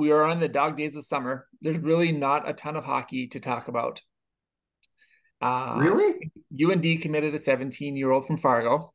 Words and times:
we 0.00 0.10
are 0.10 0.24
on 0.24 0.40
the 0.40 0.48
dog 0.48 0.78
days 0.78 0.96
of 0.96 1.04
summer. 1.04 1.46
There's 1.60 1.78
really 1.78 2.10
not 2.10 2.48
a 2.48 2.54
ton 2.54 2.74
of 2.74 2.84
hockey 2.84 3.28
to 3.28 3.38
talk 3.38 3.68
about. 3.68 4.00
Uh, 5.42 5.76
really? 5.78 6.32
UND 6.58 7.02
committed 7.02 7.34
a 7.34 7.38
17 7.38 7.96
year 7.96 8.10
old 8.10 8.26
from 8.26 8.38
Fargo. 8.38 8.92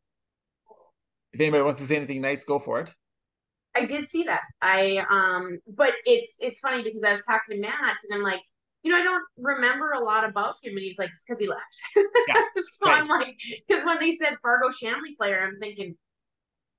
If 1.31 1.39
anybody 1.39 1.63
wants 1.63 1.79
to 1.79 1.85
say 1.85 1.97
anything 1.97 2.21
nice, 2.21 2.43
go 2.43 2.59
for 2.59 2.79
it. 2.79 2.93
I 3.75 3.85
did 3.85 4.09
see 4.09 4.23
that. 4.23 4.41
I 4.61 5.05
um, 5.09 5.59
but 5.67 5.93
it's 6.05 6.37
it's 6.39 6.59
funny 6.59 6.81
because 6.81 7.03
I 7.03 7.11
was 7.11 7.23
talking 7.25 7.55
to 7.55 7.61
Matt 7.61 7.97
and 8.03 8.13
I'm 8.13 8.23
like, 8.23 8.41
you 8.83 8.91
know, 8.91 8.97
I 8.97 9.03
don't 9.03 9.23
remember 9.37 9.91
a 9.91 9.99
lot 9.99 10.23
about 10.23 10.55
him, 10.63 10.73
and 10.73 10.79
he's 10.79 10.97
like, 10.97 11.09
it's 11.13 11.25
because 11.25 11.39
he 11.39 11.47
left. 11.47 11.61
Yeah, 11.95 12.41
so 12.71 12.89
right. 12.89 13.01
I'm 13.01 13.07
like, 13.07 13.35
because 13.67 13.83
when 13.83 13.99
they 13.99 14.11
said 14.11 14.37
Fargo 14.41 14.71
Shanley 14.71 15.15
player, 15.19 15.43
I'm 15.45 15.59
thinking 15.59 15.95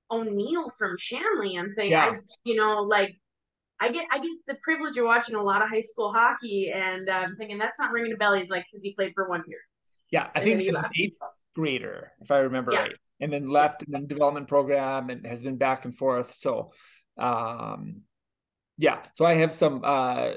O'Neill 0.09 0.71
from 0.77 0.97
Shanley. 0.97 1.55
I'm 1.55 1.73
thinking, 1.75 1.91
yeah. 1.91 2.13
I, 2.15 2.19
you 2.43 2.55
know, 2.55 2.81
like 2.81 3.15
I 3.79 3.91
get 3.91 4.05
I 4.11 4.17
get 4.17 4.31
the 4.47 4.55
privilege 4.63 4.97
of 4.97 5.05
watching 5.05 5.35
a 5.35 5.41
lot 5.41 5.61
of 5.61 5.69
high 5.69 5.81
school 5.81 6.11
hockey, 6.11 6.71
and 6.73 7.09
uh, 7.09 7.13
I'm 7.13 7.35
thinking 7.35 7.57
that's 7.57 7.79
not 7.79 7.91
ringing 7.91 8.13
a 8.13 8.17
bell. 8.17 8.33
He's 8.33 8.49
like, 8.49 8.65
because 8.71 8.83
he 8.83 8.93
played 8.93 9.13
for 9.13 9.29
one 9.29 9.43
year. 9.47 9.59
Yeah, 10.11 10.27
I 10.35 10.39
and 10.39 10.43
think 10.43 10.61
he's 10.61 10.75
an 10.75 10.85
eighth 10.99 11.17
grader, 11.55 12.11
if 12.21 12.31
I 12.31 12.39
remember 12.39 12.71
yeah. 12.71 12.81
right, 12.81 12.95
and 13.19 13.31
then 13.31 13.49
left 13.49 13.83
in 13.83 13.91
the 13.91 14.01
development 14.01 14.47
program 14.47 15.09
and 15.09 15.25
has 15.27 15.43
been 15.43 15.57
back 15.57 15.85
and 15.85 15.95
forth. 15.95 16.33
So, 16.33 16.71
um, 17.19 18.01
yeah. 18.77 18.99
So 19.13 19.25
I 19.25 19.35
have 19.35 19.55
some. 19.55 19.81
Uh, 19.83 20.33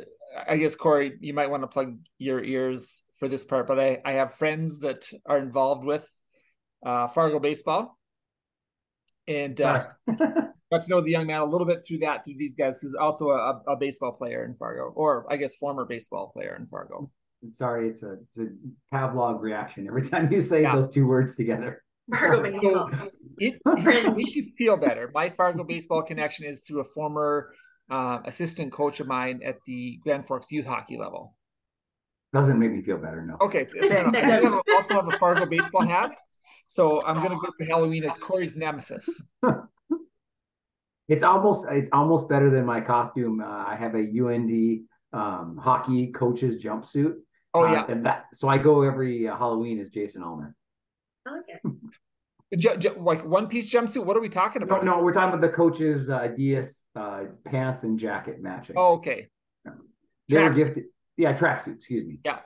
I 0.49 0.57
guess 0.59 0.77
Corey, 0.77 1.17
you 1.21 1.35
might 1.35 1.51
want 1.51 1.63
to 1.63 1.67
plug 1.67 1.99
your 2.19 2.43
ears 2.43 3.03
for 3.19 3.29
this 3.29 3.45
part, 3.45 3.67
but 3.67 3.81
I 3.81 4.01
I 4.05 4.13
have 4.13 4.35
friends 4.35 4.81
that 4.81 5.11
are 5.27 5.39
involved 5.39 5.85
with 5.85 6.07
uh, 6.85 7.09
Fargo 7.09 7.39
baseball, 7.39 7.99
and 9.29 9.61
uh, 9.61 9.85
got 10.19 10.83
to 10.83 10.89
know 10.89 11.01
the 11.01 11.11
young 11.11 11.27
man 11.27 11.41
a 11.41 11.45
little 11.45 11.67
bit 11.67 11.85
through 11.87 11.99
that 11.99 12.25
through 12.25 12.37
these 12.39 12.55
guys 12.55 12.79
because 12.79 12.95
also 12.95 13.31
a, 13.31 13.61
a, 13.69 13.77
baseball 13.77 14.13
player 14.13 14.45
in 14.45 14.55
Fargo, 14.55 14.93
or 14.95 15.27
I 15.31 15.37
guess 15.37 15.55
former 15.55 15.85
baseball 15.85 16.31
player 16.33 16.57
in 16.59 16.67
Fargo. 16.67 17.11
Sorry, 17.53 17.89
it's 17.89 18.03
a 18.03 18.13
it's 18.13 18.39
a 18.39 18.95
Pavlov 18.95 19.41
reaction 19.41 19.87
every 19.87 20.07
time 20.09 20.31
you 20.33 20.43
say 20.43 20.63
yeah. 20.63 20.77
those 20.77 20.91
two 20.91 21.07
words 21.07 21.37
together. 21.37 21.83
Fargo 22.11 22.43
baseball. 22.43 22.91
So 22.93 23.11
it, 23.39 23.61
it 23.67 24.17
makes 24.17 24.35
you 24.35 24.51
feel 24.57 24.77
better. 24.77 25.11
My 25.15 25.31
Fargo 25.31 25.65
baseball 25.65 26.03
connection 26.03 26.47
is 26.47 26.61
through 26.61 26.81
a 26.81 26.85
former 26.95 27.53
uh, 27.91 28.19
assistant 28.25 28.73
coach 28.73 29.01
of 29.01 29.07
mine 29.07 29.41
at 29.45 29.59
the 29.67 29.99
Grand 30.03 30.27
Forks 30.27 30.51
youth 30.53 30.67
hockey 30.67 30.97
level. 30.97 31.35
Doesn't 32.33 32.59
make 32.59 32.71
me 32.71 32.83
feel 32.83 32.99
better, 32.99 33.23
no. 33.23 33.37
Okay, 33.41 33.67
fair 33.67 34.09
enough. 34.09 34.63
I 34.69 34.75
also 34.75 34.95
have 34.95 35.09
a 35.09 35.19
Fargo 35.19 35.47
baseball 35.47 35.85
hat, 35.85 36.17
so 36.67 37.03
I'm 37.05 37.17
gonna 37.17 37.37
go 37.37 37.49
for 37.57 37.65
Halloween 37.65 38.05
as 38.05 38.17
Corey's 38.19 38.57
nemesis. 38.57 39.09
It's 41.09 41.25
almost 41.25 41.67
it's 41.69 41.91
almost 41.93 42.29
better 42.29 42.51
than 42.51 42.65
my 42.65 42.81
costume. 42.81 43.41
Uh, 43.41 43.65
I 43.67 43.75
have 43.75 43.97
a 43.97 43.99
UND 43.99 44.83
um, 45.13 45.57
hockey 45.61 46.13
coach's 46.13 46.63
jumpsuit. 46.63 47.15
Oh 47.53 47.65
yeah, 47.65 47.83
uh, 47.83 47.87
and 47.89 48.07
that 48.07 48.27
so 48.33 48.49
I 48.49 48.59
go 48.59 48.83
every 48.83 49.27
uh, 49.27 49.37
Halloween 49.37 49.81
as 49.81 49.89
Jason 49.91 50.23
Allman. 50.23 50.55
Okay. 51.29 51.59
J- 52.57 52.77
j- 52.79 52.91
like 52.97 53.25
one 53.25 53.47
piece 53.47 53.73
jumpsuit. 53.73 54.05
What 54.05 54.17
are 54.17 54.21
we 54.21 54.29
talking 54.29 54.63
about? 54.63 54.85
No, 54.85 54.97
no, 54.97 55.03
we're 55.03 55.13
talking 55.13 55.29
about 55.29 55.41
the 55.41 55.49
coach's 55.49 56.11
uh, 56.11 56.29
DS 56.37 56.83
uh, 56.97 57.25
pants 57.45 57.85
and 57.85 57.97
jacket 57.99 58.41
matching. 58.43 58.75
Oh, 58.77 58.95
okay. 58.95 59.29
Yeah. 59.65 59.73
They 60.29 60.37
track 60.37 60.49
were 60.49 60.57
gifted. 60.57 60.85
Yeah, 61.17 61.33
tracksuit. 61.33 61.77
Excuse 61.77 62.07
me. 62.07 62.19
Yeah. 62.25 62.41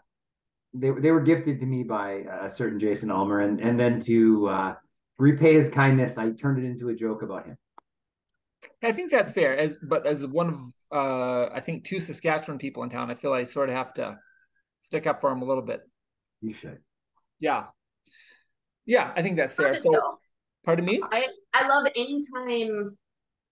They 0.74 0.90
they 0.90 1.10
were 1.10 1.20
gifted 1.20 1.60
to 1.60 1.66
me 1.66 1.82
by 1.84 2.24
a 2.42 2.50
certain 2.50 2.78
Jason 2.78 3.10
Almer, 3.10 3.40
and 3.40 3.60
and 3.60 3.78
then 3.78 4.00
to 4.04 4.48
uh, 4.48 4.74
repay 5.18 5.54
his 5.54 5.68
kindness, 5.68 6.18
I 6.18 6.30
turned 6.30 6.62
it 6.62 6.66
into 6.66 6.88
a 6.88 6.94
joke 6.94 7.22
about 7.22 7.46
him. 7.46 7.56
I 8.82 8.92
think 8.92 9.10
that's 9.10 9.32
fair. 9.32 9.56
As 9.56 9.78
but 9.82 10.06
as 10.06 10.26
one 10.26 10.48
of 10.48 10.58
uh, 10.92 11.54
I 11.54 11.60
think 11.60 11.84
two 11.84 12.00
Saskatchewan 12.00 12.58
people 12.58 12.82
in 12.82 12.90
town, 12.90 13.10
I 13.10 13.14
feel 13.14 13.32
I 13.32 13.44
sort 13.44 13.68
of 13.68 13.76
have 13.76 13.94
to 13.94 14.18
stick 14.80 15.06
up 15.06 15.20
for 15.20 15.30
him 15.30 15.42
a 15.42 15.44
little 15.44 15.62
bit. 15.62 15.80
You 16.40 16.52
should. 16.52 16.78
Yeah. 17.40 17.64
Yeah, 18.86 19.12
I 19.16 19.22
think 19.22 19.36
that's 19.36 19.54
fair. 19.54 19.74
So, 19.74 19.90
though. 19.90 20.18
pardon 20.64 20.84
me. 20.84 21.00
I 21.10 21.26
I 21.54 21.68
love 21.68 21.86
anytime 21.96 22.96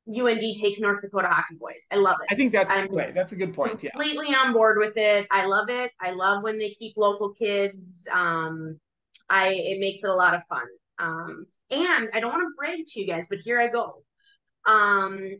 UND 0.09 0.41
takes 0.61 0.81
North 0.81 1.01
Dakota 1.01 1.29
hockey 1.29 1.55
boys. 1.55 1.87
I 1.91 1.97
love 1.97 2.17
it. 2.21 2.33
I 2.33 2.37
think 2.37 2.53
that's 2.53 2.71
I'm 2.71 2.89
right. 2.95 3.15
That's 3.15 3.33
a 3.33 3.37
good 3.37 3.55
point. 3.55 3.79
Completely 3.79 4.31
yeah. 4.31 4.39
on 4.39 4.53
board 4.53 4.79
with 4.79 4.97
it. 4.97 5.27
I 5.31 5.47
love 5.47 5.69
it. 5.69 5.93
I 6.01 6.11
love 6.11 6.43
when 6.43 6.59
they 6.59 6.71
keep 6.71 6.97
local 6.97 7.33
kids. 7.35 8.07
Um, 8.13 8.81
I 9.31 9.51
it 9.51 9.81
makes 9.81 10.03
it 10.03 10.11
a 10.11 10.15
lot 10.15 10.35
of 10.35 10.43
fun. 10.49 10.67
Um, 10.99 11.47
and 11.71 12.11
I 12.13 12.21
don't 12.21 12.33
want 12.33 12.43
to 12.43 12.55
brag 12.57 12.81
to 12.87 13.01
you 13.01 13.07
guys, 13.07 13.27
but 13.29 13.39
here 13.39 13.61
I 13.61 13.69
go. 13.69 14.03
Um, 14.67 15.31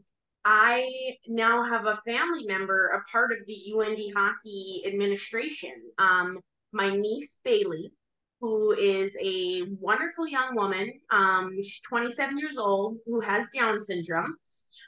I 0.45 0.89
now 1.29 1.63
have 1.63 1.87
a 1.87 2.01
family 2.05 2.45
member, 2.45 2.89
a 2.89 3.11
part 3.11 3.31
of 3.33 3.39
the 3.47 3.73
UND 3.77 3.99
hockey 4.17 4.83
administration. 4.87 5.75
Um, 5.99 6.41
my 6.73 6.91
niece 6.91 7.41
Bailey, 7.45 7.93
who 8.41 8.73
is 8.73 9.17
a 9.21 9.63
wonderful 9.79 10.27
young 10.27 10.57
woman. 10.57 10.93
Um, 11.11 11.53
she's 11.63 11.81
27 11.83 12.39
years 12.39 12.57
old, 12.57 12.99
who 13.07 13.21
has 13.21 13.47
Down 13.55 13.81
syndrome. 13.81 14.37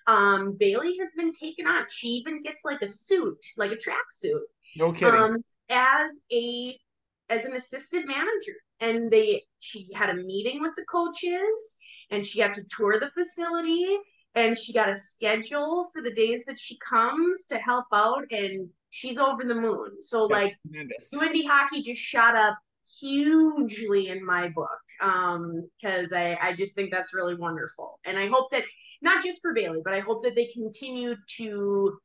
Um, 0.06 0.56
Bailey 0.58 0.96
has 1.00 1.10
been 1.16 1.32
taken 1.32 1.66
on. 1.66 1.84
She 1.88 2.08
even 2.08 2.42
gets 2.42 2.64
like 2.64 2.82
a 2.82 2.88
suit, 2.88 3.38
like 3.56 3.72
a 3.72 3.76
track 3.76 4.04
suit. 4.10 4.42
No 4.76 4.92
kidding. 4.92 5.14
Um, 5.14 5.36
as 5.70 6.10
a 6.32 6.78
as 7.30 7.44
an 7.46 7.56
assistant 7.56 8.06
manager, 8.06 8.56
and 8.80 9.10
they 9.10 9.42
she 9.58 9.88
had 9.94 10.10
a 10.10 10.14
meeting 10.14 10.60
with 10.60 10.72
the 10.76 10.84
coaches, 10.84 11.78
and 12.10 12.24
she 12.24 12.38
got 12.38 12.54
to 12.54 12.64
tour 12.70 13.00
the 13.00 13.10
facility 13.10 13.98
and 14.34 14.58
she 14.58 14.72
got 14.72 14.88
a 14.88 14.96
schedule 14.98 15.88
for 15.92 16.02
the 16.02 16.12
days 16.12 16.42
that 16.46 16.58
she 16.58 16.78
comes 16.78 17.46
to 17.46 17.56
help 17.58 17.86
out 17.92 18.24
and 18.30 18.68
she's 18.90 19.18
over 19.18 19.44
the 19.44 19.54
moon 19.54 20.00
so 20.00 20.28
That's 20.28 20.44
like 20.44 20.56
tremendous. 20.66 21.12
UND 21.12 21.48
hockey 21.48 21.82
just 21.82 22.00
shot 22.00 22.36
up 22.36 22.58
hugely 23.00 24.08
in 24.08 24.24
my 24.24 24.48
book 24.48 24.68
um 25.00 25.68
because 25.80 26.12
I, 26.12 26.38
I 26.40 26.52
just 26.54 26.74
think 26.74 26.90
that's 26.90 27.14
really 27.14 27.34
wonderful 27.34 27.98
and 28.04 28.18
i 28.18 28.28
hope 28.28 28.50
that 28.52 28.62
not 29.02 29.22
just 29.22 29.40
for 29.40 29.52
bailey 29.52 29.80
but 29.84 29.92
i 29.92 30.00
hope 30.00 30.22
that 30.22 30.34
they 30.34 30.46
continue 30.46 31.14
to 31.28 31.96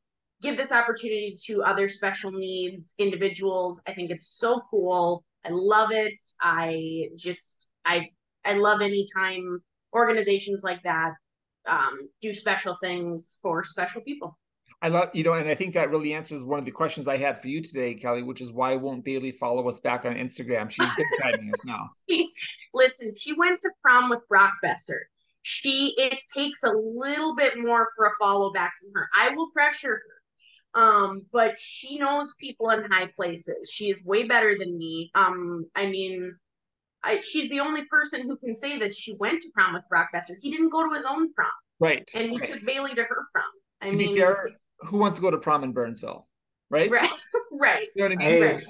give 0.42 0.56
this 0.56 0.72
opportunity 0.72 1.36
to 1.42 1.62
other 1.62 1.88
special 1.88 2.30
needs 2.30 2.94
individuals 2.98 3.80
i 3.86 3.92
think 3.92 4.10
it's 4.10 4.28
so 4.38 4.60
cool 4.70 5.24
i 5.44 5.48
love 5.50 5.90
it 5.92 6.20
i 6.42 7.04
just 7.16 7.68
i 7.84 8.08
i 8.44 8.54
love 8.54 8.80
anytime 8.80 9.60
organizations 9.94 10.62
like 10.62 10.82
that 10.82 11.12
um, 11.68 12.08
do 12.20 12.32
special 12.34 12.76
things 12.80 13.38
for 13.42 13.64
special 13.64 14.00
people. 14.02 14.38
I 14.82 14.88
love 14.88 15.10
you 15.12 15.22
know, 15.22 15.34
and 15.34 15.48
I 15.48 15.54
think 15.54 15.74
that 15.74 15.90
really 15.90 16.14
answers 16.14 16.42
one 16.42 16.58
of 16.58 16.64
the 16.64 16.70
questions 16.70 17.06
I 17.06 17.18
had 17.18 17.40
for 17.40 17.48
you 17.48 17.62
today, 17.62 17.94
Kelly, 17.94 18.22
which 18.22 18.40
is 18.40 18.50
why 18.50 18.76
won't 18.76 19.04
Bailey 19.04 19.30
follow 19.30 19.68
us 19.68 19.78
back 19.78 20.06
on 20.06 20.14
Instagram? 20.14 20.70
She's 20.70 20.86
big 20.96 21.06
timing 21.20 21.52
us 21.54 21.64
now. 21.66 21.84
listen, 22.72 23.12
she 23.14 23.34
went 23.34 23.60
to 23.60 23.70
prom 23.82 24.08
with 24.08 24.26
Brock 24.28 24.52
Boeser. 24.64 25.00
She 25.42 25.94
it 25.96 26.18
takes 26.34 26.62
a 26.62 26.72
little 26.72 27.34
bit 27.34 27.58
more 27.58 27.88
for 27.96 28.06
a 28.06 28.12
follow 28.20 28.52
back 28.52 28.72
from 28.80 28.90
her. 28.94 29.08
I 29.16 29.34
will 29.34 29.50
pressure 29.50 30.00
her. 30.74 30.80
Um, 30.80 31.26
but 31.32 31.58
she 31.58 31.98
knows 31.98 32.34
people 32.38 32.70
in 32.70 32.84
high 32.84 33.08
places. 33.16 33.70
She 33.72 33.90
is 33.90 34.04
way 34.04 34.24
better 34.24 34.56
than 34.56 34.78
me. 34.78 35.10
Um, 35.14 35.64
I 35.74 35.86
mean, 35.86 36.36
I, 37.02 37.20
she's 37.20 37.50
the 37.50 37.60
only 37.60 37.84
person 37.86 38.22
who 38.22 38.36
can 38.36 38.54
say 38.54 38.78
that 38.78 38.94
she 38.94 39.14
went 39.14 39.42
to 39.42 39.48
prom 39.52 39.74
with 39.74 39.82
Brock 39.88 40.10
Boeser. 40.14 40.34
He 40.40 40.50
didn't 40.50 40.70
go 40.70 40.88
to 40.88 40.94
his 40.94 41.04
own 41.04 41.32
prom. 41.32 41.48
Right. 41.80 42.08
And 42.14 42.30
he 42.30 42.38
right. 42.38 42.52
took 42.52 42.64
Bailey 42.64 42.94
to 42.94 43.02
her 43.02 43.26
prom. 43.32 43.44
I 43.80 43.88
to 43.88 43.96
mean, 43.96 44.14
be 44.14 44.20
fair, 44.20 44.50
who 44.80 44.98
wants 44.98 45.18
to 45.18 45.22
go 45.22 45.30
to 45.30 45.38
prom 45.38 45.64
in 45.64 45.72
Burnsville? 45.72 46.28
Right? 46.68 46.90
Right. 46.90 47.10
right. 47.52 47.86
You 47.96 48.08
know 48.08 48.14
what 48.14 48.22
I 48.22 48.28
mean? 48.28 48.28
Hey, 48.28 48.40
right. 48.40 48.64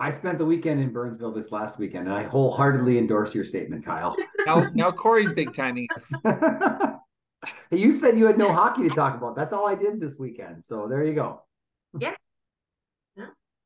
I 0.00 0.08
spent 0.08 0.38
the 0.38 0.46
weekend 0.46 0.80
in 0.80 0.90
Burnsville 0.92 1.32
this 1.32 1.52
last 1.52 1.78
weekend, 1.78 2.08
and 2.08 2.16
I 2.16 2.22
wholeheartedly 2.22 2.96
endorse 2.96 3.34
your 3.34 3.44
statement, 3.44 3.84
Kyle. 3.84 4.16
now, 4.46 4.66
now 4.74 4.90
Corey's 4.90 5.30
big 5.30 5.52
timing 5.52 5.88
us. 5.94 6.14
you 7.70 7.92
said 7.92 8.18
you 8.18 8.26
had 8.26 8.38
no 8.38 8.50
hockey 8.50 8.88
to 8.88 8.94
talk 8.94 9.14
about. 9.14 9.36
That's 9.36 9.52
all 9.52 9.66
I 9.66 9.74
did 9.74 10.00
this 10.00 10.18
weekend. 10.18 10.64
So 10.64 10.88
there 10.88 11.04
you 11.04 11.12
go. 11.12 11.42
Yeah. 11.98 12.14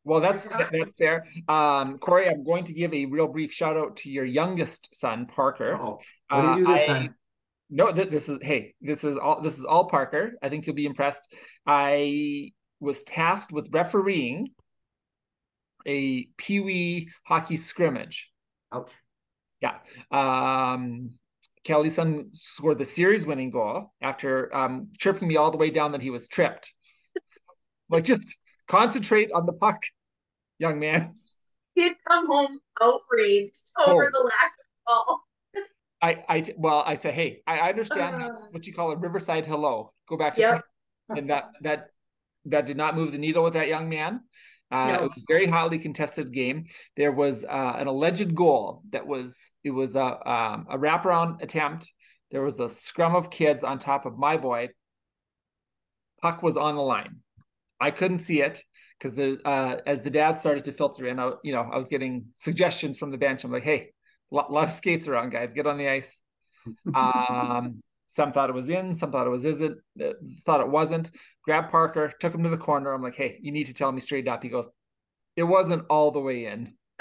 Well, 0.02 0.20
that's 0.20 0.42
that's 0.42 0.92
fair. 0.98 1.24
Um, 1.48 1.98
Corey, 1.98 2.28
I'm 2.28 2.44
going 2.44 2.64
to 2.64 2.74
give 2.74 2.92
a 2.92 3.06
real 3.06 3.28
brief 3.28 3.52
shout 3.52 3.76
out 3.76 3.96
to 3.98 4.10
your 4.10 4.24
youngest 4.24 4.94
son, 4.94 5.26
Parker. 5.26 5.78
Oh, 5.80 6.00
what 6.28 6.42
do 6.42 6.60
you 6.60 6.66
do 6.66 6.72
this 6.72 6.82
uh, 6.82 6.86
time? 6.92 7.14
No, 7.70 7.92
th- 7.92 8.10
this 8.10 8.28
is 8.28 8.38
hey, 8.42 8.74
this 8.82 9.04
is 9.04 9.16
all 9.16 9.40
this 9.40 9.58
is 9.58 9.64
all 9.64 9.88
Parker. 9.88 10.32
I 10.42 10.48
think 10.48 10.66
you'll 10.66 10.76
be 10.76 10.84
impressed. 10.84 11.32
I 11.66 12.50
was 12.80 13.02
tasked 13.04 13.52
with 13.52 13.68
refereeing 13.72 14.48
a 15.86 16.24
Pee 16.36 16.60
Wee 16.60 17.10
hockey 17.24 17.56
scrimmage. 17.56 18.30
Ouch. 18.72 18.92
Yeah. 19.60 19.78
Um, 20.10 21.12
Kelly's 21.64 21.94
son 21.94 22.28
scored 22.32 22.78
the 22.78 22.84
series 22.84 23.26
winning 23.26 23.50
goal 23.50 23.92
after 24.02 24.54
um, 24.54 24.88
tripping 24.98 25.28
me 25.28 25.36
all 25.36 25.50
the 25.50 25.56
way 25.56 25.70
down 25.70 25.92
that 25.92 26.02
he 26.02 26.10
was 26.10 26.28
tripped. 26.28 26.72
like 27.88 28.04
just 28.04 28.38
Concentrate 28.66 29.30
on 29.32 29.46
the 29.46 29.52
puck, 29.52 29.82
young 30.58 30.78
man. 30.78 31.14
Did 31.76 31.92
come 32.08 32.26
home 32.26 32.60
outraged 32.80 33.72
over 33.86 34.04
oh. 34.04 34.10
the 34.10 34.20
lack 34.20 34.52
of 34.58 34.84
ball. 34.86 35.20
I, 36.00 36.24
I, 36.28 36.44
well, 36.56 36.82
I 36.86 36.94
said, 36.94 37.14
hey, 37.14 37.42
I 37.46 37.68
understand 37.68 38.16
uh, 38.16 38.18
that's 38.18 38.42
what 38.50 38.66
you 38.66 38.74
call 38.74 38.92
a 38.92 38.96
Riverside 38.96 39.46
hello. 39.46 39.92
Go 40.08 40.16
back 40.16 40.34
to 40.36 40.40
yep. 40.40 40.64
and 41.08 41.30
that 41.30 41.50
that 41.62 41.90
that 42.46 42.66
did 42.66 42.76
not 42.76 42.94
move 42.94 43.12
the 43.12 43.18
needle 43.18 43.42
with 43.44 43.54
that 43.54 43.68
young 43.68 43.88
man. 43.88 44.20
Uh, 44.74 44.86
no. 44.88 44.94
It 44.94 45.02
was 45.02 45.18
a 45.18 45.24
very 45.28 45.46
hotly 45.46 45.78
contested 45.78 46.32
game. 46.32 46.66
There 46.96 47.12
was 47.12 47.44
uh, 47.44 47.74
an 47.78 47.86
alleged 47.86 48.34
goal 48.34 48.82
that 48.90 49.06
was 49.06 49.38
it 49.62 49.70
was 49.70 49.94
a 49.94 50.04
um, 50.28 50.66
a 50.68 50.76
wraparound 50.76 51.42
attempt. 51.42 51.92
There 52.32 52.42
was 52.42 52.58
a 52.58 52.68
scrum 52.68 53.14
of 53.14 53.30
kids 53.30 53.62
on 53.62 53.78
top 53.78 54.04
of 54.04 54.18
my 54.18 54.36
boy. 54.36 54.70
Puck 56.20 56.42
was 56.42 56.56
on 56.56 56.74
the 56.74 56.82
line. 56.82 57.20
I 57.80 57.92
couldn't 57.92 58.18
see 58.18 58.40
it 58.40 58.62
because 58.98 59.14
the 59.14 59.38
uh, 59.44 59.76
as 59.86 60.02
the 60.02 60.10
dad 60.10 60.38
started 60.38 60.64
to 60.64 60.72
filter 60.72 61.06
in, 61.06 61.20
I, 61.20 61.30
you 61.44 61.52
know, 61.52 61.68
I 61.72 61.76
was 61.76 61.88
getting 61.88 62.26
suggestions 62.34 62.98
from 62.98 63.10
the 63.10 63.18
bench. 63.18 63.44
I'm 63.44 63.52
like, 63.52 63.62
hey, 63.62 63.90
a 64.32 64.34
lot, 64.34 64.50
lot 64.52 64.66
of 64.66 64.72
skates 64.72 65.06
around, 65.06 65.30
guys. 65.30 65.52
Get 65.52 65.68
on 65.68 65.78
the 65.78 65.88
ice. 65.88 66.18
Um, 66.94 67.82
some 68.14 68.30
thought 68.30 68.48
it 68.48 68.52
was 68.54 68.68
in, 68.68 68.94
some 68.94 69.10
thought 69.10 69.26
it 69.26 69.30
was 69.30 69.44
isn't, 69.44 69.76
uh, 70.00 70.12
thought 70.44 70.60
it 70.60 70.68
wasn't. 70.68 71.10
Grabbed 71.42 71.72
Parker, 71.72 72.12
took 72.20 72.32
him 72.32 72.44
to 72.44 72.48
the 72.48 72.56
corner. 72.56 72.92
I'm 72.92 73.02
like, 73.02 73.16
hey, 73.16 73.40
you 73.42 73.50
need 73.50 73.64
to 73.64 73.74
tell 73.74 73.90
me 73.90 74.00
straight 74.00 74.28
up. 74.28 74.40
He 74.40 74.48
goes, 74.48 74.68
it 75.34 75.42
wasn't 75.42 75.84
all 75.90 76.12
the 76.12 76.20
way 76.20 76.46
in. 76.46 76.74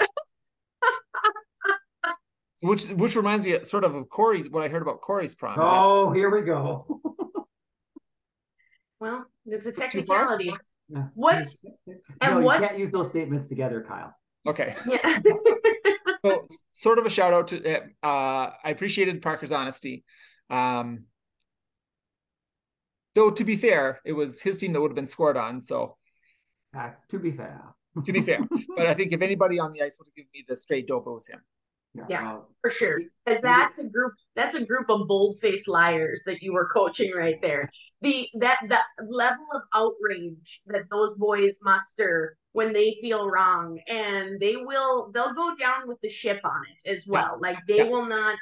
so 2.56 2.66
which 2.66 2.88
which 2.88 3.14
reminds 3.14 3.44
me 3.44 3.56
sort 3.62 3.84
of 3.84 3.94
of 3.94 4.08
Corey's 4.08 4.50
what 4.50 4.64
I 4.64 4.68
heard 4.68 4.82
about 4.82 5.02
Corey's 5.02 5.36
prom. 5.36 5.56
Oh, 5.60 6.08
that, 6.10 6.16
here 6.16 6.34
we 6.34 6.42
go. 6.42 7.00
well, 8.98 9.24
it's 9.46 9.66
a 9.66 9.72
technicality. 9.72 10.52
What 11.14 11.46
and 12.20 12.34
no, 12.34 12.40
what? 12.40 12.60
Can't 12.60 12.76
use 12.76 12.90
those 12.90 13.06
statements 13.06 13.48
together, 13.48 13.84
Kyle. 13.86 14.12
Okay. 14.48 14.74
Yeah. 14.84 15.20
so, 16.24 16.48
sort 16.72 16.98
of 16.98 17.06
a 17.06 17.10
shout 17.10 17.32
out 17.32 17.46
to. 17.48 17.82
Uh, 18.02 18.50
I 18.64 18.70
appreciated 18.70 19.22
Parker's 19.22 19.52
honesty. 19.52 20.02
Um, 20.50 21.04
though 23.14 23.30
to 23.30 23.44
be 23.44 23.56
fair, 23.56 24.00
it 24.04 24.12
was 24.12 24.40
his 24.40 24.58
team 24.58 24.72
that 24.72 24.80
would 24.80 24.90
have 24.90 24.96
been 24.96 25.06
scored 25.06 25.36
on. 25.36 25.62
So 25.62 25.96
uh, 26.76 26.90
to 27.10 27.18
be 27.18 27.32
fair, 27.32 27.62
to 28.04 28.12
be 28.12 28.20
fair, 28.22 28.40
but 28.76 28.86
I 28.86 28.94
think 28.94 29.12
if 29.12 29.22
anybody 29.22 29.58
on 29.58 29.72
the 29.72 29.82
ice 29.82 29.98
would 29.98 30.06
have 30.06 30.14
given 30.14 30.30
me 30.34 30.44
the 30.46 30.56
straight 30.56 30.86
dope, 30.86 31.06
it 31.06 31.10
was 31.10 31.26
him. 31.26 31.40
Yeah, 31.94 32.04
yeah 32.08 32.36
for 32.60 32.70
sure. 32.70 33.00
Because 33.24 33.40
that's 33.40 33.78
a 33.78 33.84
group. 33.84 34.14
That's 34.34 34.56
a 34.56 34.64
group 34.64 34.90
of 34.90 35.06
bold 35.06 35.38
faced 35.40 35.68
liars 35.68 36.22
that 36.26 36.42
you 36.42 36.52
were 36.52 36.66
coaching 36.66 37.12
right 37.14 37.40
there. 37.40 37.70
The 38.00 38.28
that 38.40 38.58
that 38.68 38.84
level 39.08 39.46
of 39.54 39.62
outrage 39.72 40.60
that 40.66 40.90
those 40.90 41.14
boys 41.14 41.58
muster 41.62 42.36
when 42.52 42.72
they 42.72 42.96
feel 43.00 43.30
wrong, 43.30 43.78
and 43.86 44.40
they 44.40 44.56
will 44.56 45.12
they'll 45.12 45.34
go 45.34 45.54
down 45.56 45.86
with 45.86 46.00
the 46.00 46.08
ship 46.08 46.40
on 46.44 46.62
it 46.72 46.90
as 46.90 47.06
well. 47.06 47.38
Yeah. 47.40 47.48
Like 47.48 47.58
they 47.68 47.78
yeah. 47.78 47.84
will 47.84 48.06
not 48.06 48.36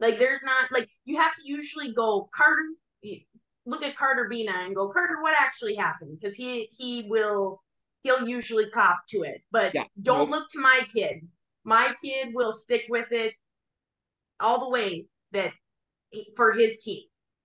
like 0.00 0.18
there's 0.18 0.40
not 0.44 0.70
like 0.72 0.88
you 1.04 1.18
have 1.18 1.34
to 1.34 1.42
usually 1.44 1.92
go 1.92 2.28
Carter 2.34 2.62
look 3.66 3.82
at 3.82 3.96
Carter 3.96 4.28
Bina 4.28 4.52
and 4.52 4.74
go 4.74 4.88
Carter 4.88 5.22
what 5.22 5.34
actually 5.38 5.74
happened? 5.74 6.18
Because 6.20 6.34
he 6.34 6.68
he 6.76 7.06
will 7.08 7.62
he'll 8.02 8.26
usually 8.26 8.70
cop 8.70 9.00
to 9.10 9.22
it. 9.22 9.42
But 9.50 9.74
yeah. 9.74 9.84
don't 10.00 10.30
look 10.30 10.48
to 10.50 10.60
my 10.60 10.82
kid. 10.92 11.16
My 11.64 11.94
kid 12.02 12.28
will 12.32 12.52
stick 12.52 12.82
with 12.88 13.10
it 13.10 13.34
all 14.38 14.60
the 14.60 14.68
way 14.68 15.06
that 15.32 15.52
eh, 16.14 16.20
for 16.36 16.52
his 16.52 16.78
team. 16.78 17.02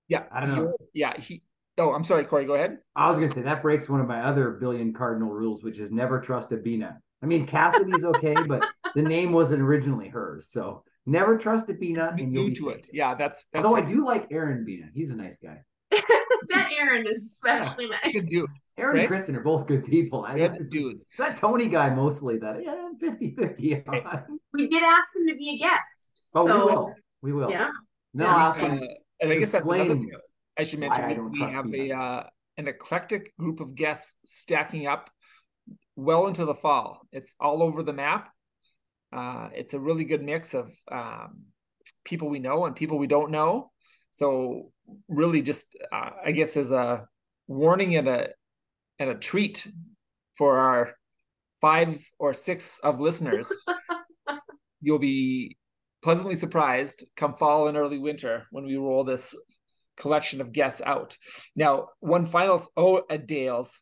Yeah 0.07 0.24
I 0.31 0.42
don't 0.42 0.56
know. 0.56 0.74
Yeah 0.94 1.19
he 1.19 1.42
oh 1.77 1.94
I'm 1.94 2.04
sorry 2.04 2.24
Corey 2.25 2.45
go 2.45 2.56
ahead. 2.56 2.77
I 2.95 3.09
was 3.09 3.18
gonna 3.18 3.33
say 3.33 3.42
that 3.42 3.62
breaks 3.62 3.89
one 3.89 4.01
of 4.01 4.07
my 4.07 4.21
other 4.21 4.51
billion 4.51 4.94
cardinal 4.94 5.30
rules 5.30 5.63
which 5.63 5.80
is 5.80 5.92
never 5.92 6.19
trust 6.19 6.51
a 6.51 6.57
Bina. 6.57 7.00
I 7.24 7.25
mean 7.25 7.45
Cassidy's 7.45 8.04
okay 8.04 8.36
but 8.47 8.65
the 8.95 9.01
name 9.01 9.31
wasn't 9.31 9.62
originally 9.62 10.09
hers 10.09 10.50
so 10.51 10.83
Never 11.06 11.38
trust 11.38 11.69
a 11.69 11.74
Bina, 11.74 12.15
and 12.18 12.33
you'll 12.33 12.48
be 12.48 12.56
to 12.56 12.69
it. 12.69 12.88
Yeah, 12.94 13.15
that's. 13.15 13.45
that's 13.51 13.65
Although 13.65 13.77
I 13.77 13.81
do 13.81 14.06
like 14.06 14.27
Aaron 14.31 14.63
Bina. 14.65 14.88
He's 14.94 15.09
a 15.09 15.15
nice 15.15 15.38
guy. 15.42 15.62
that 15.92 16.71
Aaron 16.77 17.06
is 17.07 17.24
especially 17.24 17.86
yeah, 17.86 17.98
nice. 18.03 18.13
Good 18.13 18.27
dude. 18.27 18.50
Aaron 18.77 18.95
right? 18.95 19.01
and 19.01 19.09
Kristen 19.09 19.36
are 19.36 19.42
both 19.42 19.68
good 19.68 19.86
people. 19.86 20.25
I 20.25 20.38
good 20.38 20.69
dudes. 20.69 21.06
That 21.18 21.38
Tony 21.38 21.68
guy 21.68 21.89
mostly 21.89 22.38
that 22.38 22.63
yeah 22.63 22.89
50 23.00 23.36
50 23.36 23.83
We 24.53 24.68
did 24.68 24.83
ask 24.83 25.15
him 25.15 25.27
to 25.27 25.36
be 25.36 25.56
a 25.56 25.57
guest. 25.57 26.30
Oh, 26.33 26.48
so... 26.48 26.65
we 26.65 26.71
will. 26.71 26.94
We 27.21 27.33
will. 27.33 27.51
Yeah. 27.51 27.71
No, 28.13 28.25
yeah. 28.25 28.50
Uh, 28.50 28.80
and 29.21 29.31
I 29.31 29.38
guess 29.38 29.51
that's 29.51 29.65
another 29.65 29.89
thing 29.89 30.12
I 30.57 30.63
should 30.63 30.80
mention. 30.80 31.31
We, 31.31 31.39
we 31.39 31.51
have 31.51 31.74
a 31.74 31.92
uh, 31.92 32.24
an 32.57 32.68
eclectic 32.68 33.36
group 33.38 33.59
of 33.59 33.75
guests 33.75 34.13
stacking 34.25 34.88
up 34.88 35.09
well 35.95 36.27
into 36.27 36.45
the 36.45 36.56
fall. 36.56 37.01
It's 37.12 37.36
all 37.39 37.62
over 37.63 37.83
the 37.83 37.94
map. 37.94 38.30
Uh, 39.11 39.49
it's 39.53 39.73
a 39.73 39.79
really 39.79 40.05
good 40.05 40.23
mix 40.23 40.53
of 40.53 40.71
um, 40.91 41.45
people 42.03 42.29
we 42.29 42.39
know 42.39 42.65
and 42.65 42.75
people 42.75 42.97
we 42.97 43.07
don't 43.07 43.31
know. 43.31 43.71
So 44.11 44.71
really, 45.07 45.41
just 45.41 45.75
uh, 45.91 46.11
I 46.25 46.31
guess 46.31 46.57
as 46.57 46.71
a 46.71 47.07
warning 47.47 47.95
and 47.95 48.07
a 48.07 48.29
and 48.99 49.09
a 49.09 49.15
treat 49.15 49.67
for 50.37 50.59
our 50.59 50.93
five 51.59 52.03
or 52.19 52.33
six 52.33 52.79
of 52.83 52.99
listeners, 52.99 53.51
you'll 54.81 54.99
be 54.99 55.57
pleasantly 56.03 56.35
surprised 56.35 57.05
come 57.15 57.35
fall 57.35 57.67
and 57.67 57.77
early 57.77 57.99
winter 57.99 58.47
when 58.51 58.65
we 58.65 58.75
roll 58.75 59.03
this 59.03 59.35
collection 59.97 60.41
of 60.41 60.51
guests 60.51 60.81
out. 60.85 61.17
Now, 61.55 61.89
one 61.99 62.25
final 62.25 62.65
oh, 62.75 63.03
at 63.09 63.27
Dales. 63.27 63.77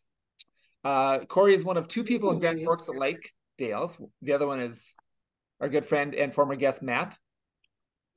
Uh, 0.83 1.19
Corey 1.25 1.53
is 1.53 1.65
one 1.65 1.77
of 1.77 1.87
two 1.87 2.03
people 2.03 2.31
in 2.31 2.39
Grand 2.39 2.63
Forks 2.63 2.85
that 2.85 2.95
like 2.95 3.31
Dales. 3.57 3.99
The 4.21 4.33
other 4.33 4.47
one 4.47 4.61
is 4.61 4.93
our 5.59 5.69
good 5.69 5.85
friend 5.85 6.15
and 6.15 6.33
former 6.33 6.55
guest 6.55 6.81
Matt. 6.81 7.17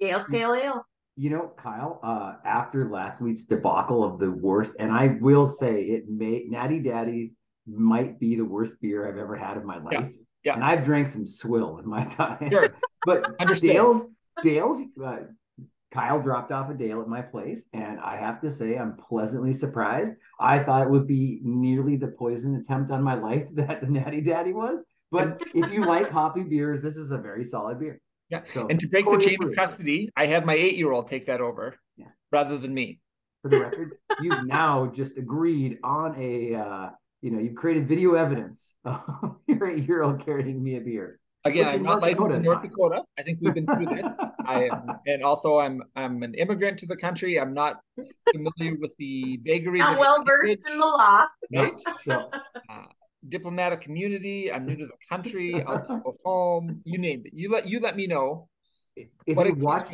Dale's 0.01 0.25
Pale 0.25 0.55
Ale. 0.55 0.87
You 1.17 1.31
know, 1.31 1.53
Kyle, 1.57 2.01
uh, 2.03 2.35
after 2.47 2.89
last 2.89 3.21
week's 3.21 3.45
debacle 3.45 4.03
of 4.03 4.19
the 4.19 4.31
worst, 4.31 4.75
and 4.79 4.91
I 4.91 5.19
will 5.21 5.47
say 5.47 5.83
it 5.83 6.09
may 6.09 6.45
Natty 6.49 6.81
Daddy's 6.81 7.31
might 7.67 8.19
be 8.19 8.35
the 8.35 8.45
worst 8.45 8.81
beer 8.81 9.09
I've 9.09 9.19
ever 9.19 9.37
had 9.37 9.57
in 9.57 9.67
my 9.67 9.79
life. 9.79 9.93
Yeah. 9.93 10.09
yeah. 10.45 10.55
And 10.55 10.65
I've 10.65 10.85
drank 10.85 11.09
some 11.09 11.27
swill 11.27 11.79
in 11.79 11.89
my 11.89 12.05
time. 12.17 12.51
Sure. 12.51 12.75
but 13.05 13.39
Understand. 13.41 13.73
Dale's 13.73 14.07
Dale's 14.43 14.81
uh, 15.05 15.19
Kyle 15.93 16.21
dropped 16.21 16.51
off 16.51 16.71
a 16.71 16.75
Dale 16.75 17.03
at 17.03 17.09
my 17.09 17.21
place, 17.21 17.67
and 17.75 18.01
I 18.01 18.17
have 18.17 18.41
to 18.41 18.51
say 18.51 18.79
I'm 18.79 18.97
pleasantly 18.97 19.53
surprised. 19.53 20.15
I 20.41 20.59
thought 20.61 20.83
it 20.83 20.91
would 20.91 21.07
be 21.07 21.41
nearly 21.43 21.97
the 21.97 22.09
poison 22.09 22.57
attempt 22.57 22.91
on 22.91 23.03
my 23.03 23.15
life 23.15 23.47
that 23.55 23.83
the 23.83 23.87
Natty 23.87 24.23
Daddy 24.23 24.53
was. 24.53 24.83
But 25.13 25.43
if 25.55 25.71
you 25.71 25.85
like 25.85 26.11
hoppy 26.11 26.43
beers, 26.43 26.81
this 26.81 26.97
is 26.97 27.11
a 27.11 27.19
very 27.19 27.45
solid 27.45 27.79
beer. 27.79 28.01
Yeah. 28.31 28.41
So, 28.55 28.67
and 28.67 28.81
to 28.81 28.89
break 28.89 29.05
the 29.05 29.19
chain 29.19 29.43
of 29.43 29.55
custody, 29.55 30.11
I 30.17 30.25
had 30.25 30.47
my 30.47 30.55
eight 30.55 30.77
year 30.77 30.91
old 30.91 31.07
take 31.07 31.27
that 31.27 31.43
over 31.43 31.77
yeah. 31.99 32.07
rather 32.33 32.57
than 32.57 32.73
me. 32.73 32.99
For 33.43 33.49
the 33.49 33.61
record, 33.61 33.99
you've 34.21 34.47
now 34.47 34.87
just 34.95 35.19
agreed 35.19 35.79
on 35.83 36.15
a, 36.17 36.55
uh, 36.55 36.91
you 37.23 37.31
know, 37.33 37.41
you've 37.41 37.57
created 37.57 37.89
video 37.89 38.15
evidence 38.15 38.73
of 38.85 39.37
your 39.49 39.69
eight 39.69 39.87
year 39.87 40.03
old 40.03 40.25
carrying 40.25 40.63
me 40.63 40.77
a 40.77 40.81
beer. 40.81 41.19
Again, 41.45 41.67
I'm 41.69 41.83
not 41.83 42.01
licensed 42.01 42.21
Dakota 42.21 42.35
in 42.37 42.43
North 42.43 42.63
Dakota. 42.63 43.03
I 43.19 43.23
think 43.23 43.41
we've 43.43 43.53
been 43.53 43.67
through 43.67 43.97
this. 43.97 44.17
I 44.47 44.69
am, 44.69 44.87
and 45.07 45.25
also 45.25 45.59
I'm 45.59 45.83
I'm 45.97 46.23
an 46.23 46.35
immigrant 46.35 46.79
to 46.79 46.87
the 46.87 46.97
country. 46.97 47.39
I'm 47.39 47.53
not 47.53 47.81
familiar 48.33 48.77
with 48.79 48.95
the 48.97 49.41
vagaries. 49.45 49.81
Not 49.81 49.99
well 49.99 50.25
versed 50.25 50.63
in 50.71 50.79
the 50.79 50.87
law. 50.87 51.25
Right. 51.53 51.83
So, 52.07 52.31
uh, 52.71 52.83
diplomatic 53.29 53.81
community. 53.81 54.53
I'm 54.53 54.67
new 54.67 54.77
to 54.77 54.87
the 54.87 54.93
country. 55.09 55.63
I'll 55.67 55.79
just 55.79 56.03
go 56.03 56.17
home. 56.25 56.81
You 56.85 56.99
name 56.99 57.23
it. 57.25 57.35
You 57.35 57.51
let 57.51 57.69
you 57.69 57.81
let 57.81 57.97
me 57.97 58.07
know. 58.07 58.49
If 58.97 59.09
what 59.37 59.47
you 59.47 59.55
watch, 59.57 59.89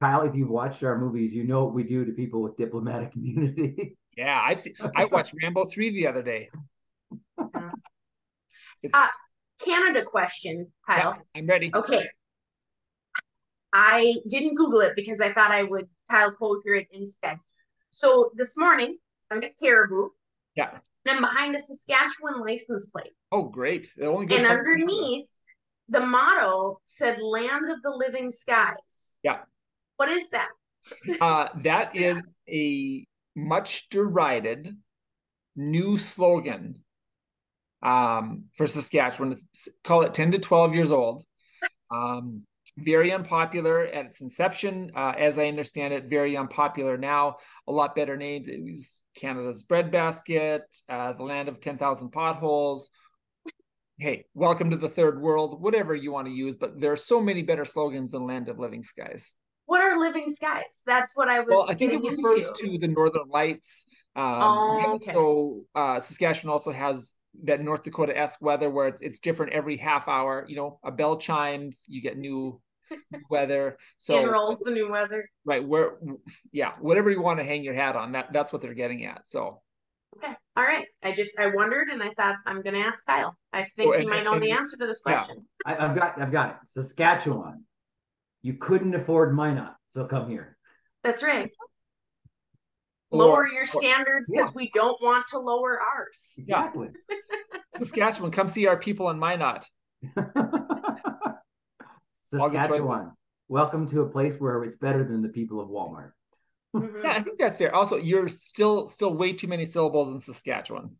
Kyle, 0.00 0.22
if 0.22 0.34
you've 0.34 0.50
watched 0.50 0.82
our 0.84 0.98
movies, 0.98 1.32
you 1.32 1.44
know 1.44 1.64
what 1.64 1.74
we 1.74 1.82
do 1.82 2.04
to 2.04 2.12
people 2.12 2.42
with 2.42 2.56
diplomatic 2.56 3.12
community. 3.12 3.96
yeah, 4.16 4.40
I've 4.40 4.60
seen. 4.60 4.74
I 4.94 5.06
watched 5.06 5.34
Rambo 5.40 5.66
three 5.66 5.90
the 5.90 6.06
other 6.06 6.22
day. 6.22 6.50
Uh, 8.94 9.08
Canada 9.60 10.04
question, 10.04 10.70
Kyle. 10.86 11.16
Yeah, 11.16 11.22
I'm 11.34 11.48
ready. 11.48 11.68
Okay. 11.74 12.08
I 13.72 14.14
didn't 14.28 14.54
Google 14.54 14.82
it 14.82 14.92
because 14.94 15.20
I 15.20 15.32
thought 15.32 15.50
I 15.50 15.64
would 15.64 15.88
Kyle 16.08 16.30
Culture 16.30 16.76
it 16.76 16.86
instead. 16.92 17.38
So 17.90 18.30
this 18.36 18.56
morning, 18.56 18.98
I'm 19.32 19.42
at 19.42 19.58
Caribou 19.58 20.10
yeah. 20.58 20.70
And 21.08 21.20
behind 21.20 21.56
a 21.56 21.60
Saskatchewan 21.60 22.40
license 22.40 22.86
plate. 22.86 23.14
Oh, 23.32 23.44
great. 23.44 23.90
and 23.98 24.46
underneath, 24.46 25.26
the 25.88 26.00
motto 26.00 26.80
said 26.86 27.20
Land 27.20 27.70
of 27.70 27.82
the 27.82 27.90
Living 27.90 28.30
Skies. 28.30 29.12
Yeah. 29.22 29.38
What 29.96 30.10
is 30.10 30.24
that? 30.32 30.48
uh, 31.20 31.48
that 31.62 31.96
is 31.96 32.22
a 32.48 33.04
much 33.34 33.88
derided 33.88 34.76
new 35.56 35.96
slogan 35.96 36.84
um, 37.82 38.44
for 38.56 38.66
Saskatchewan. 38.66 39.32
It's, 39.32 39.68
call 39.84 40.02
it 40.02 40.14
10 40.14 40.32
to 40.32 40.38
12 40.38 40.74
years 40.74 40.92
old. 40.92 41.24
Um, 41.90 42.42
very 42.78 43.12
unpopular 43.12 43.84
at 43.84 44.06
its 44.06 44.20
inception. 44.20 44.90
Uh, 44.94 45.14
as 45.16 45.38
I 45.38 45.46
understand 45.46 45.94
it, 45.94 46.04
very 46.04 46.36
unpopular 46.36 46.96
now. 46.96 47.36
A 47.66 47.72
lot 47.72 47.94
better 47.94 48.16
named. 48.16 48.48
It 48.48 48.62
was 48.62 49.02
Canada's 49.14 49.62
breadbasket, 49.62 50.62
uh, 50.88 51.12
the 51.12 51.24
land 51.24 51.48
of 51.48 51.60
10,000 51.60 52.10
potholes. 52.10 52.90
Hey, 53.98 54.26
welcome 54.32 54.70
to 54.70 54.76
the 54.76 54.88
third 54.88 55.20
world, 55.20 55.60
whatever 55.60 55.94
you 55.94 56.12
want 56.12 56.28
to 56.28 56.32
use, 56.32 56.54
but 56.54 56.80
there 56.80 56.92
are 56.92 56.96
so 56.96 57.20
many 57.20 57.42
better 57.42 57.64
slogans 57.64 58.12
than 58.12 58.26
Land 58.26 58.48
of 58.48 58.58
Living 58.58 58.84
Skies. 58.84 59.32
What 59.66 59.82
are 59.82 59.98
living 59.98 60.30
skies. 60.30 60.82
That's 60.86 61.14
what 61.14 61.28
I 61.28 61.40
was. 61.40 61.48
Well, 61.50 61.66
I 61.68 61.74
think 61.74 61.92
it 61.92 62.00
refers 62.00 62.46
into. 62.46 62.72
to 62.72 62.78
the 62.78 62.88
Northern 62.88 63.28
Lights. 63.28 63.84
Um, 64.16 64.24
Oh, 64.24 64.94
okay. 64.94 65.12
So 65.12 65.64
uh, 65.74 66.00
Saskatchewan 66.00 66.50
also 66.50 66.72
has 66.72 67.12
that 67.44 67.60
North 67.60 67.82
Dakota 67.82 68.16
esque 68.16 68.40
weather 68.40 68.70
where 68.70 68.88
it's, 68.88 69.02
it's 69.02 69.18
different 69.18 69.52
every 69.52 69.76
half 69.76 70.08
hour. 70.08 70.46
You 70.48 70.56
know, 70.56 70.80
a 70.84 70.90
bell 70.90 71.18
chimes, 71.18 71.84
you 71.86 72.00
get 72.00 72.16
new 72.16 72.60
weather. 73.30 73.76
So 73.98 74.18
in 74.22 74.28
rolls 74.28 74.58
the 74.60 74.70
new 74.70 74.90
weather. 74.90 75.28
right 75.44 75.66
where, 75.66 75.98
yeah, 76.52 76.72
whatever 76.80 77.10
you 77.10 77.20
want 77.22 77.38
to 77.40 77.44
hang 77.44 77.62
your 77.64 77.74
hat 77.74 77.96
on, 77.96 78.12
that 78.12 78.32
that's 78.32 78.52
what 78.52 78.62
they're 78.62 78.74
getting 78.74 79.04
at. 79.04 79.28
So 79.28 79.62
Okay. 80.16 80.32
All 80.56 80.64
right. 80.64 80.86
I 81.02 81.12
just 81.12 81.38
I 81.38 81.46
wondered 81.48 81.88
and 81.88 82.02
I 82.02 82.10
thought 82.14 82.36
I'm 82.46 82.62
gonna 82.62 82.78
ask 82.78 83.04
Kyle. 83.06 83.36
I 83.52 83.66
think 83.76 83.94
Oh, 83.94 83.98
he 83.98 84.06
might 84.06 84.24
know 84.24 84.32
and- 84.34 84.42
the 84.42 84.50
answer 84.52 84.76
to 84.78 84.86
this 84.86 85.02
yeah. 85.06 85.14
question. 85.16 85.46
I, 85.66 85.76
I've 85.76 85.94
got 85.96 86.20
I've 86.20 86.32
got 86.32 86.50
it. 86.50 86.56
Saskatchewan. 86.68 87.64
You 88.42 88.54
couldn't 88.54 88.94
afford 88.94 89.34
Minot, 89.36 89.74
so 89.92 90.06
come 90.06 90.28
here. 90.30 90.56
That's 91.04 91.22
right. 91.22 91.50
or- 93.10 93.18
Lower 93.18 93.46
your 93.48 93.66
standards 93.66 94.30
because 94.30 94.48
yeah. 94.48 94.52
we 94.54 94.70
don't 94.74 95.00
want 95.02 95.26
to 95.28 95.38
lower 95.38 95.80
ours. 95.80 96.34
Exactly. 96.38 96.88
Saskatchewan, 97.74 98.30
come 98.30 98.48
see 98.48 98.66
our 98.66 98.76
people 98.78 99.08
in 99.10 99.18
Minot. 99.18 99.66
All 102.32 102.48
good 102.50 102.56
choices. 102.58 102.76
Saskatchewan. 102.84 103.12
Welcome 103.48 103.88
to 103.88 104.02
a 104.02 104.08
place 104.08 104.36
where 104.38 104.62
it's 104.64 104.76
better 104.76 105.04
than 105.04 105.22
the 105.22 105.28
people 105.28 105.60
of 105.60 105.68
Walmart. 105.68 106.12
Mhm. 106.76 107.02
Yeah, 107.02 107.12
I 107.12 107.22
think 107.22 107.38
that's 107.38 107.56
fair. 107.56 107.74
Also, 107.74 107.96
you're 107.96 108.28
still 108.28 108.88
still 108.88 109.14
way 109.14 109.32
too 109.32 109.46
many 109.46 109.64
syllables 109.64 110.10
in 110.10 110.20
Saskatchewan. 110.20 110.96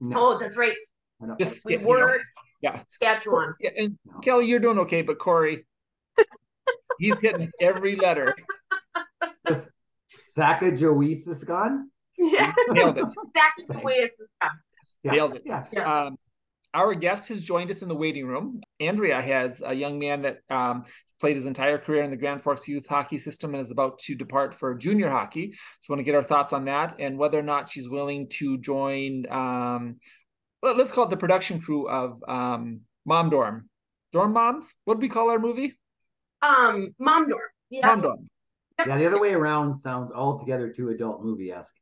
No, 0.00 0.16
Oh, 0.34 0.38
that's 0.38 0.56
right. 0.56 0.76
Just 1.38 1.64
We 1.64 1.78
you 1.78 1.86
were 1.86 2.20
yeah. 2.60 2.82
Saskatchewan. 2.88 3.54
Yeah, 3.60 3.70
and 3.78 3.98
No. 4.04 4.18
Kelly, 4.18 4.46
you're 4.46 4.58
doing 4.60 4.78
okay, 4.80 5.02
but 5.02 5.18
Corey, 5.18 5.64
he's 6.98 7.18
hitting 7.20 7.50
every 7.60 7.94
letter. 7.96 8.34
Just 9.46 9.70
Sacagawea, 10.36 11.78
Yeah. 12.18 12.52
Nailed 12.70 12.98
it. 12.98 13.04
Exactly 13.04 13.64
the 13.68 13.78
way 13.78 13.94
it's 13.94 14.16
described. 14.18 14.58
Yeah. 15.04 15.10
Nailed 15.12 15.36
it. 15.36 15.42
Yeah. 15.46 15.66
Yeah. 15.72 15.94
Um, 15.94 16.18
our 16.76 16.94
guest 16.94 17.28
has 17.28 17.42
joined 17.42 17.70
us 17.70 17.80
in 17.80 17.88
the 17.88 17.94
waiting 17.94 18.26
room. 18.26 18.60
Andrea 18.80 19.22
has 19.22 19.62
a 19.64 19.72
young 19.72 19.98
man 19.98 20.22
that 20.22 20.40
um, 20.50 20.84
played 21.18 21.34
his 21.34 21.46
entire 21.46 21.78
career 21.78 22.02
in 22.04 22.10
the 22.10 22.16
Grand 22.18 22.42
Forks 22.42 22.68
youth 22.68 22.86
hockey 22.86 23.18
system 23.18 23.54
and 23.54 23.62
is 23.62 23.70
about 23.70 23.98
to 24.00 24.14
depart 24.14 24.54
for 24.54 24.74
junior 24.74 25.08
hockey. 25.08 25.54
So, 25.80 25.92
want 25.92 26.00
to 26.00 26.04
get 26.04 26.14
our 26.14 26.22
thoughts 26.22 26.52
on 26.52 26.66
that 26.66 26.96
and 27.00 27.16
whether 27.16 27.38
or 27.38 27.42
not 27.42 27.70
she's 27.70 27.88
willing 27.88 28.28
to 28.34 28.58
join. 28.58 29.24
Um, 29.30 29.96
let- 30.62 30.76
let's 30.76 30.92
call 30.92 31.04
it 31.04 31.10
the 31.10 31.16
production 31.16 31.60
crew 31.60 31.88
of 31.88 32.22
um, 32.28 32.82
Mom 33.06 33.30
Dorm. 33.30 33.70
Dorm 34.12 34.34
Moms. 34.34 34.74
What 34.84 34.94
do 34.94 35.00
we 35.00 35.08
call 35.08 35.30
our 35.30 35.38
movie? 35.38 35.78
Um, 36.42 36.94
Mom 36.98 37.26
Dorm. 37.28 37.40
Yeah. 37.70 37.86
Mom 37.86 38.02
Dorm. 38.02 38.26
Yeah, 38.78 38.98
the 38.98 39.06
other 39.06 39.18
way 39.20 39.32
around 39.32 39.76
sounds 39.76 40.12
altogether 40.12 40.68
too 40.70 40.90
adult 40.90 41.24
movie 41.24 41.50
esque. 41.50 41.74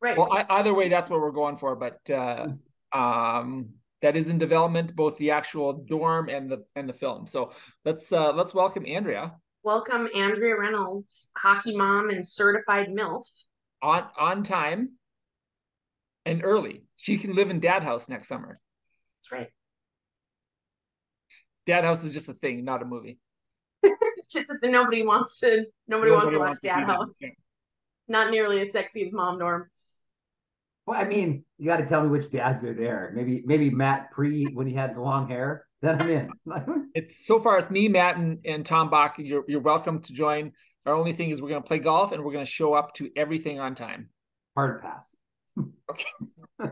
Right. 0.00 0.18
Well, 0.18 0.32
I, 0.32 0.44
either 0.58 0.74
way, 0.74 0.88
that's 0.88 1.08
what 1.08 1.20
we're 1.20 1.30
going 1.30 1.56
for. 1.56 1.76
But 1.76 2.10
uh, 2.10 2.48
um, 2.92 3.74
that 4.02 4.16
is 4.16 4.28
in 4.28 4.38
development, 4.38 4.94
both 4.94 5.16
the 5.16 5.30
actual 5.30 5.72
dorm 5.72 6.28
and 6.28 6.50
the 6.50 6.64
and 6.76 6.88
the 6.88 6.92
film. 6.92 7.26
So 7.26 7.52
let's 7.84 8.12
uh, 8.12 8.32
let's 8.32 8.52
welcome 8.52 8.84
Andrea 8.86 9.32
Welcome 9.64 10.08
Andrea 10.12 10.58
Reynolds, 10.58 11.30
hockey 11.36 11.76
mom 11.76 12.10
and 12.10 12.26
certified 12.26 12.88
MILF. 12.88 13.24
on 13.80 14.06
on 14.18 14.42
time 14.42 14.98
and 16.26 16.42
early. 16.42 16.82
She 16.96 17.16
can 17.16 17.36
live 17.36 17.48
in 17.48 17.60
Dad 17.60 17.84
House 17.84 18.08
next 18.08 18.26
summer. 18.26 18.48
That's 18.48 19.30
right. 19.30 19.48
Dad 21.64 21.84
House 21.84 22.02
is 22.02 22.12
just 22.12 22.28
a 22.28 22.34
thing, 22.34 22.64
not 22.64 22.82
a 22.82 22.84
movie. 22.84 23.20
Just 24.30 24.48
that 24.48 24.70
nobody 24.70 25.04
wants 25.04 25.38
to 25.40 25.66
nobody, 25.86 26.10
wants 26.10 26.32
to 26.32 26.38
watch 26.38 26.54
see 26.54 26.68
Dad. 26.68 26.84
House. 26.84 27.18
Not 28.08 28.30
nearly 28.30 28.62
as 28.62 28.72
sexy 28.72 29.04
as 29.04 29.12
Mom 29.12 29.38
Dorm. 29.38 29.68
Well, 30.86 31.00
I 31.00 31.04
mean, 31.04 31.44
you 31.58 31.66
got 31.66 31.76
to 31.76 31.86
tell 31.86 32.02
me 32.02 32.08
which 32.08 32.30
dads 32.30 32.64
are 32.64 32.74
there. 32.74 33.12
Maybe 33.14 33.42
maybe 33.46 33.70
Matt 33.70 34.10
pre 34.10 34.46
when 34.46 34.66
he 34.66 34.74
had 34.74 34.96
the 34.96 35.00
long 35.00 35.28
hair. 35.28 35.66
Then 35.80 36.00
I'm 36.00 36.08
in. 36.08 36.30
It's 36.94 37.26
so 37.26 37.40
far 37.40 37.58
it's 37.58 37.70
me, 37.70 37.88
Matt, 37.88 38.16
and, 38.16 38.38
and 38.44 38.66
Tom 38.66 38.90
Bach. 38.90 39.14
You're 39.18 39.44
you're 39.48 39.60
welcome 39.60 40.00
to 40.02 40.12
join. 40.12 40.52
Our 40.84 40.94
only 40.94 41.12
thing 41.12 41.30
is 41.30 41.40
we're 41.40 41.48
gonna 41.48 41.62
play 41.62 41.78
golf 41.78 42.12
and 42.12 42.22
we're 42.24 42.32
gonna 42.32 42.44
show 42.44 42.74
up 42.74 42.94
to 42.94 43.10
everything 43.16 43.60
on 43.60 43.74
time. 43.74 44.10
Hard 44.54 44.82
pass. 44.82 45.14
okay. 45.90 46.70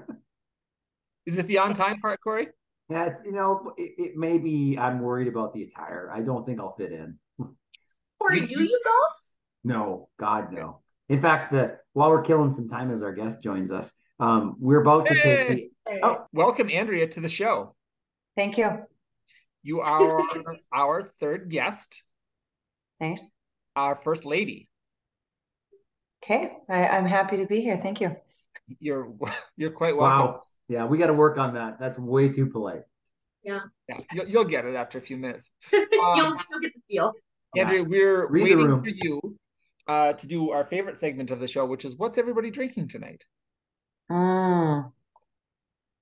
Is 1.27 1.39
it 1.39 1.47
the 1.47 1.59
on 1.59 1.75
time 1.75 2.01
part, 2.01 2.21
Corey? 2.23 2.49
Yeah, 2.89 3.05
it's 3.07 3.21
you 3.25 3.33
know 3.33 3.73
it, 3.79 3.93
it 3.97 4.17
may 4.17 4.39
be. 4.39 4.77
I'm 4.77 5.01
worried 5.01 5.29
about 5.29 5.55
the 5.55 5.63
attire. 5.63 6.11
I 6.13 6.21
don't 6.21 6.45
think 6.45 6.59
I'll 6.59 6.75
fit 6.77 6.93
in. 6.93 7.19
Corey, 8.19 8.47
do 8.47 8.63
you 8.63 8.81
golf? 8.85 9.13
No, 9.63 10.09
God 10.19 10.53
no. 10.53 10.81
In 11.09 11.21
fact, 11.21 11.53
the 11.53 11.79
while 11.93 12.11
we're 12.11 12.23
killing 12.23 12.53
some 12.53 12.69
time 12.69 12.93
as 12.93 13.03
our 13.03 13.13
guest 13.13 13.43
joins 13.43 13.71
us, 13.71 13.93
um, 14.21 14.57
we're 14.59 14.81
about 14.83 15.07
to 15.07 15.15
take 15.15 15.49
the 15.49 15.71
Oh. 16.03 16.25
Welcome, 16.33 16.71
Andrea, 16.71 17.09
to 17.09 17.21
the 17.21 17.29
show. 17.29 17.75
Thank 18.37 18.59
you. 18.59 18.71
You 19.63 19.81
are 19.81 20.23
our 20.73 21.03
third 21.21 21.51
guest, 21.51 22.03
Thanks. 23.01 23.23
our 23.75 23.97
first 23.97 24.25
lady. 24.25 24.69
Okay, 26.23 26.53
I, 26.69 26.87
I'm 26.87 27.07
happy 27.07 27.39
to 27.39 27.47
be 27.47 27.61
here. 27.61 27.79
Thank 27.83 28.01
you. 28.01 28.17
You're 28.79 29.13
you're 29.57 29.73
quite 29.73 29.97
welcome. 29.97 30.27
wow. 30.35 30.43
Yeah, 30.69 30.85
we 30.85 30.99
got 30.99 31.09
to 31.09 31.15
work 31.15 31.37
on 31.39 31.55
that. 31.55 31.81
That's 31.81 31.99
way 31.99 32.29
too 32.29 32.47
polite. 32.47 32.83
Yeah, 33.43 33.61
you'll, 34.13 34.29
you'll 34.29 34.45
get 34.45 34.65
it 34.65 34.77
after 34.77 34.99
a 34.99 35.01
few 35.01 35.17
minutes. 35.17 35.51
you'll, 35.73 36.05
Um, 36.05 36.39
you'll 36.51 36.61
get 36.61 36.73
the 36.75 36.81
feel. 36.89 37.13
Andrea, 37.57 37.83
we're 37.83 38.29
Read 38.29 38.45
waiting 38.45 38.81
for 38.81 38.89
you 38.89 39.37
uh, 39.89 40.13
to 40.13 40.27
do 40.29 40.51
our 40.51 40.65
favorite 40.65 40.99
segment 40.99 41.33
of 41.33 41.41
the 41.41 41.49
show, 41.49 41.67
which 41.67 41.85
is 41.85 41.97
what's 41.97 42.17
everybody 42.17 42.51
drinking 42.51 42.89
tonight? 42.89 43.25
Mm. 44.11 44.93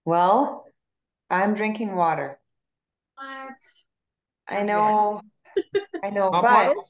Well, 0.04 0.64
I'm 1.28 1.54
drinking 1.54 1.94
water. 1.94 2.38
What? 3.16 3.52
I 4.48 4.62
know, 4.62 5.20
I 6.02 6.10
know, 6.10 6.30
Mom 6.30 6.42
but 6.42 6.68
water? 6.68 6.80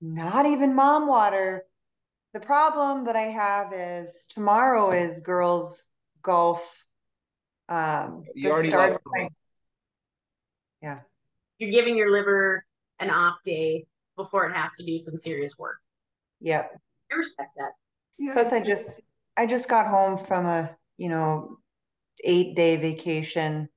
not 0.00 0.46
even 0.46 0.74
mom 0.74 1.06
water. 1.06 1.64
The 2.32 2.40
problem 2.40 3.04
that 3.04 3.16
I 3.16 3.24
have 3.24 3.72
is 3.72 4.26
tomorrow 4.30 4.90
is 4.90 5.20
girls 5.20 5.88
golf. 6.22 6.84
Um, 7.68 8.24
You 8.34 8.48
the 8.48 8.54
already 8.54 8.68
start 8.70 8.92
left 8.92 9.02
of 9.06 9.12
my- 9.12 9.28
You're 11.58 11.70
giving 11.70 11.96
your 11.96 12.10
liver 12.10 12.64
an 12.98 13.10
off 13.10 13.36
day 13.44 13.86
before 14.16 14.48
it 14.48 14.54
has 14.54 14.72
to 14.76 14.84
do 14.84 14.98
some 14.98 15.16
serious 15.16 15.58
work. 15.58 15.78
Yep. 16.40 16.80
I 17.12 17.14
respect 17.14 17.56
that. 17.56 17.72
Plus, 18.32 18.52
I 18.52 18.60
just 18.60 19.00
I 19.36 19.46
just 19.46 19.68
got 19.68 19.86
home 19.86 20.16
from 20.18 20.46
a 20.46 20.76
you 20.96 21.08
know 21.08 21.58
eight 22.22 22.54
day 22.56 22.76
vacation 22.76 23.68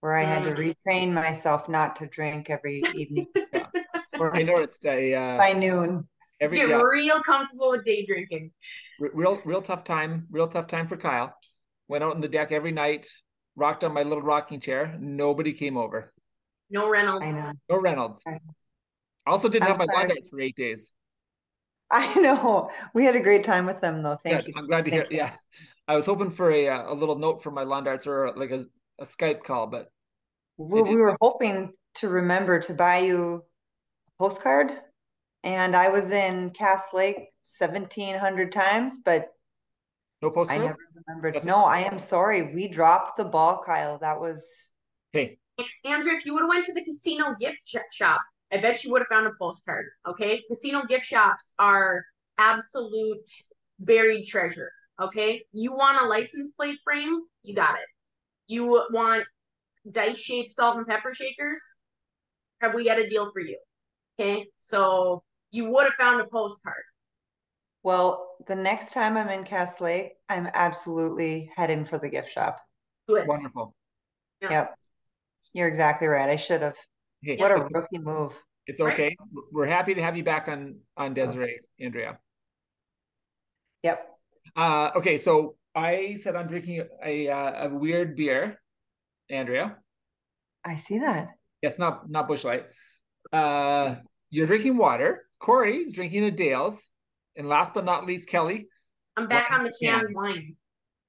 where 0.00 0.14
I 0.14 0.24
had 0.24 0.44
to 0.44 0.50
Mm. 0.50 0.74
retrain 0.74 1.12
myself 1.12 1.68
not 1.68 1.96
to 1.96 2.06
drink 2.06 2.50
every 2.50 2.82
evening 2.94 3.26
Yeah. 3.52 3.66
or 4.18 4.34
I 4.34 4.42
noticed 4.42 4.84
a 4.86 5.14
uh, 5.14 5.36
by 5.38 5.52
noon. 5.52 6.08
every 6.40 6.58
Get 6.58 6.68
yeah, 6.70 6.80
real 6.82 7.22
comfortable 7.22 7.70
with 7.70 7.84
day 7.84 8.04
drinking. 8.04 8.52
real 8.98 9.40
real 9.44 9.62
tough 9.62 9.84
time, 9.84 10.26
real 10.30 10.48
tough 10.48 10.66
time 10.66 10.88
for 10.88 10.96
Kyle. 10.96 11.34
Went 11.88 12.02
out 12.02 12.14
on 12.14 12.20
the 12.20 12.28
deck 12.28 12.50
every 12.52 12.72
night, 12.72 13.08
rocked 13.56 13.84
on 13.84 13.92
my 13.92 14.02
little 14.02 14.22
rocking 14.22 14.60
chair. 14.60 14.96
Nobody 14.98 15.52
came 15.52 15.76
over. 15.76 16.12
No 16.70 16.88
Reynolds. 16.88 17.24
I 17.26 17.30
know. 17.30 17.52
No 17.68 17.76
Reynolds. 17.80 18.22
I- 18.26 18.40
Also 19.26 19.48
didn't 19.48 19.64
I'm 19.64 19.68
have 19.70 19.78
my 19.78 19.84
lawn 19.84 19.94
sorry. 19.94 20.08
darts 20.08 20.28
for 20.30 20.40
eight 20.40 20.56
days. 20.56 20.92
I 21.90 22.14
know. 22.20 22.70
We 22.94 23.04
had 23.04 23.16
a 23.16 23.20
great 23.20 23.44
time 23.44 23.66
with 23.66 23.80
them 23.80 24.02
though. 24.02 24.16
Thank 24.16 24.44
Good. 24.44 24.48
you. 24.48 24.54
I'm 24.56 24.66
glad 24.66 24.84
to 24.86 24.90
hear. 24.90 25.06
You. 25.10 25.18
Yeah, 25.18 25.32
I 25.86 25.96
was 25.96 26.06
hoping 26.06 26.30
for 26.30 26.50
a 26.50 26.68
uh, 26.68 26.92
a 26.92 26.94
little 26.94 27.16
note 27.18 27.42
from 27.42 27.54
my 27.54 27.64
lawn 27.64 27.84
darts 27.84 28.06
or 28.06 28.32
like 28.36 28.50
a, 28.50 28.64
a 28.98 29.04
Skype 29.04 29.42
call, 29.42 29.66
but 29.66 29.90
We, 30.56 30.82
we 30.82 30.96
were 30.96 31.16
hoping 31.20 31.72
to 31.96 32.08
remember 32.08 32.60
to 32.60 32.74
buy 32.74 32.98
you 32.98 33.44
a 34.08 34.22
postcard, 34.22 34.72
and 35.42 35.76
I 35.76 35.90
was 35.90 36.10
in 36.10 36.50
Cass 36.50 36.92
Lake 36.94 37.28
1700 37.58 38.52
times, 38.52 38.98
but 39.04 39.28
no 40.22 40.30
postcard. 40.30 40.62
I 40.62 40.64
never 40.66 40.78
remembered. 41.06 41.34
That's- 41.34 41.46
No, 41.46 41.64
I 41.64 41.80
am 41.80 41.98
sorry. 41.98 42.54
We 42.54 42.68
dropped 42.68 43.16
the 43.16 43.24
ball, 43.24 43.62
Kyle. 43.64 43.98
That 43.98 44.20
was 44.20 44.70
Hey, 45.12 45.38
Andrew, 45.84 46.12
if 46.12 46.24
you 46.24 46.32
would 46.32 46.40
have 46.40 46.48
went 46.48 46.64
to 46.66 46.72
the 46.72 46.84
casino 46.84 47.34
gift 47.38 47.60
shop, 47.92 48.20
I 48.52 48.58
bet 48.58 48.84
you 48.84 48.92
would 48.92 49.00
have 49.00 49.08
found 49.08 49.26
a 49.26 49.32
postcard. 49.40 49.86
Okay, 50.06 50.42
casino 50.48 50.84
gift 50.84 51.06
shops 51.06 51.54
are 51.58 52.04
absolute 52.38 53.28
buried 53.78 54.24
treasure. 54.24 54.70
Okay, 55.00 55.44
you 55.52 55.72
want 55.72 56.02
a 56.02 56.06
license 56.06 56.52
plate 56.52 56.78
frame? 56.84 57.22
You 57.42 57.54
got 57.54 57.74
it. 57.74 57.86
You 58.46 58.66
want 58.90 59.24
dice 59.90 60.18
shaped 60.18 60.54
salt 60.54 60.76
and 60.76 60.86
pepper 60.86 61.14
shakers? 61.14 61.60
Have 62.60 62.74
we 62.74 62.84
got 62.84 62.98
a 62.98 63.08
deal 63.08 63.30
for 63.32 63.40
you? 63.40 63.58
Okay, 64.20 64.46
so 64.56 65.22
you 65.50 65.70
would 65.70 65.84
have 65.84 65.94
found 65.94 66.20
a 66.20 66.26
postcard. 66.26 66.82
Well, 67.82 68.36
the 68.46 68.54
next 68.54 68.92
time 68.92 69.16
I'm 69.16 69.28
in 69.28 69.44
Cass 69.44 69.80
Lake, 69.80 70.12
I'm 70.28 70.48
absolutely 70.54 71.50
heading 71.56 71.84
for 71.84 71.98
the 71.98 72.08
gift 72.08 72.30
shop. 72.30 72.60
Good. 73.08 73.26
wonderful. 73.26 73.74
Yeah. 74.40 74.50
Yep. 74.50 74.78
You're 75.52 75.68
exactly 75.68 76.06
right. 76.06 76.28
I 76.28 76.36
should 76.36 76.62
have. 76.62 76.76
Hey, 77.22 77.36
What 77.36 77.52
a 77.52 77.66
if, 77.66 77.72
rookie 77.72 77.98
move. 77.98 78.32
It's 78.66 78.80
okay. 78.80 79.16
Right. 79.18 79.44
We're 79.52 79.66
happy 79.66 79.94
to 79.94 80.02
have 80.02 80.16
you 80.16 80.24
back 80.24 80.48
on 80.48 80.80
on 80.96 81.14
Desiree, 81.14 81.60
Andrea. 81.80 82.18
Yep. 83.82 84.08
Uh, 84.56 84.90
okay, 84.96 85.16
so 85.18 85.56
I 85.74 86.16
said 86.20 86.36
I'm 86.36 86.48
drinking 86.48 86.84
a 87.04 87.26
a, 87.26 87.66
a 87.66 87.68
weird 87.68 88.16
beer, 88.16 88.60
Andrea. 89.30 89.76
I 90.64 90.76
see 90.76 90.98
that. 91.00 91.30
Yes, 91.60 91.78
not 91.78 92.10
not 92.10 92.28
Busch 92.28 92.44
Light. 92.44 92.66
Uh, 93.32 93.96
you're 94.30 94.46
drinking 94.46 94.76
water. 94.76 95.24
Corey's 95.38 95.92
drinking 95.92 96.24
a 96.24 96.30
Dale's, 96.30 96.80
and 97.36 97.48
last 97.48 97.74
but 97.74 97.84
not 97.84 98.06
least, 98.06 98.28
Kelly. 98.28 98.68
I'm 99.16 99.28
back 99.28 99.48
on 99.52 99.64
the 99.64 99.72
canned 99.80 100.14
wine, 100.14 100.56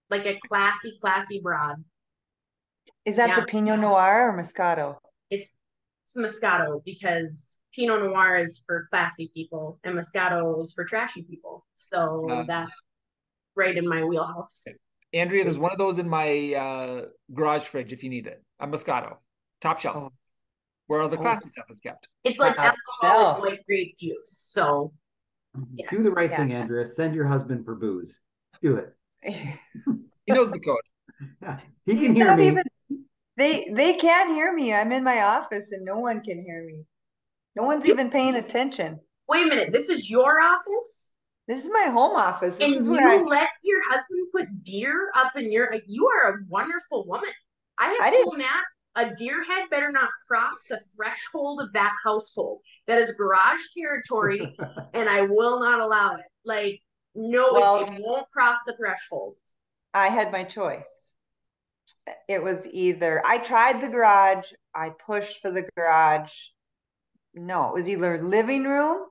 like 0.10 0.26
a 0.26 0.40
classy, 0.48 0.96
classy 1.00 1.40
broad. 1.42 1.84
Is 3.06 3.18
that 3.18 3.30
yeah. 3.30 3.40
the 3.40 3.46
Pinot 3.46 3.80
Noir 3.80 4.30
or 4.30 4.38
Moscato? 4.38 4.98
It's 5.30 5.56
it's 6.04 6.16
Moscato 6.16 6.84
because 6.86 7.60
Pinot 7.74 8.04
Noir 8.04 8.40
is 8.40 8.64
for 8.66 8.88
classy 8.90 9.32
people 9.34 9.80
and 9.84 9.98
Moscato 9.98 10.62
is 10.62 10.74
for 10.74 10.86
trashy 10.86 11.24
people. 11.24 11.66
So 11.76 12.30
uh, 12.30 12.44
that's 12.44 12.72
right 13.56 13.76
in 13.76 13.88
my 13.88 14.04
wheelhouse. 14.04 14.66
Andrea, 15.14 15.44
there's 15.44 15.60
one 15.60 15.72
of 15.72 15.78
those 15.78 15.98
in 16.00 16.10
my 16.10 16.54
uh, 16.54 17.02
garage 17.34 17.64
fridge 17.64 17.94
if 17.94 18.04
you 18.04 18.10
need 18.10 18.28
it. 18.28 18.44
A 18.60 18.68
Moscato, 18.68 19.18
top 19.62 19.80
shelf, 19.80 20.06
oh. 20.06 20.12
where 20.88 21.02
all 21.02 21.10
the 21.10 21.18
classy 21.18 21.46
oh. 21.48 21.50
stuff 21.50 21.66
is 21.70 21.80
kept. 21.80 22.08
It's 22.24 22.40
like 22.40 22.58
uh, 22.58 22.72
alcoholic 23.02 23.44
white 23.44 23.66
grape 23.66 23.98
juice. 23.98 24.16
So 24.26 24.94
yeah. 25.74 25.90
do 25.92 26.04
the 26.04 26.12
right 26.12 26.30
yeah. 26.30 26.38
thing, 26.38 26.54
Andrea. 26.54 26.88
Send 26.88 27.14
your 27.14 27.28
husband 27.28 27.66
for 27.66 27.76
booze. 27.76 28.20
Do 28.62 28.78
it. 28.78 28.96
he 29.24 30.34
knows 30.34 30.50
the 30.50 30.60
code. 30.60 30.78
Yeah. 31.42 31.60
He 31.86 31.96
can 31.96 32.16
hear 32.16 32.36
me. 32.36 32.48
Even, 32.48 32.64
they 33.38 33.66
they 33.72 33.94
can't 33.94 34.36
hear 34.36 34.54
me. 34.54 34.74
I'm 34.74 34.92
in 34.92 35.04
my 35.04 35.24
office 35.24 35.72
and 35.72 35.86
no 35.86 36.00
one 36.00 36.22
can 36.22 36.42
hear 36.42 36.64
me. 36.66 36.86
No 37.56 37.64
one's 37.64 37.86
even 37.86 38.10
paying 38.10 38.36
attention. 38.36 39.00
Wait 39.28 39.46
a 39.46 39.50
minute. 39.50 39.72
This 39.72 39.90
is 39.90 40.10
your 40.10 40.40
office? 40.42 41.12
This 41.48 41.64
is 41.64 41.72
my 41.72 41.90
home 41.92 42.16
office. 42.16 42.58
This 42.58 42.78
and 42.78 42.86
you 42.86 43.00
I... 43.00 43.22
let 43.22 43.50
your 43.64 43.82
husband 43.90 44.28
put 44.32 44.64
deer 44.64 45.12
up 45.16 45.36
in 45.36 45.52
your 45.52 45.70
like 45.72 45.84
you 45.88 46.08
are 46.08 46.32
a 46.32 46.38
wonderful 46.48 47.06
woman. 47.08 47.30
I 47.78 47.88
have 47.88 48.14
I 48.14 48.24
told 48.24 48.38
Matt 48.38 48.64
a 48.96 49.16
deer 49.16 49.44
head 49.44 49.70
better 49.70 49.92
not 49.92 50.10
cross 50.28 50.64
the 50.70 50.80
threshold 50.96 51.62
of 51.62 51.74
that 51.74 51.94
household. 52.04 52.62
That 52.88 53.00
is 53.00 53.12
garage 53.12 53.62
territory, 53.76 54.56
and 54.94 55.10
I 55.10 55.22
will 55.22 55.60
not 55.60 55.80
allow 55.80 56.16
it. 56.16 56.26
Like, 56.46 56.80
no, 57.16 57.50
well, 57.52 57.84
it, 57.84 57.94
it 57.94 58.02
won't 58.02 58.30
cross 58.30 58.60
the 58.66 58.76
threshold. 58.78 59.36
I 59.94 60.10
had 60.10 60.32
my 60.32 60.44
choice. 60.44 61.13
It 62.28 62.44
was 62.44 62.68
either 62.68 63.22
I 63.26 63.38
tried 63.38 63.82
the 63.82 63.90
garage, 63.90 64.52
I 64.76 64.92
pushed 65.06 65.42
for 65.42 65.52
the 65.52 65.68
garage. 65.76 66.34
No, 67.34 67.70
it 67.70 67.74
was 67.74 67.90
either 67.90 68.22
living 68.22 68.66
room 68.66 69.06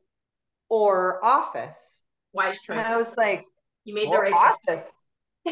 or 0.69 1.25
office 1.25 2.03
Wise 2.33 2.61
choice. 2.61 2.79
And 2.79 2.87
I 2.87 2.97
was 2.97 3.17
like, 3.17 3.45
you 3.85 3.95
made 3.95 4.11
the 4.11 4.19
right 4.19 4.33
office. 4.33 4.89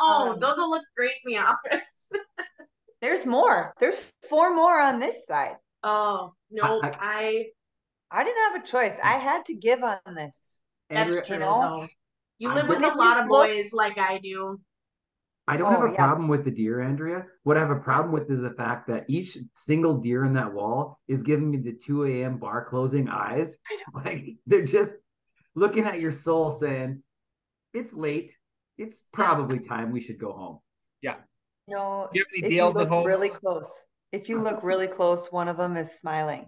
oh, 0.00 0.32
um, 0.32 0.40
those 0.40 0.56
will 0.56 0.70
look 0.70 0.84
great 0.96 1.14
in 1.24 1.32
the 1.32 1.38
office. 1.38 2.10
there's 3.00 3.26
more. 3.26 3.74
There's 3.80 4.12
four 4.28 4.54
more 4.54 4.80
on 4.80 4.98
this 4.98 5.26
side. 5.26 5.56
Oh 5.82 6.34
no, 6.50 6.80
I, 6.82 6.92
I 7.00 7.44
I 8.10 8.24
didn't 8.24 8.52
have 8.52 8.62
a 8.62 8.66
choice. 8.66 8.96
I 9.02 9.18
had 9.18 9.44
to 9.46 9.54
give 9.54 9.82
on 9.82 9.98
this. 10.14 10.60
That's 10.90 11.26
true. 11.26 11.36
You, 11.36 11.40
know? 11.40 11.88
you 12.38 12.52
live 12.52 12.68
with 12.68 12.84
a 12.84 12.88
lot 12.88 13.18
of 13.18 13.28
boys 13.28 13.72
like 13.72 13.98
I 13.98 14.18
do. 14.18 14.60
I 15.48 15.56
don't 15.56 15.74
oh, 15.74 15.80
have 15.80 15.90
a 15.90 15.92
yeah. 15.92 15.96
problem 15.96 16.28
with 16.28 16.44
the 16.44 16.50
deer, 16.50 16.80
Andrea. 16.80 17.24
What 17.42 17.56
I 17.56 17.60
have 17.60 17.70
a 17.70 17.80
problem 17.80 18.12
with 18.12 18.30
is 18.30 18.40
the 18.40 18.50
fact 18.50 18.86
that 18.88 19.04
each 19.08 19.36
single 19.56 19.98
deer 19.98 20.24
in 20.24 20.34
that 20.34 20.52
wall 20.52 21.00
is 21.08 21.22
giving 21.22 21.50
me 21.50 21.58
the 21.58 21.76
2 21.84 22.04
a.m. 22.04 22.38
bar 22.38 22.64
closing 22.68 23.08
eyes. 23.08 23.56
Like 23.94 24.36
they're 24.46 24.64
just 24.64 24.92
looking 25.54 25.84
at 25.84 26.00
your 26.00 26.12
soul 26.12 26.52
saying, 26.52 27.02
it's 27.74 27.92
late. 27.92 28.32
It's 28.78 29.02
probably 29.12 29.58
time 29.60 29.92
we 29.92 30.00
should 30.00 30.18
go 30.18 30.32
home. 30.32 30.58
Yeah. 31.02 31.16
No, 31.68 32.08
you 32.12 32.24
if 32.32 32.50
you 32.50 32.66
look 32.68 32.90
really 32.90 33.28
close, 33.28 33.70
if 34.12 34.28
you 34.28 34.40
look 34.40 34.62
really 34.62 34.86
close, 34.98 35.28
one 35.30 35.48
of 35.48 35.56
them 35.56 35.76
is 35.76 35.98
smiling. 35.98 36.46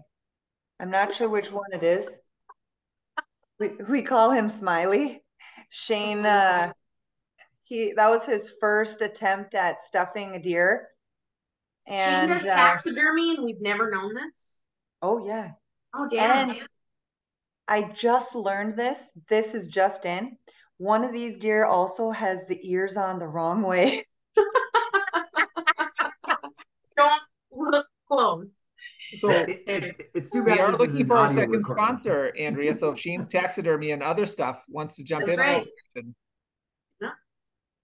I'm 0.81 0.91
not 0.91 1.15
sure 1.15 1.29
which 1.29 1.53
one 1.53 1.73
it 1.73 1.83
is. 1.83 2.09
We, 3.59 3.71
we 3.89 4.03
call 4.03 4.31
him 4.31 4.49
Smiley. 4.51 5.23
Shane, 5.71 6.25
uh, 6.27 6.73
he 7.65 7.95
that 7.95 8.11
was 8.11 8.25
his 8.25 8.53
first 8.61 9.01
attempt 9.01 9.55
at 9.55 9.83
stuffing 9.83 10.37
a 10.37 10.39
deer. 10.39 10.89
And 11.87 12.29
Shane 12.31 12.39
does 12.39 12.47
uh, 12.47 12.55
taxidermy, 12.55 13.35
and 13.35 13.45
we've 13.45 13.61
never 13.61 13.91
known 13.91 14.15
this. 14.15 14.61
Oh 15.03 15.27
yeah. 15.27 15.53
Oh 15.95 16.09
damn. 16.11 16.51
And 16.51 16.67
I 17.67 17.91
just 17.95 18.35
learned 18.35 18.77
this. 18.77 19.11
This 19.29 19.55
is 19.55 19.69
just 19.69 20.05
in. 20.05 20.37
One 20.77 21.05
of 21.05 21.13
these 21.13 21.39
deer 21.39 21.65
also 21.65 22.11
has 22.11 22.45
the 22.47 22.59
ears 22.71 22.97
on 22.97 23.19
the 23.19 23.27
wrong 23.27 23.63
way. 23.63 24.03
Don't 26.97 27.23
look 27.51 27.87
close. 28.09 28.55
So 29.15 29.31
it, 29.31 29.63
it, 29.67 30.11
it's 30.15 30.29
too 30.31 30.45
bad. 30.45 30.59
We 30.59 30.63
are 30.65 30.77
looking 30.77 31.07
for 31.07 31.17
our 31.17 31.29
second 31.29 31.53
recording. 31.53 31.85
sponsor, 31.85 32.33
Andrea. 32.39 32.75
So 32.75 32.91
if 32.91 32.99
Shane's 32.99 33.29
taxidermy 33.29 33.93
and 33.93 34.03
other 34.03 34.27
stuff 34.27 34.63
wants 34.69 34.97
to 34.97 35.05
jump 35.05 35.27
That's 35.27 35.35
in, 35.35 35.41
right. 35.41 35.67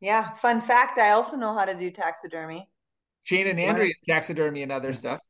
Yeah. 0.01 0.23
yeah. 0.23 0.33
Fun 0.33 0.61
fact: 0.61 0.99
I 0.99 1.11
also 1.11 1.37
know 1.37 1.55
how 1.55 1.65
to 1.65 1.75
do 1.75 1.91
taxidermy. 1.91 2.69
Shane 3.25 3.47
and 3.47 3.61
Andrea's 3.61 4.01
taxidermy 4.09 4.63
and 4.63 4.73
other 4.73 4.93
stuff. 4.93 5.21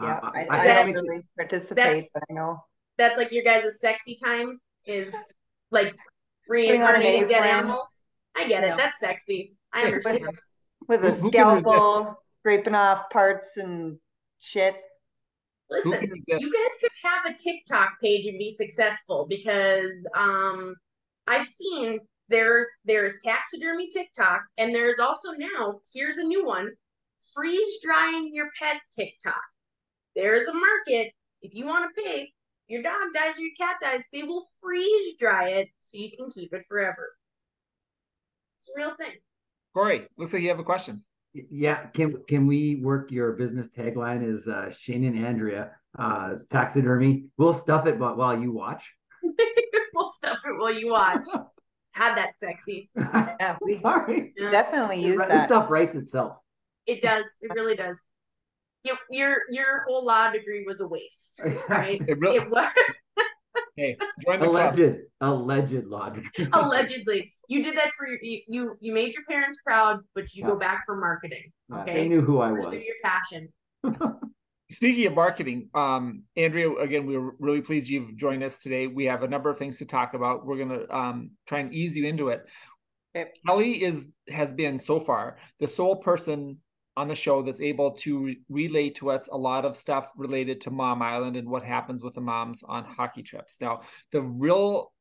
Yeah, 0.00 0.20
uh, 0.22 0.30
I, 0.32 0.46
I, 0.50 0.60
I, 0.60 0.66
don't 0.84 0.92
really 0.92 1.22
participate, 1.36 2.04
but 2.14 2.22
I 2.30 2.32
know 2.32 2.62
that's 2.96 3.16
like 3.16 3.32
your 3.32 3.42
guys' 3.42 3.80
sexy 3.80 4.16
time 4.22 4.58
is 4.86 5.14
like 5.70 5.94
reincarnating 6.48 7.28
dead 7.28 7.42
animals. 7.42 7.88
I 8.36 8.46
get 8.46 8.64
it. 8.64 8.76
That's 8.76 9.00
sexy. 9.00 9.54
I 9.72 9.82
understand. 9.82 10.26
With, 10.86 11.02
with 11.02 11.04
a 11.04 11.14
scalpel, 11.14 12.14
scraping 12.18 12.74
off 12.74 13.10
parts 13.10 13.56
and 13.56 13.98
shit. 14.40 14.76
Listen, 15.70 15.92
you 15.92 16.38
guys 16.38 16.72
could 16.80 16.90
have 17.02 17.34
a 17.34 17.36
TikTok 17.36 18.00
page 18.00 18.26
and 18.26 18.38
be 18.38 18.50
successful 18.50 19.26
because 19.28 20.06
um 20.16 20.74
I've 21.26 21.46
seen 21.46 21.98
there's 22.28 22.66
there's 22.84 23.14
taxidermy 23.24 23.88
TikTok 23.88 24.42
and 24.58 24.74
there's 24.74 24.98
also 24.98 25.30
now 25.32 25.80
here's 25.94 26.18
a 26.18 26.24
new 26.24 26.44
one 26.44 26.70
freeze 27.34 27.78
drying 27.82 28.30
your 28.32 28.48
pet 28.60 28.80
TikTok. 28.92 29.42
There's 30.16 30.48
a 30.48 30.52
market 30.52 31.12
if 31.42 31.54
you 31.54 31.66
want 31.66 31.94
to 31.94 32.02
pay 32.02 32.32
your 32.68 32.82
dog 32.82 33.14
dies 33.14 33.38
or 33.38 33.42
your 33.42 33.54
cat 33.58 33.76
dies, 33.80 34.02
they 34.12 34.22
will 34.22 34.46
freeze 34.60 35.16
dry 35.18 35.48
it 35.48 35.68
so 35.80 35.96
you 35.98 36.10
can 36.16 36.30
keep 36.30 36.52
it 36.52 36.64
forever. 36.68 37.16
It's 38.58 38.68
a 38.68 38.72
real 38.76 38.94
thing. 38.96 39.14
Corey, 39.72 40.06
looks 40.16 40.32
like 40.32 40.42
you 40.42 40.48
have 40.48 40.58
a 40.58 40.64
question. 40.64 41.02
Yeah, 41.32 41.86
can 41.88 42.22
can 42.28 42.46
we 42.46 42.76
work 42.76 43.10
your 43.10 43.32
business 43.32 43.68
tagline 43.68 44.26
is 44.26 44.48
uh, 44.48 44.72
Shane 44.76 45.04
and 45.04 45.24
Andrea 45.24 45.70
uh, 45.98 46.34
taxidermy? 46.50 47.24
We'll 47.36 47.52
stuff 47.52 47.86
it, 47.86 47.98
but 47.98 48.16
while 48.16 48.38
you 48.38 48.52
watch. 48.52 48.92
we'll 49.94 50.10
stuff 50.10 50.38
it 50.44 50.58
while 50.58 50.72
you 50.72 50.90
watch. 50.90 51.24
Had 51.98 52.16
that 52.16 52.38
sexy. 52.38 52.90
Yeah, 52.98 53.56
we 53.60 53.78
Sorry. 53.78 54.32
definitely 54.50 55.02
use 55.02 55.18
that. 55.18 55.28
This 55.28 55.44
stuff 55.44 55.70
writes 55.70 55.96
itself. 55.96 56.38
It 56.86 57.02
does. 57.02 57.24
It 57.40 57.52
really 57.54 57.76
does 57.76 58.10
your 58.84 58.96
your 59.10 59.36
your 59.50 59.84
whole 59.86 60.04
law 60.04 60.30
degree 60.30 60.64
was 60.66 60.80
a 60.80 60.88
waste, 60.88 61.40
right? 61.68 62.00
it, 62.06 62.18
really, 62.18 62.38
it 62.38 62.50
was. 62.50 62.66
hey, 63.76 63.96
alleged 64.26 64.76
club. 64.76 64.96
alleged 65.20 65.84
law 65.84 66.08
degree. 66.10 66.48
Allegedly, 66.52 67.32
you 67.48 67.62
did 67.62 67.76
that 67.76 67.90
for 67.96 68.06
your, 68.06 68.18
you 68.22 68.42
you 68.48 68.76
you 68.80 68.92
made 68.94 69.14
your 69.14 69.24
parents 69.24 69.58
proud, 69.64 70.00
but 70.14 70.32
you 70.34 70.42
yeah. 70.42 70.50
go 70.50 70.56
back 70.56 70.82
for 70.86 70.96
marketing. 70.96 71.52
Okay, 71.72 71.94
they 71.94 72.08
knew 72.08 72.20
who 72.20 72.40
I 72.40 72.52
was. 72.52 72.74
Your 72.74 72.96
passion. 73.04 73.48
Speaking 74.70 75.06
of 75.06 75.14
marketing, 75.14 75.70
um, 75.74 76.24
Andrea, 76.36 76.70
again, 76.74 77.06
we 77.06 77.16
are 77.16 77.32
really 77.38 77.62
pleased 77.62 77.88
you've 77.88 78.16
joined 78.16 78.42
us 78.42 78.58
today. 78.58 78.86
We 78.86 79.06
have 79.06 79.22
a 79.22 79.28
number 79.28 79.48
of 79.48 79.58
things 79.58 79.78
to 79.78 79.86
talk 79.86 80.12
about. 80.12 80.44
We're 80.44 80.58
going 80.58 80.80
to 80.80 80.94
um, 80.94 81.30
try 81.46 81.60
and 81.60 81.72
ease 81.72 81.96
you 81.96 82.04
into 82.04 82.28
it. 82.28 82.46
Okay. 83.16 83.30
Kelly 83.46 83.82
is 83.82 84.10
has 84.28 84.52
been 84.52 84.76
so 84.76 85.00
far 85.00 85.38
the 85.58 85.66
sole 85.66 85.96
person 85.96 86.58
on 86.98 87.08
the 87.08 87.14
show 87.14 87.42
that's 87.42 87.62
able 87.62 87.92
to 87.92 88.34
relay 88.50 88.90
to 88.90 89.10
us 89.10 89.28
a 89.28 89.36
lot 89.36 89.64
of 89.64 89.76
stuff 89.76 90.08
related 90.16 90.60
to 90.60 90.70
Mom 90.70 91.00
Island 91.00 91.36
and 91.36 91.48
what 91.48 91.62
happens 91.62 92.02
with 92.02 92.12
the 92.12 92.20
moms 92.20 92.62
on 92.62 92.84
hockey 92.84 93.22
trips. 93.22 93.56
Now, 93.62 93.80
the 94.12 94.20
real 94.20 94.92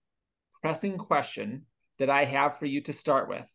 pressing 0.62 0.98
question 0.98 1.66
that 2.00 2.10
I 2.10 2.24
have 2.24 2.58
for 2.58 2.68
you 2.68 2.82
to 2.84 2.94
start 2.94 3.28
with 3.28 3.52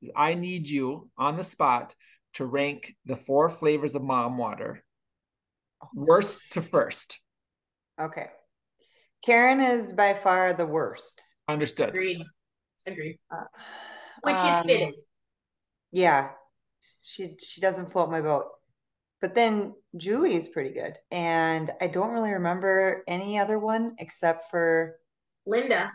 is 0.00 0.10
I 0.16 0.34
need 0.34 0.66
you 0.66 1.08
on 1.16 1.36
the 1.36 1.44
spot 1.44 1.94
to 2.34 2.46
rank 2.46 2.96
the 3.04 3.16
four 3.16 3.48
flavors 3.48 3.94
of 3.94 4.02
mom 4.02 4.38
water 4.38 4.82
worst 5.94 6.42
to 6.52 6.62
first. 6.62 7.18
Okay. 8.00 8.26
Karen 9.24 9.60
is 9.60 9.92
by 9.92 10.14
far 10.14 10.52
the 10.52 10.66
worst. 10.66 11.22
Understood. 11.48 11.90
Agreed. 11.90 12.24
Agreed. 12.86 13.18
Uh, 13.30 13.44
Which 14.22 14.38
um, 14.38 14.46
is 14.46 14.66
fitting. 14.66 14.94
Yeah, 15.92 16.30
she 17.02 17.36
she 17.38 17.60
doesn't 17.60 17.92
float 17.92 18.10
my 18.10 18.20
boat. 18.20 18.46
But 19.20 19.36
then 19.36 19.74
Julie 19.96 20.34
is 20.34 20.48
pretty 20.48 20.70
good. 20.72 20.98
And 21.12 21.70
I 21.80 21.86
don't 21.86 22.10
really 22.10 22.32
remember 22.32 23.04
any 23.06 23.38
other 23.38 23.58
one 23.58 23.94
except 23.98 24.50
for 24.50 24.96
Linda. 25.46 25.92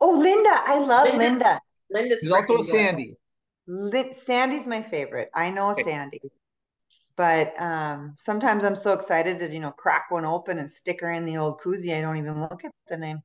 Oh, 0.00 0.16
Linda. 0.16 0.50
I 0.52 0.78
love 0.78 1.08
Linda. 1.08 1.18
Linda. 1.18 1.60
Linda's 1.90 2.20
There's 2.22 2.32
also 2.32 2.58
a 2.58 2.64
Sandy. 2.64 3.16
Sandy's 4.12 4.68
my 4.68 4.82
favorite. 4.82 5.30
I 5.34 5.50
know 5.50 5.70
okay. 5.72 5.82
Sandy. 5.82 6.20
But 7.16 7.60
um, 7.60 8.14
sometimes 8.16 8.62
I'm 8.62 8.76
so 8.76 8.92
excited 8.92 9.40
to, 9.40 9.52
you 9.52 9.58
know, 9.58 9.72
crack 9.72 10.06
one 10.10 10.24
open 10.24 10.58
and 10.58 10.70
stick 10.70 11.00
her 11.00 11.10
in 11.10 11.24
the 11.24 11.36
old 11.36 11.60
koozie. 11.60 11.96
I 11.96 12.00
don't 12.00 12.16
even 12.16 12.40
look 12.40 12.64
at 12.64 12.72
the 12.88 12.96
name. 12.96 13.18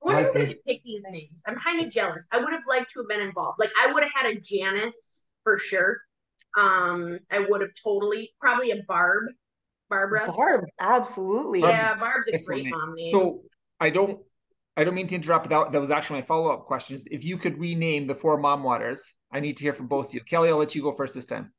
When 0.00 0.16
like 0.16 0.32
did 0.32 0.48
you 0.50 0.56
pick 0.66 0.82
these 0.82 1.04
names? 1.08 1.42
I'm 1.46 1.56
kind 1.56 1.84
of 1.84 1.92
jealous. 1.92 2.26
I 2.32 2.38
would 2.38 2.52
have 2.52 2.64
liked 2.66 2.90
to 2.92 3.00
have 3.00 3.08
been 3.08 3.20
involved. 3.20 3.58
Like 3.60 3.70
I 3.80 3.92
would 3.92 4.02
have 4.02 4.12
had 4.14 4.26
a 4.26 4.40
Janice 4.40 5.26
for 5.44 5.58
sure. 5.58 5.98
Um, 6.58 7.18
I 7.30 7.46
would 7.48 7.60
have 7.60 7.70
totally 7.82 8.32
probably 8.40 8.72
a 8.72 8.82
Barb, 8.88 9.24
Barbara. 9.88 10.26
Barb, 10.26 10.64
absolutely. 10.80 11.60
Yeah, 11.60 11.94
Barb's 11.94 12.28
a 12.28 12.38
great 12.46 12.66
mom 12.68 12.94
name. 12.96 13.14
So 13.14 13.42
I 13.78 13.90
don't, 13.90 14.18
I 14.76 14.84
don't 14.84 14.94
mean 14.94 15.06
to 15.08 15.14
interrupt. 15.14 15.48
That 15.50 15.72
that 15.72 15.80
was 15.80 15.90
actually 15.90 16.20
my 16.20 16.26
follow 16.26 16.50
up 16.52 16.66
question. 16.66 16.98
If 17.10 17.24
you 17.24 17.36
could 17.36 17.58
rename 17.58 18.06
the 18.06 18.14
four 18.14 18.38
mom 18.38 18.62
waters, 18.62 19.14
I 19.30 19.40
need 19.40 19.56
to 19.58 19.64
hear 19.64 19.72
from 19.72 19.86
both 19.86 20.08
of 20.08 20.14
you. 20.14 20.20
Kelly, 20.22 20.48
I'll 20.48 20.56
let 20.56 20.74
you 20.74 20.82
go 20.82 20.92
first 20.92 21.14
this 21.14 21.26
time. 21.26 21.52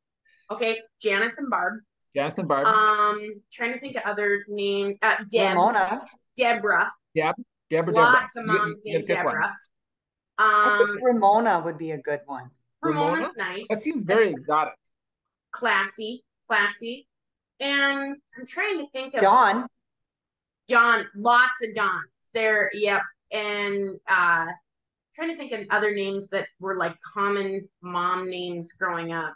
Okay, 0.51 0.79
Janice 1.01 1.37
and 1.37 1.49
Barb. 1.49 1.79
Janice 2.15 2.37
and 2.37 2.47
Barb. 2.47 2.67
Um, 2.67 3.41
trying 3.51 3.73
to 3.73 3.79
think 3.79 3.95
of 3.95 4.03
other 4.05 4.45
names. 4.47 4.97
Uh, 5.01 5.15
Deb. 5.31 5.49
Ramona. 5.51 6.01
Deborah. 6.37 6.91
Deb. 7.15 7.35
Deborah. 7.69 7.93
Lots 7.93 8.33
Deborah. 8.35 8.53
of 8.53 8.59
moms 8.59 8.81
you, 8.83 8.93
you 8.93 8.97
named 8.99 9.07
Deborah. 9.07 9.55
Um, 10.37 10.47
I 10.47 10.85
think 10.85 10.99
Ramona 11.03 11.59
would 11.59 11.77
be 11.77 11.91
a 11.91 11.97
good 11.97 12.21
one. 12.25 12.49
Ramona's 12.81 13.19
Ramona? 13.19 13.33
nice. 13.37 13.65
That 13.69 13.81
seems 13.81 14.03
very 14.03 14.25
That's 14.25 14.37
exotic. 14.37 14.73
Classy, 15.51 16.23
classy. 16.47 17.07
And 17.59 18.17
I'm 18.37 18.45
trying 18.47 18.79
to 18.79 18.89
think 18.91 19.13
of 19.13 19.21
Dawn. 19.21 19.67
John, 20.69 21.05
lots 21.15 21.61
of 21.61 21.75
Dons. 21.75 22.09
There, 22.33 22.69
yep. 22.73 23.01
And 23.31 23.99
uh 24.07 24.47
trying 25.15 25.29
to 25.29 25.37
think 25.37 25.51
of 25.51 25.67
other 25.69 25.93
names 25.93 26.29
that 26.29 26.47
were 26.59 26.75
like 26.75 26.95
common 27.13 27.67
mom 27.81 28.29
names 28.29 28.73
growing 28.73 29.11
up. 29.11 29.35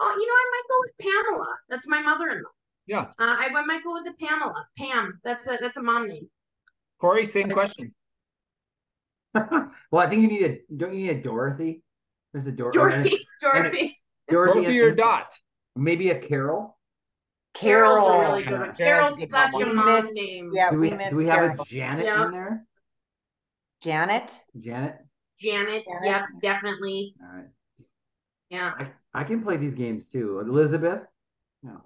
Oh, 0.00 0.14
you 0.18 0.26
know, 0.26 0.32
I 0.32 0.50
might 0.50 0.62
go 0.68 0.76
with 0.80 0.92
Pamela. 1.00 1.56
That's 1.68 1.86
my 1.86 2.02
mother-in-law. 2.02 2.50
Yeah. 2.86 3.02
Uh, 3.18 3.36
I, 3.38 3.48
I 3.54 3.64
might 3.64 3.84
go 3.84 3.92
with 3.92 4.04
the 4.04 4.14
Pamela. 4.24 4.66
Pam. 4.76 5.20
That's 5.24 5.46
a 5.46 5.58
that's 5.60 5.76
a 5.76 5.82
mom 5.82 6.08
name. 6.08 6.28
Corey, 7.00 7.24
same 7.24 7.50
question. 7.50 7.94
well, 9.34 9.70
I 9.94 10.08
think 10.08 10.22
you 10.22 10.28
need 10.28 10.44
a 10.44 10.58
don't 10.76 10.94
you 10.94 11.06
need 11.06 11.18
a 11.18 11.22
Dorothy? 11.22 11.82
There's 12.32 12.46
a 12.46 12.52
Dor- 12.52 12.72
Dorothy. 12.72 13.26
Dorothy. 13.40 13.98
Dorothy, 14.28 14.62
Dorothy 14.62 14.80
or 14.80 14.94
Dot. 14.94 15.32
Maybe 15.76 16.10
a 16.10 16.18
Carol. 16.18 16.78
Carol's 17.54 18.08
a 18.08 18.18
really 18.20 18.42
good 18.44 18.60
one. 18.60 18.74
Carol's 18.74 19.28
such 19.28 19.54
a 19.54 19.66
mom 19.66 19.86
missed, 19.86 20.14
name. 20.14 20.50
Yeah, 20.52 20.70
do 20.70 20.78
we, 20.78 20.90
we 20.90 20.96
missed 20.96 21.10
do 21.10 21.16
we 21.16 21.24
Carol. 21.24 21.50
have 21.50 21.60
a 21.60 21.64
Janet 21.64 22.06
yeah. 22.06 22.24
in 22.24 22.30
there? 22.30 22.66
Janet. 23.82 24.38
Janet. 24.58 24.96
Janet. 25.38 25.84
Janet. 25.86 26.04
Yep, 26.04 26.22
definitely. 26.40 27.14
All 27.20 27.36
right. 27.36 27.46
Yeah. 28.52 28.72
I, 28.78 29.20
I 29.20 29.24
can 29.24 29.42
play 29.42 29.56
these 29.56 29.74
games 29.74 30.04
too. 30.06 30.40
Elizabeth. 30.40 31.00
No. 31.62 31.80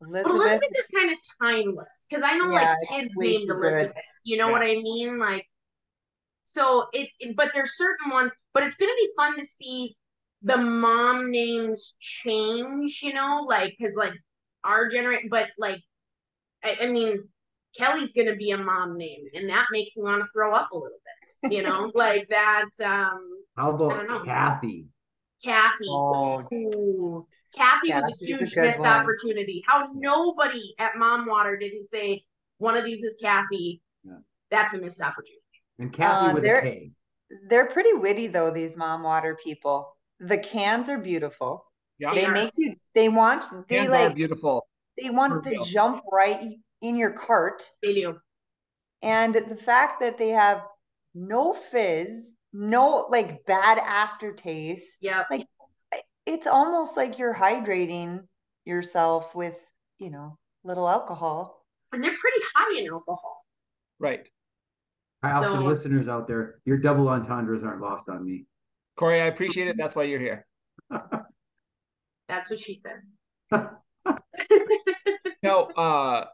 Elizabeth, 0.00 0.24
but 0.24 0.34
Elizabeth 0.34 0.70
is 0.78 0.86
kind 0.86 1.10
of 1.10 1.18
timeless 1.40 2.06
because 2.08 2.22
I 2.24 2.38
know 2.38 2.52
yeah, 2.52 2.76
like 2.78 2.88
kids 2.88 3.14
named 3.16 3.50
Elizabeth. 3.50 3.94
Good. 3.94 4.02
You 4.22 4.36
know 4.36 4.46
yeah. 4.46 4.52
what 4.52 4.62
I 4.62 4.76
mean? 4.76 5.18
Like, 5.18 5.46
so 6.44 6.86
it, 6.92 7.08
it, 7.18 7.34
but 7.34 7.50
there's 7.54 7.76
certain 7.76 8.12
ones, 8.12 8.30
but 8.52 8.62
it's 8.62 8.76
going 8.76 8.90
to 8.90 8.96
be 8.96 9.10
fun 9.16 9.36
to 9.36 9.44
see 9.44 9.96
the 10.42 10.56
mom 10.56 11.32
names 11.32 11.96
change, 11.98 13.00
you 13.02 13.12
know, 13.12 13.44
like, 13.44 13.74
cause 13.80 13.94
like 13.96 14.12
our 14.62 14.88
generation, 14.88 15.28
but 15.28 15.48
like, 15.58 15.80
I, 16.62 16.76
I 16.82 16.86
mean, 16.86 17.24
Kelly's 17.76 18.12
going 18.12 18.28
to 18.28 18.36
be 18.36 18.52
a 18.52 18.58
mom 18.58 18.96
name 18.96 19.24
and 19.34 19.48
that 19.48 19.66
makes 19.72 19.96
me 19.96 20.04
want 20.04 20.22
to 20.22 20.28
throw 20.32 20.54
up 20.54 20.70
a 20.70 20.76
little 20.76 20.98
bit, 21.42 21.52
you 21.52 21.62
know, 21.62 21.90
like 21.96 22.28
that. 22.28 22.66
Um, 22.84 23.28
How 23.56 23.70
about 23.70 24.24
Kathy? 24.24 24.86
Kathy. 25.42 25.88
Oh. 25.88 26.46
Ooh. 26.52 27.26
Kathy 27.54 27.92
was 27.92 28.04
a 28.04 28.24
huge 28.24 28.56
a 28.56 28.60
missed 28.62 28.80
one. 28.80 28.88
opportunity. 28.88 29.62
How 29.66 29.88
nobody 29.94 30.74
at 30.78 30.96
Mom 30.96 31.26
Water 31.26 31.56
didn't 31.56 31.88
say 31.88 32.24
one 32.58 32.76
of 32.76 32.84
these 32.84 33.02
is 33.02 33.16
Kathy. 33.20 33.80
Yeah. 34.04 34.18
That's 34.50 34.74
a 34.74 34.78
missed 34.78 35.00
opportunity. 35.00 35.40
And 35.78 35.92
Kathy 35.92 36.30
uh, 36.30 36.34
with 36.34 36.44
a 36.44 36.60
K. 36.60 36.90
They're 37.48 37.66
pretty 37.66 37.92
witty 37.92 38.26
though, 38.28 38.50
these 38.50 38.76
Mom 38.76 39.02
Water 39.02 39.38
people. 39.42 39.96
The 40.20 40.38
cans 40.38 40.88
are 40.88 40.98
beautiful. 40.98 41.64
Yeah. 41.98 42.14
They, 42.14 42.26
make 42.28 42.50
you 42.56 42.74
they 42.94 43.08
want 43.08 43.44
they 43.68 43.78
cans 43.78 43.90
like 43.90 44.14
beautiful. 44.14 44.66
They 45.00 45.10
want 45.10 45.44
to 45.44 45.58
jump 45.66 46.02
right 46.12 46.40
in 46.82 46.96
your 46.96 47.12
cart. 47.12 47.68
They 47.82 47.94
do. 47.94 48.16
And 49.02 49.34
the 49.34 49.56
fact 49.56 50.00
that 50.00 50.18
they 50.18 50.30
have 50.30 50.62
no 51.14 51.52
fizz, 51.52 52.34
no 52.54 53.08
like 53.10 53.44
bad 53.44 53.78
aftertaste. 53.78 54.98
Yeah. 55.02 55.24
Like 55.30 55.46
it's 56.24 56.46
almost 56.46 56.96
like 56.96 57.18
you're 57.18 57.34
hydrating 57.34 58.20
yourself 58.64 59.34
with, 59.34 59.56
you 59.98 60.10
know, 60.10 60.38
little 60.62 60.88
alcohol. 60.88 61.66
And 61.92 62.02
they're 62.02 62.16
pretty 62.18 62.40
high 62.54 62.80
in 62.80 62.88
alcohol. 62.90 63.44
Right. 63.98 64.28
Kyle, 65.22 65.42
so, 65.42 65.56
the 65.56 65.62
listeners 65.62 66.08
out 66.08 66.28
there, 66.28 66.60
your 66.64 66.78
double 66.78 67.08
entendres 67.08 67.64
aren't 67.64 67.80
lost 67.80 68.08
on 68.08 68.24
me. 68.24 68.46
Corey, 68.96 69.20
I 69.20 69.26
appreciate 69.26 69.68
it. 69.68 69.76
That's 69.76 69.96
why 69.96 70.04
you're 70.04 70.20
here. 70.20 70.46
That's 72.28 72.50
what 72.50 72.58
she 72.58 72.76
said. 72.76 73.00
no, 75.42 75.64
uh, 75.64 76.26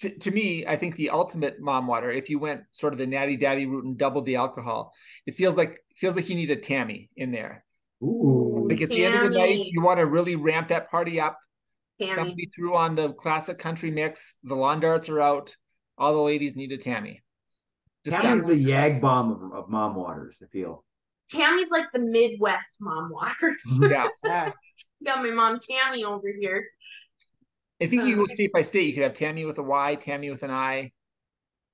to, 0.00 0.10
to 0.10 0.30
me, 0.30 0.66
I 0.66 0.76
think 0.76 0.96
the 0.96 1.10
ultimate 1.10 1.60
mom 1.60 1.86
water, 1.86 2.10
if 2.10 2.30
you 2.30 2.38
went 2.38 2.62
sort 2.72 2.92
of 2.92 2.98
the 2.98 3.06
natty 3.06 3.36
daddy 3.36 3.66
route 3.66 3.84
and 3.84 3.98
doubled 3.98 4.26
the 4.26 4.36
alcohol, 4.36 4.92
it 5.26 5.34
feels 5.34 5.56
like 5.56 5.80
feels 5.96 6.16
like 6.16 6.28
you 6.28 6.36
need 6.36 6.50
a 6.50 6.56
Tammy 6.56 7.10
in 7.16 7.30
there. 7.30 7.64
Ooh. 8.02 8.66
Like 8.68 8.80
at 8.80 8.88
Tammy. 8.88 9.00
the 9.00 9.06
end 9.06 9.14
of 9.16 9.32
the 9.32 9.38
night, 9.38 9.66
you 9.66 9.82
want 9.82 9.98
to 9.98 10.06
really 10.06 10.36
ramp 10.36 10.68
that 10.68 10.90
party 10.90 11.20
up. 11.20 11.38
Tammy. 12.00 12.14
Somebody 12.14 12.46
threw 12.54 12.76
on 12.76 12.94
the 12.94 13.12
classic 13.14 13.58
country 13.58 13.90
mix. 13.90 14.34
The 14.44 14.54
lawn 14.54 14.80
darts 14.80 15.08
are 15.08 15.20
out. 15.20 15.56
All 15.96 16.14
the 16.14 16.20
ladies 16.20 16.54
need 16.54 16.70
a 16.72 16.78
Tammy. 16.78 17.22
Tammy's 18.04 18.44
the 18.44 18.54
Yag 18.54 19.00
bomb 19.00 19.32
of, 19.32 19.52
of 19.52 19.68
mom 19.68 19.96
waters, 19.96 20.38
I 20.42 20.46
feel. 20.46 20.84
Tammy's 21.28 21.70
like 21.70 21.86
the 21.92 21.98
Midwest 21.98 22.76
mom 22.80 23.10
waters. 23.10 23.62
Yeah. 23.80 24.08
Got 25.04 25.22
my 25.22 25.30
mom 25.30 25.60
Tammy 25.60 26.04
over 26.04 26.28
here. 26.40 26.64
I 27.80 27.86
think 27.86 28.04
you 28.04 28.16
go 28.16 28.26
state 28.26 28.52
by 28.52 28.62
state. 28.62 28.86
You 28.86 28.94
could 28.94 29.04
have 29.04 29.14
Tammy 29.14 29.44
with 29.44 29.58
a 29.58 29.62
Y, 29.62 29.94
Tammy 29.96 30.30
with 30.30 30.42
an 30.42 30.50
I. 30.50 30.74
A 30.74 30.92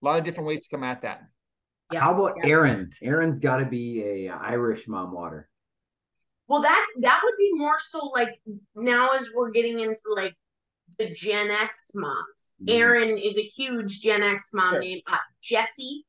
lot 0.03 0.19
of 0.19 0.25
different 0.25 0.49
ways 0.49 0.63
to 0.63 0.69
come 0.69 0.85
at 0.85 1.03
that. 1.03 1.23
Yeah. 1.93 2.01
How 2.01 2.15
about 2.15 2.35
yeah. 2.39 2.51
Aaron? 2.51 2.91
Aaron's 3.03 3.39
got 3.39 3.59
to 3.59 3.65
be 3.65 4.03
a 4.03 4.29
Irish 4.29 4.87
mom 4.87 5.13
water. 5.13 5.49
Well, 6.47 6.61
that 6.63 6.85
that 7.01 7.21
would 7.25 7.35
be 7.39 7.53
more 7.55 7.79
so 7.79 8.07
like 8.09 8.39
now 8.75 9.11
as 9.11 9.29
we're 9.35 9.51
getting 9.51 9.81
into 9.81 10.03
like 10.15 10.35
the 10.99 11.11
Gen 11.11 11.51
X 11.51 11.93
moms. 11.95 12.55
Aaron 12.69 13.17
is 13.17 13.39
a 13.39 13.43
huge 13.43 14.01
Gen 14.01 14.23
X 14.23 14.51
mom 14.53 14.75
sure. 14.75 14.81
name. 14.81 15.01
Uh, 15.11 15.17
Jesse. 15.43 16.05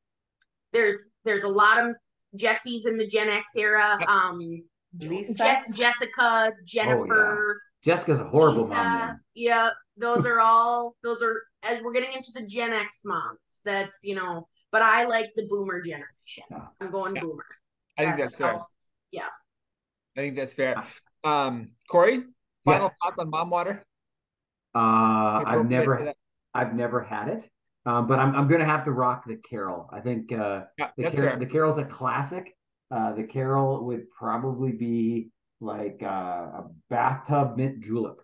There's 0.72 1.08
there's 1.24 1.44
a 1.44 1.48
lot 1.48 1.78
of 1.82 1.96
Jessies 2.36 2.86
in 2.86 2.98
the 2.98 3.06
Gen 3.06 3.28
X 3.28 3.52
era. 3.56 3.98
Um, 4.06 4.62
Lisa? 4.98 5.34
Jess, 5.34 5.70
Jessica, 5.72 6.52
Jennifer. 6.64 7.04
Oh, 7.04 7.54
yeah. 7.84 7.92
Jessica's 7.92 8.18
a 8.18 8.24
horrible 8.24 8.64
Lisa, 8.64 8.74
mom 8.74 8.98
name. 8.98 9.16
Yeah, 9.34 9.70
those 9.96 10.26
are 10.26 10.40
all 10.40 10.96
those 11.02 11.22
are 11.22 11.42
as 11.62 11.80
we're 11.82 11.92
getting 11.92 12.12
into 12.12 12.32
the 12.32 12.42
Gen 12.42 12.72
X 12.72 13.02
moms. 13.04 13.60
That's 13.64 14.04
you 14.04 14.14
know, 14.14 14.48
but 14.72 14.82
I 14.82 15.04
like 15.04 15.30
the 15.36 15.46
Boomer 15.48 15.80
generation. 15.80 16.44
I'm 16.80 16.90
going 16.90 17.14
yeah. 17.14 17.22
Boomer. 17.22 17.46
I 17.98 18.04
think 18.04 18.16
that's, 18.16 18.30
that's 18.32 18.36
fair. 18.36 18.52
How, 18.52 18.66
yeah. 19.10 19.28
I 20.16 20.20
think 20.20 20.36
that's 20.36 20.54
fair. 20.54 20.82
Um, 21.24 21.70
Corey, 21.90 22.22
final 22.64 22.86
yes. 22.86 22.92
thoughts 23.02 23.18
on 23.18 23.30
mom 23.30 23.50
water? 23.50 23.84
Uh, 24.74 25.42
I've 25.46 25.68
never, 25.68 26.12
I've 26.52 26.74
never 26.74 27.02
had 27.02 27.28
it, 27.28 27.48
um, 27.86 28.06
but 28.06 28.18
I'm, 28.18 28.34
I'm 28.34 28.48
going 28.48 28.60
to 28.60 28.66
have 28.66 28.84
to 28.84 28.92
rock 28.92 29.24
the 29.26 29.36
Carol. 29.36 29.88
I 29.90 30.00
think 30.00 30.32
uh, 30.32 30.64
yeah, 30.78 30.90
the, 30.96 31.10
Car- 31.10 31.38
the 31.38 31.46
Carol's 31.46 31.78
a 31.78 31.84
classic. 31.84 32.54
Uh, 32.90 33.14
the 33.14 33.24
Carol 33.24 33.86
would 33.86 34.10
probably 34.10 34.72
be 34.72 35.30
like 35.60 36.00
uh, 36.02 36.06
a 36.06 36.64
bathtub 36.90 37.56
mint 37.56 37.80
julep. 37.80 38.20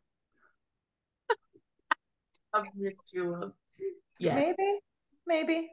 Mint 2.74 2.94
julep. 3.12 3.54
Yes. 4.18 4.34
Maybe, 4.34 4.78
maybe. 5.26 5.70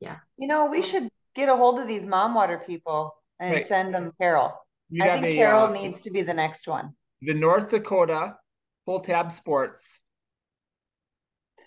Yeah. 0.00 0.16
You 0.36 0.48
know, 0.48 0.66
we 0.66 0.82
should 0.82 1.08
get 1.34 1.48
a 1.48 1.56
hold 1.56 1.78
of 1.78 1.86
these 1.86 2.06
mom 2.06 2.34
water 2.34 2.62
people 2.66 3.14
and 3.38 3.52
right. 3.52 3.66
send 3.66 3.94
them 3.94 4.12
Carol. 4.20 4.54
You 4.88 5.04
I 5.04 5.20
think 5.20 5.26
a, 5.26 5.36
Carol 5.36 5.66
uh, 5.66 5.72
needs 5.72 6.02
to 6.02 6.10
be 6.10 6.22
the 6.22 6.34
next 6.34 6.66
one. 6.66 6.94
The 7.22 7.34
North 7.34 7.70
Dakota 7.70 8.36
Full 8.86 9.00
Tab 9.00 9.30
Sports 9.30 10.00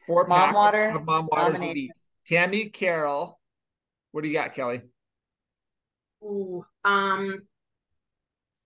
four 0.06 0.28
mom 0.28 0.54
water 0.54 0.90
of 0.90 1.06
mom 1.06 1.28
waters 1.32 1.60
would 1.60 1.74
be 1.74 1.92
Tammy 2.28 2.70
Carol. 2.70 3.40
What 4.12 4.22
do 4.22 4.28
you 4.28 4.34
got, 4.34 4.54
Kelly? 4.54 4.82
Ooh, 6.24 6.66
um, 6.86 7.42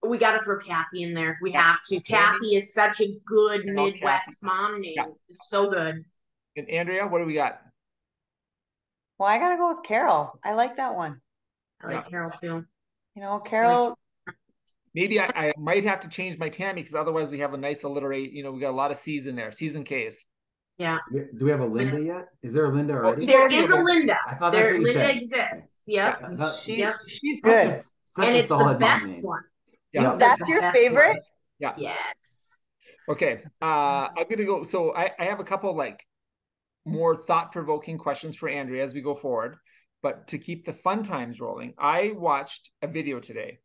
We 0.07 0.17
got 0.17 0.37
to 0.37 0.43
throw 0.43 0.57
Kathy 0.59 1.03
in 1.03 1.13
there. 1.13 1.37
We 1.41 1.51
have 1.51 1.83
to. 1.87 1.99
Kathy 1.99 2.55
is 2.55 2.73
such 2.73 3.01
a 3.01 3.17
good 3.25 3.65
Midwest 3.65 4.41
mom 4.41 4.81
name. 4.81 4.93
Yeah. 4.95 5.05
It's 5.29 5.49
so 5.49 5.69
good. 5.69 6.03
And 6.55 6.69
Andrea, 6.69 7.07
what 7.07 7.19
do 7.19 7.25
we 7.25 7.33
got? 7.33 7.61
Well, 9.17 9.29
I 9.29 9.37
got 9.39 9.49
to 9.49 9.57
go 9.57 9.73
with 9.73 9.83
Carol. 9.83 10.39
I 10.43 10.53
like 10.53 10.77
that 10.77 10.95
one. 10.95 11.21
I 11.81 11.87
like 11.87 12.05
yeah. 12.05 12.09
Carol 12.09 12.31
too. 12.39 12.65
You 13.15 13.21
know, 13.21 13.39
Carol. 13.39 13.97
Maybe 14.93 15.19
I, 15.19 15.25
I 15.35 15.53
might 15.57 15.83
have 15.83 15.99
to 16.01 16.09
change 16.09 16.37
my 16.37 16.49
Tammy 16.49 16.81
because 16.81 16.95
otherwise 16.95 17.29
we 17.29 17.39
have 17.39 17.53
a 17.53 17.57
nice 17.57 17.83
alliterate. 17.83 18.31
You 18.31 18.43
know, 18.43 18.51
we 18.51 18.59
got 18.59 18.71
a 18.71 18.75
lot 18.75 18.89
of 18.89 18.97
C's 18.97 19.27
in 19.27 19.35
there. 19.35 19.51
C's 19.51 19.75
and 19.75 19.85
K's. 19.85 20.23
Yeah. 20.77 20.97
Do 21.11 21.45
we 21.45 21.49
have 21.49 21.59
a 21.59 21.65
Linda 21.65 22.01
yet? 22.01 22.27
Is 22.43 22.53
there 22.53 22.65
a 22.65 22.73
Linda 22.73 22.93
oh, 22.93 22.97
already? 22.97 23.25
There 23.25 23.47
is 23.47 23.69
a 23.69 23.75
Linda. 23.75 24.17
I 24.27 24.35
thought 24.35 24.51
there 24.51 24.73
Linda 24.73 24.93
said. 24.93 25.17
exists. 25.17 25.83
Yep. 25.87 26.19
Yeah, 26.37 26.51
she, 26.61 26.77
yep. 26.77 26.95
She's 27.07 27.41
good. 27.41 27.81
Such 28.05 28.25
a, 28.25 28.27
and 28.27 28.37
it's 28.37 28.49
the 28.49 28.77
best 28.79 29.09
name. 29.09 29.21
one. 29.21 29.41
Yeah. 29.93 30.15
That's 30.15 30.47
your 30.47 30.71
favorite? 30.73 31.07
One. 31.09 31.21
Yeah. 31.59 31.73
Yes. 31.77 32.61
Okay. 33.09 33.43
Uh 33.61 34.07
I'm 34.15 34.27
gonna 34.29 34.45
go. 34.45 34.63
So 34.63 34.95
I, 34.95 35.11
I 35.19 35.25
have 35.25 35.39
a 35.39 35.43
couple 35.43 35.75
like 35.75 36.05
more 36.85 37.15
thought-provoking 37.15 37.97
questions 37.97 38.35
for 38.35 38.49
Andrea 38.49 38.83
as 38.83 38.93
we 38.93 39.01
go 39.01 39.13
forward. 39.13 39.57
But 40.01 40.27
to 40.29 40.37
keep 40.37 40.65
the 40.65 40.73
fun 40.73 41.03
times 41.03 41.41
rolling, 41.41 41.73
I 41.77 42.13
watched 42.15 42.71
a 42.81 42.87
video 42.87 43.19
today. 43.19 43.59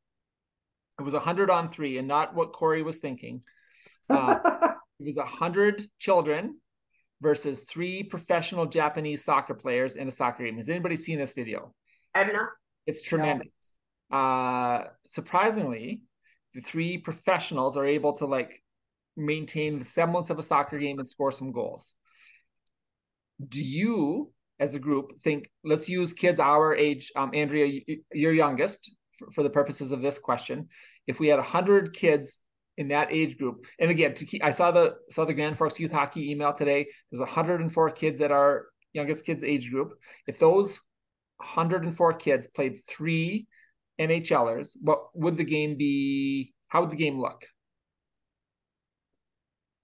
It 0.98 1.02
was 1.02 1.14
a 1.14 1.20
hundred 1.20 1.50
on 1.50 1.70
three, 1.70 1.98
and 1.98 2.08
not 2.08 2.34
what 2.34 2.52
Corey 2.52 2.82
was 2.82 2.98
thinking. 2.98 3.42
Uh, 4.08 4.38
it 5.00 5.04
was 5.04 5.16
a 5.18 5.24
hundred 5.24 5.82
children 5.98 6.58
versus 7.20 7.60
three 7.60 8.02
professional 8.02 8.66
Japanese 8.66 9.24
soccer 9.24 9.54
players 9.54 9.96
in 9.96 10.08
a 10.08 10.10
soccer 10.10 10.44
game. 10.44 10.56
Has 10.56 10.68
anybody 10.68 10.96
seen 10.96 11.18
this 11.18 11.32
video? 11.34 11.74
I've 12.14 12.32
not. 12.32 12.48
It's 12.86 13.02
tremendous. 13.02 13.76
No. 14.10 14.18
Uh, 14.18 14.84
surprisingly, 15.06 16.02
the 16.54 16.60
three 16.60 16.98
professionals 16.98 17.76
are 17.76 17.86
able 17.86 18.14
to 18.14 18.26
like 18.26 18.62
maintain 19.16 19.78
the 19.78 19.84
semblance 19.84 20.30
of 20.30 20.38
a 20.38 20.42
soccer 20.42 20.78
game 20.78 20.98
and 20.98 21.08
score 21.08 21.32
some 21.32 21.52
goals. 21.52 21.94
Do 23.46 23.62
you, 23.62 24.32
as 24.60 24.74
a 24.74 24.78
group, 24.78 25.20
think 25.20 25.50
let's 25.64 25.88
use 25.88 26.12
kids 26.12 26.40
our 26.40 26.74
age? 26.74 27.10
Um, 27.16 27.30
Andrea, 27.34 27.80
you're 28.12 28.32
youngest 28.32 28.94
for, 29.18 29.30
for 29.32 29.42
the 29.42 29.50
purposes 29.50 29.92
of 29.92 30.02
this 30.02 30.18
question. 30.18 30.68
If 31.06 31.18
we 31.18 31.28
had 31.28 31.40
hundred 31.40 31.94
kids 31.94 32.38
in 32.78 32.88
that 32.88 33.12
age 33.12 33.36
group. 33.36 33.66
And 33.78 33.90
again, 33.90 34.14
to 34.14 34.24
keep, 34.24 34.42
I 34.42 34.50
saw 34.50 34.70
the 34.70 34.96
saw 35.10 35.24
the 35.24 35.34
Grand 35.34 35.58
Forks 35.58 35.78
Youth 35.78 35.92
Hockey 35.92 36.30
email 36.30 36.52
today. 36.54 36.86
There's 37.10 37.20
104 37.20 37.90
kids 37.90 38.20
at 38.20 38.30
our 38.30 38.66
youngest 38.92 39.24
kids 39.24 39.44
age 39.44 39.70
group. 39.70 39.94
If 40.26 40.38
those 40.38 40.80
104 41.38 42.14
kids 42.14 42.48
played 42.48 42.80
three 42.86 43.46
NHLers, 44.00 44.76
what 44.80 45.14
would 45.14 45.36
the 45.36 45.44
game 45.44 45.76
be? 45.76 46.54
How 46.68 46.80
would 46.80 46.90
the 46.90 46.96
game 46.96 47.20
look? 47.20 47.44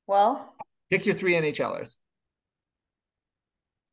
Well, 0.07 0.55
pick 0.91 1.05
your 1.05 1.15
three 1.15 1.35
NHLers. 1.35 1.97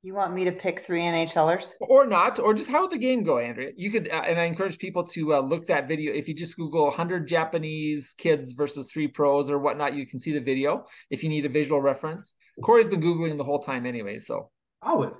You 0.06 0.13
want 0.13 0.36
me 0.36 0.45
to 0.45 0.51
pick 0.51 0.82
three 0.82 1.01
NHLers? 1.01 1.73
Or 1.82 2.06
not, 2.06 2.38
or 2.38 2.54
just 2.54 2.69
how 2.69 2.82
would 2.82 2.91
the 2.91 2.97
game 2.99 3.23
go, 3.23 3.39
Andrea? 3.39 3.71
You 3.75 3.89
could, 3.89 4.08
uh, 4.08 4.21
and 4.28 4.39
I 4.39 4.43
encourage 4.43 4.78
people 4.78 5.04
to 5.08 5.34
uh, 5.34 5.39
look 5.39 5.65
that 5.65 5.88
video. 5.88 6.13
If 6.13 6.28
you 6.28 6.36
just 6.36 6.56
Google 6.58 6.84
100 6.84 7.28
Japanese 7.28 8.13
kids 8.15 8.51
versus 8.51 8.91
three 8.91 9.08
pros 9.08 9.49
or 9.49 9.58
whatnot, 9.58 9.95
you 9.95 10.06
can 10.06 10.19
see 10.19 10.32
the 10.32 10.39
video 10.39 10.86
if 11.10 11.23
you 11.23 11.30
need 11.30 11.47
a 11.47 11.49
visual 11.49 11.82
reference. 11.82 12.34
Corey's 12.62 12.88
been 12.88 13.01
Googling 13.01 13.36
the 13.38 13.43
whole 13.43 13.63
time 13.63 13.88
anyway, 13.88 14.19
so. 14.19 14.51
Always. 14.80 15.15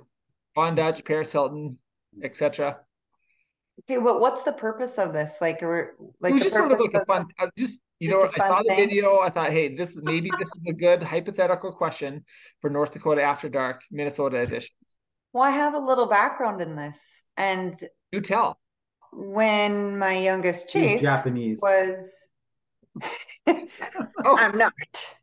Von 0.54 0.76
Dutch, 0.76 1.04
Paris 1.04 1.32
Hilton, 1.32 1.78
etc. 2.22 2.78
Okay, 3.84 3.98
well, 3.98 4.20
what's 4.20 4.42
the 4.42 4.52
purpose 4.52 4.98
of 4.98 5.12
this? 5.12 5.38
Like, 5.40 5.62
or 5.62 5.96
like, 6.20 6.30
it 6.30 6.34
was 6.34 6.42
just 6.44 6.54
sort 6.54 6.72
of 6.72 6.80
like 6.80 6.94
a 6.94 7.04
fun. 7.04 7.26
Uh, 7.38 7.48
just 7.58 7.82
you 8.00 8.08
just 8.08 8.20
know, 8.20 8.44
I 8.44 8.48
saw 8.48 8.62
the 8.66 8.74
video. 8.74 9.20
I 9.20 9.28
thought, 9.28 9.52
hey, 9.52 9.74
this 9.74 10.00
maybe 10.02 10.30
this 10.38 10.48
is 10.48 10.64
a 10.66 10.72
good 10.72 11.02
hypothetical 11.02 11.72
question 11.72 12.24
for 12.60 12.70
North 12.70 12.92
Dakota 12.92 13.22
After 13.22 13.48
Dark, 13.48 13.82
Minnesota 13.90 14.38
edition. 14.38 14.74
Well, 15.32 15.44
I 15.44 15.50
have 15.50 15.74
a 15.74 15.78
little 15.78 16.06
background 16.06 16.62
in 16.62 16.74
this, 16.74 17.22
and 17.36 17.78
you 18.12 18.22
tell. 18.22 18.58
When 19.12 19.98
my 19.98 20.18
youngest 20.18 20.70
Chase 20.70 21.02
Japanese 21.02 21.60
was, 21.60 22.28
oh. 23.02 23.16
I'm 24.24 24.56
not 24.56 24.72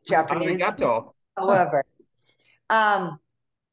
Japanese. 0.07 0.61
Arigato. 0.61 1.13
However, 1.35 1.83
um, 2.69 3.19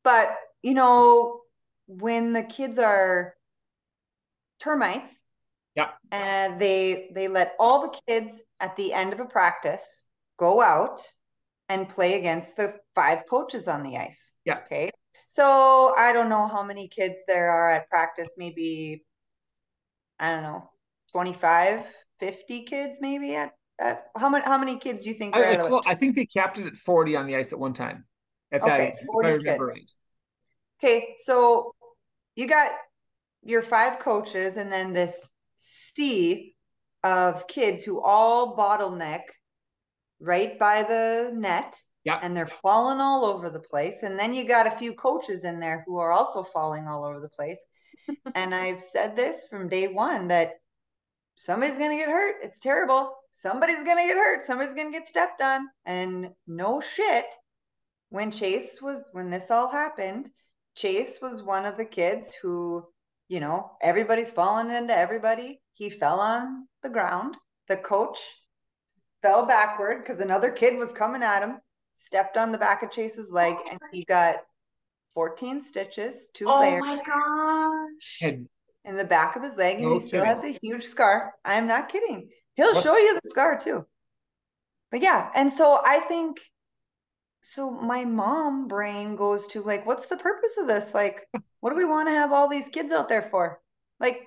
but 0.02 0.30
you 0.62 0.72
know, 0.72 1.42
when 1.86 2.32
the 2.32 2.42
kids 2.42 2.78
are 2.78 3.34
termites. 4.60 5.22
Yeah. 5.74 5.90
And 6.10 6.60
they 6.60 7.10
they 7.14 7.28
let 7.28 7.54
all 7.58 7.82
the 7.82 7.98
kids 8.08 8.42
at 8.58 8.76
the 8.76 8.92
end 8.92 9.12
of 9.12 9.20
a 9.20 9.24
practice 9.24 10.04
go 10.38 10.60
out 10.60 11.00
and 11.68 11.88
play 11.88 12.18
against 12.18 12.56
the 12.56 12.74
five 12.94 13.20
coaches 13.28 13.68
on 13.68 13.82
the 13.82 13.96
ice. 13.96 14.34
Yeah. 14.44 14.58
Okay. 14.66 14.90
So 15.28 15.94
I 15.96 16.12
don't 16.12 16.28
know 16.28 16.48
how 16.48 16.64
many 16.64 16.88
kids 16.88 17.14
there 17.28 17.50
are 17.50 17.70
at 17.70 17.88
practice, 17.88 18.32
maybe 18.36 19.04
I 20.18 20.34
don't 20.34 20.42
know, 20.42 20.70
25, 21.12 21.86
50 22.18 22.64
kids 22.64 22.98
maybe 23.00 23.36
at, 23.36 23.52
at 23.80 24.06
how 24.16 24.28
many 24.28 24.44
how 24.44 24.58
many 24.58 24.76
kids 24.78 25.04
do 25.04 25.08
you 25.08 25.14
think 25.14 25.34
I, 25.34 25.54
I, 25.54 25.80
I 25.86 25.94
think 25.94 26.16
they 26.16 26.26
capped 26.26 26.58
it 26.58 26.66
at 26.66 26.76
40 26.76 27.16
on 27.16 27.26
the 27.26 27.36
ice 27.36 27.52
at 27.52 27.58
one 27.58 27.72
time. 27.72 28.04
If 28.50 28.62
okay, 28.62 28.94
I, 29.00 29.04
40 29.06 29.28
if 29.28 29.42
kids. 29.44 29.60
Right. 29.60 29.90
Okay, 30.82 31.14
so 31.18 31.74
you 32.34 32.48
got 32.48 32.72
your 33.42 33.62
five 33.62 33.98
coaches 33.98 34.57
and 34.57 34.72
then 34.72 34.92
this 34.92 35.29
sea 35.57 36.55
of 37.03 37.46
kids 37.46 37.85
who 37.85 38.00
all 38.00 38.57
bottleneck 38.57 39.22
right 40.20 40.59
by 40.59 40.83
the 40.83 41.33
net. 41.35 41.81
Yeah. 42.05 42.18
And 42.22 42.35
they're 42.35 42.46
falling 42.46 43.00
all 43.00 43.26
over 43.26 43.50
the 43.50 43.61
place. 43.61 44.03
And 44.03 44.18
then 44.18 44.33
you 44.33 44.48
got 44.48 44.66
a 44.66 44.70
few 44.70 44.94
coaches 44.94 45.44
in 45.44 45.61
there 45.61 45.85
who 45.87 45.98
are 45.98 46.12
also 46.12 46.42
falling 46.42 46.87
all 46.87 47.05
over 47.05 47.20
the 47.20 47.29
place. 47.29 47.59
and 48.35 48.55
I've 48.55 48.81
said 48.81 49.16
this 49.16 49.46
from 49.50 49.68
day 49.68 49.88
one 49.88 50.29
that 50.29 50.53
somebody's 51.37 51.79
going 51.79 51.90
to 51.90 51.96
get 51.96 52.09
hurt. 52.09 52.37
It's 52.42 52.59
terrible. 52.59 53.14
Somebody's 53.33 53.85
going 53.85 53.98
to 53.98 54.09
get 54.09 54.16
hurt. 54.16 54.46
Somebody's 54.46 54.74
going 54.74 54.92
to 54.92 54.98
get 54.98 55.09
stepped 55.09 55.42
on. 55.42 55.68
And 55.85 56.31
no 56.46 56.81
shit. 56.81 57.26
When 58.09 58.31
Chase 58.31 58.81
was, 58.83 59.03
when 59.12 59.31
this 59.31 59.50
all 59.50 59.68
happened, 59.68 60.31
Chase 60.74 61.18
was 61.20 61.42
one 61.42 61.66
of 61.66 61.76
the 61.76 61.85
kids 61.85 62.35
who 62.35 62.87
you 63.30 63.38
know, 63.38 63.70
everybody's 63.80 64.32
falling 64.32 64.72
into 64.72 64.94
everybody. 64.94 65.62
He 65.74 65.88
fell 65.88 66.18
on 66.18 66.66
the 66.82 66.90
ground. 66.90 67.36
The 67.68 67.76
coach 67.76 68.18
fell 69.22 69.46
backward 69.46 70.02
because 70.02 70.18
another 70.18 70.50
kid 70.50 70.76
was 70.76 70.92
coming 70.92 71.22
at 71.22 71.42
him, 71.42 71.58
stepped 71.94 72.36
on 72.36 72.50
the 72.50 72.58
back 72.58 72.82
of 72.82 72.90
Chase's 72.90 73.30
leg, 73.30 73.54
oh 73.56 73.68
and 73.70 73.80
he 73.92 74.04
got 74.04 74.38
14 75.14 75.62
stitches, 75.62 76.28
two 76.34 76.46
oh 76.48 76.58
layers. 76.58 76.80
my 76.80 76.96
gosh. 76.96 78.22
In 78.84 78.96
the 78.96 79.04
back 79.04 79.36
of 79.36 79.44
his 79.44 79.56
leg, 79.56 79.76
and 79.76 79.84
no 79.84 79.94
he 79.94 80.00
still 80.00 80.24
has 80.24 80.42
a 80.42 80.58
huge 80.60 80.82
scar. 80.82 81.32
I'm 81.44 81.68
not 81.68 81.88
kidding. 81.88 82.30
He'll 82.54 82.74
what? 82.74 82.82
show 82.82 82.96
you 82.96 83.14
the 83.14 83.30
scar 83.30 83.60
too. 83.60 83.86
But 84.90 85.02
yeah, 85.02 85.30
and 85.36 85.52
so 85.52 85.80
I 85.84 86.00
think 86.00 86.40
so 87.42 87.70
my 87.70 88.05
mom 88.05 88.68
brain 88.68 89.16
goes 89.16 89.46
to 89.48 89.62
like 89.62 89.87
what's 89.87 90.07
the 90.07 90.16
purpose 90.16 90.57
of 90.59 90.66
this? 90.66 90.94
Like 90.94 91.26
what 91.61 91.70
do 91.70 91.76
we 91.76 91.85
want 91.85 92.09
to 92.09 92.12
have 92.12 92.33
all 92.33 92.48
these 92.48 92.68
kids 92.68 92.92
out 92.92 93.09
there 93.09 93.22
for? 93.22 93.61
Like 93.98 94.26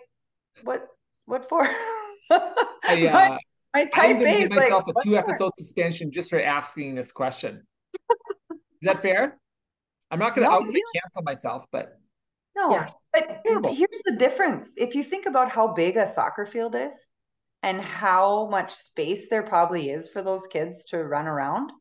what 0.64 0.88
what 1.26 1.48
for? 1.48 1.64
I, 2.32 3.08
uh, 3.08 3.14
my, 3.14 3.38
my 3.74 3.86
type 3.86 4.18
A 4.18 4.44
is 4.44 4.50
myself 4.50 4.84
like, 4.88 4.96
a 4.98 5.04
two 5.04 5.18
episode 5.18 5.52
suspension 5.56 6.12
just 6.12 6.30
for 6.30 6.42
asking 6.42 6.96
this 6.96 7.12
question. 7.12 7.66
Is 8.52 8.88
that 8.88 9.02
fair? 9.02 9.38
I'm 10.10 10.20
not 10.20 10.36
gonna 10.36 10.48
no, 10.48 10.60
cancel 10.60 11.24
myself 11.24 11.66
but 11.72 11.98
no 12.56 12.72
yeah. 12.72 12.90
but 13.12 13.42
Terrible. 13.46 13.74
here's 13.74 14.02
the 14.06 14.16
difference. 14.16 14.74
If 14.78 14.96
you 14.96 15.04
think 15.04 15.26
about 15.26 15.50
how 15.50 15.74
big 15.74 15.98
a 15.98 16.08
soccer 16.08 16.46
field 16.46 16.76
is 16.76 17.10
and 17.62 17.80
how 17.80 18.48
much 18.48 18.74
space 18.74 19.30
there 19.30 19.44
probably 19.44 19.90
is 19.90 20.10
for 20.10 20.22
those 20.22 20.46
kids 20.48 20.86
to 20.86 21.04
run 21.04 21.28
around 21.28 21.72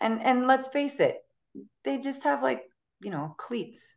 and 0.00 0.20
and 0.22 0.46
let's 0.46 0.68
face 0.68 1.00
it 1.00 1.18
they 1.84 1.98
just 1.98 2.24
have 2.24 2.42
like 2.42 2.62
you 3.00 3.10
know 3.10 3.34
cleats. 3.38 3.94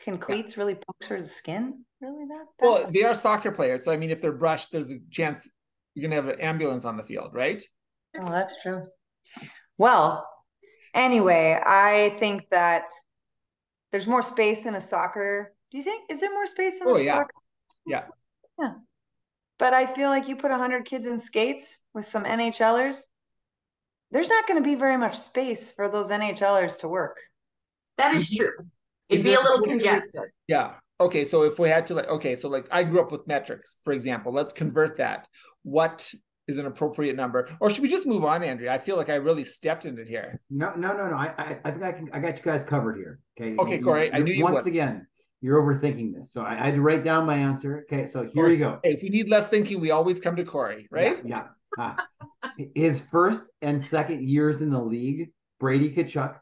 Can 0.00 0.16
cleats 0.16 0.56
yeah. 0.56 0.62
really 0.62 0.76
puncture 0.76 1.20
the 1.20 1.26
skin? 1.26 1.84
Really 2.00 2.24
that 2.26 2.46
bad? 2.58 2.66
well 2.66 2.86
they 2.88 3.04
are 3.04 3.14
soccer 3.14 3.50
players 3.50 3.84
so 3.84 3.92
i 3.92 3.96
mean 3.96 4.10
if 4.10 4.22
they're 4.22 4.32
brushed 4.32 4.72
there's 4.72 4.90
a 4.90 4.98
chance 5.10 5.48
you're 5.94 6.08
gonna 6.08 6.20
have 6.20 6.28
an 6.32 6.40
ambulance 6.40 6.84
on 6.84 6.96
the 6.96 7.02
field 7.02 7.30
right? 7.34 7.62
Oh 8.18 8.30
that's 8.30 8.60
true. 8.62 8.80
Well 9.76 10.26
anyway 10.94 11.60
i 11.64 12.16
think 12.18 12.48
that 12.50 12.84
there's 13.92 14.08
more 14.08 14.22
space 14.22 14.66
in 14.66 14.74
a 14.74 14.80
soccer 14.80 15.54
do 15.70 15.78
you 15.78 15.84
think? 15.84 16.10
Is 16.10 16.20
there 16.20 16.32
more 16.32 16.46
space 16.46 16.80
in 16.80 16.88
oh, 16.88 16.96
a 16.96 17.02
yeah. 17.02 17.12
soccer? 17.12 17.34
Yeah. 17.86 18.04
Yeah. 18.58 18.72
But 19.58 19.74
i 19.74 19.86
feel 19.86 20.08
like 20.08 20.28
you 20.28 20.36
put 20.36 20.50
100 20.50 20.84
kids 20.84 21.06
in 21.06 21.18
skates 21.18 21.82
with 21.94 22.06
some 22.06 22.24
nhlers 22.24 23.02
there's 24.10 24.28
not 24.28 24.46
going 24.46 24.62
to 24.62 24.68
be 24.68 24.74
very 24.74 24.96
much 24.96 25.16
space 25.16 25.72
for 25.72 25.88
those 25.88 26.10
NHLers 26.10 26.80
to 26.80 26.88
work. 26.88 27.18
That 27.98 28.14
is 28.14 28.34
true. 28.34 28.52
It'd 29.08 29.24
be 29.24 29.34
a 29.34 29.40
little 29.40 29.62
congested. 29.62 30.22
Yeah. 30.48 30.74
Okay. 31.00 31.24
So 31.24 31.42
if 31.42 31.58
we 31.58 31.68
had 31.68 31.86
to 31.86 31.94
like, 31.94 32.08
okay, 32.08 32.34
so 32.34 32.48
like 32.48 32.66
I 32.70 32.82
grew 32.82 33.00
up 33.00 33.12
with 33.12 33.26
metrics, 33.26 33.76
for 33.84 33.92
example, 33.92 34.32
let's 34.32 34.52
convert 34.52 34.96
that. 34.98 35.28
What 35.62 36.12
is 36.48 36.58
an 36.58 36.66
appropriate 36.66 37.16
number, 37.16 37.48
or 37.60 37.70
should 37.70 37.82
we 37.82 37.88
just 37.88 38.06
move 38.06 38.24
on, 38.24 38.42
Andrea? 38.42 38.72
I 38.72 38.78
feel 38.78 38.96
like 38.96 39.08
I 39.08 39.14
really 39.14 39.44
stepped 39.44 39.86
in 39.86 39.98
it 39.98 40.08
here. 40.08 40.40
No, 40.50 40.72
no, 40.74 40.96
no, 40.96 41.08
no. 41.08 41.16
I, 41.16 41.32
I, 41.38 41.58
I 41.64 41.70
think 41.70 41.82
I 41.82 41.92
can. 41.92 42.08
I 42.12 42.18
got 42.18 42.38
you 42.38 42.44
guys 42.44 42.62
covered 42.62 42.96
here. 42.96 43.20
Okay. 43.40 43.56
Okay, 43.56 43.78
Corey. 43.78 44.06
You, 44.06 44.12
I 44.12 44.18
knew 44.18 44.32
you 44.32 44.44
once 44.44 44.64
would. 44.64 44.66
again. 44.66 45.06
You're 45.42 45.62
overthinking 45.62 46.14
this, 46.14 46.32
so 46.32 46.42
I, 46.42 46.52
I, 46.52 46.66
had 46.66 46.74
to 46.74 46.82
write 46.82 47.02
down 47.02 47.24
my 47.24 47.36
answer. 47.36 47.86
Okay, 47.90 48.06
so 48.06 48.24
here 48.24 48.30
Corey, 48.34 48.52
you 48.52 48.58
go. 48.58 48.78
Hey, 48.84 48.92
if 48.92 49.02
we 49.02 49.08
need 49.08 49.30
less 49.30 49.48
thinking, 49.48 49.80
we 49.80 49.90
always 49.90 50.20
come 50.20 50.36
to 50.36 50.44
Corey, 50.44 50.86
right? 50.90 51.16
Yeah. 51.24 51.36
yeah. 51.36 51.42
Uh, 51.78 51.94
his 52.74 53.00
first 53.10 53.42
and 53.62 53.84
second 53.84 54.24
years 54.24 54.60
in 54.60 54.70
the 54.70 54.80
league, 54.80 55.30
Brady 55.58 55.94
Tkachuk. 55.94 56.36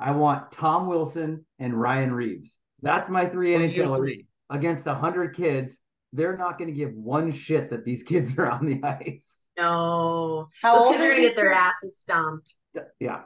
I 0.00 0.12
want 0.12 0.52
Tom 0.52 0.86
Wilson 0.86 1.44
and 1.58 1.78
Ryan 1.78 2.12
Reaves. 2.12 2.56
That's 2.82 3.08
my 3.08 3.26
three 3.26 3.56
Those 3.56 3.70
NHLers 3.70 4.26
against 4.50 4.86
hundred 4.86 5.36
kids. 5.36 5.78
They're 6.12 6.36
not 6.36 6.58
going 6.58 6.68
to 6.68 6.74
give 6.74 6.94
one 6.94 7.32
shit 7.32 7.70
that 7.70 7.84
these 7.84 8.02
kids 8.04 8.38
are 8.38 8.48
on 8.48 8.66
the 8.66 8.80
ice. 8.86 9.40
No, 9.56 10.48
how 10.62 10.76
Those 10.76 10.84
old 10.86 10.92
kids 10.94 11.04
are 11.04 11.08
going 11.08 11.22
to 11.22 11.28
get 11.28 11.36
their 11.36 11.52
asses 11.52 11.98
stomped. 11.98 12.54
Yeah. 13.00 13.22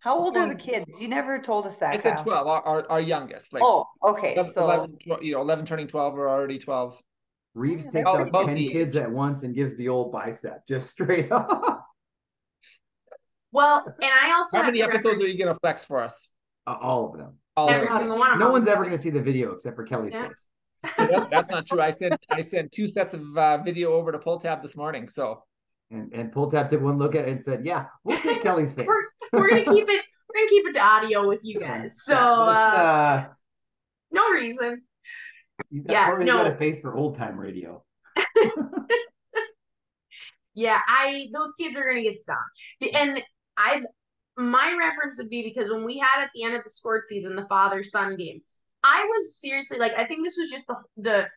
How 0.00 0.18
old 0.18 0.36
are 0.36 0.48
the 0.48 0.54
kids? 0.54 1.00
You 1.00 1.08
never 1.08 1.38
told 1.38 1.66
us 1.66 1.76
that. 1.76 1.94
I 1.94 1.98
said 1.98 2.18
12, 2.18 2.46
our, 2.46 2.62
our, 2.62 2.90
our 2.90 3.00
youngest. 3.00 3.54
Like, 3.54 3.62
oh, 3.64 3.86
okay. 4.04 4.34
11, 4.34 4.52
so, 4.52 4.64
11, 4.64 4.98
you 5.22 5.32
know, 5.32 5.40
11 5.40 5.64
turning 5.64 5.86
12 5.86 6.18
are 6.18 6.28
already 6.28 6.58
12. 6.58 7.00
Reaves 7.54 7.84
takes 7.92 8.08
oh, 8.08 8.18
out 8.18 8.46
10 8.46 8.56
kids 8.56 8.96
at 8.96 9.10
once 9.10 9.42
and 9.42 9.54
gives 9.54 9.76
the 9.76 9.88
old 9.88 10.10
bicep 10.10 10.66
just 10.66 10.90
straight 10.90 11.30
up. 11.30 11.86
Well, 13.52 13.84
and 13.86 14.10
I 14.10 14.32
also 14.34 14.58
how 14.58 14.64
many 14.64 14.82
episodes 14.82 15.04
reference... 15.04 15.24
are 15.24 15.28
you 15.28 15.38
going 15.38 15.54
to 15.54 15.60
flex 15.60 15.84
for 15.84 16.02
us? 16.02 16.28
Uh, 16.66 16.76
all 16.80 17.12
of 17.12 17.18
them. 17.18 17.34
All 17.56 17.68
Every 17.68 17.86
of 17.88 17.98
single 17.98 18.18
one. 18.18 18.38
no 18.38 18.50
one's 18.50 18.66
ever 18.66 18.84
going 18.84 18.96
to 18.96 19.02
see 19.02 19.10
the 19.10 19.20
video 19.20 19.52
except 19.52 19.76
for 19.76 19.84
Kelly's 19.84 20.14
yeah. 20.14 20.28
face. 20.28 20.96
that's 21.30 21.50
not 21.50 21.66
true. 21.66 21.80
I 21.80 21.90
sent 21.90 22.16
I 22.30 22.40
sent 22.40 22.72
two 22.72 22.88
sets 22.88 23.14
of 23.14 23.36
uh, 23.36 23.58
video 23.58 23.92
over 23.92 24.10
to 24.10 24.18
Pull 24.18 24.40
Tab 24.40 24.62
this 24.62 24.76
morning. 24.76 25.08
So 25.08 25.44
and 25.90 26.12
and 26.12 26.32
Pull 26.32 26.50
Tab 26.50 26.70
took 26.70 26.80
one 26.80 26.98
look 26.98 27.14
at 27.14 27.28
it 27.28 27.32
and 27.32 27.44
said, 27.44 27.64
"Yeah, 27.64 27.86
we'll 28.02 28.18
take 28.20 28.42
Kelly's 28.42 28.72
face. 28.72 28.86
we're, 28.88 29.40
we're 29.40 29.48
gonna 29.48 29.64
keep 29.64 29.88
it. 29.88 30.04
We're 30.28 30.40
gonna 30.40 30.48
keep 30.48 30.66
it 30.66 30.72
to 30.72 30.80
audio 30.80 31.28
with 31.28 31.44
you 31.44 31.60
guys. 31.60 32.02
So 32.02 32.16
uh, 32.16 33.26
uh, 33.26 33.26
no 34.10 34.30
reason. 34.30 34.82
You 35.70 35.82
got, 35.82 35.92
yeah, 35.92 36.24
no. 36.24 36.38
got 36.38 36.52
a 36.52 36.56
face 36.56 36.80
for 36.80 36.96
old 36.96 37.16
time 37.16 37.38
radio. 37.38 37.82
yeah, 40.54 40.80
I 40.86 41.28
those 41.32 41.52
kids 41.58 41.76
are 41.76 41.88
gonna 41.88 42.02
get 42.02 42.18
stopped, 42.18 42.40
and 42.94 43.22
I 43.56 43.82
my 44.36 44.74
reference 44.78 45.18
would 45.18 45.30
be 45.30 45.42
because 45.42 45.70
when 45.70 45.84
we 45.84 45.98
had 45.98 46.22
at 46.22 46.30
the 46.34 46.44
end 46.44 46.54
of 46.54 46.64
the 46.64 46.70
sport 46.70 47.06
season 47.06 47.36
the 47.36 47.46
father 47.46 47.82
son 47.82 48.16
game, 48.16 48.40
I 48.82 49.04
was 49.04 49.40
seriously 49.40 49.78
like, 49.78 49.92
I 49.96 50.04
think 50.04 50.24
this 50.24 50.36
was 50.38 50.50
just 50.50 50.66
the 50.66 50.76
the 50.96 51.28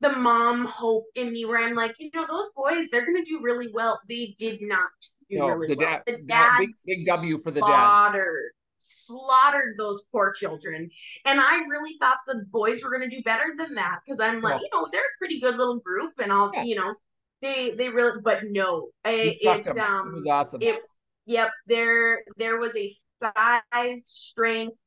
the 0.00 0.16
mom 0.16 0.64
hope 0.66 1.04
in 1.14 1.32
me 1.32 1.44
where 1.44 1.58
I'm 1.58 1.74
like, 1.74 1.94
you 1.98 2.10
know, 2.12 2.26
those 2.28 2.50
boys, 2.56 2.88
they're 2.90 3.06
gonna 3.06 3.24
do 3.24 3.40
really 3.40 3.68
well. 3.72 4.00
They 4.08 4.34
did 4.38 4.60
not 4.60 4.90
do 5.30 5.38
no, 5.38 5.48
really 5.48 5.68
the 5.68 5.76
well. 5.76 5.90
Dad, 5.90 6.02
the 6.06 6.22
dad 6.26 6.58
big, 6.58 6.70
big 6.84 7.06
W 7.06 7.40
for 7.42 7.50
the 7.52 7.60
slaughtered, 7.60 8.52
slaughtered 8.82 9.76
those 9.78 10.04
poor 10.10 10.32
children. 10.32 10.90
And 11.24 11.40
I 11.40 11.58
really 11.68 11.96
thought 12.00 12.18
the 12.26 12.44
boys 12.50 12.82
were 12.82 12.90
gonna 12.90 13.08
do 13.10 13.22
better 13.22 13.54
than 13.56 13.74
that 13.74 14.00
because 14.04 14.20
I'm 14.20 14.40
like, 14.40 14.60
you 14.60 14.68
know, 14.72 14.88
they're 14.92 15.00
a 15.00 15.18
pretty 15.18 15.40
good 15.40 15.56
little 15.56 15.78
group, 15.80 16.12
and 16.18 16.32
I'll, 16.32 16.50
yeah. 16.52 16.64
you 16.64 16.74
know, 16.74 16.94
they 17.40 17.70
they 17.70 17.88
really, 17.88 18.20
but 18.22 18.40
no, 18.44 18.88
it, 19.04 19.38
it 19.40 19.78
um, 19.78 20.08
it 20.08 20.18
was 20.18 20.26
awesome. 20.28 20.62
It's 20.62 20.98
Yep, 21.26 21.50
there 21.66 22.24
there 22.36 22.58
was 22.58 22.76
a 22.76 22.92
size 23.20 24.06
strength 24.06 24.78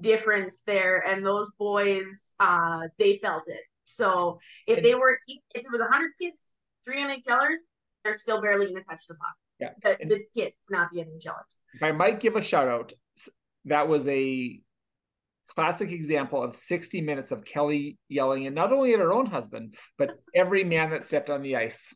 difference 0.00 0.62
there, 0.66 0.98
and 1.06 1.24
those 1.24 1.50
boys 1.58 2.34
uh 2.40 2.88
they 2.98 3.18
felt 3.22 3.44
it. 3.46 3.60
So 3.84 4.38
if 4.66 4.82
they 4.82 4.94
were 4.94 5.18
if 5.28 5.40
it 5.54 5.66
was 5.70 5.80
hundred 5.82 6.12
kids, 6.20 6.54
three 6.84 6.96
NHLers, 6.96 7.58
they're 8.04 8.18
still 8.18 8.40
barely 8.40 8.66
going 8.66 8.82
to 8.82 8.84
touch 8.88 9.06
the 9.06 9.14
puck. 9.14 9.34
Yeah, 9.60 9.70
the, 9.82 10.06
the 10.06 10.20
kids, 10.34 10.56
not 10.70 10.88
the 10.92 11.00
NHLers. 11.00 11.82
I 11.82 11.92
might 11.92 12.20
give 12.20 12.36
a 12.36 12.42
shout 12.42 12.66
out. 12.66 12.92
That 13.70 13.88
was 13.88 14.06
a 14.08 14.60
classic 15.48 15.90
example 15.90 16.42
of 16.42 16.54
60 16.54 17.00
minutes 17.00 17.32
of 17.32 17.44
Kelly 17.44 17.98
yelling, 18.08 18.46
and 18.46 18.54
not 18.54 18.72
only 18.72 18.92
at 18.92 19.00
her 19.00 19.12
own 19.12 19.26
husband, 19.26 19.76
but 19.96 20.10
every 20.34 20.64
man 20.64 20.90
that 20.90 21.04
stepped 21.04 21.30
on 21.30 21.42
the 21.42 21.56
ice. 21.56 21.94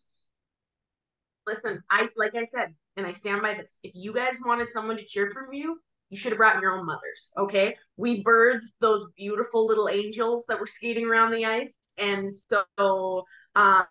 Listen, 1.46 1.82
I 1.90 2.08
like 2.16 2.34
I 2.34 2.46
said, 2.46 2.74
and 2.96 3.06
I 3.06 3.12
stand 3.12 3.42
by 3.42 3.54
this. 3.54 3.78
If 3.82 3.92
you 3.94 4.14
guys 4.14 4.36
wanted 4.44 4.72
someone 4.72 4.96
to 4.96 5.04
cheer 5.04 5.30
for 5.32 5.52
you, 5.52 5.78
you 6.10 6.16
should 6.16 6.32
have 6.32 6.38
brought 6.38 6.62
your 6.62 6.78
own 6.78 6.86
mothers. 6.86 7.32
Okay. 7.36 7.76
We 7.96 8.22
birthed 8.22 8.70
those 8.80 9.06
beautiful 9.16 9.66
little 9.66 9.88
angels 9.88 10.44
that 10.48 10.60
were 10.60 10.66
skating 10.66 11.06
around 11.06 11.32
the 11.32 11.44
ice. 11.44 11.76
And 11.98 12.30
so 12.32 13.24
um, 13.56 13.84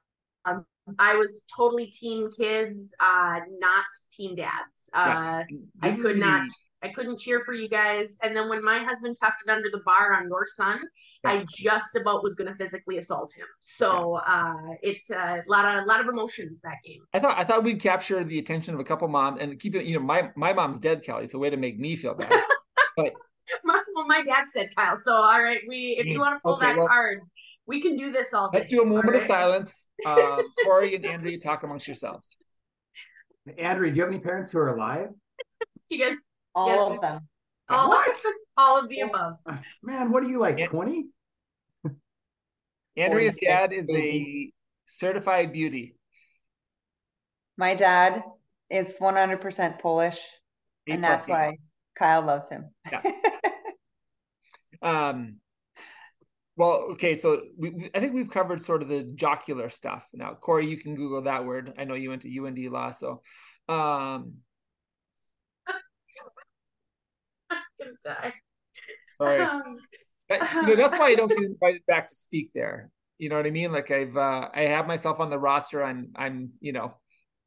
I 1.00 1.16
was 1.16 1.44
totally 1.56 1.88
team 1.88 2.30
kids, 2.32 2.96
uh, 3.00 3.40
not 3.60 3.86
team 4.12 4.36
dads. 4.36 4.90
Uh, 4.94 5.44
I 5.82 5.92
could 5.92 6.18
not 6.18 6.48
I 6.84 6.90
couldn't 6.90 7.18
cheer 7.20 7.40
for 7.40 7.54
you 7.54 7.70
guys. 7.70 8.18
And 8.22 8.36
then 8.36 8.50
when 8.50 8.64
my 8.64 8.84
husband 8.84 9.18
tucked 9.20 9.44
it 9.48 9.50
under 9.50 9.70
the 9.72 9.82
bar 9.86 10.14
on 10.14 10.28
your 10.28 10.46
son, 10.54 10.82
yeah. 11.24 11.32
I 11.32 11.46
just 11.50 11.96
about 11.96 12.24
was 12.24 12.34
going 12.34 12.52
to 12.52 12.56
physically 12.56 12.98
assault 12.98 13.32
him. 13.34 13.46
So 13.62 14.20
uh, 14.26 14.54
it 14.82 14.98
a 15.10 15.18
uh, 15.18 15.38
lot 15.48 15.78
of 15.78 15.86
lot 15.86 16.02
of 16.02 16.08
emotions 16.08 16.60
that 16.62 16.78
game. 16.86 17.00
I 17.14 17.20
thought 17.20 17.38
I 17.38 17.46
thought 17.46 17.64
we'd 17.64 17.82
capture 17.82 18.24
the 18.24 18.38
attention 18.40 18.74
of 18.74 18.82
a 18.82 18.84
couple 18.84 19.08
moms 19.08 19.40
and 19.40 19.58
keep 19.60 19.76
it. 19.76 19.86
You 19.86 19.96
know, 19.96 20.06
my 20.06 20.30
my 20.36 20.52
mom's 20.52 20.80
dead, 20.80 21.04
Kelly. 21.04 21.28
So 21.28 21.40
way 21.40 21.50
to 21.50 21.58
make 21.58 21.80
me 21.80 21.96
feel 21.96 22.16
bad. 22.16 22.30
but 22.98 23.14
my, 23.64 23.82
well, 23.96 24.08
my 24.08 24.24
dad's 24.24 24.52
dead, 24.54 24.76
Kyle. 24.76 24.98
So 24.98 25.14
all 25.14 25.42
right, 25.42 25.62
we 25.68 25.96
if 25.98 26.06
yes. 26.06 26.14
you 26.14 26.20
want 26.20 26.36
to 26.36 26.42
pull 26.42 26.56
okay, 26.56 26.68
that 26.68 26.78
well, 26.78 26.88
card, 26.88 27.22
we 27.66 27.82
can 27.82 27.96
do 27.96 28.12
this 28.12 28.34
all. 28.34 28.50
Let's 28.54 28.68
do 28.68 28.82
a 28.82 28.86
moment 28.86 29.08
right? 29.08 29.22
of 29.22 29.28
silence. 29.28 29.88
Uh, 30.06 30.42
Corey 30.66 30.96
and 30.96 31.06
Andrea, 31.06 31.40
talk 31.40 31.64
amongst 31.64 31.88
yourselves. 31.88 32.38
Andrea, 33.58 33.92
do 33.92 33.98
you 33.98 34.04
have 34.04 34.12
any 34.12 34.22
parents 34.22 34.52
who 34.52 34.60
are 34.60 34.76
alive? 34.76 35.08
do 35.90 35.96
you 35.96 36.06
guys 36.06 36.18
all 36.56 36.68
yes, 36.68 36.92
of 36.92 37.02
them. 37.02 37.28
All, 37.70 37.90
what? 37.90 38.18
all 38.58 38.80
of 38.80 38.90
the 38.90 39.02
above. 39.02 39.38
Man, 39.82 40.12
what 40.12 40.24
are 40.24 40.28
you 40.28 40.40
like, 40.40 40.70
20? 40.70 41.08
Andrea's 42.96 43.38
dad 43.38 43.74
is 43.74 43.90
a 43.90 44.52
certified 44.86 45.54
beauty. 45.54 45.96
My 47.58 47.74
dad 47.74 48.24
is 48.70 48.96
100% 49.00 49.80
Polish, 49.80 50.20
and 50.88 51.04
that's 51.04 51.28
why 51.28 51.58
Kyle 51.96 52.22
loves 52.24 52.50
him. 52.50 52.70
Yeah. 52.92 53.02
um, 54.82 55.38
well, 56.56 56.90
okay, 56.92 57.16
so 57.16 57.42
we, 57.58 57.90
I 57.96 58.00
think 58.00 58.14
we've 58.14 58.30
covered 58.30 58.62
sort 58.62 58.84
of 58.84 58.90
the 58.90 59.04
jocular 59.16 59.70
stuff. 59.70 60.08
Now, 60.14 60.36
Corey, 60.40 60.70
you 60.70 60.78
can 60.78 60.96
Google 60.96 61.24
that 61.24 61.46
word. 61.46 61.74
I 61.78 61.86
know 61.86 61.96
you 61.96 62.10
went 62.10 62.24
to 62.24 62.46
UND 62.46 62.60
Law, 62.72 62.92
so 62.92 63.22
um, 63.70 64.34
gonna 67.84 68.18
die. 68.22 68.34
Sorry. 69.18 69.42
Um, 69.42 69.78
you 70.30 70.62
know, 70.68 70.76
that's 70.76 70.98
why 70.98 71.08
I 71.08 71.16
don't 71.16 71.30
get 71.30 71.40
invited 71.44 71.86
back 71.88 72.08
to 72.08 72.16
speak 72.16 72.52
there. 72.54 72.90
You 73.18 73.30
know 73.30 73.38
what 73.38 73.46
I 73.46 73.52
mean? 73.52 73.72
Like 73.72 73.92
I've 73.92 74.18
uh, 74.18 74.50
I 74.54 74.62
have 74.62 74.88
myself 74.88 75.20
on 75.20 75.30
the 75.30 75.40
roster. 75.40 75.84
I'm 75.84 76.10
I'm 76.16 76.52
you 76.60 76.74
know 76.74 76.96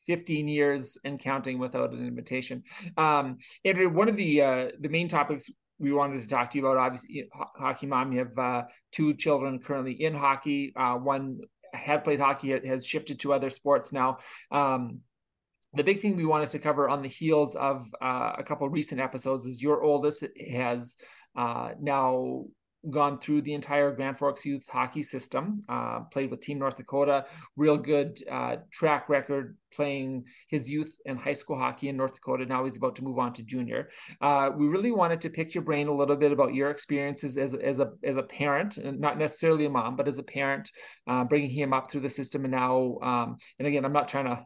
15 0.07 0.49
years 0.49 0.97
and 1.05 1.19
counting 1.19 1.59
without 1.59 1.93
an 1.93 2.07
invitation. 2.07 2.63
Um, 2.97 3.39
Andrea, 3.65 3.89
one 3.89 4.09
of 4.09 4.17
the 4.17 4.43
uh, 4.43 4.69
the 4.81 4.89
main 4.89 5.09
topics 5.09 5.51
we 5.79 5.93
wanted 5.93 6.21
to 6.21 6.29
talk 6.29 6.51
to 6.51 6.59
you 6.59 6.67
about, 6.67 6.79
obviously, 6.79 7.29
hockey 7.57 7.87
mom. 7.87 8.13
You 8.13 8.21
have 8.21 8.39
uh, 8.39 8.63
two 8.93 9.15
children 9.15 9.59
currently 9.59 9.93
in 9.93 10.15
hockey. 10.15 10.73
Uh, 10.75 10.95
one 10.95 11.41
had 11.75 12.05
played 12.05 12.21
hockey, 12.21 12.53
it 12.53 12.65
has 12.65 12.87
shifted 12.87 13.21
to 13.21 13.33
other 13.33 13.51
sports 13.51 13.93
now. 13.93 14.19
Um, 14.51 15.01
the 15.77 15.85
big 15.85 16.01
thing 16.01 16.17
we 16.17 16.25
wanted 16.25 16.51
to 16.51 16.59
cover 16.59 16.89
on 16.89 17.03
the 17.03 17.09
heels 17.09 17.55
of 17.55 17.87
uh, 18.01 18.33
a 18.39 18.43
couple 18.43 18.69
recent 18.69 19.01
episodes 19.01 19.45
is 19.45 19.63
your 19.63 19.83
oldest 19.83 20.25
has 20.51 20.97
uh, 21.37 21.71
now 21.81 22.45
gone 22.91 23.19
through 23.19 23.43
the 23.43 23.53
entire 23.53 23.91
Grand 23.93 24.17
Forks 24.17 24.45
youth 24.45 24.65
hockey 24.69 25.03
system, 25.03 25.61
uh, 25.69 26.01
played 26.13 26.31
with 26.31 26.41
Team 26.41 26.59
North 26.59 26.77
Dakota, 26.77 27.25
real 27.57 27.77
good 27.77 28.19
uh, 28.31 28.57
track 28.71 29.09
record 29.09 29.57
playing 29.73 30.25
his 30.49 30.71
youth 30.71 30.95
and 31.05 31.19
high 31.19 31.33
school 31.33 31.59
hockey 31.59 31.89
in 31.89 31.97
North 31.97 32.15
Dakota. 32.15 32.47
Now 32.47 32.65
he's 32.65 32.77
about 32.77 32.97
to 32.97 33.03
move 33.03 33.19
on 33.19 33.33
to 33.35 33.43
junior. 33.43 33.91
Uh, 34.21 34.51
we 34.57 34.69
really 34.69 34.93
wanted 34.93 35.21
to 35.23 35.31
pick 35.31 35.55
your 35.55 35.65
brain 35.65 35.89
a 35.89 35.95
little 35.95 36.17
bit 36.17 36.33
about 36.33 36.55
your 36.55 36.71
experiences 36.71 37.37
as, 37.37 37.55
as 37.55 37.81
a 37.81 37.91
as 38.05 38.17
a 38.17 38.23
parent, 38.23 38.79
not 38.83 39.19
necessarily 39.19 39.67
a 39.67 39.71
mom, 39.71 39.97
but 39.97 40.09
as 40.09 40.19
a 40.19 40.23
parent, 40.23 40.71
uh, 41.07 41.25
bringing 41.25 41.51
him 41.51 41.73
up 41.73 41.91
through 41.91 42.03
the 42.03 42.09
system. 42.09 42.45
And 42.45 42.53
now, 42.53 42.99
um, 43.03 43.37
and 43.59 43.67
again, 43.67 43.85
I'm 43.85 43.93
not 43.93 44.09
trying 44.09 44.27
to 44.27 44.45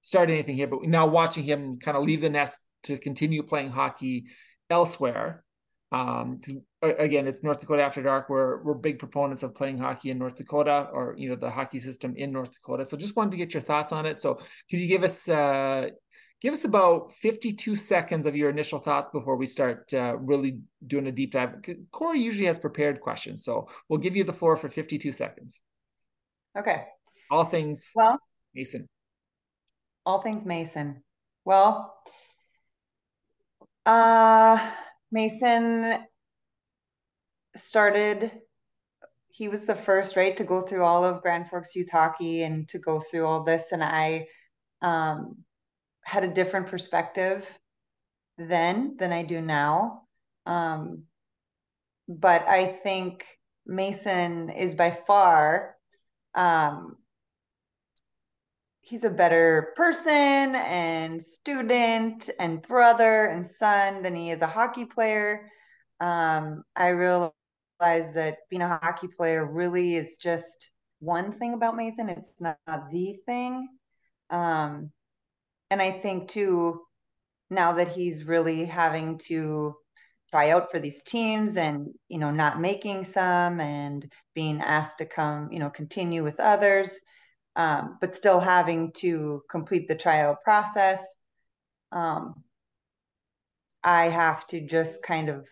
start 0.00 0.30
anything 0.30 0.56
here, 0.56 0.66
but 0.66 0.82
now 0.82 1.06
watching 1.06 1.44
him 1.44 1.78
kind 1.78 1.96
of 1.96 2.04
leave 2.04 2.20
the 2.20 2.30
nest 2.30 2.58
to 2.84 2.98
continue 2.98 3.42
playing 3.42 3.70
hockey 3.70 4.24
elsewhere. 4.68 5.44
Um, 5.92 6.38
again, 6.82 7.26
it's 7.26 7.42
North 7.42 7.60
Dakota 7.60 7.82
After 7.82 8.02
Dark. 8.02 8.28
We're 8.28 8.62
we're 8.62 8.74
big 8.74 8.98
proponents 8.98 9.42
of 9.42 9.54
playing 9.54 9.78
hockey 9.78 10.10
in 10.10 10.18
North 10.18 10.36
Dakota, 10.36 10.88
or 10.92 11.14
you 11.18 11.28
know 11.28 11.34
the 11.34 11.50
hockey 11.50 11.80
system 11.80 12.14
in 12.16 12.32
North 12.32 12.52
Dakota. 12.52 12.84
So 12.84 12.96
just 12.96 13.16
wanted 13.16 13.32
to 13.32 13.36
get 13.36 13.54
your 13.54 13.60
thoughts 13.60 13.92
on 13.92 14.06
it. 14.06 14.18
So 14.18 14.34
could 14.34 14.78
you 14.78 14.86
give 14.86 15.02
us 15.02 15.28
uh, 15.28 15.88
give 16.40 16.52
us 16.52 16.64
about 16.64 17.12
52 17.14 17.74
seconds 17.74 18.24
of 18.24 18.36
your 18.36 18.50
initial 18.50 18.78
thoughts 18.78 19.10
before 19.10 19.36
we 19.36 19.46
start 19.46 19.92
uh, 19.92 20.16
really 20.16 20.60
doing 20.86 21.08
a 21.08 21.12
deep 21.12 21.32
dive? 21.32 21.56
Corey 21.90 22.20
usually 22.20 22.46
has 22.46 22.58
prepared 22.58 23.00
questions, 23.00 23.44
so 23.44 23.68
we'll 23.88 24.00
give 24.00 24.14
you 24.14 24.22
the 24.22 24.32
floor 24.32 24.56
for 24.56 24.68
52 24.68 25.10
seconds. 25.10 25.60
Okay. 26.56 26.84
All 27.32 27.44
things 27.44 27.90
well 27.96 28.18
Mason. 28.54 28.88
All 30.06 30.20
things 30.20 30.44
Mason. 30.44 31.02
Well, 31.44 31.94
uh, 33.86 34.70
Mason 35.10 36.04
started 37.56 38.30
he 39.40 39.48
was 39.48 39.64
the 39.64 39.74
first 39.74 40.16
right 40.16 40.36
to 40.36 40.44
go 40.44 40.60
through 40.62 40.84
all 40.84 41.04
of 41.04 41.22
grand 41.22 41.48
forks 41.48 41.74
youth 41.74 41.90
hockey 41.90 42.42
and 42.42 42.68
to 42.68 42.78
go 42.78 43.00
through 43.00 43.26
all 43.26 43.42
this 43.42 43.72
and 43.72 43.82
i 43.82 44.26
um, 44.82 45.36
had 46.02 46.24
a 46.24 46.32
different 46.32 46.68
perspective 46.68 47.58
then 48.38 48.96
than 48.98 49.12
i 49.12 49.22
do 49.22 49.40
now 49.40 50.02
um, 50.46 51.04
but 52.08 52.46
i 52.46 52.66
think 52.66 53.24
mason 53.66 54.50
is 54.50 54.74
by 54.74 54.90
far 54.90 55.74
um, 56.34 56.96
he's 58.90 59.04
a 59.04 59.10
better 59.10 59.72
person 59.76 60.56
and 60.56 61.22
student 61.22 62.28
and 62.40 62.60
brother 62.60 63.26
and 63.26 63.46
son 63.46 64.02
than 64.02 64.16
he 64.16 64.32
is 64.32 64.42
a 64.42 64.48
hockey 64.48 64.84
player. 64.84 65.48
Um, 66.00 66.64
I 66.74 66.88
realize 66.88 67.32
that 67.80 68.38
being 68.50 68.62
a 68.62 68.78
hockey 68.82 69.06
player 69.06 69.46
really 69.46 69.94
is 69.94 70.16
just 70.16 70.72
one 70.98 71.30
thing 71.30 71.54
about 71.54 71.76
Mason. 71.76 72.08
It's 72.08 72.34
not, 72.40 72.58
not 72.66 72.90
the 72.90 73.16
thing. 73.26 73.68
Um, 74.28 74.90
and 75.70 75.80
I 75.80 75.92
think 75.92 76.28
too, 76.28 76.80
now 77.48 77.74
that 77.74 77.88
he's 77.88 78.24
really 78.24 78.64
having 78.64 79.18
to 79.26 79.76
try 80.30 80.50
out 80.50 80.72
for 80.72 80.80
these 80.80 81.02
teams 81.02 81.56
and 81.56 81.88
you 82.08 82.18
know 82.18 82.30
not 82.30 82.60
making 82.60 83.02
some 83.02 83.60
and 83.60 84.12
being 84.32 84.60
asked 84.60 84.98
to 84.98 85.04
come 85.04 85.48
you 85.50 85.58
know 85.58 85.68
continue 85.68 86.22
with 86.22 86.38
others 86.38 87.00
um, 87.56 87.98
but 88.00 88.14
still 88.14 88.40
having 88.40 88.92
to 88.92 89.42
complete 89.50 89.88
the 89.88 89.94
trial 89.94 90.36
process. 90.42 91.04
Um, 91.92 92.42
I 93.82 94.06
have 94.06 94.46
to 94.48 94.60
just 94.60 95.02
kind 95.02 95.28
of, 95.28 95.48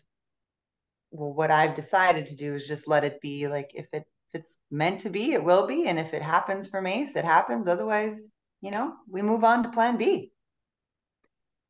well, 1.11 1.33
what 1.33 1.51
I've 1.51 1.75
decided 1.75 2.27
to 2.27 2.37
do 2.37 2.55
is 2.55 2.69
just 2.69 2.89
let 2.89 3.05
it 3.05 3.21
be. 3.21 3.49
Like 3.49 3.73
if 3.75 3.87
it 3.93 4.05
if 4.33 4.41
it's 4.43 4.59
meant 4.71 5.01
to 5.01 5.11
be, 5.11 5.33
it 5.33 5.43
will 5.43 5.67
be, 5.67 5.87
and 5.87 5.99
if 5.99 6.13
it 6.13 6.21
happens 6.21 6.69
for 6.69 6.83
Mace, 6.83 7.17
it 7.17 7.25
happens. 7.25 7.67
Otherwise, 7.67 8.29
you 8.61 8.71
know, 8.71 8.95
we 9.09 9.23
move 9.23 9.43
on 9.43 9.63
to 9.63 9.71
Plan 9.71 9.97
B. 9.97 10.33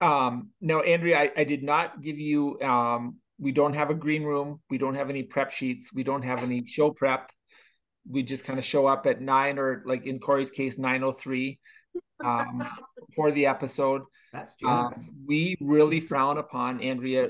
Um, 0.00 0.50
no, 0.60 0.80
Andrea, 0.80 1.18
I, 1.18 1.30
I 1.36 1.44
did 1.44 1.62
not 1.62 2.02
give 2.02 2.18
you. 2.18 2.60
Um, 2.60 3.18
we 3.38 3.52
don't 3.52 3.74
have 3.74 3.90
a 3.90 3.94
green 3.94 4.24
room. 4.24 4.60
We 4.68 4.78
don't 4.78 4.96
have 4.96 5.10
any 5.10 5.22
prep 5.22 5.52
sheets. 5.52 5.92
We 5.94 6.02
don't 6.02 6.22
have 6.22 6.42
any 6.42 6.64
show 6.66 6.90
prep 6.90 7.30
we 8.10 8.22
just 8.22 8.44
kind 8.44 8.58
of 8.58 8.64
show 8.64 8.86
up 8.86 9.06
at 9.06 9.20
nine 9.20 9.58
or 9.58 9.82
like 9.86 10.06
in 10.06 10.18
Corey's 10.18 10.50
case, 10.50 10.78
903 10.78 11.58
um, 12.24 12.66
for 13.16 13.30
the 13.30 13.46
episode. 13.46 14.02
That's 14.32 14.54
um, 14.66 14.92
we 15.26 15.56
really 15.60 16.00
frown 16.00 16.38
upon 16.38 16.80
Andrea 16.80 17.28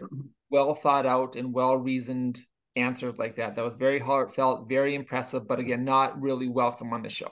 well 0.50 0.74
thought 0.74 1.06
out 1.06 1.36
and 1.36 1.52
well 1.52 1.76
reasoned 1.76 2.40
answers 2.76 3.18
like 3.18 3.36
that. 3.36 3.56
That 3.56 3.64
was 3.64 3.76
very 3.76 3.98
heartfelt, 3.98 4.68
very 4.68 4.94
impressive, 4.94 5.46
but 5.46 5.58
again, 5.58 5.84
not 5.84 6.20
really 6.20 6.48
welcome 6.48 6.92
on 6.92 7.02
the 7.02 7.10
show. 7.10 7.30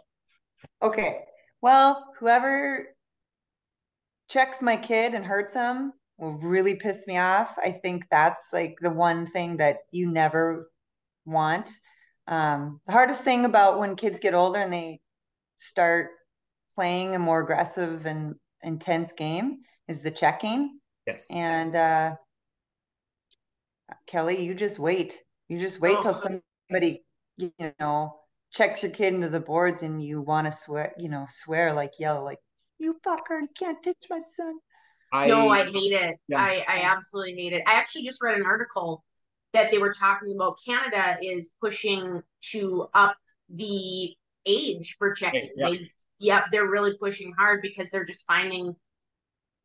Okay. 0.82 1.20
Well, 1.62 2.12
whoever 2.18 2.88
checks 4.28 4.60
my 4.60 4.76
kid 4.76 5.14
and 5.14 5.24
hurts 5.24 5.54
him 5.54 5.92
will 6.18 6.34
really 6.38 6.74
piss 6.74 7.06
me 7.06 7.18
off. 7.18 7.54
I 7.62 7.72
think 7.72 8.06
that's 8.10 8.52
like 8.52 8.76
the 8.80 8.90
one 8.90 9.26
thing 9.26 9.58
that 9.58 9.78
you 9.90 10.10
never 10.10 10.70
want 11.24 11.70
um, 12.28 12.80
the 12.86 12.92
hardest 12.92 13.24
thing 13.24 13.44
about 13.44 13.78
when 13.78 13.96
kids 13.96 14.20
get 14.20 14.34
older 14.34 14.58
and 14.58 14.72
they 14.72 15.00
start 15.58 16.10
playing 16.74 17.14
a 17.14 17.18
more 17.18 17.40
aggressive 17.40 18.06
and 18.06 18.34
intense 18.62 19.12
game 19.12 19.58
is 19.88 20.02
the 20.02 20.10
checking. 20.10 20.78
Yes. 21.06 21.26
And 21.30 21.74
uh, 21.74 22.16
Kelly, 24.06 24.44
you 24.44 24.54
just 24.54 24.78
wait. 24.78 25.22
You 25.48 25.60
just 25.60 25.80
wait 25.80 25.96
oh. 25.98 26.02
till 26.02 26.14
somebody, 26.14 27.04
you 27.36 27.52
know, 27.78 28.18
checks 28.52 28.82
your 28.82 28.92
kid 28.92 29.14
into 29.14 29.28
the 29.28 29.40
boards 29.40 29.82
and 29.82 30.02
you 30.02 30.20
want 30.20 30.46
to 30.46 30.52
swear, 30.52 30.92
you 30.98 31.08
know, 31.08 31.26
swear 31.28 31.72
like 31.72 31.92
yell 32.00 32.24
like, 32.24 32.38
"You 32.78 32.96
fucker! 33.06 33.40
You 33.42 33.48
can't 33.56 33.82
touch 33.82 33.96
my 34.10 34.18
son." 34.18 34.58
I, 35.12 35.28
no, 35.28 35.48
I 35.50 35.64
hate 35.64 35.92
it. 35.92 36.16
Yeah. 36.26 36.40
I 36.40 36.64
I 36.66 36.80
absolutely 36.82 37.34
hate 37.36 37.52
it. 37.52 37.62
I 37.66 37.74
actually 37.74 38.04
just 38.04 38.20
read 38.20 38.36
an 38.36 38.44
article 38.44 39.04
that 39.52 39.70
they 39.70 39.78
were 39.78 39.92
talking 39.92 40.34
about 40.34 40.58
Canada 40.64 41.16
is 41.22 41.54
pushing 41.60 42.22
to 42.50 42.88
up 42.94 43.16
the 43.48 44.14
age 44.44 44.96
for 44.98 45.12
checking. 45.12 45.50
Yeah. 45.56 45.70
They, 45.70 45.90
yep, 46.18 46.44
they're 46.52 46.68
really 46.68 46.96
pushing 46.98 47.32
hard 47.32 47.62
because 47.62 47.90
they're 47.90 48.04
just 48.04 48.26
finding 48.26 48.74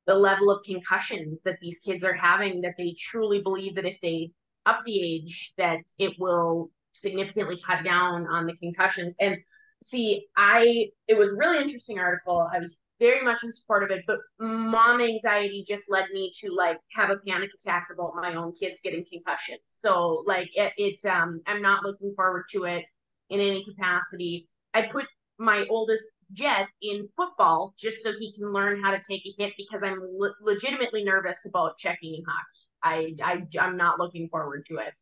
the 0.08 0.16
level 0.16 0.50
of 0.50 0.64
concussions 0.64 1.40
that 1.46 1.60
these 1.62 1.80
kids 1.80 2.04
are 2.04 2.14
having 2.14 2.62
that 2.62 2.74
they 2.78 2.96
truly 2.98 3.42
believe 3.42 3.76
that 3.76 3.86
if 3.86 4.00
they 4.02 4.32
up 4.66 4.82
the 4.86 5.16
age 5.16 5.54
that 5.58 5.80
it 5.98 6.14
will 6.20 6.72
significantly 6.94 7.60
cut 7.66 7.84
down 7.84 8.28
on 8.28 8.46
the 8.46 8.56
concussions 8.58 9.16
and 9.20 9.38
see 9.82 10.28
i 10.38 10.88
it 11.08 11.18
was 11.18 11.32
really 11.32 11.60
interesting 11.60 12.00
article 12.00 12.48
i 12.54 12.60
was 12.60 12.76
very 13.02 13.24
much 13.24 13.44
in 13.44 13.52
support 13.52 13.84
of 13.84 13.90
it, 13.90 14.04
but 14.06 14.20
mom 14.40 15.02
anxiety 15.02 15.66
just 15.68 15.90
led 15.90 16.06
me 16.14 16.32
to 16.40 16.54
like 16.54 16.78
have 16.96 17.10
a 17.10 17.18
panic 17.28 17.50
attack 17.60 17.88
about 17.92 18.16
my 18.16 18.36
own 18.36 18.54
kids 18.54 18.80
getting 18.84 19.04
concussions. 19.12 19.60
So 19.72 20.24
like 20.28 20.56
it, 20.56 20.72
it 20.78 21.06
um 21.10 21.42
I'm 21.48 21.64
not 21.64 21.84
looking 21.84 22.14
forward 22.16 22.44
to 22.52 22.66
it 22.66 22.86
in 23.32 23.40
any 23.40 23.66
capacity. 23.66 24.48
I 24.76 24.84
put 24.84 25.06
my 25.40 25.66
oldest 25.70 26.06
Jet 26.34 26.68
in 26.82 27.10
football 27.18 27.74
just 27.78 28.04
so 28.04 28.14
he 28.18 28.34
can 28.34 28.54
learn 28.54 28.82
how 28.82 28.92
to 28.92 29.02
take 29.06 29.26
a 29.26 29.34
hit 29.38 29.54
because 29.58 29.84
I'm 29.84 30.00
le- 30.02 30.36
legitimately 30.42 31.04
nervous 31.04 31.46
about 31.46 31.78
checking 31.78 32.16
in 32.16 32.24
hockey. 32.26 33.16
I, 33.22 33.24
I 33.24 33.60
I'm 33.60 33.76
not 33.76 34.00
looking 34.00 34.30
forward 34.30 34.66
to 34.68 34.78
it. 34.78 34.94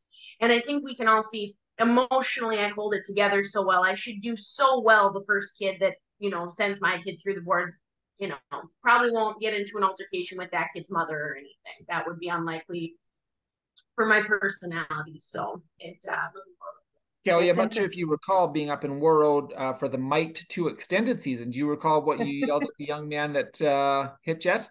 And 0.41 0.51
I 0.51 0.61
think 0.61 0.83
we 0.83 0.95
can 0.95 1.07
all 1.07 1.21
see 1.21 1.55
emotionally 1.79 2.59
I 2.59 2.69
hold 2.69 2.93
it 2.93 3.03
together 3.05 3.43
so 3.43 3.61
well. 3.61 3.83
I 3.83 3.93
should 3.93 4.21
do 4.21 4.35
so 4.35 4.79
well 4.79 5.13
the 5.13 5.23
first 5.27 5.57
kid 5.59 5.75
that, 5.81 5.95
you 6.17 6.29
know, 6.29 6.49
sends 6.49 6.81
my 6.81 6.97
kid 6.99 7.19
through 7.21 7.35
the 7.35 7.41
boards 7.41 7.75
you 8.19 8.27
know, 8.27 8.35
probably 8.83 9.11
won't 9.11 9.39
get 9.39 9.53
into 9.53 9.77
an 9.77 9.83
altercation 9.83 10.37
with 10.37 10.51
that 10.51 10.67
kid's 10.75 10.91
mother 10.91 11.17
or 11.17 11.35
anything. 11.35 11.85
That 11.87 12.05
would 12.05 12.19
be 12.19 12.27
unlikely 12.27 12.95
for 13.95 14.05
my 14.05 14.21
personality. 14.21 15.17
So 15.19 15.61
it. 15.79 16.03
Uh, 16.07 16.27
Kelly, 17.25 17.49
I'm 17.49 17.57
not 17.57 17.73
sure 17.73 17.83
if 17.83 17.97
you 17.97 18.09
recall 18.09 18.47
being 18.47 18.69
up 18.69 18.85
in 18.85 18.99
World 18.99 19.51
uh, 19.55 19.73
for 19.73 19.89
the 19.89 19.97
Mite 19.97 20.45
2 20.47 20.67
extended 20.67 21.21
season. 21.21 21.49
Do 21.49 21.59
you 21.59 21.67
recall 21.67 22.01
what 22.01 22.25
you 22.25 22.47
yelled 22.47 22.63
at 22.63 22.69
the 22.79 22.85
young 22.85 23.09
man 23.09 23.33
that 23.33 23.61
uh, 23.61 24.11
hit 24.21 24.39
Jet? 24.39 24.69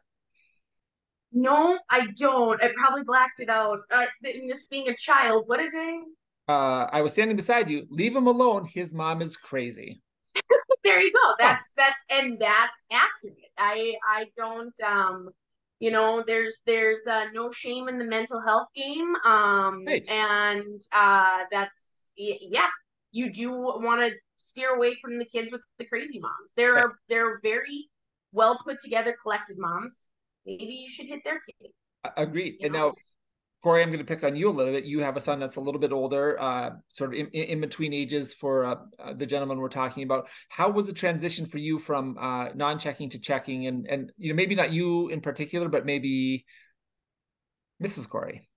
No, 1.31 1.79
I 1.91 2.07
don't. 2.17 2.63
I 2.63 2.71
probably 2.75 3.05
blacked 3.05 3.41
it 3.41 3.51
out. 3.51 3.81
Uh, 3.91 4.07
just 4.25 4.71
being 4.71 4.89
a 4.89 4.97
child, 4.97 5.45
what 5.47 5.59
did 5.59 5.75
I? 5.77 6.01
Uh, 6.51 6.89
I 6.91 7.03
was 7.03 7.13
standing 7.13 7.37
beside 7.37 7.69
you. 7.71 7.87
Leave 7.91 8.17
him 8.17 8.27
alone. 8.27 8.65
His 8.65 8.95
mom 8.95 9.21
is 9.21 9.37
crazy 9.37 10.01
there 10.85 11.01
you 11.01 11.13
go. 11.13 11.35
That's 11.39 11.73
that's 11.77 12.03
and 12.11 12.39
that's 12.39 12.87
accurate. 12.91 13.37
I 13.57 13.95
I 14.07 14.27
don't 14.37 14.79
um 14.81 15.31
you 15.81 15.91
know 15.91 16.25
there's 16.27 16.59
there's 16.67 17.07
uh, 17.07 17.27
no 17.33 17.51
shame 17.51 17.89
in 17.89 17.99
the 17.99 18.05
mental 18.05 18.41
health 18.41 18.69
game 18.75 19.15
um 19.25 19.85
right. 19.87 20.09
and 20.09 20.81
uh 20.93 21.45
that's 21.51 22.11
yeah 22.17 22.67
you 23.13 23.33
do 23.33 23.51
want 23.51 24.01
to 24.01 24.11
steer 24.37 24.75
away 24.75 24.97
from 25.01 25.19
the 25.19 25.25
kids 25.25 25.53
with 25.53 25.61
the 25.79 25.85
crazy 25.85 26.19
moms 26.19 26.53
there 26.57 26.75
right. 26.75 26.85
are 26.85 26.99
they're 27.09 27.41
very 27.43 27.89
well 28.33 28.59
put 28.65 28.81
together 28.81 29.17
collected 29.23 29.57
moms 29.59 30.09
maybe 30.47 30.65
you 30.65 30.89
should 30.89 31.07
hit 31.07 31.21
their 31.25 31.41
kid 31.41 31.71
agreed 32.17 32.57
you 32.59 32.67
and 32.67 32.73
know? 32.73 32.89
now 32.89 32.95
Corey, 33.63 33.83
I'm 33.83 33.89
going 33.89 33.99
to 33.99 34.05
pick 34.05 34.23
on 34.23 34.37
you 34.37 34.49
a 34.49 34.53
little 34.53 34.73
bit. 34.73 34.85
You 34.85 35.01
have 35.01 35.17
a 35.17 35.21
son 35.21 35.41
that's 35.41 35.57
a 35.57 35.61
little 35.61 35.81
bit 35.81 35.91
older, 35.91 36.41
uh, 36.41 36.71
sort 36.91 37.13
of 37.13 37.19
in, 37.19 37.27
in, 37.27 37.61
between 37.61 37.93
ages 37.93 38.33
for 38.33 38.65
uh, 38.65 38.75
uh, 39.01 39.15
the 39.15 39.27
gentleman 39.27 39.59
we're 39.59 39.69
talking 39.69 40.05
about. 40.05 40.29
How 40.49 40.71
was 40.71 40.87
the 40.87 40.93
transition 40.93 41.45
for 41.45 41.59
you 41.59 41.81
from 41.81 42.17
uh, 42.19 42.51
non-checking 42.55 43.11
to 43.11 43.19
checking, 43.19 43.67
and 43.67 43.87
and 43.89 44.13
you 44.17 44.31
know 44.31 44.37
maybe 44.37 44.55
not 44.55 44.71
you 44.71 45.09
in 45.09 45.21
particular, 45.21 45.69
but 45.69 45.85
maybe 45.85 46.47
Mrs. 47.83 48.09
Corey? 48.09 48.49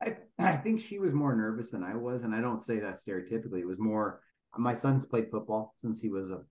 I 0.00 0.14
I 0.38 0.56
think 0.58 0.80
she 0.80 1.00
was 1.00 1.12
more 1.12 1.34
nervous 1.34 1.72
than 1.72 1.82
I 1.82 1.96
was, 1.96 2.22
and 2.22 2.32
I 2.32 2.40
don't 2.40 2.64
say 2.64 2.78
that 2.78 3.00
stereotypically. 3.04 3.60
It 3.60 3.66
was 3.66 3.80
more 3.80 4.20
my 4.56 4.74
son's 4.74 5.06
played 5.06 5.28
football 5.32 5.74
since 5.82 6.00
he 6.00 6.08
was 6.08 6.30
a 6.30 6.42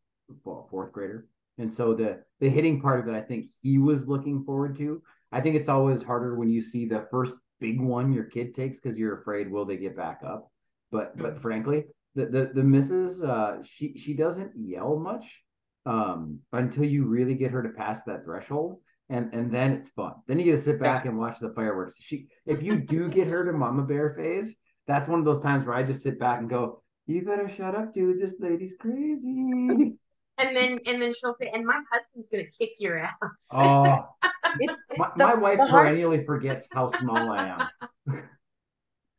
fourth 0.43 0.91
grader, 0.91 1.27
and 1.57 1.73
so 1.73 1.93
the 1.93 2.23
the 2.41 2.49
hitting 2.49 2.81
part 2.81 2.99
of 2.99 3.07
it, 3.07 3.17
I 3.17 3.21
think 3.21 3.45
he 3.61 3.77
was 3.77 4.05
looking 4.05 4.43
forward 4.43 4.77
to. 4.79 5.01
I 5.31 5.39
think 5.39 5.55
it's 5.55 5.69
always 5.69 6.03
harder 6.03 6.35
when 6.35 6.49
you 6.49 6.61
see 6.61 6.85
the 6.85 7.07
first 7.09 7.33
big 7.63 7.79
one 7.79 8.11
your 8.11 8.25
kid 8.25 8.53
takes 8.53 8.79
because 8.79 8.97
you're 8.97 9.21
afraid 9.21 9.49
will 9.49 9.65
they 9.65 9.77
get 9.77 9.95
back 9.95 10.19
up. 10.27 10.51
But 10.91 11.17
but 11.17 11.41
frankly, 11.41 11.85
the 12.13 12.25
the 12.25 12.51
the 12.53 12.63
missus 12.63 13.23
uh, 13.23 13.59
she 13.63 13.97
she 13.97 14.13
doesn't 14.13 14.51
yell 14.55 14.99
much 14.99 15.41
um, 15.85 16.39
until 16.51 16.83
you 16.83 17.05
really 17.05 17.35
get 17.35 17.51
her 17.51 17.63
to 17.63 17.69
pass 17.69 18.03
that 18.03 18.25
threshold. 18.25 18.79
And, 19.09 19.33
and 19.33 19.53
then 19.53 19.73
it's 19.73 19.89
fun. 19.89 20.13
Then 20.27 20.39
you 20.39 20.45
get 20.45 20.57
to 20.57 20.61
sit 20.61 20.79
back 20.79 21.05
and 21.05 21.19
watch 21.19 21.37
the 21.39 21.53
fireworks. 21.53 21.95
She, 21.99 22.27
if 22.45 22.63
you 22.63 22.77
do 22.77 23.09
get 23.09 23.27
her 23.27 23.45
to 23.45 23.51
mama 23.51 23.83
bear 23.83 24.15
phase, 24.17 24.55
that's 24.87 25.07
one 25.07 25.19
of 25.19 25.25
those 25.25 25.41
times 25.41 25.65
where 25.65 25.75
I 25.75 25.83
just 25.83 26.03
sit 26.03 26.19
back 26.19 26.39
and 26.39 26.49
go, 26.49 26.81
"You 27.05 27.21
better 27.23 27.49
shut 27.49 27.75
up, 27.75 27.93
dude. 27.93 28.21
This 28.21 28.35
lady's 28.39 28.75
crazy." 28.79 29.93
and 30.37 30.55
then 30.55 30.79
and 30.85 31.01
then 31.01 31.13
she'll 31.13 31.35
say, 31.39 31.51
and 31.53 31.65
my 31.65 31.79
husband's 31.91 32.29
gonna 32.29 32.43
kick 32.57 32.71
your 32.79 32.97
ass. 32.97 33.47
Oh, 33.51 34.07
it, 34.59 34.71
my, 34.97 35.09
the, 35.15 35.27
my, 35.27 35.35
wife 35.35 35.59
perennially 35.69 36.17
hard... 36.17 36.25
forgets 36.25 36.67
how 36.71 36.91
small 36.99 37.31
I 37.31 37.69
am. 38.07 38.23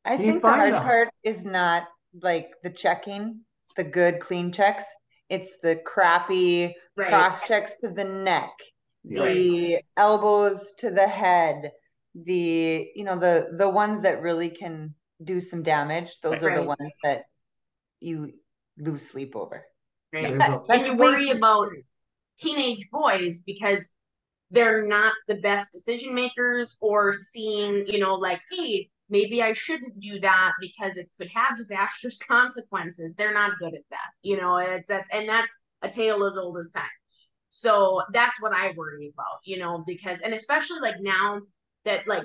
I 0.05 0.17
think 0.17 0.43
the 0.43 0.49
hard 0.49 0.75
part 0.75 1.09
is 1.23 1.45
not 1.45 1.85
like 2.21 2.55
the 2.63 2.71
checking, 2.71 3.41
the 3.77 3.85
good 3.85 4.21
clean 4.21 4.53
checks. 4.53 4.85
It's 5.31 5.57
the 5.63 5.77
crappy 5.77 6.75
right. 6.97 7.09
cross 7.09 7.47
checks 7.47 7.77
to 7.81 7.89
the 7.89 8.05
neck, 8.05 8.53
right. 9.05 9.25
the 9.25 9.79
elbows 9.97 10.75
to 10.79 10.91
the 10.91 11.09
head, 11.09 11.73
the 12.15 12.91
you 12.95 13.05
know 13.05 13.19
the 13.19 13.55
the 13.57 13.69
ones 13.69 14.03
that 14.03 14.21
really 14.21 14.51
can 14.51 14.95
do 15.23 15.41
some 15.41 15.63
damage. 15.63 16.21
Those 16.23 16.43
right. 16.43 16.53
are 16.53 16.57
the 16.57 16.67
ones 16.67 16.95
that 17.03 17.23
you 18.01 18.33
lose 18.77 19.09
sleep 19.09 19.37
over. 19.37 19.65
Right. 20.15 20.35
Yeah, 20.39 20.59
and 20.69 20.87
you 20.87 20.95
worry 20.97 21.31
about 21.31 21.69
teenage 22.39 22.89
boys 22.91 23.43
because 23.43 23.89
they're 24.51 24.87
not 24.87 25.13
the 25.27 25.37
best 25.37 25.73
decision 25.73 26.15
makers 26.15 26.77
or 26.81 27.13
seeing, 27.13 27.85
you 27.89 27.99
know, 27.99 28.15
like, 28.15 28.41
hey, 28.51 28.89
maybe 29.09 29.43
I 29.43 29.53
shouldn't 29.53 29.99
do 29.99 30.21
that 30.21 30.53
because 30.61 30.97
it 30.97 31.11
could 31.19 31.29
have 31.35 31.57
disastrous 31.57 32.19
consequences. 32.29 33.13
They're 33.19 33.35
not 33.35 33.59
good 33.59 33.75
at 33.75 33.83
that. 33.91 34.11
You 34.23 34.37
know, 34.37 34.57
it's 34.59 34.89
that's 34.89 35.09
and 35.13 35.29
that's 35.29 35.53
a 35.83 35.89
tale 35.89 36.25
as 36.25 36.37
old 36.37 36.59
as 36.59 36.71
time. 36.71 36.85
So 37.49 38.03
that's 38.13 38.41
what 38.41 38.53
I 38.53 38.73
worry 38.77 39.13
about, 39.13 39.41
you 39.45 39.59
know, 39.59 39.83
because 39.87 40.21
and 40.21 40.35
especially 40.35 40.81
like 40.81 40.97
now 41.01 41.41
that 41.85 42.07
like 42.07 42.25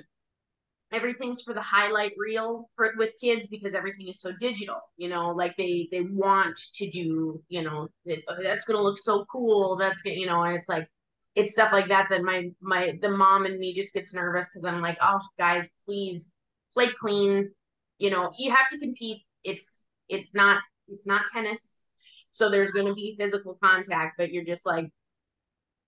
everything's 0.92 1.42
for 1.42 1.54
the 1.54 1.62
highlight 1.62 2.14
reel 2.18 2.70
for 2.76 2.94
with 2.98 3.12
kids 3.22 3.48
because 3.48 3.76
everything 3.76 4.08
is 4.08 4.22
so 4.22 4.32
digital 4.40 4.80
you 4.98 5.08
know 5.08 5.30
like 5.30 5.56
they 5.58 5.88
they 5.92 6.02
want 6.02 6.60
to 6.74 6.90
do 6.90 7.42
you 7.50 7.62
know 7.62 7.88
oh, 8.08 8.36
that's 8.44 8.66
gonna 8.66 8.82
look 8.82 8.98
so 8.98 9.26
cool. 9.32 9.78
That's 9.78 10.02
gonna 10.02 10.16
you 10.16 10.26
know 10.26 10.44
and 10.44 10.56
it's 10.56 10.70
like 10.70 10.88
it's 11.36 11.54
stuff 11.54 11.72
like 11.72 11.88
that 11.90 12.08
that 12.10 12.24
my 12.24 12.50
my 12.62 12.98
the 13.02 13.10
mom 13.10 13.46
and 13.46 13.60
me 13.60 13.74
just 13.74 13.94
gets 13.94 14.14
nervous 14.14 14.50
because 14.52 14.66
i'm 14.66 14.82
like 14.82 14.98
oh 15.02 15.20
guys 15.38 15.70
please 15.86 16.32
play 16.74 16.90
clean. 17.00 17.50
You 17.98 18.10
know 18.10 18.32
you 18.38 18.52
have 18.52 18.68
to 18.70 18.80
compete. 18.80 19.22
It's 19.44 19.86
it's 20.08 20.34
not 20.34 20.62
it's 20.88 21.08
not 21.08 21.28
tennis. 21.32 21.90
So 22.32 22.50
there's 22.50 22.72
going 22.72 22.86
to 22.86 22.94
be 22.94 23.16
physical 23.18 23.58
contact 23.62 24.16
but 24.18 24.32
you're 24.32 24.46
just 24.46 24.66
like 24.66 24.86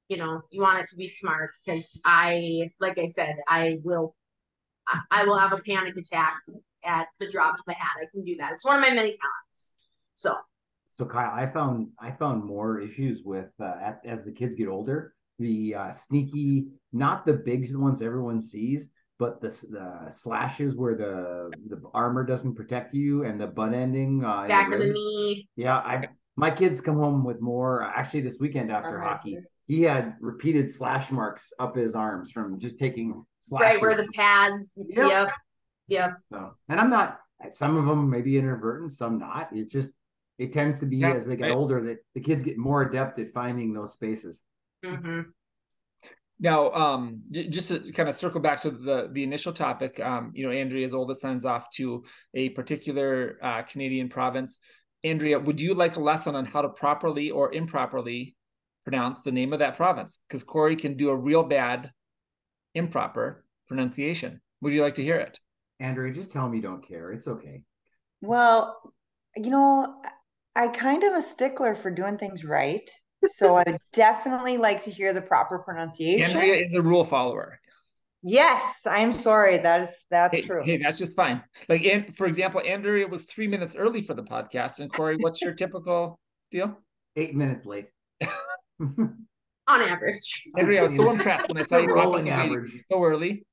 you 0.10 0.18
know 0.18 0.42
you 0.52 0.62
want 0.62 0.80
it 0.80 0.90
to 0.90 0.98
be 0.98 1.08
smart 1.08 1.52
because 1.64 1.98
i 2.04 2.70
like 2.82 2.98
i 2.98 3.08
said 3.08 3.36
i 3.48 3.78
will 3.84 4.14
I 5.12 5.26
will 5.26 5.38
have 5.38 5.54
a 5.54 5.58
panic 5.58 5.98
attack 5.98 6.42
at 6.84 7.08
the 7.20 7.30
drop 7.30 7.56
of 7.56 7.66
a 7.68 7.74
hat. 7.74 7.98
I 8.02 8.06
can 8.12 8.24
do 8.24 8.36
that. 8.38 8.54
It's 8.54 8.66
one 8.66 8.76
of 8.76 8.82
my 8.82 8.90
many 8.90 9.12
talents. 9.12 9.74
So. 10.16 10.36
So 10.98 11.06
Kyle, 11.06 11.32
I 11.34 11.48
found 11.48 11.88
I 12.00 12.12
found 12.12 12.44
more 12.44 12.80
issues 12.80 13.22
with 13.24 13.50
uh, 13.60 13.74
at, 13.82 14.02
as 14.06 14.24
the 14.24 14.32
kids 14.32 14.56
get 14.56 14.68
older. 14.68 15.14
The 15.40 15.74
uh, 15.74 15.94
sneaky, 15.94 16.68
not 16.94 17.26
the 17.26 17.34
big 17.34 17.76
ones 17.76 18.02
everyone 18.02 18.42
sees, 18.42 18.90
but 19.18 19.42
the, 19.42 19.50
the 19.70 20.12
slashes 20.12 20.76
where 20.76 20.96
the 20.96 21.52
the 21.70 21.82
armor 21.94 22.24
doesn't 22.24 22.56
protect 22.56 22.94
you 22.94 23.24
and 23.24 23.40
the 23.40 23.48
butt 23.48 23.74
ending 23.74 24.24
uh, 24.24 24.48
back 24.48 24.72
of 24.72 24.80
the 24.80 24.88
knee. 24.88 25.48
Yeah, 25.56 25.78
I 25.78 26.10
my 26.36 26.52
kids 26.52 26.82
come 26.82 26.98
home 26.98 27.24
with 27.24 27.42
more. 27.42 27.84
Actually, 27.84 28.22
this 28.22 28.38
weekend 28.40 28.72
after 28.72 29.00
hockey, 29.00 29.38
he 29.72 29.84
had 29.84 30.18
repeated 30.20 30.70
slash 30.70 31.12
marks 31.12 31.54
up 31.58 31.78
his 31.78 31.96
arms 31.96 32.30
from 32.30 32.60
just 32.60 32.78
taking 32.78 33.26
slashes. 33.40 33.76
Right 33.76 33.82
where 33.82 33.96
the 33.96 34.12
pads. 34.14 34.74
Yep. 34.76 35.10
Yep. 35.10 35.32
yep. 35.88 36.14
So, 36.30 36.52
and 36.68 36.78
I'm 36.78 36.90
not. 36.90 37.20
Some 37.52 37.78
of 37.78 37.86
them 37.86 38.10
maybe 38.10 38.38
inadvertent, 38.38 38.92
some 38.92 39.18
not. 39.18 39.48
It 39.56 39.70
just 39.70 39.92
it 40.38 40.52
tends 40.52 40.82
to 40.82 40.86
be 40.86 40.98
yep. 40.98 41.16
as 41.16 41.26
they 41.26 41.38
get 41.38 41.46
right. 41.46 41.56
older 41.56 41.82
that 41.84 42.00
the 42.14 42.20
kids 42.20 42.44
get 42.44 42.58
more 42.58 42.82
adept 42.82 43.18
at 43.20 43.32
finding 43.32 43.72
those 43.72 43.94
spaces. 43.94 44.42
Mm-hmm. 44.84 45.22
Now, 46.42 46.72
um, 46.72 47.22
just 47.32 47.70
to 47.70 47.94
kind 47.94 48.10
of 48.10 48.16
circle 48.16 48.42
back 48.42 48.64
to 48.64 48.72
the 48.72 49.10
the 49.14 49.24
initial 49.24 49.54
topic, 49.54 50.02
um, 50.02 50.32
you 50.36 50.46
know, 50.46 50.52
Andrea's 50.52 50.94
oldest 50.94 51.22
son's 51.22 51.46
off 51.46 51.70
to 51.76 52.04
a 52.34 52.50
particular 52.50 53.38
uh, 53.42 53.62
Canadian 53.62 54.10
province. 54.10 54.60
Andrea, 55.06 55.40
would 55.40 55.62
you 55.62 55.76
like 55.76 55.96
a 55.96 56.02
lesson 56.02 56.36
on 56.36 56.46
how 56.46 56.62
to 56.62 56.68
properly 56.68 57.32
or 57.32 57.54
improperly 57.54 58.36
pronounce 58.84 59.22
the 59.22 59.32
name 59.32 59.54
of 59.54 59.60
that 59.60 59.76
province? 59.76 60.20
Because 60.28 60.44
Corey 60.44 60.76
can 60.76 60.98
do 60.98 61.10
a 61.10 61.16
real 61.16 61.44
bad 61.44 61.92
improper 62.76 63.44
pronunciation. 63.68 64.42
Would 64.62 64.74
you 64.74 64.82
like 64.82 64.96
to 64.96 65.04
hear 65.04 65.18
it? 65.18 65.38
Andrea, 65.80 66.14
just 66.14 66.32
tell 66.32 66.48
me 66.48 66.58
you 66.58 66.64
don't 66.64 66.88
care. 66.88 67.12
It's 67.12 67.28
okay. 67.28 67.64
Well, 68.22 68.94
you 69.36 69.50
know, 69.50 70.00
I 70.56 70.68
kind 70.68 71.04
of 71.04 71.14
a 71.14 71.22
stickler 71.22 71.76
for 71.76 71.90
doing 71.90 72.18
things 72.18 72.44
right. 72.44 72.90
So 73.26 73.58
I 73.58 73.78
definitely 73.94 74.58
like 74.58 74.84
to 74.84 74.92
hear 74.92 75.14
the 75.14 75.22
proper 75.22 75.60
pronunciation. 75.60 76.38
Andrea 76.38 76.64
is 76.64 76.74
a 76.74 76.82
rule 76.82 77.06
follower. 77.06 77.60
Yes, 78.24 78.86
I'm 78.90 79.14
sorry. 79.14 79.58
That 79.58 79.82
is 79.82 80.06
that's 80.12 80.38
hey, 80.38 80.44
true. 80.44 80.64
Hey, 80.64 80.78
that's 80.78 80.98
just 80.98 81.16
fine. 81.16 81.42
Like, 81.70 81.86
and 81.86 82.16
for 82.16 82.28
example, 82.28 82.62
Andrea 82.66 83.08
was 83.08 83.26
three 83.26 83.48
minutes 83.48 83.76
early 83.76 84.02
for 84.02 84.14
the 84.14 84.24
podcast, 84.24 84.80
and 84.80 84.92
Corey, 84.92 85.18
what's 85.20 85.42
your 85.42 85.54
typical 85.54 86.20
deal? 86.52 86.78
Eight 87.16 87.36
minutes 87.36 87.66
late. 87.66 87.90
On 89.68 89.82
average. 89.82 90.48
Henry, 90.56 90.80
I 90.80 90.84
was 90.84 90.96
so 90.96 91.10
impressed 91.16 91.48
when 91.50 91.58
I 91.58 91.64
saw 91.64 91.78
you 91.78 91.94
rolling 91.94 92.30
average 92.30 92.84
so 92.92 93.04
early. 93.04 93.46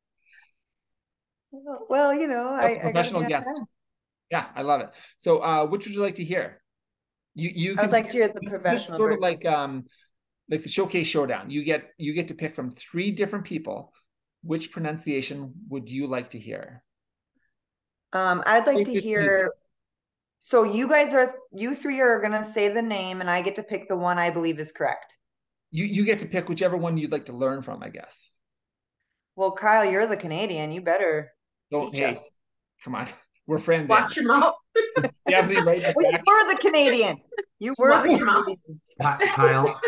Well, 1.50 2.14
you 2.14 2.28
know, 2.28 2.54
I 2.54 2.78
professional 2.78 3.24
I 3.24 3.28
guest. 3.28 3.46
Time. 3.46 3.66
Yeah, 4.30 4.46
I 4.54 4.62
love 4.62 4.82
it. 4.82 4.90
So, 5.18 5.42
uh, 5.42 5.66
which 5.66 5.86
would 5.86 5.94
you 5.94 6.02
like 6.02 6.16
to 6.16 6.24
hear? 6.24 6.60
You 7.34 7.50
you 7.54 7.76
I'd 7.78 7.92
like 7.92 8.10
to 8.10 8.16
hear 8.18 8.28
the 8.28 8.40
professional. 8.40 8.98
Sort 8.98 9.12
of 9.12 9.20
like 9.20 9.46
um, 9.46 9.84
like 10.50 10.62
the 10.62 10.68
showcase 10.68 11.06
showdown. 11.06 11.50
You 11.50 11.64
get 11.64 11.90
you 11.96 12.12
get 12.12 12.28
to 12.28 12.34
pick 12.34 12.54
from 12.54 12.70
three 12.72 13.10
different 13.10 13.44
people. 13.44 13.92
Which 14.42 14.70
pronunciation 14.70 15.52
would 15.68 15.90
you 15.90 16.06
like 16.06 16.30
to 16.30 16.38
hear? 16.38 16.82
Um, 18.12 18.42
I'd 18.46 18.66
like 18.66 18.84
to 18.84 19.00
hear. 19.00 19.52
So 20.40 20.62
you 20.62 20.88
guys 20.88 21.14
are 21.14 21.34
you 21.52 21.74
three 21.74 22.00
are 22.00 22.20
gonna 22.20 22.44
say 22.44 22.68
the 22.68 22.82
name, 22.82 23.20
and 23.20 23.30
I 23.30 23.42
get 23.42 23.56
to 23.56 23.62
pick 23.62 23.88
the 23.88 23.96
one 23.96 24.18
I 24.18 24.30
believe 24.30 24.58
is 24.58 24.70
correct 24.70 25.17
you 25.70 25.84
you 25.84 26.04
get 26.04 26.20
to 26.20 26.26
pick 26.26 26.48
whichever 26.48 26.76
one 26.76 26.96
you'd 26.96 27.12
like 27.12 27.26
to 27.26 27.32
learn 27.32 27.62
from, 27.62 27.82
I 27.82 27.88
guess. 27.88 28.30
Well, 29.36 29.52
Kyle, 29.52 29.84
you're 29.84 30.06
the 30.06 30.16
Canadian. 30.16 30.72
You 30.72 30.80
better 30.80 31.32
Don't, 31.70 31.92
teach 31.92 32.00
hey, 32.00 32.12
us. 32.12 32.34
Come 32.84 32.94
on, 32.94 33.08
we're 33.46 33.58
friends. 33.58 33.88
Watch 33.88 34.16
your 34.16 34.26
mouth. 34.26 34.54
yeah, 35.28 35.40
right 35.40 35.94
well, 35.94 36.12
you 36.12 36.18
were 36.26 36.52
the 36.52 36.58
Canadian. 36.60 37.18
You 37.58 37.74
were 37.78 37.90
Watch 37.90 38.08
the 38.08 38.18
Canadian. 38.18 38.80
Kyle, 39.00 39.80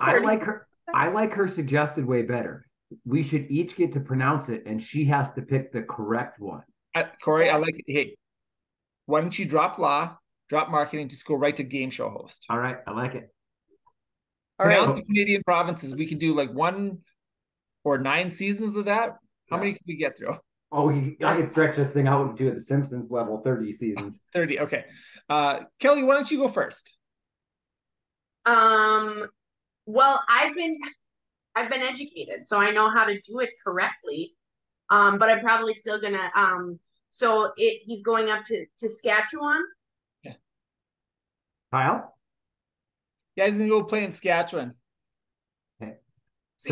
I 0.00 0.18
like 0.18 0.42
her. 0.42 0.66
I 0.92 1.08
like 1.08 1.32
her 1.32 1.48
suggested 1.48 2.04
way 2.04 2.22
better. 2.22 2.66
We 3.04 3.22
should 3.22 3.50
each 3.50 3.76
get 3.76 3.92
to 3.94 4.00
pronounce 4.00 4.48
it, 4.48 4.64
and 4.66 4.82
she 4.82 5.04
has 5.06 5.32
to 5.32 5.42
pick 5.42 5.72
the 5.72 5.82
correct 5.82 6.38
one. 6.38 6.62
Uh, 6.94 7.04
Corey, 7.22 7.50
I 7.50 7.56
like 7.56 7.74
it. 7.76 7.84
Hey, 7.88 8.16
why 9.06 9.20
don't 9.20 9.36
you 9.36 9.44
drop 9.44 9.78
law, 9.78 10.16
drop 10.48 10.70
marketing, 10.70 11.08
just 11.08 11.26
go 11.26 11.34
right 11.34 11.56
to 11.56 11.64
game 11.64 11.90
show 11.90 12.08
host? 12.08 12.46
All 12.48 12.58
right, 12.58 12.76
I 12.86 12.92
like 12.92 13.14
it. 13.14 13.33
All 14.58 14.66
right. 14.66 15.04
Canadian 15.04 15.42
provinces, 15.44 15.94
we 15.94 16.06
could 16.06 16.18
do 16.18 16.34
like 16.34 16.52
one 16.52 16.98
or 17.82 17.98
nine 17.98 18.30
seasons 18.30 18.76
of 18.76 18.86
that. 18.86 19.16
How 19.50 19.56
yeah. 19.56 19.60
many 19.60 19.72
can 19.72 19.82
we 19.86 19.96
get 19.96 20.16
through? 20.16 20.36
Oh, 20.72 20.88
we, 20.88 21.16
I 21.24 21.36
could 21.36 21.48
stretch 21.48 21.76
this 21.76 21.92
thing 21.92 22.08
out 22.08 22.26
and 22.26 22.36
do 22.36 22.48
it 22.48 22.50
to 22.50 22.56
the 22.56 22.62
Simpsons 22.62 23.08
level, 23.10 23.40
30 23.42 23.72
seasons. 23.72 24.18
30, 24.32 24.60
okay. 24.60 24.84
Uh, 25.28 25.60
Kelly, 25.78 26.02
why 26.02 26.14
don't 26.14 26.30
you 26.30 26.38
go 26.38 26.48
first? 26.48 26.96
Um, 28.44 29.28
well, 29.86 30.22
I've 30.28 30.54
been 30.54 30.78
I've 31.54 31.70
been 31.70 31.82
educated, 31.82 32.44
so 32.44 32.58
I 32.58 32.70
know 32.72 32.90
how 32.90 33.04
to 33.04 33.20
do 33.20 33.38
it 33.40 33.50
correctly. 33.64 34.34
Um, 34.90 35.18
but 35.18 35.30
I'm 35.30 35.40
probably 35.40 35.72
still 35.72 36.00
gonna 36.00 36.30
um 36.34 36.78
so 37.10 37.52
it 37.56 37.82
he's 37.84 38.02
going 38.02 38.28
up 38.28 38.44
to 38.46 38.66
to 38.78 38.88
Saskatchewan. 38.90 39.62
Yeah. 40.22 40.32
Kyle? 41.72 42.13
Yeah, 43.36 43.46
he's 43.46 43.56
gonna 43.56 43.68
go 43.68 43.82
play 43.84 44.04
in 44.04 44.10
Saskatchewan. 44.10 44.74
Okay. 45.82 45.96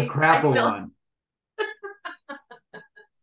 crap 0.06 0.44
a 0.44 0.50
still... 0.50 0.64
one. 0.64 0.90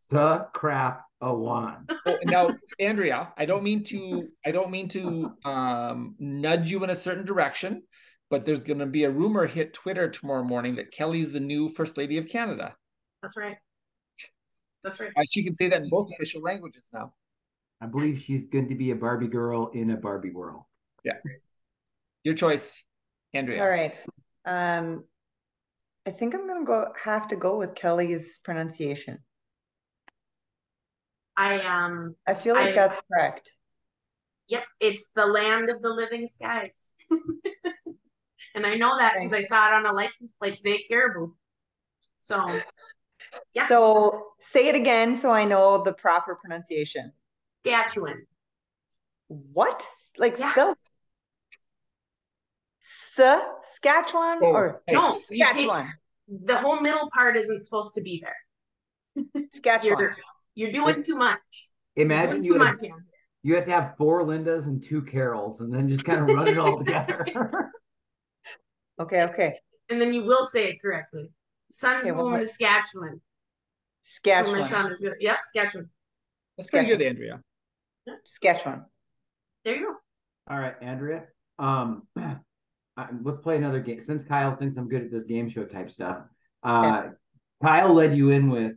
The 0.09 0.47
crap 0.53 1.05
a 1.21 1.33
one. 1.33 1.85
Oh, 2.07 2.17
now, 2.23 2.55
Andrea, 2.79 3.31
I 3.37 3.45
don't 3.45 3.63
mean 3.63 3.83
to 3.85 4.27
I 4.45 4.51
don't 4.51 4.71
mean 4.71 4.87
to 4.89 5.33
um, 5.45 6.15
nudge 6.17 6.71
you 6.71 6.83
in 6.83 6.89
a 6.89 6.95
certain 6.95 7.25
direction, 7.25 7.83
but 8.29 8.45
there's 8.45 8.63
gonna 8.63 8.87
be 8.87 9.03
a 9.03 9.09
rumor 9.11 9.45
hit 9.45 9.73
Twitter 9.73 10.09
tomorrow 10.09 10.43
morning 10.43 10.75
that 10.77 10.91
Kelly's 10.91 11.31
the 11.31 11.39
new 11.39 11.69
First 11.75 11.95
Lady 11.97 12.17
of 12.17 12.27
Canada. 12.27 12.75
That's 13.21 13.37
right. 13.37 13.57
That's 14.83 14.99
right. 14.99 15.11
Uh, 15.15 15.23
she 15.29 15.43
can 15.43 15.53
say 15.55 15.69
that 15.69 15.81
in 15.81 15.89
both 15.89 16.09
official 16.15 16.41
languages 16.41 16.89
now. 16.93 17.13
I 17.81 17.85
believe 17.85 18.21
she's 18.21 18.45
going 18.45 18.69
to 18.69 18.75
be 18.75 18.91
a 18.91 18.95
Barbie 18.95 19.27
girl 19.27 19.69
in 19.73 19.91
a 19.91 19.97
Barbie 19.97 20.31
world. 20.31 20.63
Yeah. 21.03 21.13
Your 22.23 22.33
choice. 22.33 22.83
Andrea. 23.33 23.61
All 23.61 23.69
right. 23.69 24.03
Um, 24.45 25.03
I 26.07 26.11
think 26.11 26.33
I'm 26.33 26.47
gonna 26.47 26.65
go 26.65 26.91
have 27.03 27.27
to 27.29 27.35
go 27.35 27.57
with 27.57 27.75
Kelly's 27.75 28.39
pronunciation. 28.39 29.19
I 31.37 31.59
um 31.59 32.15
I 32.27 32.33
feel 32.33 32.55
like 32.55 32.69
I, 32.69 32.73
that's 32.73 32.99
correct. 33.11 33.53
Yep, 34.47 34.63
it's 34.79 35.11
the 35.15 35.25
land 35.25 35.69
of 35.69 35.81
the 35.81 35.89
living 35.89 36.27
skies. 36.27 36.93
And 38.55 38.65
I 38.65 38.75
know 38.75 38.97
that 38.97 39.13
because 39.15 39.33
I 39.33 39.43
saw 39.43 39.67
it 39.67 39.73
on 39.73 39.85
a 39.85 39.93
license 39.93 40.33
plate 40.33 40.57
today, 40.57 40.83
Caribou. 40.87 41.31
So, 42.17 42.45
yeah. 43.53 43.67
So 43.67 44.31
say 44.39 44.67
it 44.67 44.75
again 44.75 45.17
so 45.17 45.31
I 45.31 45.45
know 45.45 45.83
the 45.83 45.93
proper 45.93 46.35
pronunciation. 46.35 47.13
Saskatchewan. 47.65 48.25
What? 49.27 49.85
Like 50.17 50.37
yeah. 50.39 50.51
spell? 50.51 50.75
Saskatchewan 53.19 54.39
oh, 54.41 54.47
or 54.47 54.81
no? 54.89 55.17
Saskatchewan. 55.17 55.91
the 56.27 56.57
whole 56.57 56.79
middle 56.79 57.09
part 57.13 57.35
isn't 57.37 57.63
supposed 57.63 57.95
to 57.95 58.01
be 58.01 58.23
there. 58.23 59.25
Saskatchewan. 59.51 59.99
You're, 59.99 60.15
you're 60.55 60.71
doing 60.71 61.03
too 61.03 61.15
much. 61.15 61.69
Imagine 61.95 62.43
you, 62.43 62.61
have, 62.61 62.77
you 63.43 63.55
have 63.55 63.65
to 63.65 63.71
have 63.71 63.95
four 63.97 64.23
Lindas 64.23 64.65
and 64.65 64.83
two 64.83 65.01
Carols, 65.01 65.59
and 65.59 65.73
then 65.73 65.89
just 65.89 66.05
kind 66.05 66.21
of 66.21 66.35
run 66.35 66.47
it 66.47 66.57
all 66.57 66.77
together. 66.83 67.25
okay, 69.01 69.23
okay. 69.23 69.59
And 69.89 69.99
then 69.99 70.13
you 70.13 70.23
will 70.23 70.45
say 70.45 70.69
it 70.69 70.81
correctly. 70.81 71.31
Son's 71.71 72.03
okay, 72.03 72.11
well, 72.11 72.31
Saskatchewan. 72.33 73.21
Saskatchewan. 74.01 74.61
So 74.63 74.67
son 74.67 74.91
is 74.93 75.01
good. 75.01 75.13
Yep, 75.19 75.37
Saskatchewan. 75.45 75.89
That's 76.57 76.69
pretty 76.69 76.87
good, 76.87 77.01
Andrea. 77.01 77.41
Saskatchewan. 78.25 78.85
There 79.65 79.75
you 79.75 79.87
go. 79.87 80.53
All 80.53 80.59
right, 80.59 80.75
Andrea. 80.81 81.23
Um, 81.57 82.03
let's 83.23 83.39
play 83.39 83.55
another 83.55 83.79
game. 83.79 84.01
Since 84.01 84.23
Kyle 84.23 84.55
thinks 84.55 84.77
I'm 84.77 84.89
good 84.89 85.03
at 85.03 85.11
this 85.11 85.23
game 85.23 85.49
show 85.49 85.65
type 85.65 85.91
stuff, 85.91 86.19
uh. 86.63 87.09
Kyle 87.61 87.93
led 87.93 88.15
you 88.15 88.29
in 88.29 88.49
with 88.49 88.73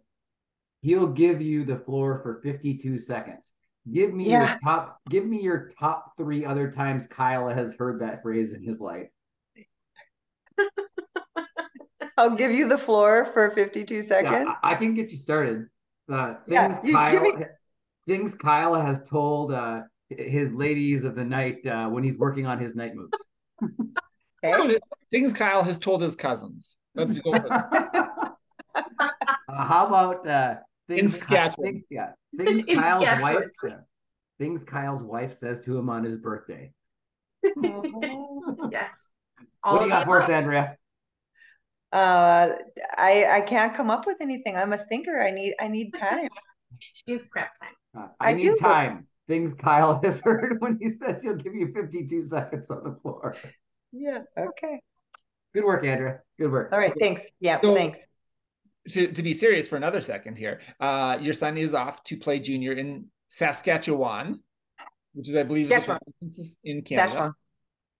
he'll 0.82 1.06
give 1.06 1.40
you 1.40 1.64
the 1.64 1.78
floor 1.78 2.20
for 2.22 2.40
52 2.42 2.98
seconds. 2.98 3.52
Give 3.90 4.12
me 4.12 4.28
yeah. 4.30 4.48
your 4.48 4.58
top. 4.62 4.98
Give 5.08 5.24
me 5.24 5.40
your 5.40 5.70
top 5.78 6.12
three 6.16 6.44
other 6.44 6.70
times 6.70 7.06
Kyle 7.06 7.48
has 7.48 7.74
heard 7.74 8.00
that 8.00 8.22
phrase 8.22 8.52
in 8.52 8.62
his 8.62 8.78
life. 8.78 9.08
I'll 12.18 12.36
give 12.36 12.52
you 12.52 12.68
the 12.68 12.78
floor 12.78 13.24
for 13.24 13.50
52 13.50 14.02
seconds. 14.02 14.32
Yeah, 14.46 14.54
I, 14.62 14.72
I 14.72 14.74
can 14.74 14.94
get 14.94 15.10
you 15.10 15.16
started. 15.16 15.66
Uh, 16.12 16.34
things 16.46 16.78
yeah, 16.84 16.92
Kyle, 16.92 17.20
me... 17.22 17.32
things 18.06 18.34
Kyle 18.34 18.80
has 18.80 19.02
told 19.08 19.52
uh, 19.52 19.80
his 20.10 20.52
ladies 20.52 21.04
of 21.04 21.16
the 21.16 21.24
night 21.24 21.66
uh, 21.66 21.88
when 21.88 22.04
he's 22.04 22.18
working 22.18 22.46
on 22.46 22.60
his 22.60 22.76
night 22.76 22.92
moves. 22.94 23.18
okay. 24.44 24.78
Things 25.10 25.32
Kyle 25.32 25.62
has 25.62 25.78
told 25.78 26.02
his 26.02 26.14
cousins. 26.14 26.76
Let's 26.94 27.18
go. 27.18 27.32
Uh, 29.52 29.66
how 29.66 29.86
about 29.86 30.26
uh, 30.26 30.54
things, 30.88 31.02
in 31.02 31.10
Saskatchewan? 31.10 31.72
Things, 31.72 31.84
yeah, 31.90 32.12
things 32.36 32.64
in 32.64 32.80
Kyle's 32.80 33.22
wife. 33.22 33.44
things 34.38 34.64
Kyle's 34.64 35.02
wife 35.02 35.38
says 35.38 35.60
to 35.66 35.76
him 35.76 35.90
on 35.90 36.04
his 36.04 36.16
birthday. 36.16 36.72
yes. 37.42 38.88
All 39.62 39.74
what 39.74 39.80
do 39.80 39.84
you 39.84 39.90
got 39.90 40.06
for 40.06 40.22
us, 40.22 40.30
Andrea? 40.30 40.76
Uh, 41.92 42.52
I 42.96 43.26
I 43.30 43.40
can't 43.42 43.74
come 43.74 43.90
up 43.90 44.06
with 44.06 44.20
anything. 44.20 44.56
I'm 44.56 44.72
a 44.72 44.78
thinker. 44.78 45.20
I 45.20 45.30
need 45.30 45.54
I 45.60 45.68
need 45.68 45.92
time. 45.94 46.28
she 46.78 47.02
needs 47.06 47.26
prep 47.26 47.50
time. 47.60 47.74
Uh, 47.96 48.08
I, 48.18 48.30
I, 48.30 48.34
need 48.34 48.42
do, 48.42 48.56
time. 48.56 49.06
Things 49.28 49.52
Kyle 49.54 50.00
has 50.02 50.20
heard 50.20 50.60
when 50.60 50.78
he 50.80 50.92
says 50.92 51.22
he'll 51.22 51.36
give 51.36 51.54
you 51.54 51.72
52 51.74 52.26
seconds 52.28 52.70
on 52.70 52.84
the 52.84 52.98
floor. 53.02 53.36
Yeah. 53.92 54.22
Okay. 54.36 54.80
Good 55.54 55.64
work, 55.64 55.84
Andrea. 55.84 56.20
Good 56.38 56.50
work. 56.50 56.72
All 56.72 56.78
right. 56.78 56.92
Thanks. 56.98 57.26
Yeah. 57.40 57.60
So, 57.60 57.74
thanks. 57.74 58.06
To, 58.90 59.12
to 59.12 59.22
be 59.22 59.32
serious 59.34 59.68
for 59.68 59.76
another 59.76 60.00
second 60.00 60.36
here, 60.36 60.60
uh, 60.80 61.18
your 61.20 61.34
son 61.34 61.56
is 61.56 61.72
off 61.72 62.02
to 62.04 62.16
play 62.16 62.40
junior 62.40 62.72
in 62.72 63.06
Saskatchewan, 63.28 64.40
which 65.12 65.28
is, 65.28 65.36
I 65.36 65.44
believe, 65.44 65.70
is 65.70 66.56
in 66.64 66.82
Canada. 66.82 67.08
Saskatchewan. 67.08 67.34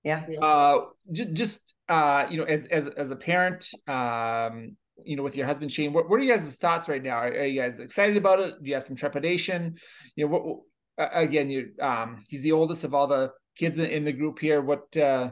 Yeah. 0.03 0.27
Uh, 0.41 0.79
just, 1.13 1.33
just 1.35 1.75
uh, 1.89 2.27
you 2.29 2.39
know, 2.39 2.45
as 2.45 2.67
as 2.67 2.89
as 2.89 3.11
a 3.11 3.17
parent, 3.17 3.69
um, 3.87 4.77
you 5.05 5.17
know, 5.17 5.23
with 5.23 5.37
your 5.37 5.47
husband 5.47 5.71
Shane, 5.71 5.93
what, 5.93 6.09
what 6.09 6.19
are 6.19 6.23
you 6.23 6.33
guys' 6.33 6.55
thoughts 6.57 6.89
right 6.89 7.03
now? 7.03 7.17
Are, 7.17 7.29
are, 7.29 7.45
you 7.45 7.61
guys 7.61 7.79
excited 7.79 8.17
about 8.17 8.41
it? 8.41 8.55
Do 8.63 8.69
you 8.69 8.75
have 8.75 8.83
some 8.83 8.97
trepidation? 8.97 9.77
You 10.17 10.25
know, 10.25 10.33
what, 10.33 10.45
what 10.45 11.11
again? 11.15 11.51
You 11.51 11.71
um, 11.81 12.25
he's 12.29 12.43
the 12.43 12.53
oldest 12.53 12.83
of 12.85 12.95
all 12.95 13.07
the 13.07 13.31
kids 13.57 13.79
in, 13.79 13.87
in 13.87 14.05
the 14.05 14.13
group 14.13 14.39
here. 14.41 14.61
What 14.61 14.97
uh, 14.97 15.31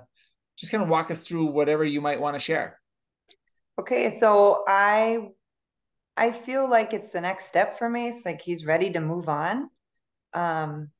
just 0.60 0.70
kind 0.70 0.82
of 0.82 0.90
walk 0.90 1.10
us 1.10 1.24
through 1.24 1.46
whatever 1.46 1.84
you 1.84 2.02
might 2.02 2.20
want 2.20 2.36
to 2.36 2.40
share. 2.40 2.78
Okay, 3.78 4.10
so 4.10 4.62
I 4.68 5.30
I 6.16 6.32
feel 6.32 6.68
like 6.68 6.92
it's 6.92 7.08
the 7.08 7.20
next 7.20 7.46
step 7.46 7.78
for 7.78 7.88
me. 7.88 8.08
It's 8.08 8.26
like 8.26 8.42
he's 8.42 8.66
ready 8.66 8.92
to 8.92 9.00
move 9.00 9.28
on. 9.30 9.70
Um, 10.34 10.90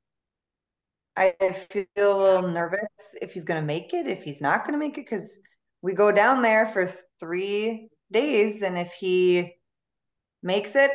I 1.14 1.34
feel 1.70 1.86
a 1.98 2.22
little 2.22 2.50
nervous 2.50 2.88
if 3.20 3.34
he's 3.34 3.44
going 3.44 3.60
to 3.60 3.66
make 3.66 3.92
it, 3.92 4.06
if 4.06 4.22
he's 4.22 4.40
not 4.40 4.64
going 4.64 4.72
to 4.72 4.78
make 4.78 4.96
it, 4.96 5.04
because 5.04 5.38
we 5.82 5.92
go 5.92 6.10
down 6.10 6.40
there 6.40 6.66
for 6.66 6.90
three 7.18 7.90
days, 8.10 8.62
and 8.62 8.78
if 8.78 8.92
he 8.92 9.56
makes 10.42 10.74
it 10.74 10.90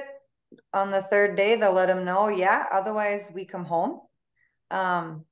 on 0.74 0.90
the 0.90 1.04
third 1.04 1.36
day, 1.36 1.56
they'll 1.56 1.74
let 1.74 1.90
him 1.90 2.06
know. 2.06 2.30
Yeah, 2.30 2.66
otherwise 2.72 3.30
we 3.36 3.46
come 3.46 3.66
home. 3.66 4.00
Um, 4.72 5.26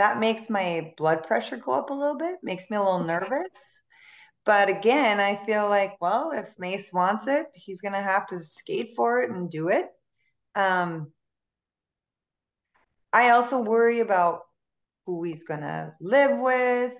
that 0.00 0.18
makes 0.18 0.48
my 0.48 0.94
blood 0.96 1.24
pressure 1.24 1.58
go 1.58 1.72
up 1.72 1.90
a 1.90 1.92
little 1.92 2.16
bit, 2.16 2.38
makes 2.42 2.70
me 2.70 2.78
a 2.78 2.82
little 2.82 3.04
nervous. 3.04 3.82
But 4.46 4.70
again, 4.70 5.20
I 5.20 5.36
feel 5.36 5.68
like, 5.68 5.98
well, 6.00 6.32
if 6.32 6.58
Mace 6.58 6.90
wants 6.90 7.26
it, 7.26 7.44
he's 7.52 7.82
going 7.82 7.92
to 7.92 8.00
have 8.00 8.26
to 8.28 8.38
skate 8.38 8.92
for 8.96 9.22
it 9.22 9.30
and 9.30 9.50
do 9.50 9.68
it. 9.68 9.88
Um, 10.54 11.12
I 13.12 13.32
also 13.32 13.60
worry 13.60 14.00
about 14.00 14.40
who 15.04 15.22
he's 15.22 15.44
going 15.44 15.60
to 15.60 15.92
live 16.00 16.40
with. 16.40 16.94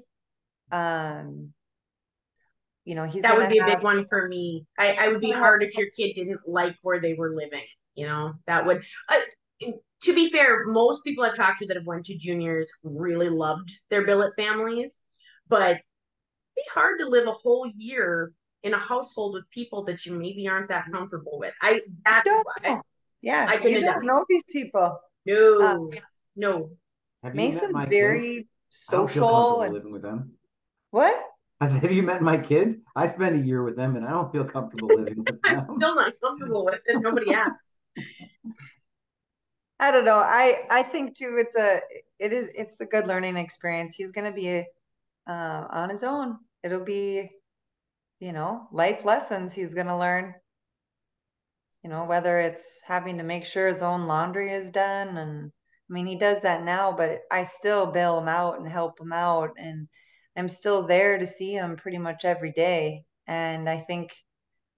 Um, 0.71 1.55
you 2.85 2.95
know, 2.97 3.07
he's 3.07 3.23
that 3.23 3.39
would 3.39 3.49
be 3.49 3.61
have... 3.61 3.69
a 3.69 3.77
big 3.77 3.83
one 3.83 4.07
for 4.09 4.29
me. 4.29 4.67
I, 4.79 4.93
I 4.93 5.09
would 5.09 5.23
be 5.23 5.31
hard 5.31 5.63
if 5.63 5.75
your 5.75 5.89
kid 5.89 6.13
didn't 6.17 6.41
like 6.47 6.77
where 6.83 7.01
they 7.01 7.15
were 7.15 7.35
living. 7.35 7.65
You 7.95 8.09
know, 8.09 8.35
that 8.47 8.67
would. 8.67 8.83
Uh, 9.09 9.71
to 10.03 10.15
be 10.15 10.31
fair, 10.31 10.65
most 10.67 11.05
people 11.05 11.25
I've 11.25 11.37
talked 11.37 11.59
to 11.61 11.67
that 11.67 11.77
have 11.77 11.87
went 11.87 12.07
to 12.07 12.17
juniors 12.17 12.71
really 12.83 13.29
loved 13.29 13.73
their 13.91 14.05
billet 14.05 14.33
families, 14.37 15.01
but 15.49 15.79
be 16.57 16.63
hard 16.73 16.99
to 17.01 17.07
live 17.07 17.27
a 17.29 17.33
whole 17.33 17.71
year 17.77 18.33
in 18.63 18.75
a 18.75 18.79
household 18.79 19.35
with 19.35 19.51
people 19.51 19.85
that 19.85 20.05
you 20.05 20.15
maybe 20.15 20.49
aren't 20.49 20.69
that 20.69 20.91
comfortable 20.91 21.39
with. 21.39 21.55
I 21.61 21.83
that's 22.05 22.29
why. 22.29 22.81
Yeah, 23.23 23.47
I 23.49 23.59
couldn't 23.59 23.83
don't 23.83 24.05
know 24.05 24.25
these 24.29 24.45
people. 24.51 24.99
No, 25.27 25.63
um, 25.63 25.91
no. 26.37 26.71
Mason's 27.23 27.89
very 27.89 28.37
kids? 28.37 28.49
social 28.71 29.61
and 29.63 29.75
living 29.75 29.93
with 29.93 30.03
them. 30.03 30.33
What? 30.91 31.23
I 31.61 31.67
said, 31.67 31.83
have 31.83 31.93
you 31.93 32.03
met 32.03 32.23
my 32.23 32.39
kids? 32.39 32.77
I 32.97 33.07
spent 33.07 33.37
a 33.37 33.39
year 33.39 33.63
with 33.63 33.77
them, 33.77 33.97
and 33.97 34.07
I 34.07 34.11
don't 34.11 34.33
feel 34.33 34.45
comfortable 34.45 34.89
living 34.89 35.19
with 35.19 35.27
them. 35.43 35.59
I'm 35.59 35.65
still 35.67 35.95
not 35.95 36.15
comfortable 36.19 36.65
with 36.65 36.81
it. 36.87 37.01
Nobody 37.01 37.35
asked. 37.35 37.79
I 39.81 39.91
don't 39.91 40.05
know. 40.05 40.19
I 40.19 40.67
I 40.71 40.83
think 40.85 41.17
too. 41.17 41.37
It's 41.41 41.57
a 41.57 41.81
it 42.19 42.33
is 42.33 42.51
it's 42.55 42.81
a 42.81 42.87
good 42.87 43.07
learning 43.07 43.37
experience. 43.37 43.97
He's 43.97 44.13
going 44.13 44.31
to 44.31 44.37
be 44.37 44.65
uh, 45.29 45.67
on 45.71 45.91
his 45.91 46.03
own. 46.03 46.39
It'll 46.63 46.85
be, 46.85 47.31
you 48.21 48.33
know, 48.33 48.69
life 48.73 49.05
lessons 49.05 49.55
he's 49.55 49.75
going 49.75 49.87
to 49.89 49.97
learn. 49.97 50.35
You 51.83 51.91
know, 51.91 52.05
whether 52.05 52.39
it's 52.39 52.79
having 52.87 53.19
to 53.19 53.25
make 53.25 53.47
sure 53.47 53.67
his 53.67 53.83
own 53.83 54.07
laundry 54.07 54.53
is 54.53 54.71
done 54.71 55.17
and 55.17 55.51
I 55.91 55.93
mean, 55.93 56.07
he 56.07 56.17
does 56.17 56.43
that 56.43 56.63
now, 56.63 56.93
but 56.93 57.23
I 57.33 57.43
still 57.43 57.87
bail 57.87 58.19
him 58.19 58.29
out 58.29 58.59
and 58.61 58.69
help 58.69 59.01
him 59.01 59.13
out. 59.13 59.51
And 59.59 59.89
I'm 60.37 60.49
still 60.49 60.87
there 60.87 61.19
to 61.19 61.27
see 61.27 61.53
him 61.53 61.77
pretty 61.77 61.99
much 61.99 62.25
every 62.25 62.53
day. 62.53 63.07
And 63.27 63.69
I 63.69 63.81
think 63.81 64.13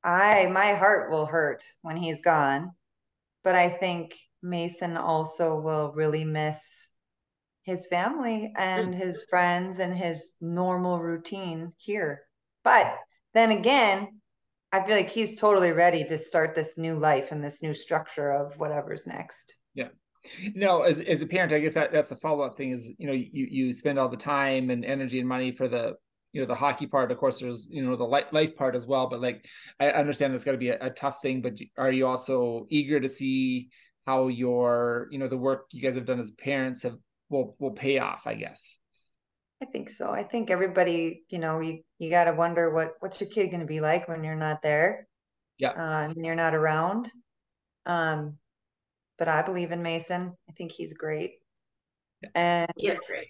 I, 0.03 0.47
my 0.47 0.73
heart 0.73 1.11
will 1.11 1.27
hurt 1.27 1.65
when 1.83 1.99
he's 1.99 2.23
gone. 2.23 2.73
But 3.45 3.57
I 3.57 3.69
think 3.69 4.19
Mason 4.43 4.97
also 4.97 5.59
will 5.59 5.93
really 5.95 6.25
miss 6.25 6.91
his 7.63 7.87
family 7.87 8.53
and 8.57 8.95
his 8.95 9.23
friends 9.31 9.79
and 9.79 9.97
his 9.97 10.35
normal 10.41 11.01
routine 11.01 11.73
here. 11.77 12.23
But 12.65 12.99
then 13.35 13.53
again, 13.53 14.21
I 14.73 14.85
feel 14.85 14.97
like 14.97 15.11
he's 15.11 15.41
totally 15.41 15.73
ready 15.73 16.05
to 16.05 16.19
start 16.19 16.55
this 16.55 16.77
new 16.77 16.95
life 16.95 17.31
and 17.31 17.45
this 17.45 17.63
new 17.63 17.75
structure 17.75 18.31
of 18.31 18.59
whatever's 18.59 19.07
next. 19.07 19.55
Yeah. 19.75 19.89
No 20.55 20.83
as, 20.83 21.01
as 21.01 21.21
a 21.21 21.27
parent 21.27 21.53
i 21.53 21.59
guess 21.59 21.75
that 21.75 21.91
that's 21.91 22.09
the 22.09 22.17
follow-up 22.17 22.57
thing 22.57 22.71
is 22.71 22.93
you 22.97 23.09
know 23.09 23.13
you 23.13 23.49
you 23.51 23.73
spend 23.73 23.99
all 23.99 24.09
the 24.09 24.17
time 24.17 24.71
and 24.71 24.85
energy 24.85 25.19
and 25.19 25.29
money 25.29 25.51
for 25.51 25.67
the 25.67 25.97
you 26.33 26.41
know 26.41 26.47
the 26.47 26.55
hockey 26.55 26.87
part. 26.87 27.13
Of 27.13 27.19
course 27.19 27.41
there's 27.41 27.69
you 27.71 27.85
know 27.85 27.97
the 27.97 28.05
life 28.05 28.57
part 28.57 28.75
as 28.75 28.87
well. 28.87 29.09
But 29.09 29.21
like 29.21 29.47
i 29.79 29.91
understand 29.91 30.33
that's 30.33 30.45
got 30.45 30.53
to 30.53 30.59
be 30.59 30.71
a, 30.71 30.79
a, 30.87 30.91
tough 30.91 31.21
thing. 31.23 31.43
But 31.43 31.59
are 31.77 31.93
you 31.93 32.07
also 32.07 32.67
eager 32.71 33.01
to 33.01 33.09
see 33.09 33.69
how 34.07 34.29
your 34.29 35.09
you 35.11 35.19
know 35.19 35.29
the 35.29 35.37
work 35.37 35.67
you 35.71 35.83
guys 35.83 35.95
have 35.95 36.07
done 36.07 36.21
as 36.21 36.31
parents 36.33 36.83
have 36.83 36.97
will 37.29 37.57
will 37.59 37.71
pay 37.73 37.99
off 37.99 38.23
i 38.27 38.35
guess 38.35 38.79
i 39.63 39.65
think 39.65 39.89
so 39.89 40.11
i 40.11 40.23
think 40.23 40.51
everybody 40.51 41.25
you 41.29 41.39
know 41.39 41.61
you 41.61 41.81
you 41.99 42.11
got 42.11 42.25
to 42.25 42.33
wonder 42.33 42.73
what 42.73 42.95
what's 43.01 43.21
your 43.21 43.31
kid 43.31 43.49
going 43.49 43.61
to 43.61 43.67
be 43.67 43.81
like 43.81 44.09
when 44.09 44.25
you're 44.25 44.35
not 44.35 44.63
there 44.63 45.07
yeah 45.59 45.71
uh, 45.71 46.05
and 46.05 46.25
you're 46.25 46.35
not 46.35 46.55
around 46.55 47.11
um 47.87 48.37
but 49.23 49.29
I 49.29 49.43
believe 49.43 49.71
in 49.71 49.83
Mason. 49.83 50.37
I 50.49 50.53
think 50.53 50.73
he's 50.73 50.95
great. 50.95 51.35
And 52.35 52.69
he 52.77 52.89
is 52.89 52.99
great. 53.07 53.29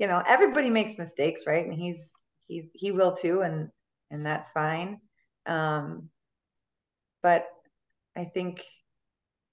You 0.00 0.08
know, 0.08 0.20
everybody 0.26 0.70
makes 0.70 0.98
mistakes, 0.98 1.42
right? 1.46 1.64
And 1.64 1.72
he's 1.72 2.12
he's 2.48 2.66
he 2.74 2.90
will 2.90 3.12
too, 3.14 3.42
and 3.42 3.68
and 4.10 4.26
that's 4.26 4.50
fine. 4.50 4.98
Um, 5.46 6.08
but 7.22 7.46
I 8.16 8.24
think, 8.24 8.64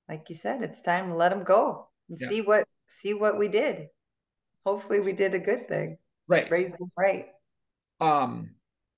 like 0.09 0.29
you 0.29 0.35
said, 0.35 0.61
it's 0.61 0.81
time 0.81 1.09
to 1.09 1.15
let 1.15 1.29
them 1.29 1.43
go 1.43 1.87
and 2.09 2.17
yeah. 2.19 2.29
see 2.29 2.41
what 2.41 2.67
see 2.87 3.13
what 3.13 3.37
we 3.37 3.47
did. 3.47 3.87
Hopefully, 4.65 4.99
we 4.99 5.13
did 5.13 5.33
a 5.33 5.39
good 5.39 5.67
thing. 5.67 5.97
Right, 6.27 6.49
raised 6.51 6.79
him 6.79 6.91
right. 6.97 7.27
Um, 7.99 8.51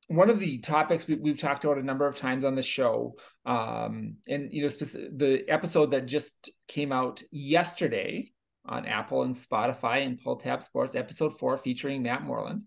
one 0.07 0.29
of 0.29 0.39
the 0.39 0.57
topics 0.57 1.07
we, 1.07 1.29
have 1.29 1.37
talked 1.37 1.63
about 1.63 1.77
a 1.77 1.83
number 1.83 2.07
of 2.07 2.15
times 2.15 2.43
on 2.43 2.55
the 2.55 2.63
show, 2.63 3.15
um, 3.45 4.15
and 4.27 4.51
you 4.51 4.63
know, 4.63 4.69
the 4.69 5.45
episode 5.47 5.91
that 5.91 6.07
just 6.07 6.49
came 6.67 6.91
out 6.91 7.21
yesterday 7.31 8.31
on 8.65 8.85
Apple 8.85 9.23
and 9.23 9.35
Spotify 9.35 10.05
and 10.05 10.19
Pull 10.19 10.37
Tab 10.37 10.63
Sports, 10.63 10.95
episode 10.95 11.37
four 11.39 11.57
featuring 11.57 12.01
Matt 12.01 12.23
Moreland, 12.23 12.63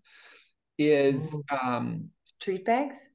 is 0.77 1.35
um, 1.51 2.09
treat 2.41 2.65
bags. 2.65 3.09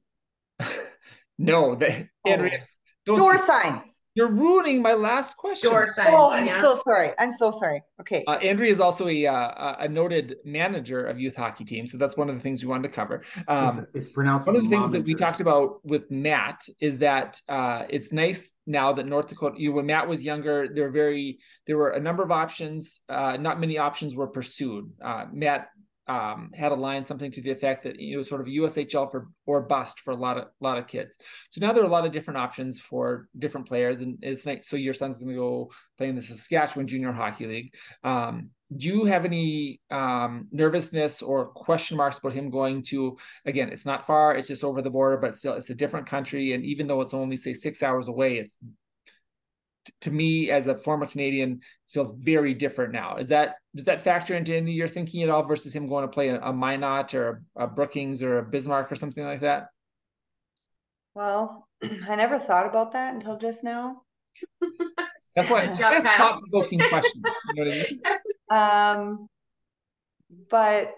no, 1.37 1.75
the 1.75 2.07
oh. 2.25 2.31
Andrea, 2.31 2.65
door 3.05 3.37
signs. 3.37 3.98
You're 4.15 4.31
ruining 4.31 4.81
my 4.81 4.93
last 4.93 5.37
question. 5.37 5.69
Door 5.69 5.89
signs. 5.89 6.09
Oh, 6.11 6.31
I'm 6.31 6.47
yeah. 6.47 6.61
so 6.61 6.75
sorry. 6.75 7.11
I'm 7.19 7.31
so 7.31 7.51
sorry. 7.51 7.83
Okay. 8.01 8.23
Uh, 8.27 8.33
Andrea 8.33 8.71
is 8.71 8.79
also 8.79 9.07
a 9.07 9.27
uh, 9.27 9.75
a 9.79 9.87
noted 9.87 10.37
manager 10.43 11.05
of 11.05 11.19
youth 11.19 11.35
hockey 11.35 11.63
teams, 11.63 11.91
so 11.91 11.97
that's 11.97 12.17
one 12.17 12.29
of 12.29 12.35
the 12.35 12.41
things 12.41 12.63
we 12.63 12.67
wanted 12.67 12.89
to 12.89 12.93
cover. 12.93 13.23
Um, 13.47 13.79
it's, 13.93 14.07
it's, 14.07 14.09
pronounced. 14.09 14.47
One 14.47 14.55
of 14.55 14.63
the 14.63 14.69
things 14.69 14.91
that 14.93 15.05
we 15.05 15.13
talked 15.13 15.41
about 15.41 15.85
with 15.85 16.09
Matt 16.09 16.65
is 16.79 16.97
that 16.99 17.39
uh, 17.47 17.83
it's 17.89 18.11
nice 18.11 18.49
now 18.65 18.93
that 18.93 19.05
North 19.05 19.27
Dakota. 19.27 19.55
You 19.59 19.69
know, 19.69 19.75
when 19.75 19.85
Matt 19.85 20.07
was 20.07 20.23
younger, 20.23 20.67
there 20.73 20.85
were 20.85 20.91
very 20.91 21.39
there 21.67 21.77
were 21.77 21.91
a 21.91 21.99
number 21.99 22.23
of 22.23 22.31
options. 22.31 23.01
Uh, 23.07 23.37
not 23.39 23.59
many 23.59 23.77
options 23.77 24.15
were 24.15 24.27
pursued. 24.27 24.91
Uh, 25.03 25.25
Matt 25.31 25.69
um, 26.09 26.49
had 26.55 26.71
a 26.71 26.75
line 26.75 27.05
something 27.05 27.31
to 27.31 27.41
the 27.41 27.51
effect 27.51 27.83
that 27.83 27.99
you 27.99 28.17
know 28.17 28.23
sort 28.23 28.41
of 28.41 28.47
USHL 28.47 29.11
for 29.11 29.27
or 29.45 29.61
bust 29.61 29.99
for 29.99 30.11
a 30.11 30.15
lot 30.15 30.37
of 30.37 30.45
lot 30.59 30.79
of 30.79 30.87
kids. 30.87 31.15
So 31.51 31.61
now 31.61 31.71
there 31.71 31.83
are 31.83 31.85
a 31.85 31.89
lot 31.89 32.05
of 32.05 32.11
different 32.11 32.39
options 32.39 32.79
for 32.79 33.29
different 33.37 33.67
players, 33.67 34.01
and 34.01 34.17
it's 34.21 34.45
like 34.45 34.65
so 34.65 34.75
your 34.75 34.95
son's 34.95 35.19
going 35.19 35.29
to 35.29 35.35
go 35.35 35.71
play 35.99 36.09
in 36.09 36.15
the 36.15 36.21
Saskatchewan 36.21 36.87
Junior 36.87 37.11
Hockey 37.11 37.45
League. 37.45 37.75
Um, 38.03 38.49
do 38.75 38.87
you 38.87 39.05
have 39.05 39.23
any 39.23 39.81
um, 39.91 40.47
nervousness 40.51 41.21
or 41.21 41.45
question 41.47 41.97
marks 41.97 42.17
about 42.17 42.33
him 42.33 42.49
going 42.49 42.83
to 42.83 43.17
again? 43.45 43.69
It's 43.69 43.85
not 43.85 44.07
far; 44.07 44.35
it's 44.35 44.47
just 44.47 44.63
over 44.63 44.81
the 44.81 44.89
border, 44.89 45.17
but 45.17 45.35
still, 45.35 45.53
it's 45.53 45.69
a 45.69 45.75
different 45.75 46.07
country. 46.07 46.53
And 46.53 46.65
even 46.65 46.87
though 46.87 47.01
it's 47.01 47.13
only 47.13 47.37
say 47.37 47.53
six 47.53 47.83
hours 47.83 48.07
away, 48.07 48.37
it's 48.37 48.57
to 50.01 50.11
me 50.11 50.49
as 50.51 50.67
a 50.67 50.75
former 50.75 51.05
Canadian 51.05 51.61
feels 51.91 52.11
very 52.11 52.53
different 52.53 52.93
now. 52.93 53.17
Is 53.17 53.29
that 53.29 53.55
does 53.75 53.85
that 53.85 54.01
factor 54.01 54.35
into 54.35 54.55
any 54.55 54.71
your 54.71 54.87
thinking 54.87 55.23
at 55.23 55.29
all 55.29 55.43
versus 55.43 55.75
him 55.75 55.87
going 55.87 56.03
to 56.03 56.11
play 56.11 56.29
a, 56.29 56.39
a 56.41 56.53
Minot 56.53 57.13
or 57.13 57.43
a, 57.55 57.63
a 57.63 57.67
Brookings 57.67 58.21
or 58.23 58.39
a 58.39 58.43
Bismarck 58.43 58.91
or 58.91 58.95
something 58.95 59.23
like 59.23 59.41
that? 59.41 59.67
Well, 61.13 61.67
I 62.07 62.15
never 62.15 62.39
thought 62.39 62.67
about 62.67 62.93
that 62.93 63.13
until 63.13 63.37
just 63.37 63.63
now. 63.63 64.01
That's 65.35 65.49
why 65.49 65.67
that's 65.75 66.05
thought 66.05 66.41
provoking 66.49 66.79
questions. 66.79 67.23
You 67.53 67.65
know 67.65 67.71
I 67.71 67.75
mean? 67.75 68.01
Um, 68.49 69.29
but 70.49 70.95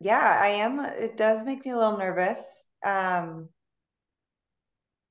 yeah, 0.00 0.38
I 0.40 0.48
am. 0.48 0.80
It 0.80 1.16
does 1.16 1.44
make 1.44 1.64
me 1.64 1.72
a 1.72 1.76
little 1.76 1.98
nervous. 1.98 2.66
Um, 2.84 3.48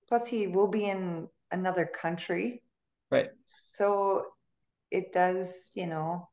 plus, 0.07 0.27
he 0.27 0.47
will 0.47 0.67
be 0.67 0.85
in 0.85 1.27
another 1.51 1.85
country. 1.85 2.63
Right. 3.09 3.29
So 3.45 4.25
it 4.89 5.11
does, 5.13 5.71
you 5.75 5.87
know, 5.87 6.29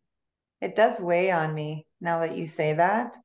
it 0.60 0.76
does 0.76 0.98
weigh 1.00 1.30
on 1.30 1.54
me 1.54 1.86
now 2.00 2.20
that 2.20 2.36
you 2.36 2.46
say 2.46 2.74
that. 2.74 3.16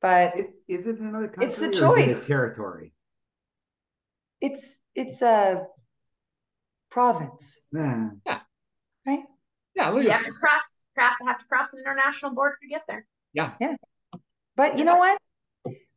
But 0.00 0.36
it, 0.36 0.50
is 0.68 0.86
it 0.86 1.00
another 1.00 1.28
country? 1.28 1.46
It's 1.46 1.56
the 1.56 1.70
choice. 1.70 2.24
It 2.24 2.28
territory. 2.28 2.92
It's 4.40 4.76
it's 4.94 5.22
a 5.22 5.66
province. 6.90 7.60
Yeah. 7.72 8.10
yeah. 8.24 8.40
Right. 9.06 9.24
Yeah. 9.74 9.96
You 9.96 10.10
have 10.10 10.24
to 10.24 10.32
cross 10.32 10.86
have 10.96 11.38
to 11.38 11.44
cross 11.46 11.72
an 11.72 11.80
international 11.80 12.34
border 12.34 12.56
to 12.62 12.68
get 12.68 12.82
there. 12.88 13.06
Yeah. 13.32 13.52
Yeah. 13.60 13.76
But 14.56 14.78
you 14.78 14.84
know 14.84 14.96
what? 14.96 15.18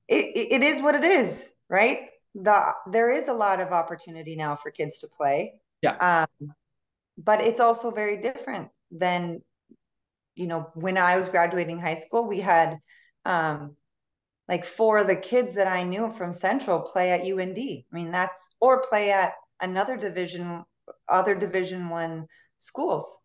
It, 0.07 0.51
it 0.51 0.63
is 0.63 0.81
what 0.81 0.95
it 0.95 1.03
is, 1.03 1.49
right? 1.69 2.09
The 2.35 2.73
there 2.87 3.11
is 3.11 3.27
a 3.27 3.33
lot 3.33 3.59
of 3.59 3.71
opportunity 3.71 4.35
now 4.35 4.55
for 4.55 4.71
kids 4.71 4.99
to 4.99 5.07
play. 5.07 5.53
Yeah. 5.81 6.25
Um, 6.41 6.53
but 7.17 7.41
it's 7.41 7.59
also 7.59 7.91
very 7.91 8.21
different 8.21 8.69
than 8.91 9.41
you 10.35 10.47
know 10.47 10.71
when 10.73 10.97
I 10.97 11.17
was 11.17 11.29
graduating 11.29 11.79
high 11.79 11.95
school. 11.95 12.27
We 12.27 12.39
had 12.39 12.77
um, 13.25 13.75
like 14.47 14.65
four 14.65 14.99
of 14.99 15.07
the 15.07 15.15
kids 15.15 15.53
that 15.55 15.67
I 15.67 15.83
knew 15.83 16.11
from 16.11 16.33
Central 16.33 16.81
play 16.81 17.11
at 17.11 17.25
UND. 17.25 17.57
I 17.57 17.83
mean 17.91 18.11
that's 18.11 18.49
or 18.59 18.81
play 18.81 19.11
at 19.11 19.33
another 19.59 19.97
division, 19.97 20.63
other 21.07 21.35
Division 21.35 21.89
One 21.89 22.27
schools. 22.59 23.17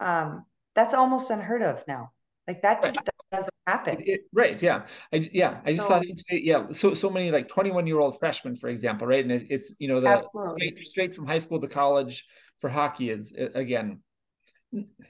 Um, 0.00 0.44
that's 0.74 0.94
almost 0.94 1.30
unheard 1.30 1.62
of 1.62 1.82
now. 1.88 2.12
Like 2.46 2.62
that 2.62 2.82
just 2.82 2.98
doesn't 3.32 3.49
happen. 3.66 4.00
It, 4.00 4.08
it, 4.08 4.20
right. 4.32 4.60
Yeah. 4.60 4.82
I, 5.12 5.28
yeah. 5.32 5.60
I 5.64 5.72
just 5.72 5.86
so, 5.86 5.94
thought, 5.94 6.04
yeah. 6.30 6.66
So, 6.72 6.94
so 6.94 7.10
many 7.10 7.30
like 7.30 7.48
21 7.48 7.86
year 7.86 7.98
old 7.98 8.18
freshmen, 8.18 8.56
for 8.56 8.68
example, 8.68 9.06
right. 9.06 9.22
And 9.22 9.32
it, 9.32 9.46
it's, 9.50 9.74
you 9.78 9.88
know, 9.88 10.00
the 10.00 10.24
straight, 10.56 10.78
straight, 10.86 11.14
from 11.14 11.26
high 11.26 11.38
school 11.38 11.60
to 11.60 11.68
college 11.68 12.24
for 12.60 12.68
hockey 12.68 13.10
is 13.10 13.32
again, 13.54 14.00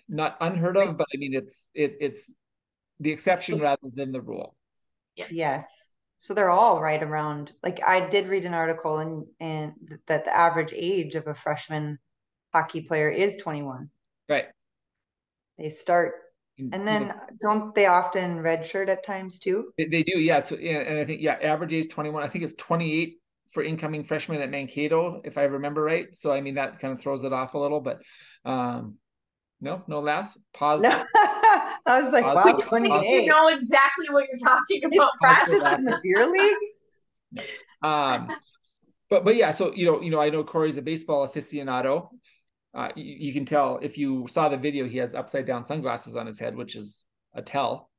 not 0.09 0.37
unheard 0.41 0.77
of, 0.77 0.97
but 0.97 1.07
I 1.15 1.19
mean, 1.19 1.35
it's, 1.35 1.69
it, 1.75 1.97
it's 2.01 2.31
the 2.99 3.11
exception 3.11 3.59
rather 3.59 3.89
than 3.95 4.13
the 4.13 4.21
rule. 4.21 4.55
Yeah. 5.17 5.27
Yes. 5.31 5.91
So 6.19 6.35
they're 6.35 6.51
all 6.51 6.81
right 6.81 7.03
around, 7.03 7.53
like 7.63 7.81
I 7.87 8.09
did 8.09 8.29
read 8.29 8.45
an 8.45 8.55
article 8.55 8.99
and, 8.99 9.25
and 9.41 9.73
that 10.07 10.27
the 10.27 10.37
average 10.37 10.73
age 10.75 11.15
of 11.15 11.27
a 11.27 11.35
freshman 11.35 11.99
hockey 12.53 12.83
player 12.83 13.09
is 13.09 13.37
21. 13.37 13.91
Right. 14.29 14.47
They 15.59 15.69
start 15.69 16.13
and 16.73 16.87
then 16.87 17.15
don't 17.41 17.75
they 17.75 17.87
often 17.87 18.39
redshirt 18.39 18.89
at 18.89 19.03
times 19.03 19.39
too? 19.39 19.73
They, 19.79 19.87
they 19.87 20.03
do, 20.03 20.19
yeah. 20.19 20.41
So 20.41 20.57
and 20.57 20.99
I 20.99 21.05
think 21.05 21.21
yeah, 21.21 21.39
average 21.43 21.73
age 21.73 21.89
21. 21.89 22.23
I 22.23 22.29
think 22.29 22.45
it's 22.45 22.55
28 22.55 23.19
for 23.51 23.63
incoming 23.63 24.05
freshmen 24.05 24.41
at 24.41 24.51
Mankato, 24.51 25.21
if 25.25 25.37
I 25.37 25.43
remember 25.43 25.83
right. 25.83 26.15
So 26.15 26.33
I 26.33 26.41
mean 26.41 26.55
that 26.55 26.79
kind 26.79 26.95
of 26.95 27.01
throws 27.01 27.25
it 27.25 27.33
off 27.33 27.55
a 27.55 27.59
little, 27.59 27.81
but 27.81 28.01
um 28.45 28.97
no, 29.61 29.83
no 29.87 30.01
last 30.01 30.39
pause. 30.55 30.81
No. 30.81 30.89
I 31.15 32.01
was 32.01 32.13
like, 32.13 32.25
pause, 32.25 32.45
wow, 32.45 32.53
28. 32.53 33.25
You 33.25 33.29
know 33.29 33.49
exactly 33.49 34.07
what 34.11 34.27
you're 34.29 34.39
talking 34.39 34.85
about. 34.85 35.11
Practice 35.21 35.63
in 35.63 35.85
the 35.85 35.99
beer 36.03 36.27
league. 36.31 37.47
um 37.83 38.31
but 39.09 39.25
but 39.25 39.35
yeah, 39.37 39.51
so 39.51 39.75
you 39.75 39.87
know, 39.87 40.01
you 40.01 40.11
know, 40.11 40.21
I 40.21 40.31
know 40.31 40.45
Corey's 40.45 40.77
a 40.77 40.83
baseball 40.83 41.29
aficionado 41.29 42.09
uh, 42.75 42.89
you, 42.95 43.17
you, 43.19 43.33
can 43.33 43.45
tell 43.45 43.79
if 43.83 43.99
you 43.99 44.27
saw 44.29 44.49
the 44.49 44.57
video, 44.57 44.87
he 44.87 44.99
has 44.99 45.15
upside 45.15 45.47
down 45.47 45.65
sunglasses 45.65 46.17
on 46.17 46.27
his 46.27 46.39
head, 46.39 46.55
which 46.55 46.77
is 46.77 47.05
a 47.35 47.43
tell. 47.43 47.91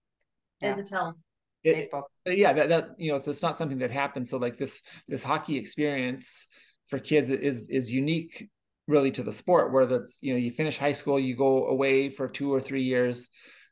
Is 0.62 0.78
a 0.78 0.84
tell. 0.84 1.16
It, 1.64 2.38
yeah, 2.38 2.54
that, 2.54 2.70
that 2.70 2.90
you 2.98 3.12
know, 3.12 3.18
it's 3.18 3.42
not 3.42 3.58
something 3.58 3.80
that 3.80 3.92
happens. 3.92 4.30
So 4.30 4.38
like 4.38 4.58
this 4.58 4.82
this 5.08 5.24
hockey 5.24 5.58
experience 5.58 6.48
for 6.88 7.00
kids 7.00 7.30
is 7.30 7.70
is 7.70 7.92
unique 7.92 8.50
really 8.88 9.12
to 9.12 9.24
the 9.24 9.32
sport 9.32 9.72
where 9.72 9.86
that's 9.86 10.22
you 10.22 10.34
know 10.34 10.40
you 10.40 10.52
finish 10.52 10.78
high 10.78 10.92
school 10.92 11.20
you 11.20 11.36
go 11.36 11.66
away 11.68 12.10
for 12.10 12.28
two 12.28 12.54
or 12.54 12.60
three 12.60 12.84
years 12.84 13.30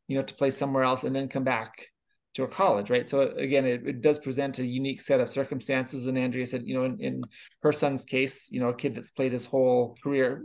you 0.07 0.17
know 0.17 0.23
to 0.23 0.33
play 0.33 0.49
somewhere 0.49 0.83
else 0.83 1.03
and 1.03 1.15
then 1.15 1.27
come 1.27 1.43
back 1.43 1.87
to 2.33 2.43
a 2.43 2.47
college 2.47 2.89
right 2.89 3.09
so 3.09 3.21
again 3.37 3.65
it, 3.65 3.85
it 3.85 4.01
does 4.01 4.19
present 4.19 4.59
a 4.59 4.65
unique 4.65 5.01
set 5.01 5.19
of 5.19 5.27
circumstances 5.27 6.05
and 6.05 6.17
andrea 6.17 6.45
said 6.45 6.63
you 6.65 6.75
know 6.75 6.85
in, 6.85 6.99
in 6.99 7.23
her 7.61 7.71
son's 7.71 8.05
case 8.05 8.49
you 8.51 8.59
know 8.59 8.69
a 8.69 8.73
kid 8.73 8.95
that's 8.95 9.09
played 9.11 9.33
his 9.33 9.45
whole 9.45 9.97
career 10.01 10.43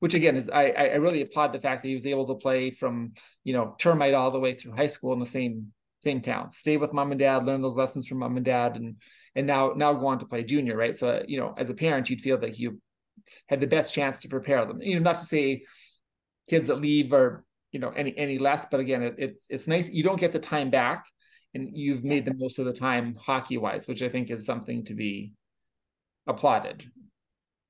which 0.00 0.14
again 0.14 0.36
is 0.36 0.48
I 0.48 0.70
I 0.70 0.94
really 0.94 1.22
applaud 1.22 1.52
the 1.52 1.60
fact 1.60 1.82
that 1.82 1.88
he 1.88 1.94
was 1.94 2.06
able 2.06 2.26
to 2.28 2.34
play 2.34 2.70
from 2.70 3.12
you 3.44 3.52
know 3.52 3.74
termite 3.78 4.14
all 4.14 4.30
the 4.30 4.40
way 4.40 4.54
through 4.54 4.76
high 4.76 4.86
school 4.86 5.12
in 5.12 5.20
the 5.20 5.26
same 5.26 5.72
same 6.02 6.20
town, 6.20 6.50
stay 6.50 6.76
with 6.76 6.92
mom 6.92 7.12
and 7.12 7.20
dad, 7.20 7.44
learn 7.44 7.62
those 7.62 7.76
lessons 7.76 8.06
from 8.06 8.18
mom 8.18 8.36
and 8.36 8.44
dad, 8.44 8.76
and 8.76 8.96
and 9.34 9.46
now 9.46 9.72
now 9.76 9.92
go 9.92 10.06
on 10.06 10.18
to 10.18 10.26
play 10.26 10.44
junior, 10.44 10.76
right? 10.76 10.96
So 10.96 11.08
uh, 11.08 11.22
you 11.26 11.38
know, 11.38 11.54
as 11.56 11.70
a 11.70 11.74
parent, 11.74 12.10
you'd 12.10 12.20
feel 12.20 12.38
that 12.38 12.58
you 12.58 12.80
had 13.46 13.60
the 13.60 13.66
best 13.66 13.94
chance 13.94 14.18
to 14.18 14.28
prepare 14.28 14.64
them. 14.66 14.82
You 14.82 14.96
know, 14.96 15.02
not 15.02 15.18
to 15.18 15.24
say 15.24 15.64
kids 16.50 16.66
that 16.66 16.80
leave 16.80 17.12
are 17.12 17.44
you 17.70 17.80
know 17.80 17.90
any 17.90 18.16
any 18.16 18.38
less, 18.38 18.66
but 18.70 18.80
again, 18.80 19.02
it, 19.02 19.14
it's 19.18 19.46
it's 19.48 19.68
nice 19.68 19.88
you 19.88 20.02
don't 20.02 20.20
get 20.20 20.32
the 20.32 20.38
time 20.38 20.70
back, 20.70 21.04
and 21.54 21.70
you've 21.72 22.04
made 22.04 22.24
the 22.24 22.34
most 22.34 22.58
of 22.58 22.66
the 22.66 22.72
time 22.72 23.16
hockey 23.20 23.58
wise, 23.58 23.86
which 23.86 24.02
I 24.02 24.08
think 24.08 24.30
is 24.30 24.44
something 24.44 24.84
to 24.86 24.94
be 24.94 25.32
applauded. 26.26 26.84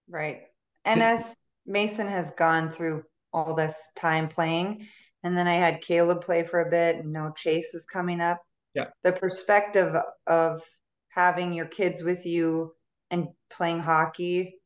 Right, 0.09 0.43
and 0.85 1.03
as 1.03 1.37
Mason 1.67 2.09
has 2.09 2.31
gone 2.33 2.73
through 2.73 3.05
all 3.33 3.55
this 3.55 3.89
time 3.97 4.29
playing. 4.29 4.87
And 5.23 5.37
then 5.37 5.47
I 5.47 5.55
had 5.55 5.83
Caleb 5.83 6.23
play 6.23 6.43
for 6.43 6.61
a 6.61 6.71
bit, 6.71 6.97
and 6.97 7.13
now 7.13 7.33
Chase 7.37 7.75
is 7.75 7.87
coming 7.87 8.21
up. 8.21 8.43
Yeah. 8.75 8.87
The 9.05 9.13
perspective 9.13 9.95
of 10.27 10.63
having 11.11 11.53
your 11.53 11.67
kids 11.67 12.03
with 12.03 12.27
you 12.27 12.75
and 13.11 13.29
playing 13.51 13.81
hockey, 13.81 14.57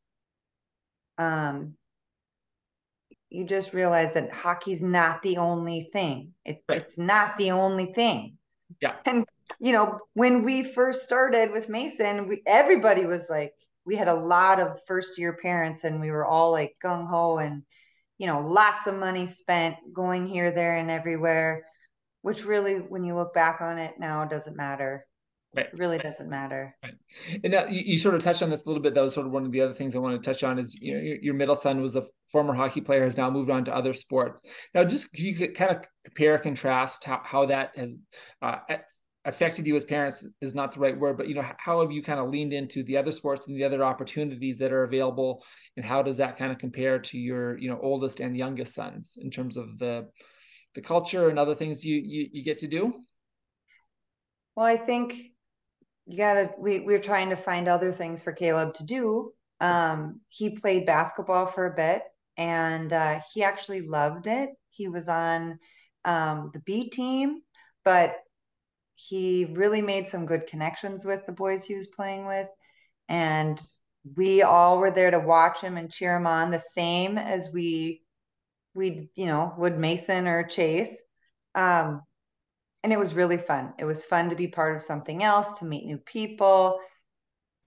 um, 1.17 1.75
you 3.29 3.45
just 3.45 3.73
realize 3.73 4.13
that 4.13 4.31
hockey's 4.31 4.81
not 4.81 5.21
the 5.21 5.37
only 5.37 5.89
thing. 5.93 6.33
It, 6.45 6.63
right. 6.67 6.81
It's 6.81 6.97
not 6.97 7.37
the 7.37 7.51
only 7.51 7.93
thing. 7.93 8.37
Yeah. 8.81 8.95
And 9.05 9.25
you 9.59 9.73
know, 9.73 9.99
when 10.13 10.43
we 10.43 10.63
first 10.63 11.03
started 11.03 11.51
with 11.51 11.69
Mason, 11.69 12.27
we 12.27 12.41
everybody 12.45 13.05
was 13.05 13.27
like, 13.29 13.53
we 13.87 13.95
had 13.95 14.09
a 14.09 14.13
lot 14.13 14.59
of 14.59 14.79
first 14.85 15.17
year 15.17 15.33
parents, 15.41 15.83
and 15.83 15.99
we 15.99 16.11
were 16.11 16.25
all 16.25 16.51
like 16.51 16.75
gung 16.83 17.07
ho 17.07 17.37
and 17.37 17.63
you 18.17 18.27
know, 18.27 18.41
lots 18.41 18.87
of 18.87 18.95
money 18.97 19.25
spent 19.25 19.75
going 19.93 20.25
here, 20.25 20.51
there, 20.51 20.77
and 20.77 20.89
everywhere, 20.89 21.65
which 22.21 22.45
really, 22.45 22.75
when 22.75 23.03
you 23.03 23.15
look 23.15 23.33
back 23.33 23.61
on 23.61 23.77
it 23.77 23.95
now, 23.99 24.25
doesn't 24.25 24.57
matter. 24.57 25.05
Right. 25.55 25.67
It 25.67 25.79
really 25.79 25.97
doesn't 25.97 26.29
matter. 26.29 26.75
Right. 26.83 26.93
And 27.43 27.53
now 27.53 27.65
you, 27.65 27.81
you, 27.85 27.99
sort 27.99 28.15
of 28.15 28.21
touched 28.21 28.43
on 28.43 28.49
this 28.49 28.65
a 28.65 28.67
little 28.67 28.83
bit. 28.83 28.93
That 28.93 29.01
was 29.01 29.13
sort 29.13 29.25
of 29.25 29.31
one 29.31 29.45
of 29.45 29.51
the 29.51 29.61
other 29.61 29.73
things 29.73 29.95
I 29.95 29.99
wanted 29.99 30.21
to 30.21 30.29
touch 30.29 30.43
on 30.43 30.59
is 30.59 30.75
you 30.75 30.93
know 30.93 30.99
your, 30.99 31.17
your 31.17 31.33
middle 31.33 31.55
son 31.55 31.81
was 31.81 31.95
a 31.95 32.05
former 32.31 32.53
hockey 32.53 32.81
player, 32.81 33.05
has 33.05 33.17
now 33.17 33.29
moved 33.29 33.49
on 33.49 33.65
to 33.65 33.75
other 33.75 33.93
sports. 33.93 34.41
Now, 34.73 34.83
just 34.83 35.07
you 35.17 35.35
could 35.35 35.55
kind 35.55 35.71
of 35.71 35.85
compare 36.03 36.37
contrast 36.37 37.05
how, 37.05 37.21
how 37.23 37.45
that 37.45 37.71
has 37.77 37.99
uh, 38.41 38.57
affected 39.27 39.67
you 39.67 39.75
as 39.75 39.83
parents 39.83 40.25
is 40.41 40.55
not 40.55 40.71
the 40.71 40.79
right 40.79 40.97
word, 40.97 41.17
but 41.17 41.27
you 41.27 41.35
know 41.35 41.45
how 41.57 41.81
have 41.81 41.91
you 41.91 42.01
kind 42.01 42.19
of 42.19 42.29
leaned 42.29 42.53
into 42.53 42.81
the 42.83 42.97
other 42.97 43.11
sports 43.11 43.47
and 43.47 43.57
the 43.57 43.63
other 43.63 43.83
opportunities 43.83 44.57
that 44.57 44.71
are 44.71 44.85
available, 44.85 45.43
and 45.75 45.85
how 45.85 46.01
does 46.01 46.17
that 46.17 46.37
kind 46.37 46.51
of 46.51 46.57
compare 46.57 46.97
to 46.97 47.17
your 47.17 47.57
you 47.59 47.69
know 47.69 47.79
oldest 47.81 48.21
and 48.21 48.35
youngest 48.37 48.73
sons 48.73 49.17
in 49.21 49.29
terms 49.29 49.57
of 49.57 49.77
the 49.77 50.07
the 50.75 50.81
culture 50.81 51.29
and 51.29 51.37
other 51.37 51.55
things 51.55 51.83
you 51.83 51.97
you, 51.97 52.29
you 52.31 52.43
get 52.43 52.59
to 52.59 52.67
do? 52.67 52.93
Well, 54.55 54.65
I 54.65 54.77
think 54.77 55.15
you 56.05 56.17
gotta 56.17 56.51
we 56.57 56.79
we're 56.79 57.01
trying 57.01 57.29
to 57.29 57.35
find 57.35 57.67
other 57.67 57.91
things 57.91 58.23
for 58.23 58.31
caleb 58.31 58.73
to 58.75 58.85
do. 58.85 59.33
Um 59.59 60.21
he 60.29 60.51
played 60.51 60.85
basketball 60.85 61.47
for 61.47 61.65
a 61.65 61.75
bit 61.75 62.01
and 62.37 62.93
uh, 62.93 63.19
he 63.33 63.43
actually 63.43 63.81
loved 63.81 64.27
it. 64.27 64.51
He 64.69 64.87
was 64.87 65.09
on 65.09 65.59
um, 66.05 66.51
the 66.53 66.59
b 66.59 66.89
team 66.89 67.41
but 67.87 68.17
he 68.97 69.45
really 69.45 69.81
made 69.81 70.07
some 70.07 70.25
good 70.25 70.47
connections 70.47 71.05
with 71.05 71.25
the 71.25 71.31
boys 71.31 71.65
he 71.65 71.75
was 71.75 71.87
playing 71.87 72.25
with 72.25 72.47
and 73.09 73.61
we 74.15 74.41
all 74.41 74.77
were 74.77 74.91
there 74.91 75.11
to 75.11 75.19
watch 75.19 75.61
him 75.61 75.77
and 75.77 75.91
cheer 75.91 76.15
him 76.15 76.27
on 76.27 76.51
the 76.51 76.59
same 76.59 77.17
as 77.17 77.49
we 77.53 78.01
we 78.73 79.09
you 79.15 79.25
know 79.25 79.53
would 79.57 79.77
mason 79.77 80.27
or 80.27 80.43
chase 80.43 80.95
um, 81.55 82.03
and 82.83 82.93
it 82.93 82.99
was 82.99 83.13
really 83.13 83.37
fun. 83.37 83.73
It 83.79 83.85
was 83.85 84.05
fun 84.05 84.29
to 84.29 84.35
be 84.35 84.47
part 84.47 84.75
of 84.75 84.81
something 84.81 85.23
else, 85.23 85.59
to 85.59 85.65
meet 85.65 85.85
new 85.85 85.97
people. 85.97 86.79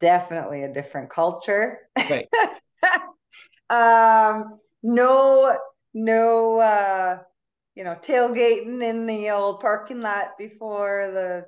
Definitely 0.00 0.62
a 0.62 0.72
different 0.72 1.10
culture. 1.10 1.78
Right. 2.08 2.28
um, 3.70 4.60
no, 4.82 5.58
no, 5.92 6.60
uh, 6.60 7.18
you 7.74 7.84
know, 7.84 7.94
tailgating 7.94 8.82
in 8.82 9.06
the 9.06 9.30
old 9.30 9.60
parking 9.60 10.00
lot 10.00 10.38
before 10.38 11.10
the 11.12 11.46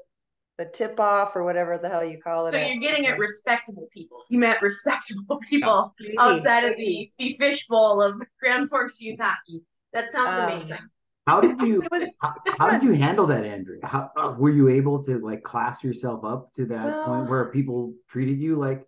the 0.59 0.67
tip 0.67 1.01
off 1.01 1.35
or 1.35 1.45
whatever 1.45 1.79
the 1.79 1.89
hell 1.89 2.05
you 2.05 2.21
call 2.21 2.47
it. 2.47 2.53
So 2.53 2.59
you're 2.59 2.77
getting 2.77 3.07
at 3.07 3.19
respectable 3.19 3.89
people. 3.91 4.23
You 4.29 4.39
met 4.39 4.61
respectable 4.61 5.39
people 5.51 5.95
yeah. 5.99 6.21
outside 6.21 6.65
of 6.65 6.77
the 6.77 7.11
the 7.19 7.33
fishbowl 7.39 8.03
of 8.03 8.23
Grand 8.41 8.69
Forks 8.69 9.01
Youth 9.01 9.19
Hockey. 9.21 9.63
That 9.93 10.13
sounds 10.13 10.39
um, 10.39 10.53
amazing. 10.53 10.79
How 11.27 11.41
did 11.41 11.61
you 11.61 11.83
was, 11.91 12.09
how, 12.21 12.35
how 12.59 12.71
did 12.71 12.83
you 12.83 12.93
handle 12.93 13.27
that, 13.29 13.45
Andrea? 13.45 13.81
How 13.85 14.11
uh, 14.17 14.35
were 14.37 14.51
you 14.51 14.69
able 14.69 15.03
to 15.05 15.19
like 15.19 15.43
class 15.43 15.85
yourself 15.85 16.25
up 16.25 16.53
to 16.55 16.67
that 16.67 16.85
well, 16.85 17.05
point 17.07 17.31
where 17.31 17.51
people 17.51 17.95
treated 18.09 18.39
you 18.39 18.57
like 18.57 18.85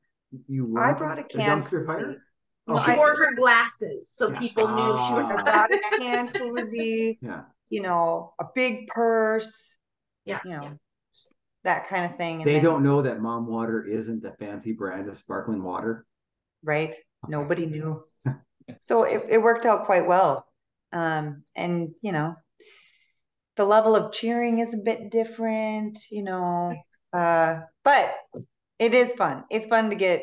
you 0.48 0.66
were? 0.66 0.80
I 0.80 0.92
brought 0.92 1.18
a 1.18 1.22
can 1.22 1.40
a 1.40 1.44
dumpster 1.44 1.86
fire. 1.86 2.23
Oh, 2.66 2.82
she 2.82 2.96
wore 2.96 3.14
her 3.14 3.34
glasses 3.34 4.08
so 4.08 4.30
yeah. 4.30 4.38
people 4.38 4.68
knew 4.68 4.98
she 5.06 5.12
was. 5.12 5.30
I 5.30 5.42
brought 5.42 5.70
a 5.70 5.78
can 5.98 6.28
koozie. 6.28 7.18
Yeah. 7.20 7.42
You 7.68 7.82
know, 7.82 8.32
a 8.40 8.44
big 8.54 8.86
purse. 8.86 9.76
Yeah. 10.24 10.40
You 10.44 10.50
know, 10.52 10.62
yeah. 10.62 10.72
that 11.64 11.88
kind 11.88 12.06
of 12.06 12.16
thing. 12.16 12.36
And 12.36 12.44
they 12.44 12.54
then, 12.54 12.64
don't 12.64 12.82
know 12.82 13.02
that 13.02 13.20
mom 13.20 13.46
water 13.46 13.84
isn't 13.84 14.22
the 14.22 14.32
fancy 14.38 14.72
brand 14.72 15.08
of 15.08 15.18
sparkling 15.18 15.62
water. 15.62 16.06
Right. 16.62 16.94
Nobody 17.28 17.66
knew. 17.66 18.04
so 18.80 19.04
it, 19.04 19.26
it 19.28 19.42
worked 19.42 19.66
out 19.66 19.84
quite 19.84 20.06
well. 20.06 20.46
Um, 20.92 21.42
and 21.54 21.90
you 22.00 22.12
know, 22.12 22.34
the 23.56 23.64
level 23.64 23.94
of 23.94 24.12
cheering 24.12 24.60
is 24.60 24.72
a 24.72 24.78
bit 24.78 25.10
different, 25.10 25.98
you 26.10 26.22
know, 26.22 26.74
uh, 27.12 27.60
but 27.84 28.14
it 28.78 28.94
is 28.94 29.14
fun. 29.14 29.44
It's 29.50 29.66
fun 29.66 29.90
to 29.90 29.96
get 29.96 30.22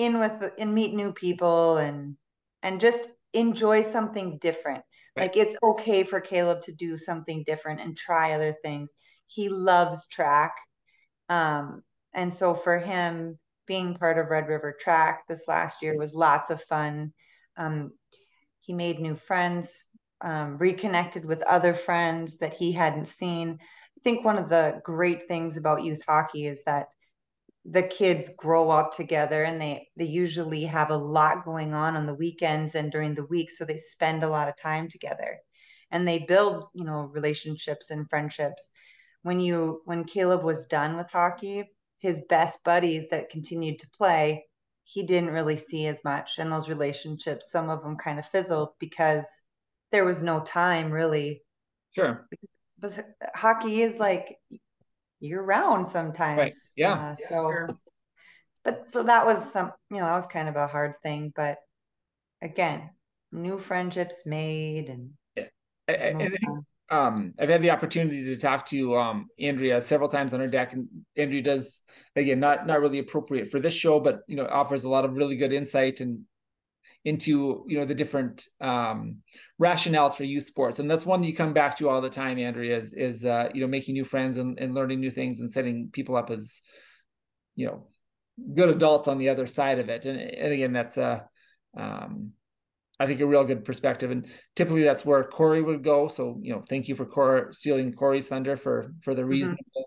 in 0.00 0.18
with 0.18 0.52
and 0.58 0.74
meet 0.74 0.94
new 0.94 1.12
people 1.12 1.76
and 1.76 2.16
and 2.62 2.80
just 2.80 3.08
enjoy 3.34 3.82
something 3.82 4.38
different. 4.38 4.82
Right. 5.16 5.24
Like 5.24 5.36
it's 5.36 5.56
okay 5.62 6.04
for 6.04 6.20
Caleb 6.20 6.62
to 6.62 6.72
do 6.72 6.96
something 6.96 7.44
different 7.44 7.80
and 7.80 7.96
try 7.96 8.32
other 8.32 8.56
things. 8.64 8.94
He 9.26 9.48
loves 9.48 10.06
track. 10.08 10.52
Um, 11.28 11.82
and 12.14 12.32
so 12.32 12.54
for 12.54 12.78
him, 12.78 13.38
being 13.66 13.94
part 13.94 14.18
of 14.18 14.30
Red 14.30 14.48
River 14.48 14.74
Track 14.80 15.24
this 15.28 15.44
last 15.46 15.82
year 15.82 15.96
was 15.96 16.14
lots 16.14 16.50
of 16.50 16.62
fun. 16.62 17.12
Um, 17.56 17.92
he 18.60 18.72
made 18.72 19.00
new 19.00 19.14
friends 19.14 19.84
um, 20.22 20.56
reconnected 20.56 21.24
with 21.24 21.42
other 21.42 21.74
friends 21.74 22.38
that 22.38 22.54
he 22.54 22.72
hadn't 22.72 23.06
seen. 23.06 23.58
I 23.60 24.00
think 24.02 24.24
one 24.24 24.38
of 24.38 24.48
the 24.48 24.80
great 24.82 25.28
things 25.28 25.56
about 25.56 25.84
youth 25.84 26.02
hockey 26.06 26.46
is 26.46 26.64
that 26.64 26.88
the 27.64 27.82
kids 27.82 28.30
grow 28.36 28.70
up 28.70 28.92
together 28.92 29.42
and 29.44 29.60
they 29.60 29.86
they 29.96 30.06
usually 30.06 30.64
have 30.64 30.90
a 30.90 30.96
lot 30.96 31.44
going 31.44 31.74
on 31.74 31.96
on 31.96 32.06
the 32.06 32.14
weekends 32.14 32.74
and 32.74 32.90
during 32.90 33.14
the 33.14 33.26
week 33.26 33.50
so 33.50 33.64
they 33.64 33.76
spend 33.76 34.22
a 34.22 34.28
lot 34.28 34.48
of 34.48 34.56
time 34.56 34.88
together 34.88 35.38
and 35.90 36.08
they 36.08 36.24
build 36.26 36.68
you 36.74 36.84
know 36.84 37.10
relationships 37.12 37.90
and 37.90 38.08
friendships 38.08 38.70
when 39.22 39.38
you 39.38 39.82
when 39.84 40.04
Caleb 40.04 40.42
was 40.42 40.64
done 40.66 40.96
with 40.96 41.10
hockey 41.10 41.64
his 41.98 42.22
best 42.30 42.58
buddies 42.64 43.06
that 43.10 43.28
continued 43.28 43.78
to 43.78 43.90
play 43.90 44.46
he 44.84 45.02
didn't 45.02 45.30
really 45.30 45.58
see 45.58 45.86
as 45.86 46.02
much 46.02 46.38
and 46.38 46.50
those 46.50 46.68
relationships 46.68 47.50
some 47.52 47.68
of 47.68 47.82
them 47.82 47.96
kind 47.96 48.18
of 48.18 48.26
fizzled 48.26 48.70
because 48.80 49.26
there 49.92 50.04
was 50.04 50.22
no 50.22 50.40
time 50.40 50.90
really. 50.90 51.42
Sure. 51.92 52.26
But 52.78 52.98
hockey 53.34 53.82
is 53.82 53.98
like 53.98 54.36
year 55.20 55.42
round 55.42 55.88
sometimes. 55.88 56.38
Right. 56.38 56.52
Yeah. 56.76 56.92
Uh, 56.92 57.14
so, 57.14 57.26
sure. 57.28 57.70
but 58.64 58.90
so 58.90 59.02
that 59.04 59.26
was 59.26 59.52
some, 59.52 59.72
you 59.90 59.98
know, 59.98 60.06
that 60.06 60.14
was 60.14 60.26
kind 60.26 60.48
of 60.48 60.56
a 60.56 60.66
hard 60.66 60.94
thing. 61.02 61.32
But 61.34 61.58
again, 62.42 62.90
new 63.32 63.58
friendships 63.58 64.22
made 64.26 64.88
and. 64.88 65.10
Yeah. 65.36 65.44
I, 65.88 65.92
I, 65.92 66.28
um, 66.90 67.34
I've 67.38 67.48
had 67.48 67.62
the 67.62 67.70
opportunity 67.70 68.24
to 68.24 68.36
talk 68.36 68.66
to 68.66 68.96
um, 68.96 69.28
Andrea 69.38 69.80
several 69.80 70.08
times 70.08 70.34
on 70.34 70.40
her 70.40 70.48
deck, 70.48 70.72
and 70.72 70.88
Andrea 71.16 71.42
does 71.42 71.82
again 72.16 72.40
not 72.40 72.66
not 72.66 72.80
really 72.80 72.98
appropriate 72.98 73.48
for 73.50 73.60
this 73.60 73.74
show, 73.74 74.00
but 74.00 74.22
you 74.26 74.36
know 74.36 74.46
offers 74.46 74.82
a 74.82 74.88
lot 74.88 75.04
of 75.04 75.16
really 75.16 75.36
good 75.36 75.52
insight 75.52 76.00
and 76.00 76.22
into 77.04 77.64
you 77.66 77.78
know 77.78 77.86
the 77.86 77.94
different 77.94 78.46
um, 78.60 79.18
rationales 79.60 80.14
for 80.14 80.24
youth 80.24 80.44
sports 80.44 80.78
and 80.78 80.90
that's 80.90 81.06
one 81.06 81.20
that 81.20 81.26
you 81.26 81.34
come 81.34 81.54
back 81.54 81.76
to 81.76 81.88
all 81.88 82.00
the 82.00 82.10
time 82.10 82.38
andrea 82.38 82.78
is, 82.78 82.92
is 82.92 83.24
uh, 83.24 83.48
you 83.54 83.60
know 83.60 83.66
making 83.66 83.94
new 83.94 84.04
friends 84.04 84.36
and, 84.36 84.58
and 84.58 84.74
learning 84.74 85.00
new 85.00 85.10
things 85.10 85.40
and 85.40 85.50
setting 85.50 85.88
people 85.92 86.14
up 86.14 86.30
as 86.30 86.60
you 87.56 87.66
know 87.66 87.86
good 88.54 88.68
adults 88.68 89.08
on 89.08 89.18
the 89.18 89.28
other 89.30 89.46
side 89.46 89.78
of 89.78 89.88
it 89.88 90.04
and, 90.04 90.20
and 90.20 90.52
again 90.52 90.72
that's 90.72 90.98
a 90.98 91.24
um, 91.76 92.32
I 93.00 93.06
think 93.06 93.20
a 93.20 93.26
real 93.26 93.44
good 93.44 93.64
perspective, 93.64 94.10
and 94.10 94.26
typically 94.54 94.82
that's 94.82 95.06
where 95.06 95.24
Corey 95.24 95.62
would 95.62 95.82
go. 95.82 96.08
So 96.08 96.38
you 96.42 96.52
know, 96.52 96.62
thank 96.68 96.86
you 96.86 96.94
for 96.94 97.06
Corey 97.06 97.52
stealing 97.52 97.94
Corey's 97.94 98.28
thunder 98.28 98.58
for 98.58 98.92
for 99.02 99.14
the 99.14 99.24
reasonable 99.24 99.64
mm-hmm. 99.74 99.82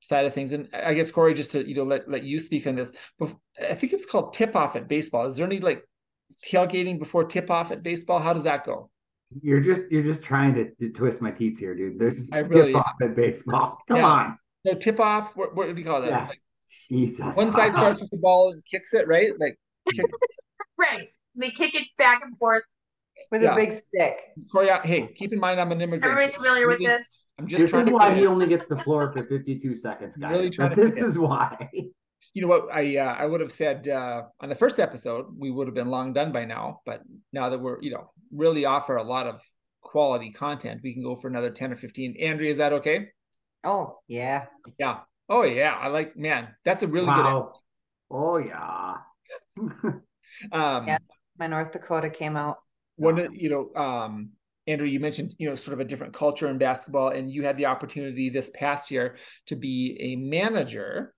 side 0.00 0.24
of 0.24 0.32
things. 0.32 0.52
And 0.52 0.70
I 0.72 0.94
guess 0.94 1.10
Corey, 1.10 1.34
just 1.34 1.50
to 1.50 1.68
you 1.68 1.74
know 1.74 1.82
let 1.82 2.08
let 2.08 2.22
you 2.22 2.38
speak 2.38 2.66
on 2.66 2.76
this, 2.76 2.90
but 3.18 3.36
I 3.62 3.74
think 3.74 3.92
it's 3.92 4.06
called 4.06 4.32
tip 4.32 4.56
off 4.56 4.74
at 4.74 4.88
baseball. 4.88 5.26
Is 5.26 5.36
there 5.36 5.46
any 5.46 5.60
like 5.60 5.84
tailgating 6.44 6.98
before 6.98 7.24
tip 7.24 7.50
off 7.50 7.70
at 7.70 7.82
baseball? 7.82 8.18
How 8.18 8.32
does 8.32 8.44
that 8.44 8.64
go? 8.64 8.90
You're 9.42 9.60
just 9.60 9.82
you're 9.90 10.02
just 10.02 10.22
trying 10.22 10.54
to, 10.54 10.70
to 10.76 10.92
twist 10.92 11.20
my 11.20 11.30
teeth 11.30 11.58
here, 11.58 11.74
dude. 11.74 11.98
There's 11.98 12.28
I 12.32 12.38
really, 12.38 12.72
tip 12.72 12.80
off 12.80 12.94
at 13.02 13.16
baseball. 13.16 13.78
Come 13.88 13.98
yeah. 13.98 14.06
on. 14.06 14.38
No 14.64 14.74
tip 14.74 15.00
off. 15.00 15.36
What, 15.36 15.54
what 15.54 15.66
do 15.66 15.80
you 15.80 15.84
call 15.84 16.00
that? 16.02 16.10
Yeah. 16.10 16.26
Like, 16.28 16.40
Jesus. 16.88 17.36
One 17.36 17.52
side 17.52 17.74
starts 17.74 18.00
with 18.00 18.10
the 18.10 18.16
ball 18.16 18.52
and 18.52 18.62
kicks 18.64 18.94
it, 18.94 19.06
right? 19.08 19.32
Like 19.38 19.58
right. 20.78 21.08
They 21.34 21.50
kick 21.50 21.74
it 21.74 21.86
back 21.98 22.22
and 22.24 22.36
forth 22.38 22.64
with 23.30 23.42
yeah. 23.42 23.52
a 23.52 23.56
big 23.56 23.72
stick. 23.72 24.18
Corey, 24.50 24.70
hey, 24.84 25.08
keep 25.14 25.32
in 25.32 25.38
mind 25.38 25.60
I'm 25.60 25.72
an 25.72 25.80
immigrant. 25.80 26.04
Everybody's 26.04 26.34
familiar 26.34 26.66
really, 26.66 26.86
with 26.86 26.98
this. 26.98 27.26
I'm 27.38 27.48
just 27.48 27.72
this 27.72 27.86
is 27.86 27.90
why 27.90 28.14
he 28.14 28.26
only 28.26 28.46
gets 28.46 28.68
the 28.68 28.78
floor 28.78 29.12
for 29.12 29.24
52 29.24 29.76
seconds, 29.76 30.16
guys. 30.16 30.32
Really 30.58 30.74
this 30.74 30.96
is 30.96 31.18
why 31.18 31.70
you 32.36 32.42
know 32.42 32.48
what 32.48 32.70
I 32.70 32.98
uh, 32.98 33.14
I 33.18 33.24
would 33.24 33.40
have 33.40 33.50
said 33.50 33.88
uh, 33.88 34.24
on 34.40 34.50
the 34.50 34.54
first 34.54 34.78
episode 34.78 35.24
we 35.38 35.50
would 35.50 35.68
have 35.68 35.74
been 35.74 35.88
long 35.88 36.12
done 36.12 36.32
by 36.32 36.44
now, 36.44 36.82
but 36.84 37.00
now 37.32 37.48
that 37.48 37.58
we're 37.58 37.80
you 37.80 37.90
know 37.90 38.10
really 38.30 38.66
offer 38.66 38.96
a 38.96 39.02
lot 39.02 39.26
of 39.26 39.40
quality 39.80 40.32
content, 40.32 40.82
we 40.84 40.92
can 40.92 41.02
go 41.02 41.16
for 41.16 41.28
another 41.28 41.48
ten 41.48 41.72
or 41.72 41.78
fifteen. 41.78 42.14
Andrea, 42.20 42.50
is 42.50 42.58
that 42.58 42.74
okay? 42.74 43.08
Oh 43.64 44.00
yeah, 44.06 44.44
yeah. 44.78 44.98
Oh 45.30 45.44
yeah, 45.44 45.72
I 45.80 45.88
like 45.88 46.14
man. 46.14 46.48
That's 46.62 46.82
a 46.82 46.86
really 46.86 47.06
wow. 47.06 47.52
good. 48.10 48.18
Oh 48.18 48.36
yeah. 48.36 48.96
um, 50.52 50.86
yeah, 50.86 50.98
my 51.38 51.46
North 51.46 51.72
Dakota 51.72 52.10
came 52.10 52.36
out. 52.36 52.58
One, 52.96 53.32
you 53.32 53.48
know, 53.48 53.82
um, 53.82 54.32
Andrew, 54.66 54.86
you 54.86 55.00
mentioned 55.00 55.34
you 55.38 55.48
know 55.48 55.54
sort 55.54 55.72
of 55.72 55.80
a 55.80 55.88
different 55.88 56.12
culture 56.12 56.48
in 56.48 56.58
basketball, 56.58 57.08
and 57.08 57.30
you 57.30 57.44
had 57.44 57.56
the 57.56 57.64
opportunity 57.64 58.28
this 58.28 58.50
past 58.50 58.90
year 58.90 59.16
to 59.46 59.56
be 59.56 59.96
a 60.00 60.16
manager 60.16 61.14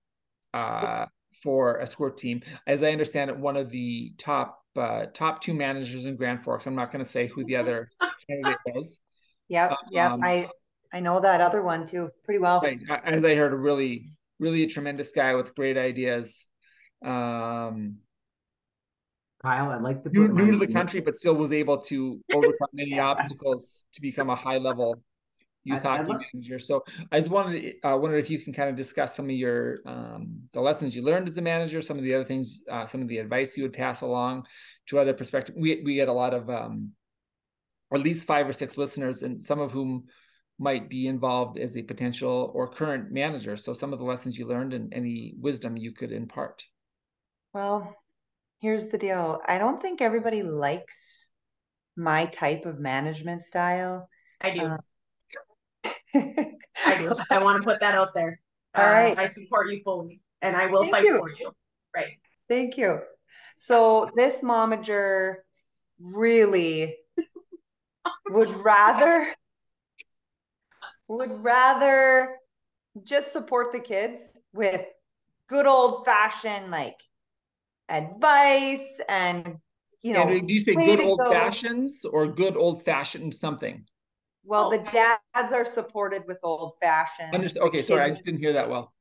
uh, 0.53 1.05
for 1.41 1.77
a 1.77 1.87
squirt 1.87 2.17
team. 2.17 2.41
As 2.67 2.83
I 2.83 2.91
understand 2.91 3.29
it, 3.29 3.37
one 3.37 3.57
of 3.57 3.69
the 3.69 4.13
top 4.17 4.63
uh, 4.75 5.05
top 5.13 5.41
two 5.41 5.53
managers 5.53 6.05
in 6.05 6.15
Grand 6.15 6.43
Forks. 6.43 6.65
I'm 6.65 6.75
not 6.75 6.91
going 6.91 7.03
to 7.03 7.09
say 7.09 7.27
who 7.27 7.43
the 7.43 7.57
other 7.57 7.89
candidate 8.29 8.57
was. 8.67 9.01
Yep, 9.49 9.73
yep. 9.91 10.11
Um, 10.11 10.23
I 10.23 10.47
I 10.93 10.99
know 10.99 11.19
that 11.19 11.41
other 11.41 11.61
one 11.61 11.85
too 11.85 12.09
pretty 12.23 12.39
well. 12.39 12.61
Right. 12.61 12.79
As 13.03 13.23
I 13.25 13.35
heard, 13.35 13.53
a 13.53 13.57
really 13.57 14.11
really 14.39 14.63
a 14.63 14.67
tremendous 14.67 15.11
guy 15.11 15.35
with 15.35 15.53
great 15.55 15.77
ideas. 15.77 16.45
Um, 17.03 17.97
Kyle, 19.41 19.69
I'd 19.69 19.81
like 19.81 20.03
to 20.03 20.09
new, 20.09 20.27
new 20.27 20.51
to 20.51 20.57
the 20.57 20.67
country, 20.67 20.99
but 20.99 21.15
still 21.15 21.33
was 21.33 21.53
able 21.53 21.77
to 21.83 22.19
overcome 22.33 22.67
many 22.73 22.99
obstacles 22.99 23.85
to 23.93 24.01
become 24.01 24.29
a 24.29 24.35
high 24.35 24.57
level 24.57 25.01
youth 25.63 25.85
I, 25.85 25.97
hockey 25.97 26.13
manager. 26.33 26.59
So 26.59 26.83
I 27.11 27.19
just 27.19 27.31
wanted 27.31 27.61
to 27.61 27.87
uh, 27.87 27.97
wonder 27.97 28.17
if 28.17 28.29
you 28.29 28.39
can 28.39 28.53
kind 28.53 28.69
of 28.69 28.75
discuss 28.75 29.15
some 29.15 29.25
of 29.25 29.31
your 29.31 29.79
um, 29.85 30.41
the 30.53 30.61
lessons 30.61 30.95
you 30.95 31.03
learned 31.03 31.29
as 31.29 31.37
a 31.37 31.41
manager, 31.41 31.81
some 31.81 31.97
of 31.97 32.03
the 32.03 32.15
other 32.15 32.25
things, 32.25 32.61
uh, 32.71 32.85
some 32.85 33.01
of 33.01 33.07
the 33.07 33.17
advice 33.17 33.57
you 33.57 33.63
would 33.63 33.73
pass 33.73 34.01
along 34.01 34.45
to 34.87 34.99
other 34.99 35.13
perspective. 35.13 35.55
We 35.57 35.81
we 35.83 35.95
get 35.95 36.07
a 36.07 36.13
lot 36.13 36.33
of 36.33 36.49
um, 36.49 36.91
at 37.93 37.99
least 37.99 38.25
five 38.25 38.47
or 38.47 38.53
six 38.53 38.77
listeners, 38.77 39.23
and 39.23 39.43
some 39.43 39.59
of 39.59 39.71
whom 39.71 40.05
might 40.59 40.89
be 40.89 41.07
involved 41.07 41.57
as 41.57 41.77
a 41.77 41.81
potential 41.81 42.51
or 42.53 42.67
current 42.67 43.11
manager. 43.11 43.55
So 43.55 43.73
some 43.73 43.93
of 43.93 43.99
the 43.99 44.05
lessons 44.05 44.37
you 44.37 44.45
learned 44.45 44.73
and 44.73 44.93
any 44.93 45.33
wisdom 45.39 45.77
you 45.77 45.93
could 45.93 46.11
impart. 46.11 46.65
Well, 47.53 47.95
here's 48.59 48.87
the 48.87 48.97
deal. 48.97 49.41
I 49.47 49.57
don't 49.57 49.81
think 49.81 50.01
everybody 50.01 50.43
likes 50.43 51.29
my 51.95 52.25
type 52.25 52.65
of 52.65 52.79
management 52.79 53.41
style. 53.41 54.09
I 54.41 54.51
do. 54.51 54.65
Uh, 54.65 54.77
I 56.13 56.95
do. 56.99 57.15
I 57.29 57.39
want 57.39 57.61
to 57.61 57.63
put 57.63 57.79
that 57.79 57.95
out 57.95 58.13
there. 58.13 58.39
All 58.75 58.85
uh, 58.85 58.89
right. 58.89 59.17
I 59.17 59.27
support 59.27 59.69
you 59.69 59.81
fully 59.83 60.21
and 60.41 60.55
I 60.55 60.67
will 60.67 60.83
Thank 60.83 60.95
fight 60.95 61.03
you. 61.03 61.17
for 61.19 61.29
you. 61.29 61.51
Right. 61.95 62.19
Thank 62.47 62.77
you. 62.77 63.01
So 63.57 64.09
this 64.15 64.41
momager 64.41 65.35
really 65.99 66.95
would 68.29 68.49
rather 68.49 69.33
would 71.07 71.43
rather 71.43 72.37
just 73.03 73.33
support 73.33 73.71
the 73.71 73.79
kids 73.79 74.21
with 74.53 74.85
good 75.47 75.65
old 75.65 76.05
fashioned 76.05 76.71
like 76.71 76.99
advice 77.89 79.01
and 79.09 79.57
you 80.03 80.13
know 80.13 80.27
do 80.27 80.53
you 80.53 80.59
say 80.59 80.75
good 80.75 81.01
old 81.01 81.19
go. 81.19 81.31
fashions 81.31 82.05
or 82.05 82.27
good 82.27 82.55
old 82.55 82.83
fashioned 82.83 83.33
something 83.33 83.83
well 84.43 84.69
the 84.69 84.79
dads 84.91 85.53
are 85.53 85.65
supported 85.65 86.23
with 86.27 86.37
old 86.43 86.73
fashioned 86.81 87.33
okay 87.57 87.81
sorry 87.81 88.01
i 88.01 88.09
just 88.09 88.25
didn't 88.25 88.39
hear 88.39 88.53
that 88.53 88.69
well. 88.69 88.93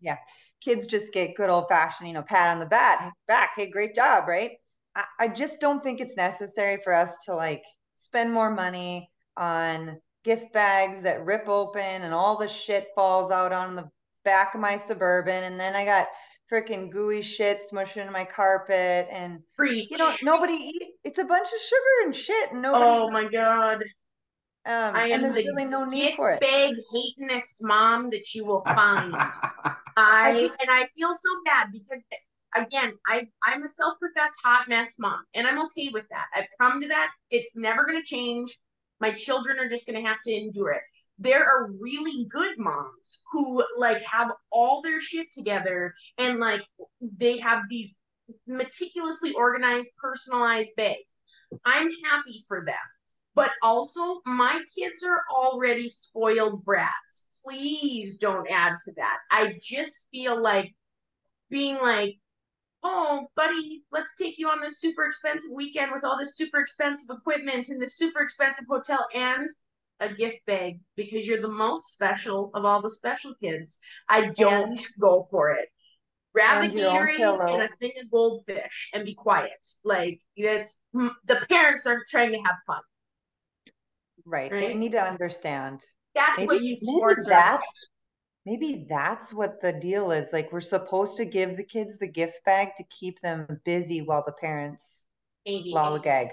Yeah 0.00 0.16
kids 0.60 0.86
just 0.86 1.12
get 1.12 1.34
good 1.36 1.50
old 1.50 1.68
fashioned 1.68 2.08
you 2.08 2.14
know 2.14 2.22
pat 2.22 2.50
on 2.50 2.58
the 2.58 2.66
back 2.66 3.12
back 3.26 3.52
hey 3.56 3.70
great 3.70 3.94
job 3.94 4.28
right? 4.28 4.52
I, 4.94 5.04
I 5.20 5.28
just 5.28 5.60
don't 5.60 5.82
think 5.82 6.00
it's 6.00 6.16
necessary 6.16 6.78
for 6.82 6.94
us 6.94 7.16
to 7.26 7.34
like 7.34 7.64
spend 7.94 8.32
more 8.32 8.50
money 8.50 9.08
on 9.36 9.98
gift 10.24 10.52
bags 10.52 11.02
that 11.02 11.24
rip 11.24 11.48
open 11.48 12.02
and 12.02 12.14
all 12.14 12.36
the 12.36 12.48
shit 12.48 12.88
falls 12.94 13.30
out 13.30 13.52
on 13.52 13.74
the 13.74 13.88
back 14.24 14.54
of 14.54 14.60
my 14.60 14.76
suburban 14.76 15.44
and 15.44 15.58
then 15.58 15.74
i 15.74 15.84
got 15.84 16.06
freaking 16.52 16.90
gooey 16.90 17.22
shit 17.22 17.60
smushed 17.60 17.96
into 17.96 18.12
my 18.12 18.24
carpet 18.24 19.08
and 19.10 19.40
Preach. 19.56 19.88
you 19.90 19.98
know 19.98 20.12
nobody 20.22 20.52
eat 20.52 20.82
it's 21.02 21.18
a 21.18 21.24
bunch 21.24 21.48
of 21.48 21.60
sugar 21.60 22.04
and 22.04 22.14
shit 22.14 22.52
and 22.52 22.62
nobody 22.62 22.84
oh 22.84 23.10
my 23.10 23.24
god 23.24 23.82
um, 24.64 24.94
I 24.94 25.08
am 25.08 25.22
the 25.22 25.30
really 25.30 25.64
no 25.64 25.84
need 25.84 26.14
for 26.14 26.30
it. 26.30 26.40
big 26.40 26.76
hatinest 26.94 27.62
mom 27.62 28.10
that 28.10 28.32
you 28.34 28.44
will 28.44 28.62
find. 28.62 29.12
I, 29.96 30.30
I 30.30 30.38
just, 30.38 30.60
and 30.60 30.70
I 30.70 30.88
feel 30.96 31.12
so 31.12 31.28
bad 31.44 31.68
because 31.72 32.02
again, 32.54 32.92
I 33.06 33.26
I'm 33.44 33.64
a 33.64 33.68
self-professed 33.68 34.38
hot 34.42 34.68
mess 34.68 34.98
mom, 34.98 35.24
and 35.34 35.46
I'm 35.46 35.62
okay 35.66 35.88
with 35.92 36.04
that. 36.10 36.26
I've 36.34 36.46
come 36.60 36.80
to 36.80 36.88
that. 36.88 37.08
It's 37.30 37.56
never 37.56 37.84
going 37.84 38.00
to 38.00 38.06
change. 38.06 38.56
My 39.00 39.12
children 39.12 39.58
are 39.58 39.68
just 39.68 39.86
going 39.86 40.00
to 40.00 40.08
have 40.08 40.18
to 40.24 40.32
endure 40.32 40.70
it. 40.70 40.82
There 41.18 41.44
are 41.44 41.72
really 41.80 42.26
good 42.30 42.56
moms 42.56 43.20
who 43.32 43.64
like 43.76 44.00
have 44.02 44.30
all 44.52 44.80
their 44.80 45.00
shit 45.00 45.26
together 45.32 45.92
and 46.18 46.38
like 46.38 46.62
they 47.18 47.38
have 47.38 47.62
these 47.68 47.96
meticulously 48.46 49.32
organized, 49.32 49.90
personalized 50.00 50.70
bags. 50.76 51.16
I'm 51.64 51.90
happy 52.04 52.44
for 52.46 52.64
them. 52.64 52.76
But 53.34 53.50
also, 53.62 54.20
my 54.26 54.60
kids 54.76 55.02
are 55.02 55.22
already 55.34 55.88
spoiled 55.88 56.64
brats. 56.64 57.26
Please 57.44 58.18
don't 58.18 58.48
add 58.50 58.74
to 58.84 58.92
that. 58.96 59.18
I 59.30 59.54
just 59.60 60.08
feel 60.10 60.40
like 60.40 60.74
being 61.50 61.76
like, 61.76 62.16
oh, 62.82 63.26
buddy, 63.36 63.84
let's 63.90 64.16
take 64.16 64.38
you 64.38 64.48
on 64.48 64.60
this 64.60 64.80
super 64.80 65.04
expensive 65.04 65.50
weekend 65.54 65.92
with 65.92 66.04
all 66.04 66.18
this 66.18 66.36
super 66.36 66.60
expensive 66.60 67.08
equipment 67.10 67.68
and 67.68 67.80
this 67.80 67.96
super 67.96 68.20
expensive 68.20 68.66
hotel 68.68 69.06
and 69.14 69.48
a 70.00 70.12
gift 70.12 70.44
bag 70.46 70.80
because 70.96 71.26
you're 71.26 71.40
the 71.40 71.48
most 71.48 71.92
special 71.92 72.50
of 72.54 72.64
all 72.64 72.82
the 72.82 72.90
special 72.90 73.34
kids. 73.40 73.78
I 74.08 74.26
don't 74.26 74.72
and, 74.72 74.86
go 75.00 75.28
for 75.30 75.50
it. 75.50 75.68
Grab 76.34 76.64
a 76.64 76.74
Gatorade 76.74 77.52
and 77.52 77.62
a 77.62 77.68
thing 77.78 77.92
of 78.00 78.10
goldfish 78.10 78.90
and 78.94 79.04
be 79.04 79.14
quiet. 79.14 79.66
Like 79.84 80.20
it's 80.34 80.80
the 80.92 81.46
parents 81.48 81.86
are 81.86 82.04
trying 82.08 82.32
to 82.32 82.38
have 82.38 82.56
fun. 82.66 82.80
Right. 84.24 84.52
right? 84.52 84.60
They 84.60 84.74
need 84.74 84.92
to 84.92 85.02
understand. 85.02 85.82
That's 86.14 86.38
maybe, 86.38 86.46
what 86.46 86.62
you 86.62 86.76
sports 86.78 87.26
that's 87.26 87.66
maybe 88.44 88.86
that's 88.88 89.32
what 89.32 89.60
the 89.60 89.72
deal 89.72 90.10
is 90.10 90.32
like 90.32 90.52
we're 90.52 90.60
supposed 90.60 91.16
to 91.16 91.24
give 91.24 91.56
the 91.56 91.64
kids 91.64 91.98
the 91.98 92.08
gift 92.08 92.40
bag 92.44 92.70
to 92.76 92.84
keep 92.84 93.20
them 93.20 93.60
busy 93.64 94.02
while 94.02 94.22
the 94.26 94.32
parents 94.32 95.04
maybe. 95.46 95.72
lollygag 95.72 96.30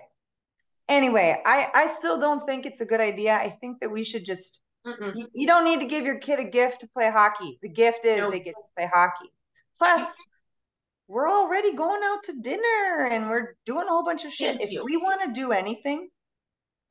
anyway 0.87 1.41
i 1.45 1.67
i 1.73 1.87
still 1.87 2.19
don't 2.19 2.45
think 2.45 2.65
it's 2.65 2.81
a 2.81 2.85
good 2.85 3.01
idea 3.01 3.33
i 3.33 3.49
think 3.61 3.79
that 3.79 3.91
we 3.91 4.03
should 4.03 4.25
just 4.25 4.61
you, 5.13 5.27
you, 5.35 5.45
don't 5.45 5.65
need 5.65 5.81
to 5.81 5.85
give 5.85 6.05
your 6.05 6.17
kid 6.17 6.39
a 6.39 6.43
gift 6.45 6.79
to 6.79 6.87
play 6.87 7.11
hockey 7.11 7.59
the 7.61 7.69
gift 7.69 8.05
is 8.05 8.31
they 8.31 8.39
get 8.39 8.55
to 8.57 8.63
play 8.75 8.89
hockey 8.91 9.29
plus 9.77 10.15
we're 11.07 11.29
already 11.29 11.73
going 11.73 12.01
out 12.03 12.23
to 12.23 12.33
dinner 12.41 13.07
and 13.11 13.29
we're 13.29 13.55
doing 13.65 13.85
a 13.85 13.89
whole 13.89 14.05
bunch 14.05 14.25
of 14.25 14.31
shit 14.31 14.57
Thank 14.57 14.61
if 14.61 14.71
you. 14.71 14.83
we 14.83 14.97
want 14.97 15.21
to 15.21 15.33
do 15.33 15.51
anything 15.51 16.09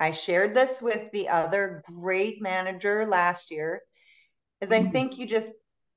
i 0.01 0.11
shared 0.11 0.55
this 0.55 0.81
with 0.81 1.11
the 1.13 1.29
other 1.29 1.83
great 1.87 2.41
manager 2.41 3.07
last 3.07 3.51
year 3.51 3.83
is 4.61 4.73
I 4.73 4.81
mm-hmm. 4.81 4.93
think 4.93 5.19
you 5.19 5.27
just 5.27 5.51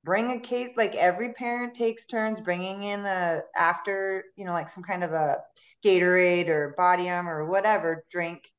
bring 0.04 0.32
a 0.32 0.40
case 0.40 0.72
like 0.76 0.96
every 0.96 1.34
parent 1.34 1.76
takes 1.76 2.06
turns 2.06 2.42
bringing 2.42 2.84
in 2.84 3.06
a 3.06 3.42
after 3.56 4.24
you 4.36 4.46
know 4.46 4.52
like 4.52 4.70
some 4.70 4.84
kind 4.84 5.04
of 5.04 5.14
a 5.14 5.38
Gatorade 5.86 6.50
or 6.50 6.74
Bodium 6.78 7.28
or 7.28 7.46
whatever 7.46 8.06
drink 8.10 8.50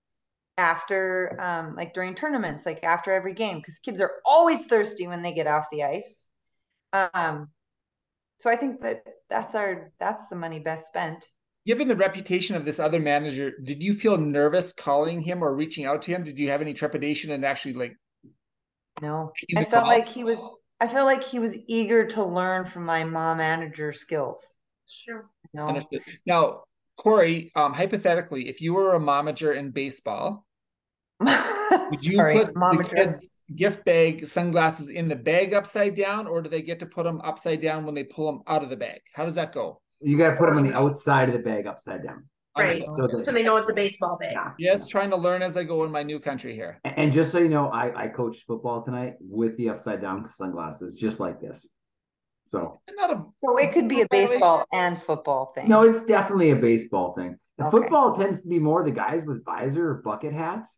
after 0.56 1.36
um 1.40 1.74
like 1.74 1.94
during 1.94 2.14
tournaments 2.14 2.66
like 2.66 2.84
after 2.84 3.10
every 3.10 3.34
game 3.34 3.56
because 3.56 3.78
kids 3.78 4.00
are 4.00 4.12
always 4.24 4.66
thirsty 4.66 5.06
when 5.06 5.22
they 5.22 5.32
get 5.32 5.46
off 5.46 5.66
the 5.72 5.82
ice 5.82 6.28
um 6.92 7.48
so 8.38 8.50
I 8.50 8.56
think 8.56 8.82
that 8.82 9.02
that's 9.30 9.54
our 9.54 9.92
that's 9.98 10.28
the 10.28 10.36
money 10.36 10.60
best 10.60 10.86
spent 10.86 11.28
given 11.66 11.88
the 11.88 11.96
reputation 11.96 12.56
of 12.56 12.64
this 12.64 12.78
other 12.78 13.00
manager 13.00 13.52
did 13.62 13.82
you 13.82 13.94
feel 13.94 14.16
nervous 14.16 14.72
calling 14.72 15.20
him 15.20 15.42
or 15.42 15.54
reaching 15.54 15.84
out 15.84 16.02
to 16.02 16.10
him 16.10 16.24
did 16.24 16.38
you 16.38 16.48
have 16.48 16.60
any 16.60 16.74
trepidation 16.74 17.30
and 17.30 17.44
actually 17.44 17.74
like 17.74 17.96
no, 19.00 19.32
I 19.56 19.64
felt 19.64 19.86
like 19.86 20.08
he 20.08 20.24
was. 20.24 20.38
I 20.80 20.88
felt 20.88 21.06
like 21.06 21.22
he 21.22 21.38
was 21.38 21.58
eager 21.68 22.06
to 22.08 22.24
learn 22.24 22.64
from 22.64 22.84
my 22.84 23.04
mom 23.04 23.38
manager 23.38 23.92
skills. 23.92 24.58
Sure. 24.88 25.30
No. 25.54 25.68
Understood. 25.68 26.02
Now, 26.26 26.64
Corey, 26.96 27.52
um, 27.54 27.72
hypothetically, 27.72 28.48
if 28.48 28.60
you 28.60 28.74
were 28.74 28.94
a 28.94 29.00
momager 29.00 29.56
in 29.56 29.70
baseball, 29.70 30.44
would 31.20 32.02
you 32.02 32.16
Sorry, 32.16 32.38
put 32.38 32.54
momager. 32.54 32.88
the 32.88 32.94
kids' 32.94 33.30
gift 33.54 33.84
bag 33.84 34.26
sunglasses 34.26 34.88
in 34.88 35.08
the 35.08 35.16
bag 35.16 35.54
upside 35.54 35.96
down, 35.96 36.26
or 36.26 36.42
do 36.42 36.50
they 36.50 36.62
get 36.62 36.80
to 36.80 36.86
put 36.86 37.04
them 37.04 37.20
upside 37.22 37.62
down 37.62 37.86
when 37.86 37.94
they 37.94 38.04
pull 38.04 38.26
them 38.26 38.42
out 38.46 38.62
of 38.62 38.70
the 38.70 38.76
bag? 38.76 39.00
How 39.14 39.24
does 39.24 39.36
that 39.36 39.52
go? 39.52 39.80
You 40.02 40.18
got 40.18 40.30
to 40.30 40.36
put 40.36 40.46
them 40.46 40.58
on 40.58 40.66
the 40.66 40.74
outside 40.74 41.28
of 41.28 41.34
the 41.34 41.40
bag 41.40 41.66
upside 41.66 42.04
down. 42.04 42.24
Right. 42.56 42.82
So, 42.96 43.08
so, 43.22 43.32
they 43.32 43.42
know 43.42 43.56
it's 43.56 43.70
a 43.70 43.74
baseball 43.74 44.18
bag. 44.20 44.32
Yeah. 44.32 44.52
Yes, 44.58 44.86
trying 44.86 45.08
to 45.10 45.16
learn 45.16 45.40
as 45.40 45.56
I 45.56 45.64
go 45.64 45.84
in 45.84 45.90
my 45.90 46.02
new 46.02 46.20
country 46.20 46.54
here. 46.54 46.80
And 46.84 47.10
just 47.10 47.32
so 47.32 47.38
you 47.38 47.48
know, 47.48 47.68
I, 47.68 48.04
I 48.04 48.08
coached 48.08 48.44
football 48.46 48.82
tonight 48.82 49.14
with 49.20 49.56
the 49.56 49.70
upside 49.70 50.02
down 50.02 50.26
sunglasses, 50.26 50.94
just 50.94 51.18
like 51.18 51.40
this. 51.40 51.68
So, 52.44 52.80
a, 52.88 53.22
so 53.36 53.58
it 53.58 53.72
could 53.72 53.88
be 53.88 54.02
a 54.02 54.06
baseball 54.10 54.66
and 54.72 55.00
football 55.00 55.52
thing. 55.54 55.68
No, 55.68 55.82
it's 55.82 56.04
definitely 56.04 56.50
a 56.50 56.56
baseball 56.56 57.14
thing. 57.14 57.38
The 57.56 57.66
okay. 57.66 57.70
football 57.70 58.14
tends 58.14 58.42
to 58.42 58.48
be 58.48 58.58
more 58.58 58.84
the 58.84 58.90
guys 58.90 59.24
with 59.24 59.44
visor 59.44 59.88
or 59.88 59.94
bucket 60.02 60.34
hats. 60.34 60.76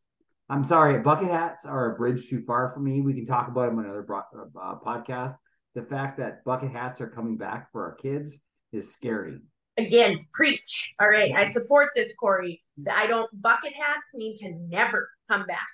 I'm 0.48 0.62
sorry, 0.62 1.00
bucket 1.00 1.28
hats 1.28 1.64
are 1.64 1.92
a 1.92 1.96
bridge 1.96 2.28
too 2.28 2.44
far 2.46 2.70
for 2.72 2.80
me. 2.80 3.00
We 3.00 3.14
can 3.14 3.26
talk 3.26 3.48
about 3.48 3.70
them 3.70 3.78
on 3.78 3.86
another 3.86 4.06
uh, 4.14 4.74
podcast. 4.86 5.34
The 5.74 5.82
fact 5.82 6.18
that 6.18 6.44
bucket 6.44 6.70
hats 6.70 7.00
are 7.00 7.08
coming 7.08 7.36
back 7.36 7.72
for 7.72 7.82
our 7.82 7.94
kids 7.94 8.38
is 8.74 8.92
scary 8.92 9.40
again, 9.76 10.26
preach. 10.32 10.94
All 11.00 11.08
right, 11.08 11.32
I 11.32 11.44
support 11.46 11.90
this, 11.94 12.14
Corey. 12.14 12.62
I 12.90 13.06
don't. 13.06 13.30
Bucket 13.40 13.72
hats 13.72 14.10
need 14.14 14.36
to 14.36 14.52
never 14.68 15.10
come 15.30 15.46
back. 15.46 15.66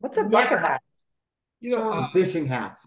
What's 0.00 0.18
a 0.18 0.22
never. 0.22 0.30
bucket 0.30 0.58
hat? 0.60 0.80
You 1.60 1.70
know, 1.72 1.90
uh, 1.90 2.10
fishing 2.12 2.46
hats. 2.46 2.86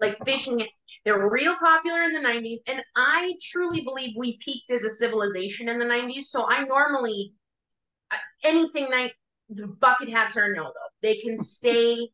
Like 0.00 0.16
fishing, 0.24 0.64
They're 1.04 1.28
real 1.28 1.56
popular 1.56 2.02
in 2.02 2.12
the 2.12 2.28
'90s, 2.28 2.60
and 2.66 2.82
I 2.96 3.34
truly 3.40 3.82
believe 3.82 4.14
we 4.16 4.38
peaked 4.38 4.70
as 4.70 4.84
a 4.84 4.90
civilization 4.90 5.68
in 5.68 5.78
the 5.78 5.84
'90s. 5.84 6.24
So 6.24 6.48
I 6.48 6.64
normally 6.64 7.32
uh, 8.10 8.16
anything 8.44 8.90
night 8.90 9.12
the 9.48 9.66
bucket 9.66 10.08
hats 10.08 10.36
are 10.36 10.52
no 10.54 10.64
though. 10.64 10.90
They 11.02 11.16
can 11.16 11.38
stay 11.38 12.08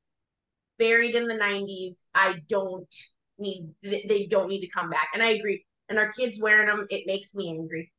buried 0.78 1.14
in 1.14 1.26
the 1.26 1.34
'90s. 1.34 2.04
I 2.14 2.36
don't 2.48 2.94
need. 3.38 3.70
They 3.82 4.26
don't 4.30 4.48
need 4.48 4.60
to 4.60 4.68
come 4.68 4.90
back, 4.90 5.08
and 5.14 5.22
I 5.22 5.30
agree 5.30 5.64
and 5.88 5.98
our 5.98 6.12
kids 6.12 6.38
wearing 6.40 6.66
them, 6.66 6.86
it 6.90 7.06
makes 7.06 7.34
me 7.34 7.48
angry. 7.50 7.92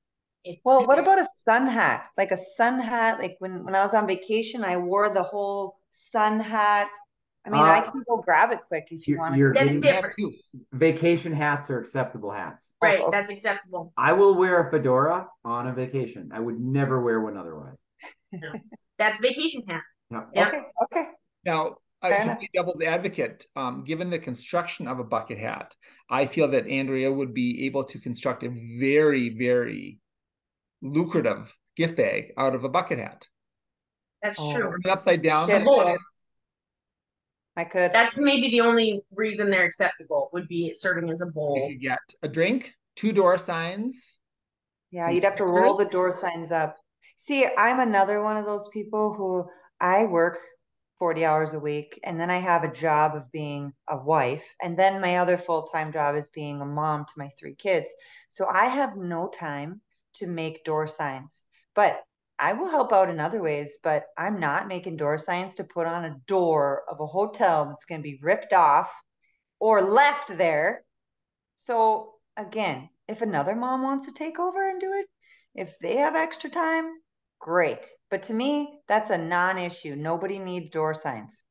It, 0.44 0.60
well, 0.64 0.88
what 0.88 1.00
about 1.00 1.20
a 1.20 1.28
sun 1.46 1.68
hat? 1.68 2.10
Like 2.18 2.32
a 2.32 2.38
sun 2.38 2.80
hat, 2.80 3.20
like 3.20 3.36
when, 3.40 3.66
when 3.66 3.76
I 3.76 3.84
was 3.84 3.94
on 3.94 4.08
vacation, 4.08 4.64
I 4.64 4.78
wore 4.78 5.10
the 5.14 5.24
whole 5.24 5.78
sun 5.92 6.40
hat. 6.40 6.90
I 7.46 7.50
mean, 7.50 7.62
uh, 7.62 7.66
I 7.66 7.82
can 7.82 8.04
go 8.08 8.18
grab 8.18 8.52
it 8.52 8.60
quick 8.68 8.88
if 8.92 9.08
you 9.08 9.18
want 9.18 9.36
to. 9.36 9.54
That's 9.54 9.80
different. 9.80 10.16
Vacation 10.74 11.34
hats 11.34 11.70
are 11.70 11.80
acceptable 11.80 12.32
hats. 12.32 12.68
Right, 12.82 13.00
oh, 13.02 13.10
that's 13.12 13.30
acceptable. 13.30 13.94
I 13.98 14.14
will 14.14 14.36
wear 14.36 14.68
a 14.68 14.72
fedora 14.72 15.28
on 15.44 15.68
a 15.68 15.74
vacation. 15.74 16.32
I 16.34 16.40
would 16.40 16.60
never 16.60 17.02
wear 17.02 17.20
one 17.20 17.38
otherwise. 17.38 17.78
No. 18.32 18.52
That's 18.98 19.20
vacation 19.20 19.64
hat. 19.68 19.82
No. 20.10 20.26
Yep. 20.34 20.48
Okay. 20.48 20.62
Okay. 20.84 21.06
Now, 21.46 21.78
uh, 22.02 22.22
to 22.22 22.38
be 22.40 22.50
devil's 22.54 22.82
advocate, 22.82 23.46
um, 23.56 23.84
given 23.84 24.10
the 24.10 24.20
construction 24.20 24.88
of 24.88 25.00
a 25.00 25.04
bucket 25.04 25.38
hat, 25.38 25.76
I 26.10 26.26
feel 26.26 26.48
that 26.50 26.68
Andrea 26.68 27.12
would 27.12 27.34
be 27.34 27.66
able 27.66 27.84
to 27.86 28.00
construct 28.00 28.44
a 28.44 28.50
very, 28.80 29.30
very 29.30 30.00
lucrative 30.82 31.54
gift 31.76 31.98
bag 31.98 32.34
out 32.38 32.56
of 32.56 32.64
a 32.64 32.70
bucket 32.70 33.00
hat. 33.00 33.28
That's 34.24 34.38
oh. 34.40 34.54
true. 34.54 34.74
upside 34.90 35.22
down. 35.22 35.50
I 37.56 37.66
could. 37.66 37.92
That's 37.92 38.16
maybe 38.18 38.50
the 38.50 38.62
only 38.62 39.02
reason 39.14 39.50
they're 39.50 39.66
acceptable 39.66 40.30
would 40.32 40.48
be 40.48 40.74
serving 40.74 41.10
as 41.10 41.20
a 41.20 41.26
bowl. 41.26 41.68
You 41.70 41.78
get 41.78 42.00
a 42.24 42.28
drink, 42.28 42.74
two 42.96 43.12
door 43.12 43.38
signs. 43.38 44.18
Yeah, 44.92 45.10
you'd 45.10 45.26
have 45.26 45.36
to 45.38 45.46
roll 45.46 45.76
the 45.76 45.86
door 45.86 46.12
signs 46.14 46.52
up. 46.52 46.78
See, 47.18 47.46
I'm 47.58 47.82
another 47.82 48.24
one 48.24 48.38
of 48.38 48.46
those 48.46 48.70
people 48.72 49.14
who 49.14 49.46
I 49.82 50.06
work 50.06 50.38
40 51.00 51.26
hours 51.26 51.54
a 51.54 51.60
week. 51.60 52.00
And 52.04 52.20
then 52.20 52.30
I 52.30 52.38
have 52.38 52.64
a 52.64 52.72
job 52.72 53.16
of 53.16 53.32
being 53.32 53.74
a 53.88 53.98
wife. 53.98 54.46
And 54.62 54.78
then 54.78 55.02
my 55.02 55.18
other 55.18 55.38
full 55.38 55.64
time 55.64 55.92
job 55.92 56.16
is 56.16 56.30
being 56.30 56.62
a 56.62 56.66
mom 56.66 57.06
to 57.06 57.14
my 57.18 57.30
three 57.40 57.56
kids. 57.56 57.92
So 58.28 58.46
I 58.48 58.66
have 58.66 58.98
no 58.98 59.30
time 59.30 59.82
to 60.16 60.28
make 60.28 60.66
door 60.66 60.88
signs. 60.88 61.44
But 61.74 62.04
I 62.38 62.54
will 62.54 62.70
help 62.70 62.94
out 62.94 63.10
in 63.10 63.20
other 63.20 63.42
ways, 63.42 63.78
but 63.84 64.06
I'm 64.18 64.40
not 64.40 64.68
making 64.68 64.98
door 64.98 65.18
signs 65.18 65.56
to 65.56 65.66
put 65.66 65.88
on 65.88 66.06
a 66.06 66.18
door 66.26 66.84
of 66.90 67.00
a 67.02 67.06
hotel 67.06 67.66
that's 67.66 67.86
going 67.86 68.02
to 68.02 68.10
be 68.10 68.20
ripped 68.22 68.54
off 68.54 68.94
or 69.60 69.82
left 69.82 70.38
there. 70.38 70.84
So 71.58 72.14
again, 72.38 72.90
if 73.10 73.22
another 73.22 73.56
mom 73.56 73.84
wants 73.84 74.06
to 74.06 74.14
take 74.14 74.40
over 74.40 74.70
and 74.70 74.80
do 74.80 74.94
it, 74.94 75.08
if 75.54 75.78
they 75.80 75.98
have 75.98 76.16
extra 76.16 76.50
time, 76.50 76.90
great. 77.40 77.88
But 78.10 78.24
to 78.24 78.34
me, 78.34 78.80
that's 78.88 79.10
a 79.10 79.18
non 79.18 79.58
issue. 79.58 79.96
Nobody 79.96 80.40
needs 80.40 80.70
door 80.70 80.94
signs. 80.94 81.44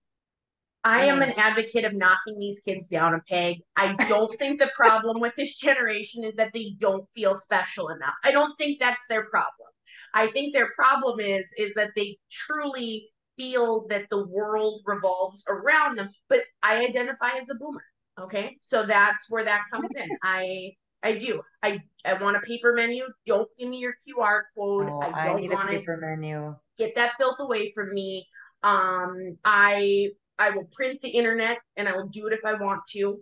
I 0.84 1.06
am 1.06 1.22
an 1.22 1.32
advocate 1.36 1.84
of 1.84 1.92
knocking 1.92 2.38
these 2.38 2.60
kids 2.60 2.88
down 2.88 3.14
a 3.14 3.20
peg. 3.28 3.56
I 3.76 3.94
don't 4.08 4.38
think 4.38 4.60
the 4.60 4.70
problem 4.76 5.20
with 5.20 5.34
this 5.36 5.56
generation 5.56 6.24
is 6.24 6.34
that 6.36 6.52
they 6.54 6.76
don't 6.78 7.04
feel 7.14 7.34
special 7.34 7.88
enough. 7.88 8.14
I 8.24 8.30
don't 8.30 8.56
think 8.58 8.78
that's 8.78 9.04
their 9.08 9.26
problem. 9.26 9.68
I 10.14 10.28
think 10.28 10.52
their 10.52 10.70
problem 10.76 11.20
is 11.20 11.44
is 11.58 11.72
that 11.74 11.90
they 11.96 12.16
truly 12.30 13.08
feel 13.36 13.86
that 13.88 14.06
the 14.10 14.26
world 14.28 14.82
revolves 14.86 15.44
around 15.48 15.96
them. 15.96 16.08
But 16.28 16.40
I 16.62 16.78
identify 16.84 17.32
as 17.38 17.50
a 17.50 17.54
boomer. 17.54 17.84
Okay. 18.20 18.56
So 18.60 18.86
that's 18.86 19.26
where 19.28 19.44
that 19.44 19.62
comes 19.70 19.90
in. 19.94 20.08
I 20.22 20.72
I 21.02 21.12
do. 21.12 21.42
I 21.62 21.80
I 22.04 22.14
want 22.14 22.36
a 22.36 22.40
paper 22.40 22.72
menu. 22.72 23.04
Don't 23.26 23.48
give 23.58 23.68
me 23.68 23.78
your 23.78 23.94
QR 23.94 24.42
code. 24.56 24.88
Oh, 24.90 25.00
I 25.00 25.26
don't 25.26 25.44
I 25.44 25.54
want 25.54 25.68
a 25.68 25.78
paper 25.78 25.94
it. 25.94 26.00
menu. 26.00 26.56
Get 26.78 26.94
that 26.96 27.12
filth 27.18 27.38
away 27.40 27.72
from 27.72 27.92
me. 27.92 28.26
Um, 28.62 29.38
I 29.44 30.10
I 30.38 30.50
will 30.50 30.68
print 30.72 31.00
the 31.02 31.08
internet 31.08 31.58
and 31.76 31.88
I 31.88 31.96
will 31.96 32.08
do 32.08 32.26
it 32.26 32.32
if 32.32 32.40
I 32.44 32.54
want 32.54 32.82
to. 32.90 33.20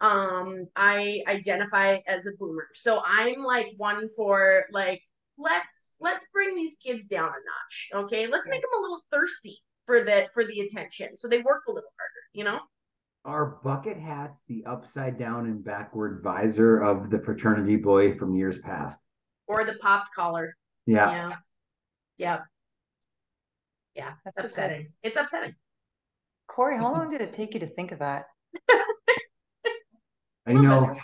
Um, 0.00 0.66
I 0.76 1.22
identify 1.26 1.98
as 2.06 2.26
a 2.26 2.32
boomer, 2.38 2.68
so 2.74 3.02
I'm 3.04 3.42
like 3.42 3.68
one 3.76 4.08
for 4.16 4.64
like 4.70 5.02
let's 5.38 5.96
let's 6.00 6.26
bring 6.32 6.54
these 6.54 6.76
kids 6.76 7.06
down 7.06 7.28
a 7.28 7.98
notch. 7.98 8.04
Okay, 8.04 8.26
let's 8.26 8.46
make 8.48 8.62
them 8.62 8.70
a 8.78 8.82
little 8.82 9.02
thirsty 9.10 9.58
for 9.86 10.04
the 10.04 10.28
for 10.32 10.44
the 10.44 10.60
attention, 10.60 11.16
so 11.16 11.28
they 11.28 11.38
work 11.38 11.62
a 11.68 11.72
little 11.72 11.90
harder. 11.98 12.12
You 12.32 12.44
know 12.44 12.60
are 13.26 13.58
bucket 13.64 13.98
hats 13.98 14.40
the 14.48 14.64
upside 14.64 15.18
down 15.18 15.46
and 15.46 15.62
backward 15.62 16.22
visor 16.22 16.78
of 16.78 17.10
the 17.10 17.18
fraternity 17.18 17.76
boy 17.76 18.16
from 18.16 18.36
years 18.36 18.58
past? 18.58 19.00
Or 19.48 19.64
the 19.64 19.74
popped 19.82 20.14
collar. 20.14 20.56
Yeah. 20.86 21.10
Yeah. 21.10 21.36
Yeah. 22.18 22.38
Yeah. 23.94 24.12
That's 24.24 24.40
upsetting. 24.40 24.46
upsetting. 24.46 24.92
It's 25.02 25.16
upsetting. 25.16 25.54
Corey, 26.46 26.78
how 26.78 26.92
long 26.92 27.10
did 27.10 27.20
it 27.20 27.32
take 27.32 27.54
you 27.54 27.60
to 27.60 27.66
think 27.66 27.92
of 27.92 27.98
that? 27.98 28.26
I 30.46 30.52
know. 30.52 30.96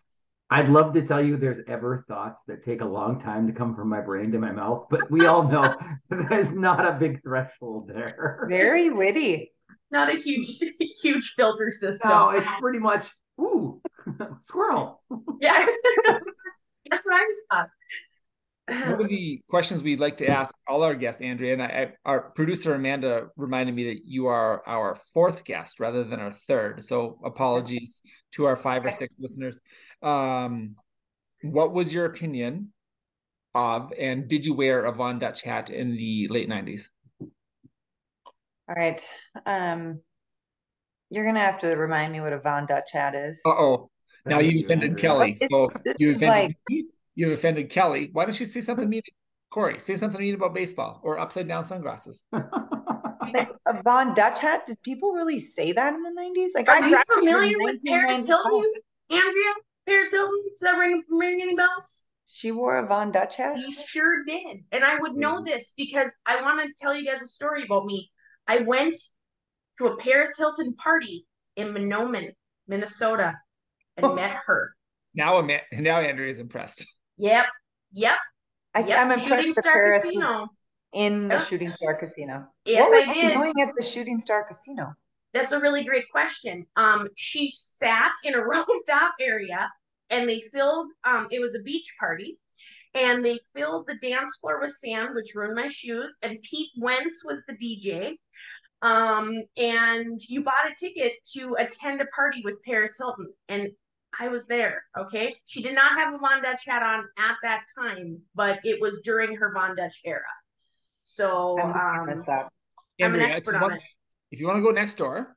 I'd 0.49 0.69
love 0.69 0.93
to 0.95 1.03
tell 1.05 1.25
you 1.25 1.37
there's 1.37 1.65
ever 1.67 2.05
thoughts 2.07 2.43
that 2.47 2.63
take 2.63 2.83
a 2.83 2.87
long 2.87 3.19
time 3.19 3.47
to 3.47 3.53
come 3.55 3.75
from 3.75 3.89
my 3.89 4.01
brain 4.01 4.31
to 4.33 4.39
my 4.39 4.53
mouth, 4.53 4.87
but 4.91 5.11
we 5.11 5.27
all 5.27 5.49
know 5.49 5.75
there's 6.11 6.53
not 6.53 6.87
a 6.87 6.93
big 6.93 7.23
threshold 7.23 7.89
there. 7.89 8.47
Very 8.49 8.91
witty 8.91 9.53
not 9.93 10.13
a 10.13 10.17
huge 10.17 10.59
huge 11.03 11.35
filter 11.37 11.71
system. 11.71 12.11
No, 12.11 12.31
it's 12.31 12.51
pretty 12.61 12.79
much 12.79 13.11
ooh 13.41 13.81
squirrel. 14.45 15.03
Yeah, 15.41 15.67
that's 16.07 17.05
what 17.05 17.15
I 17.15 17.25
just 17.29 17.43
thought. 17.51 17.69
One 18.69 19.03
of 19.03 19.09
the 19.09 19.43
questions 19.51 19.83
we'd 19.83 20.01
like 20.01 20.17
to 20.19 20.29
ask 20.29 20.55
all 20.69 20.83
our 20.85 20.95
guests, 20.95 21.21
Andrea, 21.21 21.53
and 21.53 21.63
I, 21.63 21.93
our 22.05 22.31
producer 22.31 22.75
Amanda 22.75 23.27
reminded 23.37 23.75
me 23.75 23.93
that 23.93 24.05
you 24.05 24.29
are 24.29 24.63
our 24.67 24.99
fourth 25.13 25.45
guest 25.45 25.81
rather 25.81 26.05
than 26.05 26.21
our 26.21 26.33
third. 26.47 26.83
So 26.83 27.19
apologies 27.25 28.01
to 28.35 28.47
our 28.47 28.57
five 28.57 28.85
or 28.85 28.93
six 28.93 29.13
listeners. 29.19 29.61
Um, 30.01 30.77
what 31.43 31.73
was 31.73 31.93
your 31.93 32.07
opinion 32.07 32.73
of, 33.53 33.93
and 33.99 34.29
did 34.29 34.47
you 34.47 34.55
wear 34.55 34.85
a 34.85 34.93
Von 34.93 35.19
Dutch 35.19 35.43
hat 35.43 35.69
in 35.69 35.97
the 35.97 36.29
late 36.29 36.49
90s? 36.49 36.89
All 38.69 38.75
right. 38.75 39.01
Um, 39.47 40.01
you're 41.11 41.25
gonna 41.25 41.41
have 41.41 41.59
to 41.61 41.69
remind 41.69 42.13
me 42.13 42.21
what 42.21 42.33
a 42.33 42.39
Von 42.39 42.67
Dutch 42.67 42.93
hat 42.93 43.15
is. 43.15 43.41
Uh 43.45 43.51
oh. 43.51 43.91
Now 44.25 44.39
you 44.39 44.65
offended 44.65 44.97
Kelly. 44.99 45.37
So 45.37 45.71
you 45.99 46.13
offended, 46.13 46.29
like... 46.71 46.85
you 47.15 47.33
offended 47.33 47.71
Kelly. 47.71 48.11
Why 48.13 48.25
don't 48.25 48.39
you 48.39 48.47
say 48.47 48.61
something 48.61 48.89
mean? 48.89 49.03
Corey, 49.51 49.79
say 49.79 49.97
something 49.97 50.21
mean 50.21 50.35
about 50.35 50.55
baseball 50.55 51.01
or 51.03 51.19
upside 51.19 51.47
down 51.47 51.65
sunglasses. 51.65 52.25
like 52.33 53.51
a 53.67 53.83
Von 53.83 54.15
Dutch 54.15 54.41
hat? 54.41 54.67
Did 54.67 54.81
people 54.83 55.13
really 55.13 55.41
say 55.41 55.73
that 55.73 55.95
in 55.95 56.03
the 56.03 56.11
90s? 56.11 56.49
Like, 56.55 56.69
are 56.69 56.89
you 56.89 56.99
familiar 57.13 57.59
with 57.59 57.85
Paris 57.85 58.27
Hilton, 58.27 58.73
Andrea? 59.11 59.53
Paris 59.87 60.11
Hilton? 60.11 60.43
Does 60.51 60.61
that 60.61 60.79
ring, 60.79 61.03
ring 61.11 61.41
any 61.43 61.55
bells? 61.55 62.07
She 62.29 62.51
wore 62.51 62.79
a 62.79 62.87
Von 62.87 63.13
Dutch 63.13 63.37
hat? 63.37 63.59
She 63.59 63.73
sure 63.73 64.25
did. 64.25 64.65
And 64.73 64.83
I 64.85 64.99
would 64.99 65.15
know 65.15 65.45
this 65.45 65.75
because 65.77 66.15
I 66.25 66.41
want 66.41 66.67
to 66.67 66.73
tell 66.83 66.95
you 66.95 67.05
guys 67.05 67.21
a 67.21 67.27
story 67.27 67.65
about 67.65 67.85
me. 67.85 68.11
I 68.49 68.59
went 68.59 68.97
to 69.79 69.87
a 69.87 69.97
Paris 69.97 70.33
Hilton 70.37 70.75
party 70.75 71.27
in 71.57 71.69
Mahnomen, 71.69 72.33
Minnesota, 72.69 73.35
and 73.97 74.07
oh. 74.07 74.15
met 74.15 74.37
her. 74.47 74.75
Now, 75.15 75.41
now 75.73 76.01
Andrea 76.01 76.31
is 76.31 76.39
impressed. 76.39 76.87
Yep, 77.19 77.47
yep. 77.93 78.17
I, 78.75 78.81
yep. 78.81 78.99
I'm 78.99 79.13
impressed 79.13 79.29
Shooting 79.29 79.53
that 79.57 79.65
Paris 79.65 80.03
Casino. 80.05 80.49
in 80.95 81.29
the 81.29 81.45
Shooting 81.45 81.73
Star 81.75 81.95
Casino. 81.95 82.47
Yes, 82.65 82.89
what 82.89 83.09
I 83.09 83.13
did. 83.13 83.35
Doing 83.35 83.53
at 83.61 83.75
the 83.77 83.85
Shooting 83.85 84.21
Star 84.21 84.45
Casino. 84.45 84.95
That's 85.35 85.53
a 85.53 85.61
really 85.61 85.85
great 85.85 86.11
question. 86.11 86.67
Um, 86.77 87.09
she 87.17 87.53
sat 87.57 88.13
in 88.25 88.35
a 88.35 88.41
roped 88.45 88.91
off 88.91 89.13
area, 89.21 89.71
and 90.11 90.29
they 90.29 90.41
filled. 90.41 90.89
Um, 91.05 91.29
it 91.31 91.41
was 91.41 91.55
a 91.55 91.63
beach 91.63 91.95
party, 92.01 92.39
and 92.95 93.25
they 93.25 93.39
filled 93.55 93.87
the 93.87 93.97
dance 93.97 94.37
floor 94.41 94.61
with 94.61 94.77
sand, 94.77 95.15
which 95.15 95.35
ruined 95.35 95.55
my 95.55 95.69
shoes. 95.69 96.19
And 96.23 96.43
Pete 96.43 96.71
Wentz 96.79 97.25
was 97.25 97.39
the 97.49 97.55
DJ. 97.55 98.17
Um, 98.83 99.43
and 99.57 100.21
you 100.29 100.43
bought 100.43 100.71
a 100.71 100.75
ticket 100.79 101.13
to 101.35 101.55
attend 101.59 102.01
a 102.01 102.07
party 102.07 102.43
with 102.45 102.57
Paris 102.65 102.97
Hilton, 102.99 103.29
and 103.49 103.69
I 104.19 104.27
was 104.27 104.45
there. 104.47 104.83
Okay, 104.99 105.37
she 105.47 105.63
did 105.63 105.75
not 105.77 105.97
have 105.97 106.13
a 106.13 106.19
Von 106.19 106.43
Dutch 106.43 106.67
hat 106.67 106.83
on 106.83 107.05
at 107.17 107.37
that 107.45 107.63
time, 107.79 108.21
but 108.35 108.59
it 108.65 108.81
was 108.81 109.01
during 109.05 109.37
her 109.37 109.53
Von 109.55 109.77
Dutch 109.77 110.01
era. 110.05 110.23
So 111.05 111.59
um, 111.61 111.73
I'm 113.01 113.15
an 113.15 113.21
expert 113.21 113.55
on 113.55 113.61
want, 113.61 113.75
it. 113.75 113.83
If 114.33 114.41
you 114.41 114.47
want 114.49 114.59
to 114.59 114.63
go 114.63 114.73
next 114.73 114.97
door 114.97 115.37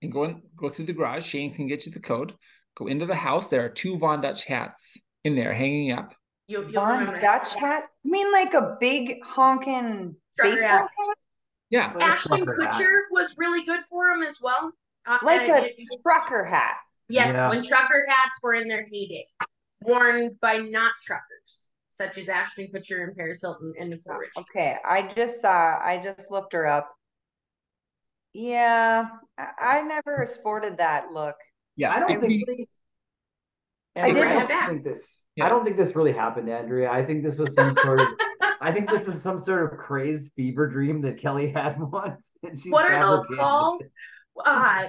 and 0.00 0.12
go 0.12 0.22
and 0.22 0.42
go 0.56 0.68
through 0.68 0.86
the 0.86 0.92
garage, 0.92 1.26
Shane 1.26 1.54
can 1.54 1.66
get 1.66 1.86
you 1.86 1.92
the 1.92 2.00
code. 2.00 2.34
Go 2.76 2.86
into 2.86 3.06
the 3.06 3.16
house. 3.16 3.48
There 3.48 3.64
are 3.64 3.68
two 3.68 3.98
Von 3.98 4.20
Dutch 4.20 4.44
hats 4.44 4.96
in 5.24 5.34
there 5.34 5.52
hanging 5.52 5.90
up 5.90 6.14
You, 6.48 6.70
Von 6.72 7.18
Dutch 7.18 7.54
hat? 7.56 7.84
You 8.04 8.12
mean 8.12 8.32
like 8.32 8.54
a 8.54 8.76
big 8.78 9.24
honking 9.24 10.14
baseball 10.38 10.68
hat? 10.68 10.80
hat? 10.82 11.16
Yeah. 11.70 11.92
Ashton 12.00 12.46
Kutcher 12.46 12.80
hat. 12.80 13.02
was 13.10 13.34
really 13.36 13.64
good 13.64 13.80
for 13.90 14.08
him 14.08 14.22
as 14.22 14.38
well. 14.40 14.72
Uh, 15.06 15.18
like 15.22 15.48
uh, 15.48 15.64
a 15.64 15.86
trucker 16.02 16.44
hat. 16.44 16.76
Yes, 17.08 17.32
yeah. 17.32 17.48
when 17.48 17.62
trucker 17.62 18.04
hats 18.08 18.38
were 18.42 18.54
in 18.54 18.66
their 18.66 18.86
heyday, 18.90 19.26
worn 19.82 20.36
by 20.40 20.58
not 20.58 20.92
truckers, 21.04 21.70
such 21.88 22.18
as 22.18 22.28
Ashton 22.28 22.68
Kutcher 22.74 23.04
and 23.04 23.16
Paris 23.16 23.40
Hilton 23.40 23.72
and 23.78 23.90
Nicole 23.90 24.18
Richie. 24.18 24.30
Okay, 24.38 24.76
I 24.84 25.02
just 25.02 25.40
saw, 25.40 25.78
I 25.80 26.00
just 26.02 26.30
looked 26.32 26.52
her 26.52 26.66
up. 26.66 26.92
Yeah, 28.32 29.06
I, 29.38 29.48
I 29.60 29.80
never 29.82 30.26
sported 30.26 30.78
that 30.78 31.12
look. 31.12 31.36
Yeah, 31.76 31.92
I 31.94 32.00
don't 32.00 32.20
think. 32.20 32.68
I 33.96 34.12
didn't 34.12 34.68
think 34.68 34.84
this. 34.84 35.24
Yeah. 35.36 35.46
I 35.46 35.48
don't 35.48 35.64
think 35.64 35.76
this 35.76 35.96
really 35.96 36.12
happened, 36.12 36.48
Andrea. 36.48 36.90
I 36.90 37.04
think 37.04 37.24
this 37.24 37.36
was 37.36 37.54
some 37.54 37.74
sort 37.82 38.00
of. 38.00 38.08
I 38.60 38.72
think 38.72 38.90
this 38.90 39.06
was 39.06 39.20
some 39.20 39.38
sort 39.38 39.70
of 39.70 39.78
crazed 39.78 40.32
fever 40.34 40.66
dream 40.66 41.02
that 41.02 41.18
Kelly 41.18 41.50
had 41.50 41.78
once. 41.92 42.32
what 42.66 42.86
are 42.86 43.00
those 43.00 43.26
called? 43.36 43.82
Uh, 44.44 44.86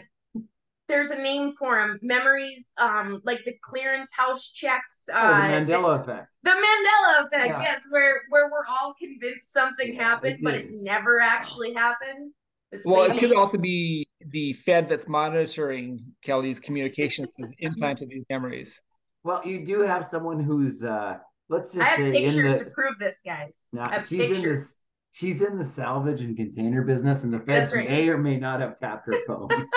there's 0.87 1.09
a 1.09 1.21
name 1.21 1.51
for 1.51 1.75
them. 1.75 1.99
Memories, 2.01 2.71
um, 2.77 3.21
like 3.25 3.43
the 3.45 3.53
clearance 3.61 4.11
house 4.15 4.51
checks. 4.51 5.05
Uh, 5.13 5.17
oh, 5.17 5.27
the 5.27 5.73
Mandela 5.73 6.05
the, 6.05 6.11
effect. 6.11 6.27
The 6.43 6.51
Mandela 6.51 7.25
effect, 7.25 7.47
yeah. 7.47 7.61
yes, 7.61 7.85
where 7.89 8.21
where 8.29 8.49
we're 8.49 8.65
all 8.65 8.93
convinced 8.97 9.51
something 9.51 9.95
yeah, 9.95 10.03
happened, 10.03 10.35
it 10.35 10.43
but 10.43 10.53
it 10.53 10.67
never 10.71 11.19
actually 11.19 11.73
happened. 11.73 12.31
This 12.71 12.81
well, 12.85 13.03
it 13.03 13.17
could 13.17 13.33
also 13.33 13.57
be 13.57 14.07
the 14.19 14.53
Fed 14.53 14.89
that's 14.89 15.07
monitoring 15.07 16.01
Kelly's 16.21 16.59
communications 16.59 17.33
has 17.39 17.51
implanted 17.59 18.09
these 18.09 18.25
memories. 18.29 18.81
Well, 19.27 19.41
you 19.43 19.65
do 19.65 19.81
have 19.81 20.07
someone 20.07 20.41
who's 20.41 20.85
uh 20.85 21.17
let's 21.49 21.73
just 21.73 21.81
I 21.81 21.89
have 21.89 21.99
say 21.99 22.11
pictures 22.11 22.53
the, 22.53 22.59
to 22.59 22.71
prove 22.71 22.97
this, 22.97 23.21
guys. 23.25 23.57
Now, 23.73 24.01
she's 24.03 24.19
pictures. 24.19 24.37
in 24.37 24.55
this 24.55 24.77
she's 25.11 25.41
in 25.41 25.57
the 25.57 25.65
salvage 25.65 26.21
and 26.21 26.37
container 26.37 26.81
business, 26.83 27.25
and 27.25 27.33
the 27.33 27.41
feds 27.41 27.73
right. 27.73 27.89
may 27.89 28.07
or 28.07 28.17
may 28.17 28.37
not 28.37 28.61
have 28.61 28.79
tapped 28.79 29.05
her 29.07 29.17
phone. 29.27 29.49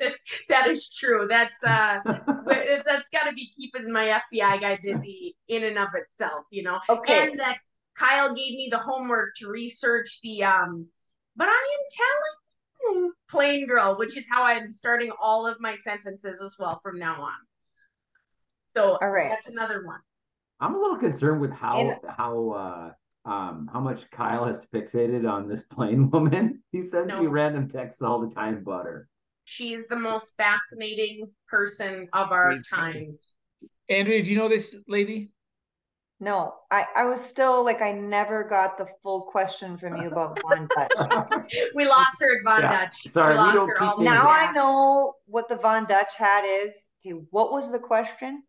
that 0.48 0.66
is 0.66 0.92
true. 0.92 1.28
That's 1.30 1.62
uh 1.62 2.00
that's 2.04 3.08
got 3.10 3.28
to 3.28 3.32
be 3.32 3.48
keeping 3.56 3.92
my 3.92 4.20
FBI 4.32 4.60
guy 4.60 4.76
busy 4.82 5.36
in 5.46 5.62
and 5.62 5.78
of 5.78 5.90
itself, 5.94 6.44
you 6.50 6.64
know. 6.64 6.80
Okay. 6.88 7.28
And 7.28 7.38
that 7.38 7.58
Kyle 7.96 8.34
gave 8.34 8.56
me 8.56 8.70
the 8.72 8.78
homework 8.78 9.36
to 9.36 9.46
research 9.46 10.18
the 10.24 10.42
um 10.42 10.88
but 11.36 11.46
I 11.46 11.50
am 11.50 12.96
telling 12.96 13.12
plane 13.30 13.68
girl, 13.68 13.96
which 13.96 14.16
is 14.16 14.24
how 14.28 14.42
I'm 14.42 14.68
starting 14.72 15.12
all 15.22 15.46
of 15.46 15.60
my 15.60 15.76
sentences 15.78 16.42
as 16.42 16.56
well 16.58 16.80
from 16.82 16.98
now 16.98 17.22
on. 17.22 17.34
So 18.72 18.96
all 19.02 19.10
right, 19.10 19.28
that's 19.28 19.48
another 19.48 19.84
one. 19.84 20.00
I'm 20.58 20.74
a 20.74 20.78
little 20.78 20.96
concerned 20.96 21.42
with 21.42 21.52
how 21.52 21.78
In, 21.78 21.96
how 22.08 22.50
uh 22.50 23.28
um 23.28 23.68
how 23.70 23.80
much 23.80 24.10
Kyle 24.10 24.46
has 24.46 24.66
fixated 24.74 25.30
on 25.30 25.46
this 25.46 25.64
plane 25.64 26.10
woman. 26.12 26.62
He 26.72 26.82
sends 26.82 27.08
no. 27.08 27.20
me 27.20 27.26
random 27.26 27.68
texts 27.68 28.00
all 28.00 28.20
the 28.20 28.34
time 28.34 28.58
about 28.58 28.86
her. 28.86 29.08
She's 29.44 29.80
the 29.90 29.96
most 29.96 30.36
fascinating 30.36 31.28
person 31.48 32.08
of 32.14 32.32
our 32.32 32.60
time. 32.60 33.18
Andrea, 33.90 34.22
do 34.22 34.30
you 34.30 34.38
know 34.38 34.48
this 34.48 34.74
lady? 34.88 35.32
No, 36.18 36.54
I, 36.70 36.86
I 36.94 37.04
was 37.04 37.20
still 37.20 37.64
like 37.64 37.82
I 37.82 37.92
never 37.92 38.44
got 38.44 38.78
the 38.78 38.86
full 39.02 39.22
question 39.22 39.76
from 39.76 39.96
you 40.00 40.08
about 40.08 40.40
Von 40.48 40.68
Dutch. 40.74 41.52
we 41.74 41.84
lost 41.84 42.16
her 42.20 42.38
at 42.38 42.44
Von 42.44 42.62
yeah. 42.62 42.84
Dutch. 42.84 43.12
Sorry, 43.12 43.36
we, 43.36 43.44
we 43.44 43.52
don't 43.52 43.68
keep 43.68 43.98
now 43.98 44.28
I 44.30 44.50
know 44.52 45.14
what 45.26 45.48
the 45.48 45.56
Von 45.56 45.84
Dutch 45.84 46.16
hat 46.16 46.44
is. 46.46 46.72
Okay, 47.04 47.20
what 47.30 47.52
was 47.52 47.70
the 47.70 47.80
question? 47.80 48.44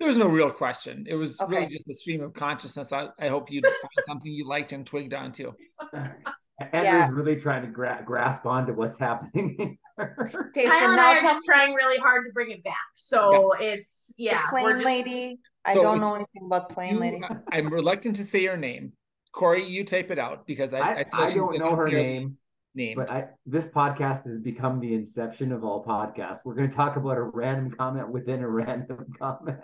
There 0.00 0.08
was 0.08 0.16
no 0.16 0.28
real 0.28 0.50
question. 0.50 1.04
It 1.06 1.14
was 1.14 1.38
okay. 1.38 1.56
really 1.56 1.66
just 1.66 1.86
a 1.86 1.94
stream 1.94 2.22
of 2.22 2.32
consciousness. 2.32 2.90
I, 2.90 3.08
I 3.18 3.28
hope 3.28 3.52
you 3.52 3.60
find 3.60 4.06
something 4.06 4.32
you 4.32 4.48
liked 4.48 4.72
and 4.72 4.86
twigged 4.86 5.12
onto. 5.12 5.52
Andrew's 5.92 6.84
yeah. 6.84 7.08
really 7.12 7.36
trying 7.36 7.62
to 7.62 7.68
gra- 7.68 8.02
grasp 8.04 8.46
onto 8.46 8.72
what's 8.72 8.98
happening. 8.98 9.76
okay, 10.00 10.64
so 10.64 10.68
Kyle 10.70 10.96
now 10.96 11.12
I'm 11.12 11.20
just 11.20 11.44
trying 11.44 11.74
really 11.74 11.98
hard 11.98 12.24
to 12.26 12.32
bring 12.32 12.50
it 12.50 12.64
back. 12.64 12.74
So 12.94 13.52
yeah. 13.60 13.66
it's 13.66 14.14
yeah, 14.16 14.42
the 14.42 14.48
plane 14.48 14.70
just... 14.70 14.84
lady. 14.84 15.38
I 15.66 15.74
so 15.74 15.82
don't 15.82 16.00
know 16.00 16.14
anything 16.14 16.46
about 16.46 16.70
plane 16.70 16.94
you, 16.94 17.00
lady. 17.00 17.20
I'm 17.52 17.68
reluctant 17.68 18.16
to 18.16 18.24
say 18.24 18.46
her 18.46 18.56
name. 18.56 18.94
Corey, 19.32 19.66
you 19.66 19.84
type 19.84 20.10
it 20.10 20.18
out 20.18 20.46
because 20.46 20.72
I 20.72 20.78
I, 20.78 21.04
I, 21.12 21.24
I 21.24 21.34
don't 21.34 21.58
know 21.58 21.76
her 21.76 21.88
name. 21.88 22.38
Name, 22.74 22.96
but 22.96 23.10
I 23.10 23.26
this 23.46 23.66
podcast 23.66 24.24
has 24.26 24.38
become 24.38 24.78
the 24.78 24.94
inception 24.94 25.50
of 25.50 25.64
all 25.64 25.84
podcasts. 25.84 26.38
We're 26.44 26.54
going 26.54 26.70
to 26.70 26.76
talk 26.76 26.96
about 26.96 27.16
a 27.16 27.22
random 27.22 27.74
comment 27.76 28.08
within 28.10 28.40
a 28.40 28.48
random 28.48 29.06
comment. 29.18 29.58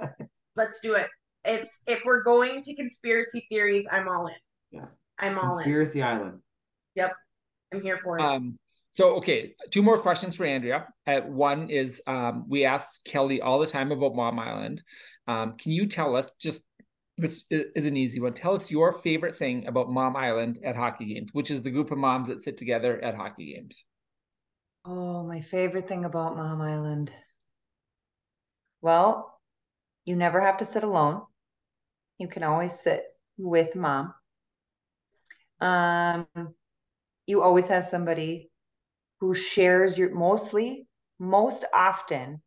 Let's 0.56 0.80
do 0.80 0.94
it. 0.94 1.06
It's 1.44 1.82
if 1.86 2.00
we're 2.04 2.22
going 2.22 2.62
to 2.62 2.74
conspiracy 2.74 3.46
theories, 3.48 3.86
I'm 3.90 4.08
all 4.08 4.26
in. 4.26 4.34
Yes, 4.72 4.86
I'm 5.18 5.38
all 5.38 5.56
conspiracy 5.56 6.00
in. 6.00 6.04
Conspiracy 6.06 6.22
Island. 6.24 6.42
Yep. 6.96 7.12
I'm 7.72 7.82
here 7.82 8.00
for 8.02 8.18
it. 8.18 8.22
Um, 8.22 8.58
so, 8.96 9.16
okay, 9.16 9.54
two 9.70 9.82
more 9.82 9.98
questions 9.98 10.34
for 10.34 10.46
Andrea. 10.46 10.86
Uh, 11.06 11.20
one 11.20 11.68
is 11.68 12.00
um, 12.06 12.46
we 12.48 12.64
ask 12.64 13.04
Kelly 13.04 13.42
all 13.42 13.58
the 13.58 13.66
time 13.66 13.92
about 13.92 14.14
Mom 14.14 14.38
Island. 14.38 14.82
Um, 15.28 15.56
can 15.58 15.72
you 15.72 15.86
tell 15.86 16.16
us 16.16 16.30
just 16.40 16.62
this 17.18 17.44
is 17.50 17.86
an 17.86 17.96
easy 17.96 18.20
one. 18.20 18.34
Tell 18.34 18.54
us 18.54 18.70
your 18.70 18.92
favorite 18.92 19.36
thing 19.36 19.66
about 19.66 19.90
Mom 19.90 20.16
Island 20.16 20.58
at 20.62 20.76
hockey 20.76 21.14
games, 21.14 21.30
which 21.32 21.50
is 21.50 21.62
the 21.62 21.70
group 21.70 21.90
of 21.90 21.98
moms 21.98 22.28
that 22.28 22.40
sit 22.40 22.58
together 22.58 23.02
at 23.02 23.14
hockey 23.14 23.54
games. 23.54 23.84
Oh, 24.84 25.24
my 25.24 25.40
favorite 25.40 25.88
thing 25.88 26.04
about 26.04 26.36
Mom 26.36 26.60
Island. 26.60 27.12
Well, 28.82 29.40
you 30.04 30.14
never 30.14 30.40
have 30.40 30.58
to 30.58 30.64
sit 30.64 30.84
alone. 30.84 31.22
You 32.18 32.28
can 32.28 32.42
always 32.42 32.78
sit 32.78 33.04
with 33.38 33.74
mom. 33.74 34.14
Um, 35.60 36.26
you 37.26 37.42
always 37.42 37.68
have 37.68 37.86
somebody 37.86 38.50
who 39.20 39.34
shares 39.34 39.96
your 39.96 40.14
mostly, 40.14 40.86
most 41.18 41.64
often, 41.74 42.42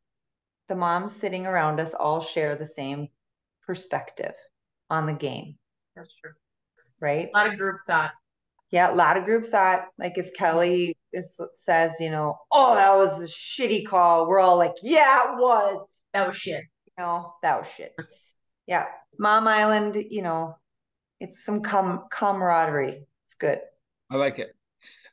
the 0.68 0.76
moms 0.76 1.16
sitting 1.16 1.48
around 1.48 1.80
us 1.80 1.96
all 1.96 2.22
share 2.22 2.56
the 2.56 2.66
same 2.66 3.10
perspective 3.66 4.36
on 4.90 5.06
the 5.06 5.14
game. 5.14 5.56
That's 5.95 6.16
true. 6.16 6.32
Right? 6.99 7.30
A 7.34 7.38
lot 7.38 7.48
of 7.48 7.57
group 7.57 7.78
thought. 7.86 8.11
Yeah, 8.72 8.91
a 8.91 8.95
lot 8.95 9.18
of 9.18 9.26
group 9.26 9.45
thought. 9.45 9.86
Like 9.98 10.18
if 10.18 10.34
Kelly 10.34 10.95
is, 11.11 11.40
says, 11.53 11.94
you 11.99 12.11
know, 12.11 12.38
oh, 12.52 12.76
that 12.76 12.95
was 12.95 13.22
a 13.24 13.28
shitty 13.28 13.88
call, 13.88 14.28
we're 14.28 14.40
all 14.40 14.57
like, 14.57 14.76
yeah, 14.84 15.32
it 15.32 15.38
was. 15.38 16.03
That 16.14 16.28
was 16.28 16.38
shit. 16.38 16.64
You 16.86 16.94
know, 17.03 17.34
that 17.41 17.60
was 17.60 17.68
shit. 17.76 17.94
Yeah. 18.68 18.86
Mom 19.18 19.48
Island, 19.48 19.95
you 20.11 20.22
know, 20.22 20.56
it's 21.20 21.44
some 21.44 21.64
com- 21.64 22.03
camaraderie. 22.11 23.03
It's 23.26 23.34
good. 23.34 23.60
I 24.11 24.16
like 24.18 24.38
it. 24.38 24.56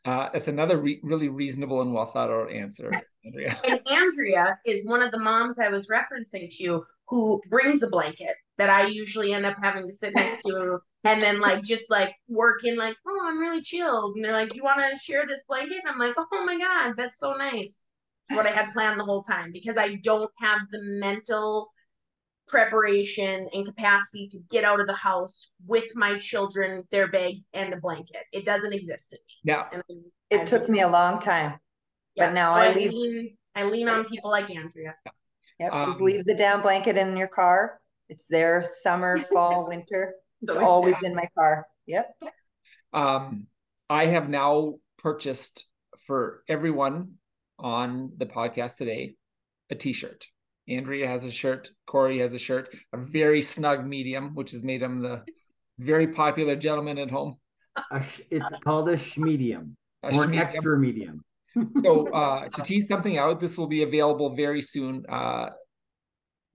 Uh, 0.04 0.28
it's 0.34 0.46
another 0.46 0.76
re- 0.76 1.00
really 1.02 1.28
reasonable 1.28 1.80
and 1.80 1.94
well 1.94 2.04
thought 2.04 2.28
out 2.28 2.52
answer, 2.52 2.90
Andrea. 3.24 3.58
and 3.64 3.80
Andrea 3.90 4.58
is 4.66 4.84
one 4.84 5.00
of 5.00 5.10
the 5.10 5.18
moms 5.18 5.58
I 5.58 5.68
was 5.68 5.88
referencing 5.88 6.54
to 6.54 6.62
you 6.62 6.86
who 7.08 7.40
brings 7.48 7.82
a 7.82 7.88
blanket 7.88 8.36
that 8.58 8.70
I 8.70 8.86
usually 8.86 9.32
end 9.32 9.46
up 9.46 9.56
having 9.62 9.86
to 9.86 9.92
sit 9.92 10.14
next 10.14 10.42
to 10.44 10.78
and 11.04 11.22
then 11.22 11.40
like 11.40 11.62
just 11.62 11.90
like 11.90 12.14
working 12.28 12.76
like, 12.76 12.96
oh, 13.06 13.20
I'm 13.24 13.38
really 13.38 13.62
chilled. 13.62 14.16
And 14.16 14.24
they're 14.24 14.32
like, 14.32 14.50
Do 14.50 14.56
you 14.56 14.64
want 14.64 14.80
to 14.80 14.98
share 14.98 15.24
this 15.26 15.42
blanket? 15.48 15.78
And 15.84 15.92
I'm 15.92 15.98
like, 15.98 16.14
oh 16.18 16.44
my 16.44 16.58
God, 16.58 16.94
that's 16.96 17.18
so 17.18 17.34
nice. 17.34 17.80
It's 18.28 18.36
what 18.36 18.46
I 18.46 18.50
had 18.50 18.72
planned 18.72 18.98
the 18.98 19.04
whole 19.04 19.22
time 19.22 19.50
because 19.52 19.76
I 19.76 19.96
don't 20.02 20.30
have 20.40 20.60
the 20.72 20.80
mental 20.82 21.68
preparation 22.48 23.48
and 23.52 23.66
capacity 23.66 24.28
to 24.28 24.38
get 24.50 24.64
out 24.64 24.80
of 24.80 24.86
the 24.86 24.94
house 24.94 25.48
with 25.66 25.84
my 25.94 26.18
children, 26.18 26.82
their 26.90 27.08
bags, 27.08 27.46
and 27.54 27.72
a 27.72 27.76
blanket. 27.76 28.24
It 28.32 28.44
doesn't 28.44 28.72
exist 28.72 29.12
in 29.12 29.18
me. 29.18 29.52
Yeah. 29.52 29.64
And 29.72 29.82
it 30.30 30.40
I'm 30.40 30.46
took 30.46 30.62
just, 30.62 30.70
me 30.70 30.80
a 30.80 30.88
long 30.88 31.20
time. 31.20 31.58
Yeah, 32.14 32.26
but 32.26 32.34
now 32.34 32.54
so 32.54 32.60
I, 32.60 32.66
I 32.66 32.74
leave. 32.74 32.92
Lean, 32.92 33.36
I 33.54 33.64
lean 33.64 33.88
on 33.88 34.04
people 34.04 34.30
like 34.30 34.50
Andrea. 34.50 34.94
Yep. 35.60 35.72
Um, 35.72 35.88
just 35.90 36.00
leave 36.00 36.24
the 36.24 36.34
damn 36.34 36.62
blanket 36.62 36.96
in 36.96 37.16
your 37.16 37.28
car. 37.28 37.80
It's 38.08 38.26
there 38.28 38.62
summer, 38.62 39.18
fall, 39.32 39.66
winter. 39.68 40.14
It's 40.42 40.52
so 40.52 40.64
always 40.64 40.96
in 41.02 41.14
my 41.14 41.26
car. 41.36 41.66
Yep. 41.86 42.14
Um, 42.92 43.46
I 43.88 44.06
have 44.06 44.28
now 44.28 44.76
purchased 44.98 45.66
for 46.06 46.42
everyone 46.48 47.14
on 47.58 48.12
the 48.16 48.26
podcast 48.26 48.76
today 48.76 49.14
a 49.70 49.74
t-shirt. 49.74 50.26
Andrea 50.68 51.06
has 51.06 51.24
a 51.24 51.30
shirt. 51.30 51.70
Corey 51.86 52.18
has 52.18 52.34
a 52.34 52.38
shirt, 52.38 52.74
a 52.92 52.98
very 52.98 53.42
snug 53.42 53.86
medium, 53.86 54.34
which 54.34 54.52
has 54.52 54.62
made 54.62 54.82
him 54.82 55.00
the 55.00 55.22
very 55.78 56.08
popular 56.08 56.56
gentleman 56.56 56.98
at 56.98 57.10
home. 57.10 57.36
it's 58.30 58.50
called 58.64 58.88
a 58.88 58.96
schmedium 58.96 59.74
a 60.02 60.14
or 60.14 60.24
an 60.24 60.34
extra 60.34 60.78
medium. 60.78 61.22
so 61.82 62.08
uh, 62.12 62.48
to 62.48 62.62
tease 62.62 62.88
something 62.88 63.18
out, 63.18 63.40
this 63.40 63.58
will 63.58 63.66
be 63.66 63.82
available 63.82 64.34
very 64.34 64.62
soon. 64.62 65.04
Uh, 65.08 65.50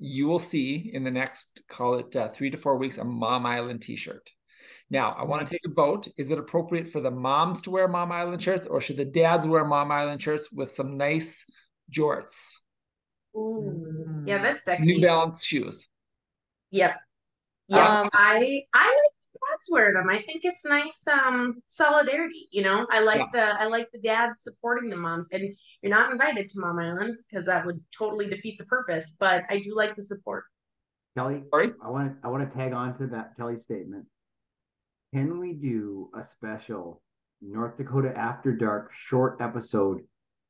you 0.02 0.28
will 0.28 0.40
see 0.40 0.90
in 0.94 1.04
the 1.04 1.12
next, 1.12 1.62
call 1.70 1.96
it 2.00 2.16
uh, 2.16 2.30
three 2.30 2.50
to 2.50 2.58
four 2.58 2.76
weeks, 2.76 2.98
a 2.98 3.04
Mom 3.04 3.46
Island 3.46 3.82
t-shirt. 3.84 4.30
Now, 4.90 5.16
I 5.18 5.24
want 5.24 5.48
to 5.48 5.52
take 5.52 5.62
a 5.66 5.74
vote. 5.74 6.08
Is 6.18 6.32
it 6.32 6.40
appropriate 6.40 6.92
for 6.92 7.00
the 7.00 7.12
moms 7.12 7.62
to 7.62 7.70
wear 7.70 7.88
Mom 7.88 8.12
Island 8.12 8.42
shirts 8.42 8.68
or 8.68 8.82
should 8.82 8.98
the 8.98 9.06
dads 9.06 9.48
wear 9.48 9.64
Mom 9.64 9.92
Island 9.92 10.22
shirts 10.22 10.52
with 10.52 10.72
some 10.72 10.98
nice 10.98 11.46
jorts? 11.92 12.52
Ooh, 13.36 14.24
yeah, 14.26 14.42
that's 14.42 14.66
sexy. 14.66 14.86
New 14.86 15.02
Balance 15.02 15.46
shoes. 15.46 15.88
Yep. 16.72 16.96
Yeah, 17.68 18.02
um, 18.02 18.10
I 18.12 18.64
I 18.74 18.86
like 18.86 19.11
dads 19.62 19.72
wear 19.72 19.94
them. 19.94 20.10
I 20.10 20.22
think 20.22 20.42
it's 20.44 20.66
nice 20.66 21.08
um 21.08 21.62
solidarity. 21.68 22.48
You 22.52 22.64
know, 22.64 22.88
I 22.92 23.02
like 23.02 23.22
yeah. 23.34 23.56
the 23.56 23.62
I 23.62 23.66
like 23.66 23.90
the 23.92 24.00
dads 24.00 24.44
supporting 24.44 24.90
the 24.90 24.98
moms, 24.98 25.30
and 25.32 25.56
you're 25.82 25.90
not 25.94 26.12
invited 26.12 26.50
to 26.50 26.60
Mom 26.60 26.80
Island 26.80 27.18
because 27.28 27.46
that 27.46 27.66
would 27.66 27.80
totally 27.98 28.28
defeat 28.30 28.58
the 28.58 28.66
purpose. 28.66 29.16
But 29.20 29.44
I 29.50 29.60
do 29.60 29.76
like 29.76 29.96
the 29.96 30.04
support. 30.04 30.46
Kelly, 31.18 31.44
Sorry? 31.50 31.72
I 31.84 31.90
want 31.90 32.14
to 32.14 32.28
I 32.28 32.30
want 32.30 32.50
to 32.50 32.58
tag 32.58 32.74
on 32.74 32.98
to 32.98 33.08
that 33.08 33.36
Kelly's 33.38 33.64
statement. 33.64 34.06
Can 35.14 35.40
we 35.40 35.54
do 35.54 36.10
a 36.18 36.24
special 36.24 37.02
North 37.42 37.78
Dakota 37.78 38.16
After 38.16 38.54
Dark 38.54 38.92
short 38.94 39.38
episode 39.42 40.02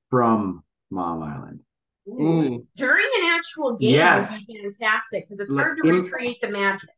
from 0.09 0.63
Mom 0.91 1.23
Island? 1.23 1.61
Ooh. 2.07 2.67
During 2.75 3.05
an 3.19 3.31
actual 3.31 3.77
game 3.77 3.91
yes. 3.91 4.31
would 4.31 4.47
be 4.47 4.61
fantastic 4.61 5.27
because 5.27 5.39
it's 5.39 5.53
hard 5.53 5.77
to 5.81 5.89
in, 5.89 6.01
recreate 6.01 6.41
the 6.41 6.49
magic. 6.49 6.89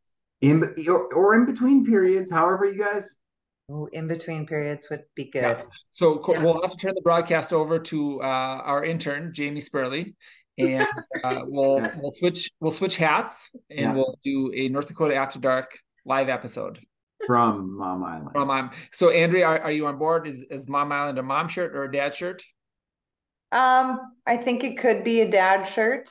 In 0.44 0.74
or, 0.88 1.12
or 1.14 1.34
in 1.34 1.46
between 1.46 1.84
periods, 1.84 2.30
however 2.30 2.66
you 2.66 2.82
guys 2.82 3.18
Oh, 3.70 3.86
in 3.92 4.06
between 4.06 4.46
periods 4.46 4.88
would 4.90 5.04
be 5.14 5.30
good. 5.30 5.40
Yeah. 5.42 5.62
So 5.92 6.22
yeah. 6.28 6.42
we'll 6.42 6.60
have 6.60 6.72
to 6.72 6.76
turn 6.76 6.94
the 6.94 7.00
broadcast 7.00 7.52
over 7.52 7.78
to 7.78 8.20
uh, 8.20 8.24
our 8.24 8.84
intern 8.84 9.32
Jamie 9.32 9.62
Spurley, 9.62 10.14
and 10.58 10.86
uh, 11.22 11.40
we'll 11.46 11.80
we'll 11.96 12.12
switch 12.18 12.50
we'll 12.60 12.70
switch 12.70 12.96
hats 12.96 13.50
and 13.70 13.80
yeah. 13.80 13.94
we'll 13.94 14.18
do 14.22 14.52
a 14.54 14.68
North 14.68 14.88
Dakota 14.88 15.14
After 15.14 15.38
Dark 15.38 15.78
live 16.04 16.28
episode 16.28 16.78
from 17.26 17.78
Mom 17.78 18.04
Island. 18.04 18.32
From 18.32 18.48
Mom. 18.48 18.70
So 18.92 19.08
Andrea, 19.08 19.46
are, 19.46 19.60
are 19.62 19.72
you 19.72 19.86
on 19.86 19.96
board? 19.96 20.26
Is 20.26 20.42
is 20.50 20.68
Mom 20.68 20.92
Island 20.92 21.18
a 21.18 21.22
mom 21.22 21.48
shirt 21.48 21.74
or 21.74 21.84
a 21.84 21.92
dad 21.92 22.14
shirt? 22.14 22.44
Um, 23.50 23.98
I 24.26 24.36
think 24.36 24.62
it 24.62 24.76
could 24.76 25.04
be 25.04 25.22
a 25.22 25.30
dad 25.30 25.62
shirt 25.62 26.10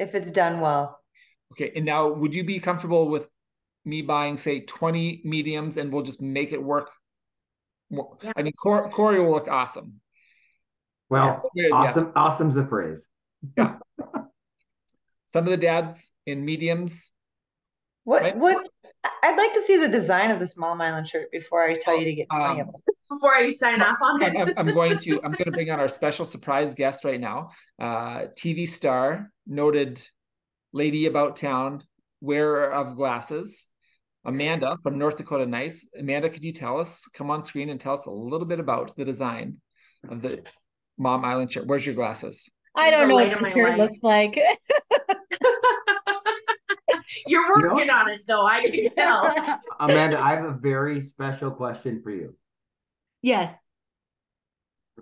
if 0.00 0.16
it's 0.16 0.32
done 0.32 0.58
well. 0.58 0.97
Okay, 1.60 1.72
and 1.74 1.84
now 1.84 2.08
would 2.08 2.34
you 2.34 2.44
be 2.44 2.60
comfortable 2.60 3.08
with 3.08 3.28
me 3.84 4.02
buying, 4.02 4.36
say, 4.36 4.60
20 4.60 5.22
mediums 5.24 5.76
and 5.76 5.92
we'll 5.92 6.04
just 6.04 6.20
make 6.20 6.52
it 6.52 6.62
work? 6.62 6.90
Yeah. 7.90 8.32
I 8.36 8.42
mean, 8.42 8.52
Corey, 8.52 8.90
Corey 8.90 9.20
will 9.20 9.32
look 9.32 9.48
awesome. 9.48 10.00
Well, 11.08 11.50
yeah. 11.54 11.70
awesome. 11.72 12.12
Yeah. 12.14 12.22
Awesome's 12.22 12.56
a 12.56 12.66
phrase. 12.66 13.04
Yeah. 13.56 13.76
Some 15.28 15.44
of 15.44 15.50
the 15.50 15.56
dads 15.56 16.12
in 16.26 16.44
mediums. 16.44 17.10
What, 18.04 18.22
right? 18.22 18.36
what, 18.36 18.68
I'd 19.22 19.36
like 19.36 19.52
to 19.54 19.62
see 19.62 19.78
the 19.78 19.88
design 19.88 20.30
of 20.30 20.38
this 20.38 20.56
Mom 20.56 20.80
Island 20.80 21.08
shirt 21.08 21.30
before 21.32 21.62
I 21.62 21.74
tell 21.74 21.98
you 21.98 22.04
to 22.04 22.14
get 22.14 22.28
20 22.30 22.44
um, 22.44 22.50
of 22.50 22.56
them. 22.58 22.74
Before 23.10 23.34
I 23.34 23.48
sign 23.48 23.80
off 23.80 23.96
on 24.02 24.22
it. 24.22 24.36
I'm, 24.36 24.52
I'm, 24.58 24.74
going 24.74 24.98
to, 24.98 25.14
I'm 25.24 25.30
going 25.30 25.46
to 25.46 25.50
bring 25.50 25.70
on 25.70 25.80
our 25.80 25.88
special 25.88 26.26
surprise 26.26 26.74
guest 26.74 27.06
right 27.06 27.18
now. 27.18 27.52
Uh, 27.80 28.26
TV 28.38 28.68
star, 28.68 29.32
noted 29.46 30.06
lady 30.72 31.06
about 31.06 31.36
town, 31.36 31.82
wearer 32.20 32.70
of 32.70 32.96
glasses, 32.96 33.64
Amanda 34.24 34.76
from 34.82 34.98
North 34.98 35.16
Dakota 35.16 35.46
Nice. 35.46 35.86
Amanda, 35.98 36.28
could 36.28 36.44
you 36.44 36.52
tell 36.52 36.78
us, 36.80 37.06
come 37.14 37.30
on 37.30 37.42
screen 37.42 37.70
and 37.70 37.80
tell 37.80 37.94
us 37.94 38.06
a 38.06 38.10
little 38.10 38.46
bit 38.46 38.60
about 38.60 38.94
the 38.96 39.04
design 39.04 39.56
of 40.08 40.20
the 40.20 40.46
Mom 40.98 41.24
Island 41.24 41.50
chair? 41.50 41.62
Where's 41.64 41.86
your 41.86 41.94
glasses? 41.94 42.48
I 42.74 42.90
don't 42.90 43.08
know 43.08 43.14
what 43.14 43.30
the 43.30 43.50
shirt 43.52 43.78
looks 43.78 44.02
like. 44.02 44.38
You're 47.26 47.48
working 47.48 47.78
you 47.78 47.84
know? 47.86 47.94
on 47.94 48.10
it 48.10 48.20
though, 48.26 48.44
I 48.46 48.62
can 48.64 48.88
tell. 48.94 49.60
Amanda, 49.80 50.22
I 50.22 50.36
have 50.36 50.44
a 50.44 50.52
very 50.52 51.00
special 51.00 51.50
question 51.50 52.02
for 52.02 52.10
you. 52.10 52.36
Yes. 53.22 53.54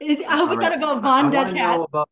Is, 0.00 0.18
I 0.28 0.36
hope 0.36 0.52
it's 0.52 0.60
not 0.60 0.74
about 0.74 1.02
Von 1.02 1.30
Dutch 1.32 1.56
hat. 1.56 1.80
About, 1.80 2.08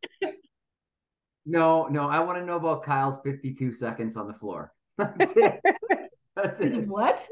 no, 1.47 1.87
no, 1.87 2.09
I 2.09 2.21
want 2.21 2.39
to 2.39 2.45
know 2.45 2.57
about 2.57 2.85
Kyle's 2.85 3.19
52 3.25 3.73
seconds 3.73 4.17
on 4.17 4.27
the 4.27 4.35
floor. 4.35 4.73
That's 4.99 5.37
it. 5.37 5.61
That's 6.37 6.61
it. 6.61 6.87
What? 6.87 7.27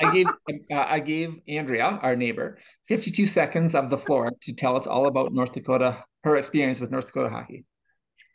I 0.00 0.12
gave 0.12 0.26
uh, 0.26 0.86
I 0.88 0.98
gave 0.98 1.36
Andrea, 1.46 2.00
our 2.02 2.16
neighbor, 2.16 2.58
52 2.88 3.26
seconds 3.26 3.74
of 3.74 3.88
the 3.88 3.96
floor 3.96 4.32
to 4.42 4.52
tell 4.52 4.76
us 4.76 4.86
all 4.86 5.06
about 5.06 5.32
North 5.32 5.52
Dakota, 5.52 6.02
her 6.24 6.36
experience 6.36 6.80
with 6.80 6.90
North 6.90 7.06
Dakota 7.06 7.28
hockey. 7.28 7.64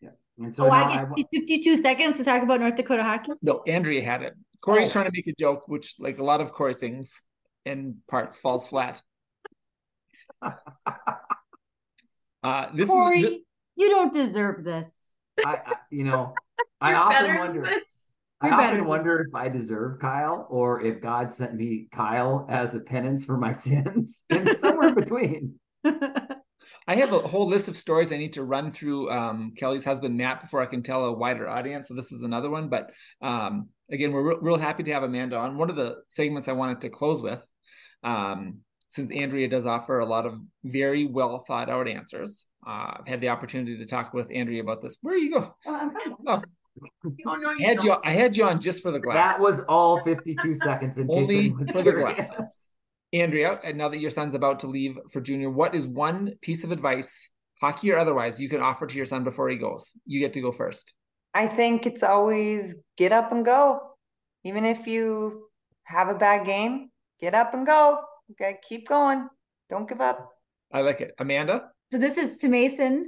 Yeah. 0.02 0.12
And 0.38 0.56
so 0.56 0.68
oh, 0.68 0.72
I 0.72 1.06
get 1.18 1.26
52 1.34 1.80
seconds 1.80 2.18
to 2.18 2.24
talk 2.24 2.42
about 2.42 2.62
North 2.62 2.76
Dakota 2.76 3.04
hockey? 3.04 3.34
No, 3.42 3.64
Andrea 3.68 4.04
had 4.04 4.22
it. 4.22 4.34
Corey's 4.62 4.90
oh. 4.90 4.94
trying 4.94 5.06
to 5.06 5.12
make 5.14 5.28
a 5.28 5.34
joke, 5.38 5.68
which, 5.68 5.96
like 6.00 6.20
a 6.20 6.24
lot 6.24 6.40
of 6.42 6.54
Corey's 6.54 6.78
things 6.78 7.22
in 7.66 7.98
parts, 8.10 8.38
falls 8.38 8.70
flat. 8.70 9.02
uh, 10.42 10.52
this 12.74 12.88
Corey, 12.90 13.20
is, 13.20 13.30
this, 13.30 13.40
you 13.80 13.90
don't 13.90 14.14
deserve 14.14 14.64
this. 14.64 15.14
I, 15.44 15.56
I 15.66 15.74
you 15.90 16.04
know, 16.04 16.34
I 16.82 16.94
often 16.94 17.38
wonder. 17.38 17.66
I 18.42 18.50
often 18.50 18.86
wonder 18.86 19.20
if 19.22 19.34
I 19.36 19.50
deserve 19.50 20.00
Kyle 20.00 20.48
or 20.50 20.82
if 20.82 21.02
God 21.02 21.34
sent 21.34 21.56
me 21.56 21.88
Kyle 21.94 22.46
as 22.50 22.74
a 22.74 22.80
penance 22.80 23.26
for 23.26 23.38
my 23.38 23.54
sins 23.66 24.24
and 24.30 24.58
somewhere 24.60 24.94
between. 24.94 25.56
I 25.86 26.96
have 26.96 27.14
a 27.14 27.20
whole 27.20 27.48
list 27.48 27.68
of 27.68 27.78
stories 27.78 28.12
I 28.12 28.18
need 28.18 28.34
to 28.34 28.44
run 28.44 28.72
through 28.72 29.12
um, 29.12 29.54
Kelly's 29.56 29.84
husband, 29.84 30.18
Matt, 30.18 30.42
before 30.42 30.62
I 30.62 30.66
can 30.66 30.84
tell 30.84 31.06
a 31.06 31.14
wider 31.14 31.48
audience. 31.48 31.88
So 31.88 31.94
this 31.94 32.12
is 32.12 32.22
another 32.22 32.50
one. 32.50 32.68
But 32.68 32.92
um, 33.22 33.70
again, 33.92 34.12
we're 34.12 34.30
re- 34.30 34.38
real 34.42 34.58
happy 34.58 34.84
to 34.84 34.92
have 34.94 35.04
Amanda 35.04 35.38
on. 35.38 35.58
One 35.58 35.70
of 35.70 35.76
the 35.76 35.98
segments 36.08 36.48
I 36.48 36.54
wanted 36.54 36.82
to 36.82 36.90
close 36.90 37.22
with, 37.22 37.46
um, 38.04 38.60
since 38.88 39.12
Andrea 39.12 39.48
does 39.48 39.66
offer 39.66 40.00
a 40.00 40.06
lot 40.06 40.26
of 40.26 40.40
very 40.64 41.06
well 41.06 41.44
thought 41.46 41.70
out 41.70 41.88
answers, 41.88 42.46
uh, 42.66 42.98
I've 43.00 43.08
had 43.08 43.22
the 43.22 43.30
opportunity 43.30 43.78
to 43.78 43.86
talk 43.86 44.14
with 44.14 44.32
Andrea 44.32 44.62
about 44.62 44.82
this. 44.82 44.98
Where 45.02 45.18
you 45.18 45.32
go? 45.32 45.56
Oh, 45.66 45.92
oh 46.28 46.42
Oh, 47.26 47.36
no, 47.36 47.50
I 47.50 47.64
had 47.64 47.84
you. 47.84 47.96
I 48.04 48.14
had 48.14 48.38
you 48.38 48.46
on 48.46 48.62
just 48.62 48.82
for 48.82 48.92
the 48.92 49.00
glass. 49.00 49.16
That 49.16 49.40
was 49.40 49.62
all 49.68 50.02
fifty-two 50.04 50.56
seconds. 50.56 50.98
In 50.98 51.08
Only 51.10 51.50
for 51.72 51.82
the 51.82 51.92
glasses. 51.92 52.56
Andrea, 53.12 53.60
and 53.64 53.78
now 53.78 53.90
that 53.90 54.00
your 54.00 54.12
son's 54.12 54.36
about 54.36 54.60
to 54.60 54.68
leave 54.68 54.98
for 55.12 55.20
junior, 55.20 55.50
what 55.50 55.74
is 55.74 55.88
one 55.88 56.36
piece 56.42 56.64
of 56.64 56.72
advice, 56.72 57.28
hockey 57.60 57.92
or 57.92 57.98
otherwise, 57.98 58.40
you 58.40 58.48
can 58.48 58.62
offer 58.62 58.86
to 58.86 58.96
your 58.96 59.06
son 59.06 59.24
before 59.24 59.50
he 59.50 59.58
goes? 59.58 59.92
You 60.06 60.20
get 60.20 60.34
to 60.34 60.42
go 60.42 60.52
first. 60.52 60.94
I 61.34 61.48
think 61.48 61.86
it's 61.86 62.04
always 62.04 62.76
get 62.98 63.12
up 63.12 63.32
and 63.32 63.44
go. 63.44 63.82
Even 64.44 64.64
if 64.64 64.88
you 64.88 65.48
have 65.84 66.08
a 66.08 66.14
bad 66.14 66.46
game, 66.46 66.92
get 67.20 67.34
up 67.34 67.54
and 67.54 67.66
go. 67.66 68.00
Okay, 68.32 68.58
keep 68.62 68.88
going. 68.88 69.28
Don't 69.70 69.90
give 69.90 70.02
up. 70.02 70.32
I 70.72 70.82
like 70.82 71.02
it. 71.02 71.14
Amanda? 71.18 71.72
So 71.92 71.98
this 71.98 72.18
is 72.18 72.38
to 72.38 72.50
Mason? 72.50 73.06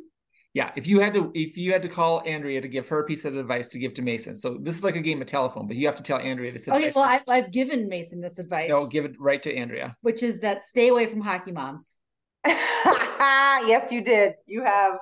Yeah 0.54 0.72
if 0.76 0.86
you 0.86 1.00
had 1.00 1.14
to 1.14 1.32
if 1.34 1.56
you 1.56 1.72
had 1.72 1.82
to 1.84 1.88
call 1.88 2.22
andrea 2.26 2.60
to 2.60 2.68
give 2.68 2.88
her 2.90 3.00
a 3.00 3.06
piece 3.06 3.24
of 3.24 3.38
advice 3.38 3.70
to 3.70 3.80
give 3.80 3.94
to 3.96 4.02
mason. 4.02 4.36
So 4.36 4.58
this 4.62 4.76
is 4.76 4.84
like 4.84 4.96
a 4.96 5.02
game 5.02 5.22
of 5.22 5.28
telephone 5.28 5.68
but 5.68 5.78
you 5.78 5.86
have 5.88 5.96
to 5.96 6.04
tell 6.04 6.20
andrea 6.20 6.52
this 6.52 6.68
okay 6.68 6.92
well 6.94 7.06
I've, 7.06 7.24
I've, 7.30 7.52
given 7.52 7.88
mason 7.88 8.20
this 8.20 8.38
advice. 8.38 8.70
No 8.70 8.86
give 8.86 9.06
it 9.06 9.16
right 9.20 9.42
to 9.44 9.56
andrea. 9.56 9.96
Which 10.02 10.24
is 10.24 10.40
that 10.40 10.64
stay 10.64 10.90
away 10.90 11.08
from 11.08 11.22
hockey 11.22 11.52
moms. 11.52 11.96
Yes 13.64 13.92
you 13.92 14.04
did. 14.04 14.34
You 14.48 14.64
have. 14.64 14.96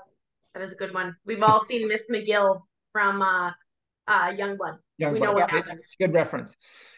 That 0.54 0.64
is 0.64 0.74
a 0.74 0.76
good 0.76 0.94
one. 0.94 1.16
We've 1.26 1.42
all 1.42 1.64
seen 1.64 1.88
miss 1.88 2.10
mcgill 2.12 2.62
from 2.92 3.22
uh 3.22 3.52
uh 4.08 4.32
youngblood. 4.32 4.78
Young 4.98 5.14
we 5.14 5.20
blood. 5.20 5.28
know 5.28 5.32
what 5.32 5.50
yeah, 5.50 5.56
happens. 5.56 5.96
Good 6.00 6.14
reference. 6.14 6.56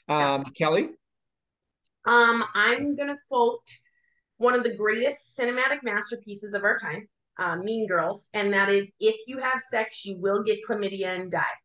Um 0.10 0.18
yeah. 0.18 0.44
kelly? 0.58 0.90
Um 2.06 2.44
i'm 2.56 2.96
gonna 2.96 3.18
quote 3.30 3.70
one 4.42 4.56
of 4.56 4.64
the 4.64 4.76
greatest 4.76 5.38
cinematic 5.38 5.84
masterpieces 5.84 6.54
of 6.54 6.64
our 6.64 6.78
time 6.78 7.08
uh, 7.38 7.56
Mean 7.58 7.88
Girls, 7.88 8.30
and 8.34 8.54
that 8.54 8.70
is 8.70 8.92
if 9.00 9.16
you 9.28 9.38
have 9.40 9.62
sex, 9.62 10.04
you 10.06 10.18
will 10.18 10.44
get 10.44 10.60
chlamydia 10.68 11.20
and 11.20 11.32
die. 11.32 11.58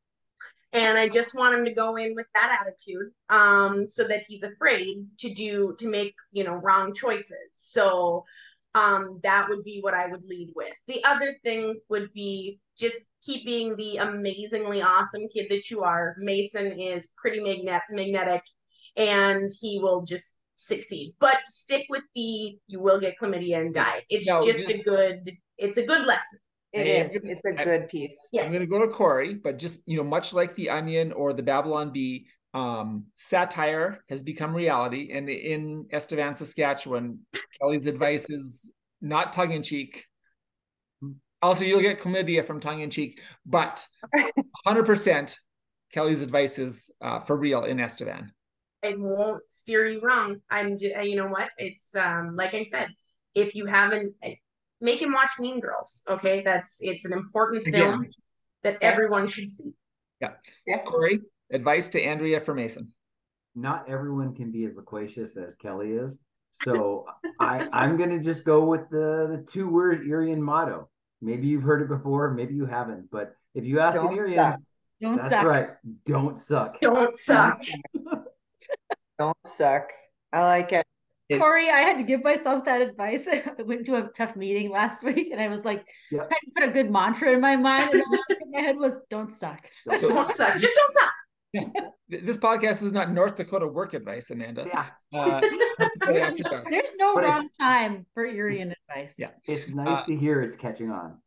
And 0.73 0.99
I 0.99 1.09
just 1.09 1.35
want 1.35 1.59
him 1.59 1.65
to 1.65 1.73
go 1.73 1.97
in 1.97 2.15
with 2.15 2.27
that 2.35 2.59
attitude, 2.61 3.11
um, 3.31 3.87
so 3.87 4.07
that 4.07 4.23
he's 4.23 4.43
afraid 4.43 5.07
to 5.19 5.33
do 5.33 5.75
to 5.79 5.89
make 5.89 6.15
you 6.33 6.45
know 6.45 6.55
wrong 6.55 6.95
choices. 6.95 7.49
So 7.53 8.25
um, 8.75 9.21
that 9.23 9.49
would 9.49 9.65
be 9.65 9.81
what 9.81 9.95
I 9.95 10.07
would 10.07 10.25
lead 10.25 10.53
with. 10.55 10.75
The 10.87 11.03
other 11.05 11.35
thing 11.43 11.81
would 11.89 12.13
be 12.13 12.61
just 12.79 13.09
keeping 13.25 13.75
the 13.77 13.97
amazingly 13.97 14.83
awesome 14.83 15.29
kid 15.33 15.47
that 15.49 15.71
you 15.71 15.83
are. 15.83 16.15
Mason 16.19 16.79
is 16.79 17.09
pretty 17.17 17.41
magnet- 17.41 17.83
magnetic, 17.91 18.43
and 18.97 19.51
he 19.61 19.79
will 19.83 20.03
just 20.03 20.39
succeed. 20.57 21.15
But 21.21 21.37
stick 21.47 21.87
with 21.89 22.03
the 22.15 22.59
you 22.67 22.81
will 22.81 23.01
get 23.01 23.15
chlamydia 23.21 23.61
and 23.61 23.75
die. 23.75 24.03
It's 24.09 24.27
no, 24.27 24.45
just, 24.45 24.61
just 24.61 24.73
a 24.73 24.83
good 24.83 25.31
it's 25.59 25.79
a 25.79 25.87
good 25.87 26.07
lesson. 26.07 26.39
It 26.73 26.87
is. 26.87 27.23
It's 27.25 27.45
a 27.45 27.53
good 27.53 27.89
piece. 27.89 28.15
Yeah. 28.33 28.43
I'm 28.43 28.51
going 28.51 28.61
to 28.61 28.67
go 28.67 28.85
to 28.85 28.93
Corey, 28.93 29.35
but 29.35 29.59
just, 29.59 29.79
you 29.87 29.97
know, 29.97 30.05
much 30.05 30.35
like 30.35 30.55
The 30.55 30.71
Onion 30.71 31.13
or 31.13 31.33
The 31.33 31.43
Babylon 31.43 31.91
Bee, 31.91 32.27
um, 32.55 33.05
satire 33.15 34.03
has 34.09 34.23
become 34.23 34.55
reality. 34.55 35.11
And 35.13 35.29
in 35.29 35.87
Estevan, 35.93 36.35
Saskatchewan, 36.35 37.21
Kelly's 37.61 37.87
advice 37.87 38.29
is 38.31 38.73
not 39.01 39.33
tongue 39.33 39.53
in 39.53 39.63
cheek. 39.63 40.05
Also, 41.43 41.65
you'll 41.65 41.83
get 41.83 42.01
chlamydia 42.01 42.45
from 42.45 42.61
tongue 42.61 42.81
in 42.81 42.91
cheek, 42.91 43.21
but 43.45 43.87
100% 44.67 45.37
Kelly's 45.93 46.23
advice 46.23 46.59
is 46.59 46.91
uh, 47.01 47.21
for 47.21 47.37
real 47.37 47.65
in 47.65 47.79
Estevan. 47.79 48.33
It 48.87 48.99
won't 48.99 49.43
steer 49.49 49.87
you 49.87 50.01
wrong. 50.01 50.41
I'm, 50.51 50.77
you 50.79 51.17
know 51.17 51.29
what? 51.29 51.51
It's 51.59 51.95
um, 51.95 52.35
like 52.37 52.55
I 52.55 52.63
said, 52.63 52.89
if 53.35 53.55
you 53.55 53.67
haven't, 53.67 54.15
make 54.81 55.01
him 55.01 55.13
watch 55.13 55.33
Mean 55.39 55.61
Girls. 55.61 56.03
Okay, 56.09 56.43
that's 56.43 56.79
it's 56.81 57.05
an 57.05 57.13
important 57.13 57.67
Again. 57.67 57.81
film 57.81 58.07
that 58.63 58.79
everyone 58.83 59.27
should 59.27 59.53
see. 59.53 59.73
Yeah, 60.21 60.33
yeah. 60.67 60.79
Corey, 60.79 61.21
Advice 61.53 61.89
to 61.91 62.03
Andrea 62.03 62.41
for 62.41 62.55
Mason. 62.55 62.93
Not 63.55 63.89
everyone 63.89 64.35
can 64.35 64.51
be 64.51 64.65
as 64.65 64.75
loquacious 64.75 65.37
as 65.37 65.55
Kelly 65.57 65.93
is. 65.93 66.19
So 66.53 67.07
I, 67.41 67.69
I'm 67.73 67.97
gonna 67.97 68.19
just 68.21 68.45
go 68.45 68.65
with 68.65 68.89
the, 68.91 69.29
the 69.31 69.47
two 69.51 69.69
word 69.69 70.07
Irian 70.07 70.39
motto. 70.39 70.89
Maybe 71.23 71.47
you've 71.47 71.63
heard 71.63 71.83
it 71.83 71.89
before, 71.89 72.33
maybe 72.33 72.55
you 72.55 72.67
haven't, 72.67 73.11
but 73.11 73.35
if 73.55 73.65
you 73.65 73.81
ask 73.81 73.97
don't 73.97 74.13
an 74.13 74.19
Irian, 74.19 74.35
suck. 74.35 74.61
don't 75.01 75.17
that's 75.17 75.31
suck. 75.31 75.45
right. 75.45 75.69
Don't 76.05 76.41
suck. 76.41 76.81
Don't 76.81 77.17
suck. 77.17 77.63
Don't 79.19 79.37
suck. 79.45 79.91
I 80.33 80.43
like 80.43 80.73
it. 80.73 80.87
Corey, 81.33 81.71
I 81.71 81.81
had 81.81 81.97
to 81.97 82.05
give 82.05 82.23
myself 82.23 82.65
that 82.67 82.81
advice. 82.81 83.27
I 83.33 83.43
went 83.63 83.87
to 83.87 83.97
a 83.97 84.09
tough 84.17 84.37
meeting 84.37 84.71
last 84.71 85.03
week 85.05 85.31
and 85.33 85.41
I 85.41 85.49
was 85.49 85.65
like 85.65 85.85
yeah. 86.11 86.21
trying 86.21 86.29
to 86.29 86.51
put 86.55 86.69
a 86.69 86.73
good 86.73 86.91
mantra 86.91 87.33
in 87.33 87.41
my 87.41 87.57
mind. 87.57 87.93
And 87.93 88.03
in 88.03 88.51
my 88.53 88.61
head 88.61 88.77
was 88.77 88.95
don't 89.11 89.35
suck. 89.35 89.67
So, 90.01 90.09
don't 90.09 90.33
suck. 90.33 90.59
Just 90.59 90.75
don't 90.75 90.95
suck. 90.95 91.93
this 92.09 92.37
podcast 92.37 92.83
is 92.83 92.93
not 92.93 93.13
North 93.13 93.37
Dakota 93.37 93.67
work 93.67 93.95
advice, 93.95 94.31
Amanda. 94.31 94.67
Yeah. 94.67 94.87
Uh, 95.19 95.41
There's 96.07 96.93
no 96.99 97.15
but 97.15 97.25
wrong 97.25 97.49
time 97.59 98.07
for 98.15 98.27
Irian 98.27 98.73
advice. 98.89 99.15
Yeah. 99.17 99.31
It's 99.47 99.69
nice 99.69 100.03
uh, 100.03 100.05
to 100.05 100.17
hear 100.17 100.43
it's 100.43 100.57
catching 100.57 100.91
on. 100.91 101.19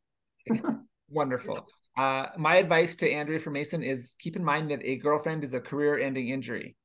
wonderful. 1.09 1.67
Uh, 1.97 2.27
my 2.37 2.55
advice 2.55 2.95
to 2.97 3.11
Andrea 3.11 3.39
for 3.39 3.49
Mason 3.49 3.83
is 3.83 4.15
keep 4.19 4.37
in 4.37 4.43
mind 4.43 4.69
that 4.71 4.79
a 4.83 4.97
girlfriend 4.97 5.43
is 5.43 5.53
a 5.53 5.59
career 5.59 5.99
ending 5.99 6.29
injury. 6.29 6.77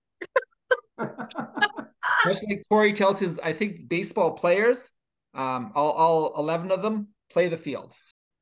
Much 0.99 2.43
like 2.49 2.63
Corey 2.69 2.93
tells 2.93 3.21
his, 3.21 3.39
I 3.39 3.53
think, 3.53 3.89
baseball 3.89 4.33
players, 4.33 4.91
um, 5.35 5.73
all, 5.75 5.93
all 5.93 6.35
11 6.39 6.71
of 6.71 6.83
them 6.83 7.09
play 7.33 7.49
the 7.49 7.57
field. 7.57 7.93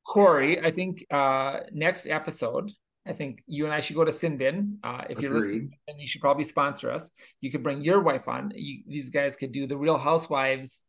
Corey, 0.06 0.60
I 0.60 0.70
think 0.70 1.04
uh, 1.10 1.60
next 1.72 2.06
episode, 2.06 2.70
I 3.06 3.12
think 3.12 3.42
you 3.46 3.64
and 3.64 3.74
I 3.74 3.80
should 3.80 3.96
go 3.96 4.04
to 4.04 4.10
Sinbin. 4.10 4.76
Uh, 4.84 5.02
if 5.08 5.18
Agreed. 5.18 5.22
you're 5.22 5.34
listening, 5.34 5.70
and 5.88 6.00
you 6.00 6.06
should 6.06 6.20
probably 6.20 6.44
sponsor 6.44 6.90
us. 6.90 7.10
You 7.40 7.50
could 7.50 7.62
bring 7.62 7.82
your 7.82 8.00
wife 8.02 8.28
on. 8.28 8.52
You, 8.54 8.82
these 8.86 9.10
guys 9.10 9.36
could 9.36 9.52
do 9.52 9.66
the 9.66 9.76
Real 9.76 9.98
Housewives, 9.98 10.84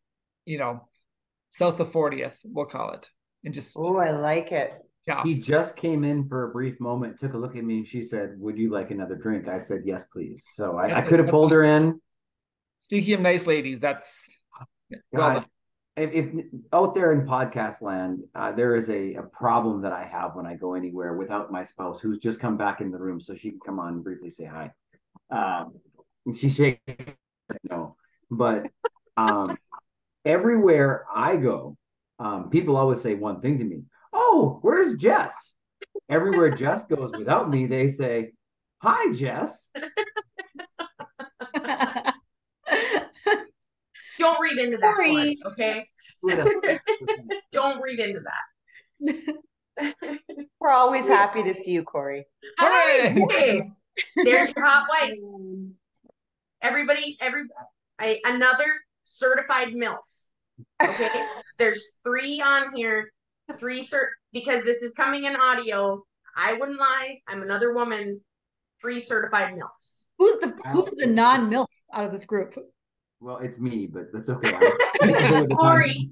you 0.46 0.58
know, 0.58 0.88
south 1.54 1.80
of 1.80 1.92
40th, 1.92 2.36
we'll 2.44 2.66
call 2.66 2.92
it. 2.92 3.10
And 3.44 3.54
just 3.54 3.76
Oh, 3.78 3.98
I 3.98 4.12
like 4.12 4.52
it. 4.52 4.74
Yeah. 5.06 5.24
He 5.24 5.36
just 5.36 5.76
came 5.76 6.04
in 6.04 6.28
for 6.30 6.50
a 6.50 6.52
brief 6.54 6.80
moment, 6.80 7.20
took 7.20 7.34
a 7.34 7.38
look 7.38 7.58
at 7.58 7.64
me, 7.64 7.78
and 7.78 7.88
she 7.88 8.02
said, 8.04 8.36
Would 8.40 8.58
you 8.58 8.72
like 8.72 8.92
another 8.92 9.16
drink? 9.16 9.48
I 9.48 9.60
said, 9.60 9.82
Yes, 9.86 10.06
please. 10.06 10.44
So 10.54 10.78
I, 10.78 11.00
I 11.00 11.02
could 11.02 11.20
have 11.20 11.30
pulled 11.30 11.52
her 11.52 11.64
in. 11.64 12.00
Speaking 12.80 13.16
of 13.16 13.22
nice 13.22 13.46
ladies, 13.46 13.80
that's 13.80 14.30
well 15.12 15.46
if, 15.96 16.12
if, 16.12 16.46
out 16.72 16.96
there 16.96 17.12
in 17.12 17.26
podcast 17.26 17.82
land, 17.82 18.24
uh, 18.34 18.52
there 18.52 18.76
is 18.76 18.90
a, 18.90 19.16
a 19.16 19.24
problem 19.24 19.82
that 19.82 19.92
I 19.92 20.06
have 20.06 20.36
when 20.36 20.46
I 20.46 20.56
go 20.56 20.74
anywhere 20.74 21.16
without 21.16 21.52
my 21.52 21.64
spouse, 21.64 22.00
who's 22.00 22.18
just 22.18 22.40
come 22.40 22.58
back 22.58 22.82
in 22.82 22.92
the 22.92 22.98
room, 22.98 23.22
so 23.22 23.36
she 23.36 23.52
can 23.52 23.60
come 23.60 23.80
on 23.80 23.94
and 23.94 24.04
briefly 24.04 24.32
say 24.32 24.46
hi. 24.46 24.72
Um, 25.30 25.74
she 26.36 26.50
shakes 26.50 26.82
no, 27.70 27.96
but 28.32 28.68
um, 29.18 29.56
everywhere 30.26 31.06
I 31.14 31.36
go, 31.36 31.78
um, 32.18 32.50
people 32.50 32.76
always 32.76 33.02
say 33.02 33.14
one 33.14 33.42
thing 33.42 33.60
to 33.60 33.64
me: 33.64 33.84
"Oh, 34.14 34.60
where's 34.62 34.96
Jess?" 34.96 35.54
Everywhere 36.10 36.52
Jess 36.52 36.86
goes 36.86 37.12
without 37.18 37.50
me, 37.50 37.66
they 37.66 37.88
say, 37.90 38.32
"Hi, 38.82 39.14
Jess." 39.14 39.70
Don't 44.20 44.40
read 44.40 44.58
into 44.58 44.78
that 44.78 44.96
part, 44.96 45.54
okay? 45.54 45.88
Don't 47.52 47.82
read 47.82 48.00
into 48.00 48.22
that. 48.22 49.36
We're 50.60 50.72
always 50.72 51.08
happy 51.08 51.44
to 51.44 51.54
see 51.54 51.72
you, 51.72 51.84
Corey. 51.84 52.26
Hey, 52.60 53.72
there's 54.24 54.54
your 54.56 54.66
hot 54.66 54.88
wife. 54.90 55.18
Everybody, 56.62 57.18
every 57.20 57.44
I, 58.00 58.20
another 58.24 58.66
certified 59.04 59.70
MILF. 59.70 59.98
Okay, 60.82 61.26
there's 61.58 61.94
three 62.04 62.42
on 62.42 62.76
here, 62.76 63.12
three 63.60 63.84
cert 63.84 64.08
because 64.32 64.64
this 64.64 64.82
is 64.82 64.92
coming 64.94 65.26
in 65.26 65.36
audio. 65.36 66.04
I 66.36 66.54
wouldn't 66.54 66.80
lie. 66.80 67.20
I'm 67.28 67.42
another 67.42 67.74
woman. 67.74 68.22
Three 68.82 69.00
certified 69.00 69.54
MILFs. 69.54 70.08
Who's 70.18 70.40
the 70.40 70.54
who's 70.72 70.90
the 70.98 71.08
non 71.08 71.50
MILF 71.50 71.68
out 71.94 72.06
of 72.06 72.12
this 72.12 72.26
group? 72.26 72.56
Well, 73.20 73.38
it's 73.38 73.58
me, 73.60 73.88
but 73.88 74.12
that's 74.12 74.30
okay. 74.30 74.52
Corey. 75.56 76.10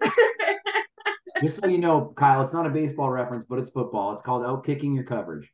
Just 1.42 1.60
so 1.60 1.66
you 1.66 1.78
know, 1.78 2.12
Kyle, 2.16 2.42
it's 2.42 2.52
not 2.52 2.66
a 2.66 2.70
baseball 2.70 3.10
reference, 3.10 3.44
but 3.44 3.58
it's 3.58 3.70
football. 3.70 4.12
It's 4.12 4.22
called 4.22 4.44
out 4.44 4.64
kicking 4.64 4.94
your 4.94 5.02
coverage. 5.02 5.50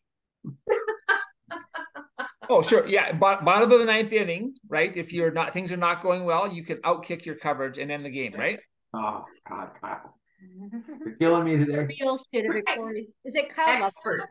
oh, 2.50 2.60
sure. 2.60 2.86
Yeah. 2.86 3.12
bottom 3.12 3.72
of 3.72 3.78
the 3.78 3.86
ninth 3.86 4.12
inning, 4.12 4.54
right? 4.68 4.94
If 4.94 5.12
you're 5.14 5.30
not 5.30 5.54
things 5.54 5.72
are 5.72 5.78
not 5.78 6.02
going 6.02 6.26
well, 6.26 6.52
you 6.52 6.62
can 6.62 6.76
outkick 6.78 7.24
your 7.24 7.36
coverage 7.36 7.78
and 7.78 7.90
end 7.90 8.04
the 8.04 8.10
game, 8.10 8.34
right? 8.34 8.58
Oh 8.92 9.24
God, 9.48 9.70
Kyle. 9.80 10.17
You're 10.40 11.16
killing 11.16 11.44
me 11.44 11.56
today. 11.56 11.72
The 11.72 11.96
real 12.00 12.18
shit 12.30 12.46
of 12.46 12.56
it, 12.56 12.64
Corey. 12.74 13.08
Is 13.24 13.34
it 13.34 13.54
Kyle 13.54 13.84
Expert. 13.84 14.28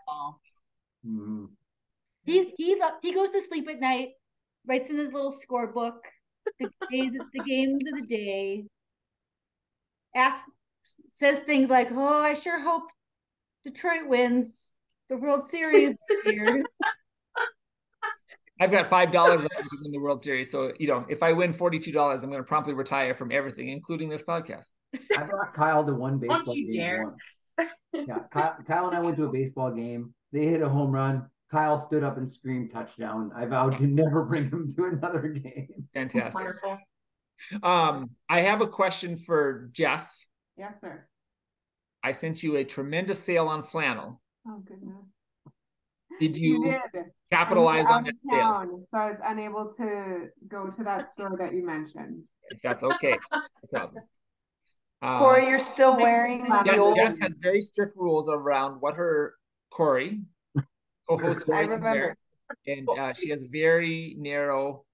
Mm-hmm. 1.06 1.46
He 2.26 2.54
he 2.58 2.82
he 3.02 3.14
goes 3.14 3.30
to 3.32 3.42
sleep 3.42 3.68
at 3.70 3.80
night, 3.80 4.10
writes 4.66 4.90
in 4.90 4.98
his 4.98 5.14
little 5.14 5.34
scorebook 5.34 6.00
the 6.60 6.70
days 6.92 7.14
the 7.34 7.44
games 7.44 7.84
of 7.92 8.00
the 8.00 8.06
day. 8.06 8.66
Asks 10.16 10.50
says 11.14 11.40
things 11.40 11.70
like, 11.70 11.90
"Oh, 11.92 12.22
I 12.22 12.34
sure 12.34 12.60
hope 12.60 12.90
Detroit 13.64 14.08
wins 14.08 14.72
the 15.10 15.18
World 15.18 15.44
Series 15.50 15.96
this 16.10 16.26
year." 16.26 16.64
I've 18.60 18.72
got 18.72 18.88
five 18.88 19.12
dollars 19.12 19.42
to 19.42 19.50
win 19.82 19.92
the 19.92 20.00
World 20.00 20.24
Series, 20.24 20.52
so 20.52 20.72
you 20.80 20.88
know 20.88 21.06
if 21.10 21.22
I 21.22 21.32
win 21.34 21.54
forty 21.54 21.80
two 21.80 21.92
dollars, 21.92 22.24
I'm 22.24 22.30
going 22.30 22.42
to 22.42 22.48
promptly 22.48 22.74
retire 22.74 23.14
from 23.14 23.32
everything, 23.32 23.70
including 23.70 24.10
this 24.10 24.24
podcast. 24.24 24.72
I 25.16 25.24
brought 25.24 25.54
Kyle 25.54 25.86
to 25.86 25.94
one 25.94 26.18
baseball 26.18 26.54
game 26.54 26.70
dare. 26.72 27.04
once. 27.04 27.70
Yeah, 27.94 28.20
Kyle, 28.32 28.58
Kyle 28.68 28.88
and 28.88 28.96
I 28.96 29.00
went 29.00 29.18
to 29.18 29.26
a 29.26 29.32
baseball 29.32 29.72
game. 29.72 30.14
They 30.32 30.46
hit 30.46 30.62
a 30.62 30.70
home 30.70 30.92
run. 30.92 31.28
Kyle 31.52 31.80
stood 31.80 32.04
up 32.04 32.18
and 32.18 32.30
screamed 32.30 32.72
touchdown. 32.72 33.32
I 33.36 33.46
vowed 33.46 33.78
to 33.78 33.88
never 33.88 34.24
bring 34.24 34.50
him 34.50 34.74
to 34.76 34.86
another 34.86 35.22
game. 35.30 35.88
Fantastic. 35.94 36.36
Wonderful. 36.36 36.78
Um, 37.64 38.12
I 38.30 38.42
have 38.42 38.62
a 38.62 38.68
question 38.68 39.18
for 39.18 39.70
Jess. 39.72 40.26
Yes, 40.58 40.74
sir. 40.82 41.08
I 42.04 42.12
sent 42.12 42.44
you 42.44 42.58
a 42.58 42.64
tremendous 42.64 43.20
sale 43.20 43.48
on 43.48 43.64
flannel. 43.64 44.22
Oh 44.48 44.62
goodness. 44.66 45.06
Did 46.20 46.38
you, 46.38 46.66
you 46.66 46.80
did. 46.94 47.06
capitalize 47.32 47.86
on 47.88 48.04
that 48.04 48.14
sale? 48.30 48.86
So 48.92 48.98
I 48.98 49.12
was 49.12 49.20
unable 49.24 49.74
to 49.78 50.28
go 50.48 50.70
to 50.70 50.84
that 50.84 51.12
store 51.14 51.36
that 51.38 51.54
you 51.54 51.66
mentioned. 51.66 52.24
That's 52.64 52.84
okay. 52.84 53.18
no. 53.72 53.92
Uh, 55.02 55.20
Corey, 55.20 55.48
you're 55.48 55.60
still 55.60 55.96
wearing 55.96 56.50
the 56.50 56.78
old. 56.78 56.96
Jess 56.96 57.20
has 57.20 57.38
very 57.40 57.62
strict 57.62 57.96
rules 57.96 58.30
around 58.30 58.82
what 58.82 58.96
her 58.96 59.36
Corey 59.70 60.22
co-host. 61.08 61.46
I 61.54 61.62
remember. 61.62 62.16
and 62.66 62.90
uh, 62.90 63.14
she 63.14 63.30
has 63.30 63.44
a 63.44 63.48
very 63.48 64.16
narrow 64.18 64.86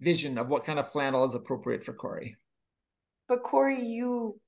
vision 0.00 0.38
of 0.38 0.48
what 0.48 0.64
kind 0.64 0.78
of 0.78 0.90
flannel 0.90 1.24
is 1.24 1.34
appropriate 1.34 1.84
for 1.84 1.92
Corey. 1.92 2.36
But 3.28 3.42
Corey, 3.42 3.82
you 3.82 4.38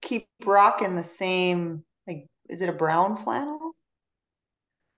keep 0.00 0.26
rocking 0.44 0.96
the 0.96 1.02
same. 1.02 1.84
Like, 2.06 2.26
is 2.48 2.62
it 2.62 2.68
a 2.68 2.72
brown 2.72 3.16
flannel? 3.16 3.63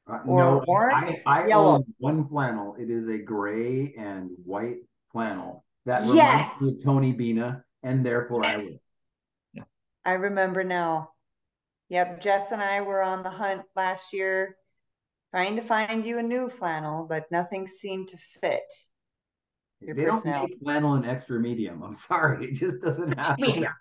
Uh, 0.09 0.19
or 0.27 0.39
no, 0.39 0.65
orange? 0.69 1.17
I, 1.27 1.41
I 1.41 1.47
Yellow. 1.49 1.75
own 1.75 1.85
one 1.99 2.29
flannel. 2.29 2.77
It 2.79 2.91
is 2.91 3.09
a 3.09 3.19
gray 3.19 3.95
and 3.99 4.31
white 4.45 4.79
flannel 5.11 5.65
that 5.85 6.03
reminds 6.03 6.17
yes. 6.17 6.63
me 6.63 6.69
of 6.69 6.75
Tony 6.85 7.13
Bina, 7.13 7.65
and 7.83 8.07
therefore 8.07 8.45
yes. 8.45 8.61
I 8.61 8.63
will. 8.63 8.81
Yeah. 9.55 9.63
I 10.05 10.13
remember 10.13 10.63
now. 10.63 11.11
Yep, 11.89 12.21
Jess 12.21 12.51
and 12.51 12.63
I 12.63 12.81
were 12.81 13.03
on 13.03 13.23
the 13.23 13.31
hunt 13.31 13.63
last 13.77 14.13
year 14.13 14.57
trying 15.31 15.57
to 15.57 15.63
find 15.63 16.05
you 16.05 16.19
a 16.19 16.23
new 16.23 16.49
flannel, 16.49 17.07
but 17.09 17.31
nothing 17.31 17.67
seemed 17.67 18.09
to 18.09 18.17
fit. 18.17 18.63
Your 19.81 19.95
they 19.95 20.05
don't 20.05 20.25
make 20.25 20.59
flannel 20.63 20.95
in 20.95 21.05
extra 21.05 21.39
medium. 21.39 21.83
I'm 21.83 21.95
sorry, 21.95 22.47
it 22.47 22.55
just 22.55 22.81
doesn't 22.81 23.13
happen. 23.19 23.47
Medium. 23.47 23.73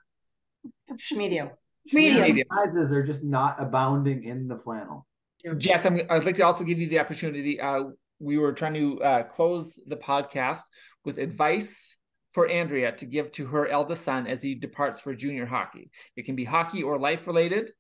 Medium. 1.13 1.49
Medium. 1.93 2.47
Sizes 2.51 2.91
are 2.91 3.03
just 3.03 3.23
not 3.23 3.61
abounding 3.61 4.23
in 4.23 4.47
the 4.47 4.57
flannel. 4.57 5.07
Jess, 5.53 5.85
i 5.85 5.89
would 5.89 6.25
like 6.25 6.35
to 6.35 6.43
also 6.43 6.63
give 6.63 6.79
you 6.79 6.89
the 6.89 6.99
opportunity. 6.99 7.59
Uh, 7.59 7.83
we 8.19 8.37
were 8.37 8.53
trying 8.53 8.73
to 8.73 9.03
uh, 9.03 9.23
close 9.23 9.79
the 9.87 9.95
podcast 9.95 10.61
with 11.03 11.17
advice 11.17 11.95
for 12.33 12.49
Andrea 12.49 12.91
to 12.93 13.05
give 13.05 13.31
to 13.33 13.45
her 13.47 13.67
eldest 13.67 14.03
son 14.03 14.27
as 14.27 14.41
he 14.41 14.55
departs 14.55 14.99
for 14.99 15.13
junior 15.15 15.45
hockey. 15.45 15.89
It 16.15 16.25
can 16.25 16.35
be 16.35 16.43
hockey 16.43 16.83
or 16.83 16.99
life 16.99 17.27
related, 17.27 17.71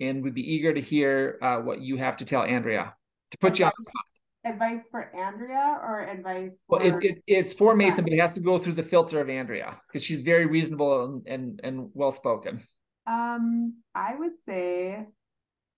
and 0.00 0.22
we'd 0.22 0.34
be 0.34 0.54
eager 0.54 0.72
to 0.72 0.80
hear 0.80 1.38
uh, 1.42 1.58
what 1.58 1.80
you 1.80 1.96
have 1.96 2.16
to 2.18 2.24
tell 2.24 2.42
Andrea 2.42 2.94
to 3.30 3.38
put 3.38 3.58
you 3.58 3.66
on 3.66 3.72
the 3.76 3.84
spot. 3.84 4.04
Advice 4.44 4.84
for 4.90 5.14
Andrea 5.14 5.78
or 5.82 6.00
advice 6.08 6.56
for... 6.66 6.78
Well, 6.78 6.86
it, 6.86 7.04
it, 7.04 7.22
it's 7.26 7.52
for 7.52 7.74
Mason, 7.74 8.04
but 8.04 8.12
it 8.12 8.20
has 8.20 8.34
to 8.34 8.40
go 8.40 8.58
through 8.58 8.74
the 8.74 8.82
filter 8.82 9.20
of 9.20 9.28
Andrea 9.28 9.76
because 9.86 10.02
she's 10.02 10.20
very 10.20 10.46
reasonable 10.46 11.04
and, 11.04 11.26
and, 11.26 11.60
and 11.64 11.90
well 11.92 12.10
spoken. 12.10 12.62
Um, 13.06 13.74
I 13.94 14.14
would 14.14 14.32
say 14.46 15.06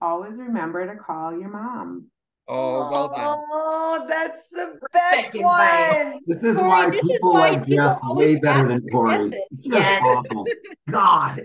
always 0.01 0.33
remember 0.35 0.87
to 0.87 1.01
call 1.01 1.39
your 1.39 1.51
mom. 1.51 2.07
Oh, 2.49 2.91
well 2.91 3.09
done. 3.09 3.39
Oh, 3.53 4.07
that's 4.09 4.49
the 4.51 4.79
best 4.93 5.39
one. 5.39 6.21
This 6.27 6.43
is 6.43 6.57
why 6.57 6.91
this 6.91 7.01
people 7.01 7.15
is 7.15 7.23
why 7.23 7.51
like 7.51 7.67
Jess 7.67 8.01
way 8.03 8.37
better 8.37 8.67
than 8.67 8.89
Corey. 8.89 9.33
Yes. 9.63 10.03
Awful. 10.05 10.47
God. 10.91 11.43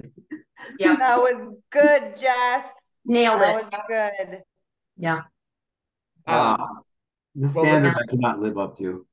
Yeah. 0.79 0.95
That 0.95 1.17
was 1.17 1.55
good, 1.69 2.17
Jess. 2.17 2.65
Nailed 3.05 3.39
that 3.39 3.57
it. 3.57 3.71
That 3.71 3.83
was 3.87 4.17
good. 4.27 4.43
Yeah. 4.97 5.21
Uh, 6.25 6.57
the 7.35 7.49
standard 7.49 7.95
I 7.95 8.09
cannot 8.09 8.39
live 8.39 8.57
up 8.57 8.77
to. 8.79 9.05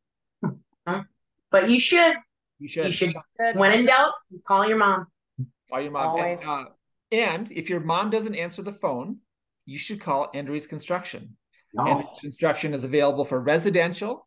But 1.53 1.69
you 1.69 1.79
should. 1.79 2.17
You 2.59 2.69
should. 2.69 2.87
You 2.87 2.91
should. 2.93 3.15
When 3.55 3.73
in 3.73 3.85
doubt, 3.85 4.13
call 4.47 4.67
your 4.67 4.79
mom. 4.79 5.07
Call 5.69 5.83
your 5.83 5.91
mom. 5.91 6.09
Always. 6.09 6.41
And, 6.41 6.49
uh, 6.49 6.65
and 7.13 7.53
if 7.53 7.69
your 7.69 7.81
mom 7.81 8.09
doesn't 8.09 8.35
answer 8.35 8.63
the 8.63 8.73
phone, 8.73 9.19
you 9.67 9.79
should 9.79 10.01
call 10.01 10.31
Andrews 10.35 10.67
Construction. 10.67 11.37
Oh. 11.79 11.87
And 11.87 12.05
construction 12.21 12.75
is 12.75 12.85
available 12.85 13.25
for 13.25 13.41
residential. 13.41 14.27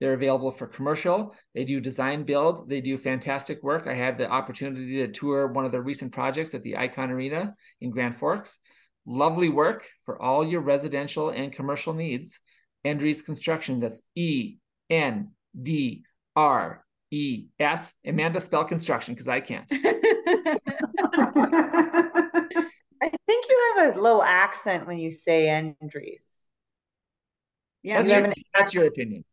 They're 0.00 0.14
available 0.14 0.50
for 0.50 0.66
commercial. 0.66 1.34
They 1.54 1.64
do 1.64 1.80
design 1.80 2.24
build. 2.24 2.68
They 2.68 2.80
do 2.80 2.98
fantastic 2.98 3.62
work. 3.62 3.86
I 3.86 3.94
had 3.94 4.18
the 4.18 4.30
opportunity 4.30 4.98
to 4.98 5.08
tour 5.08 5.46
one 5.46 5.64
of 5.64 5.72
the 5.72 5.80
recent 5.80 6.12
projects 6.12 6.54
at 6.54 6.62
the 6.62 6.76
Icon 6.76 7.10
Arena 7.10 7.54
in 7.80 7.90
Grand 7.90 8.16
Forks. 8.16 8.58
Lovely 9.06 9.48
work 9.48 9.86
for 10.04 10.20
all 10.20 10.46
your 10.46 10.60
residential 10.60 11.30
and 11.30 11.52
commercial 11.52 11.94
needs. 11.94 12.38
Endres 12.84 13.24
Construction. 13.24 13.80
That's 13.80 14.02
E 14.14 14.56
N 14.90 15.30
D 15.60 16.04
R 16.34 16.84
E 17.10 17.46
S. 17.58 17.94
Amanda 18.04 18.40
spell 18.40 18.64
construction 18.64 19.14
because 19.14 19.28
I 19.28 19.40
can't. 19.40 19.70
I 23.02 23.10
think 23.26 23.46
you 23.48 23.74
have 23.76 23.96
a 23.96 24.00
little 24.00 24.22
accent 24.22 24.86
when 24.86 24.98
you 24.98 25.10
say 25.10 25.46
Endres. 25.46 26.46
Yeah, 27.82 28.02
that's, 28.02 28.12
your, 28.12 28.34
that's 28.54 28.74
your 28.74 28.86
opinion. 28.86 29.24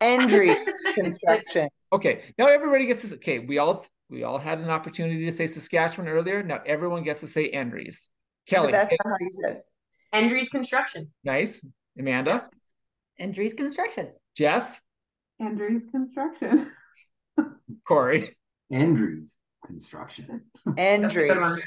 Endry 0.00 0.54
construction. 0.98 1.68
Okay, 1.92 2.24
now 2.38 2.48
everybody 2.48 2.86
gets 2.86 3.02
this. 3.02 3.12
Okay, 3.12 3.38
we 3.38 3.58
all 3.58 3.84
we 4.10 4.24
all 4.24 4.38
had 4.38 4.58
an 4.58 4.70
opportunity 4.70 5.24
to 5.24 5.32
say 5.32 5.46
Saskatchewan 5.46 6.08
earlier. 6.08 6.42
Now 6.42 6.60
everyone 6.66 7.02
gets 7.02 7.20
to 7.20 7.28
say 7.28 7.50
Endres. 7.50 8.06
Kelly, 8.46 8.72
but 8.72 8.72
that's 8.72 8.90
not 9.04 9.12
how 9.12 9.16
you 9.20 9.30
said. 9.30 9.62
Endres 10.14 10.50
construction. 10.50 11.10
Nice, 11.24 11.64
Amanda. 11.98 12.48
Endres 13.20 13.56
construction. 13.56 14.12
Jess. 14.36 14.80
Endres 15.40 15.90
construction. 15.90 16.70
Corey. 17.88 18.36
Endres 18.72 19.30
construction. 19.66 20.42
Endres. 20.66 21.60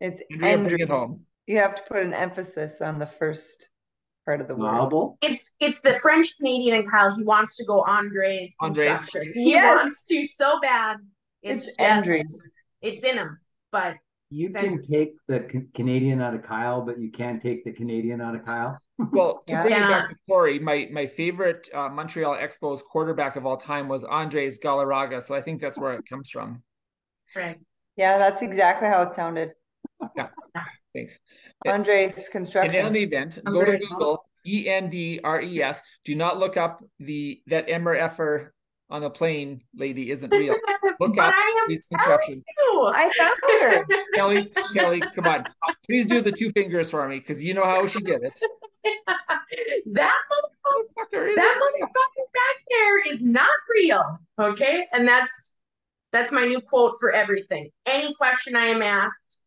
It's 0.00 0.22
Endres. 0.32 1.18
You 1.46 1.58
have 1.58 1.74
to 1.76 1.82
put 1.88 2.02
an 2.02 2.14
emphasis 2.14 2.80
on 2.80 2.98
the 2.98 3.06
first 3.06 3.68
part 4.24 4.40
of 4.40 4.48
the 4.48 4.54
word. 4.54 5.16
It's 5.22 5.54
it's 5.60 5.80
the 5.80 5.98
French 6.02 6.36
Canadian 6.36 6.80
and 6.80 6.90
Kyle. 6.90 7.14
He 7.14 7.24
wants 7.24 7.56
to 7.56 7.64
go 7.64 7.82
Andres. 7.84 8.54
Andres. 8.60 9.10
He 9.34 9.50
yes. 9.50 9.84
wants 9.84 10.04
to 10.04 10.26
so 10.26 10.60
bad. 10.60 10.98
It's, 11.42 11.68
it's 11.68 11.78
Andres. 11.78 12.42
It's 12.82 13.04
in 13.04 13.16
him, 13.16 13.38
but 13.72 13.96
you 14.30 14.50
can 14.50 14.84
take 14.84 15.14
the 15.26 15.64
Canadian 15.74 16.20
out 16.20 16.34
of 16.34 16.42
Kyle, 16.42 16.82
but 16.82 17.00
you 17.00 17.10
can't 17.10 17.40
take 17.40 17.64
the 17.64 17.72
Canadian 17.72 18.20
out 18.20 18.34
of 18.34 18.44
Kyle. 18.44 18.78
Well, 19.12 19.44
to 19.46 19.52
yeah. 19.52 19.62
bring 19.62 19.74
it 19.74 19.88
back 19.88 20.10
to 20.10 20.16
Corey, 20.28 20.58
my 20.58 20.88
my 20.90 21.06
favorite 21.06 21.68
uh, 21.72 21.88
Montreal 21.88 22.34
Expos 22.34 22.82
quarterback 22.82 23.36
of 23.36 23.46
all 23.46 23.56
time 23.56 23.86
was 23.86 24.02
Andres 24.02 24.58
Galarraga, 24.58 25.22
so 25.22 25.36
I 25.36 25.40
think 25.40 25.60
that's 25.60 25.78
where 25.78 25.92
it 25.94 26.02
comes 26.10 26.30
from. 26.30 26.64
Right. 27.36 27.60
Yeah, 27.96 28.18
that's 28.18 28.42
exactly 28.42 28.88
how 28.88 29.02
it 29.02 29.12
sounded. 29.12 29.54
Yeah. 30.16 30.28
Thanks. 30.94 31.18
Andres 31.66 32.28
Construction. 32.28 32.80
In 32.80 32.86
any 32.86 33.02
event, 33.04 33.38
go 33.44 33.64
to 33.64 33.78
Google 33.78 34.24
E 34.46 34.68
N 34.68 34.88
D 34.88 35.20
R 35.22 35.40
E 35.40 35.62
S. 35.62 35.80
Do 36.04 36.14
not 36.14 36.38
look 36.38 36.56
up 36.56 36.82
the 36.98 37.40
that 37.46 37.68
Emmer 37.68 37.94
effer 37.94 38.54
on 38.90 39.02
the 39.02 39.10
plane 39.10 39.60
lady 39.74 40.10
isn't 40.10 40.30
real. 40.30 40.56
Look 41.00 41.16
up 41.18 41.34
these 41.68 41.86
construction. 41.86 42.42
I 42.58 43.12
found 43.16 43.62
her. 43.62 43.86
Kelly, 44.14 44.50
Kelly, 44.74 45.00
come 45.14 45.26
on. 45.26 45.44
Please 45.86 46.06
do 46.06 46.20
the 46.20 46.32
two 46.32 46.50
fingers 46.52 46.90
for 46.90 47.06
me 47.08 47.18
because 47.18 47.42
you 47.42 47.54
know 47.54 47.64
how 47.64 47.86
she 47.86 48.00
did 48.00 48.22
it. 48.22 48.40
that 49.06 50.14
motherfucker, 50.32 51.34
that 51.34 51.60
motherfucker 51.60 52.24
back 52.34 52.56
there 52.68 53.12
is 53.12 53.22
not 53.22 53.48
real. 53.70 54.18
Okay. 54.40 54.86
And 54.92 55.06
that's 55.06 55.56
that's 56.12 56.32
my 56.32 56.46
new 56.46 56.60
quote 56.60 56.96
for 56.98 57.12
everything. 57.12 57.68
Any 57.86 58.14
question 58.14 58.56
I 58.56 58.66
am 58.66 58.82
asked, 58.82 59.42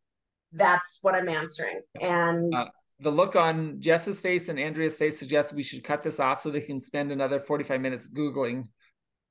that's 0.54 1.00
what 1.02 1.16
I'm 1.16 1.30
answering. 1.30 1.82
And 2.00 2.54
uh, 2.56 2.68
the 3.00 3.10
look 3.10 3.36
on 3.36 3.80
Jess's 3.80 4.22
face 4.22 4.50
and 4.50 4.60
Andrea's 4.60 4.98
face 4.98 5.18
suggests 5.18 5.54
we 5.54 5.64
should 5.64 5.84
cut 5.84 6.04
this 6.04 6.20
off 6.20 6.42
so 6.42 6.50
they 6.50 6.62
can 6.62 6.80
spend 6.80 7.12
another 7.12 7.40
45 7.40 7.82
minutes 7.82 8.08
Googling 8.08 8.66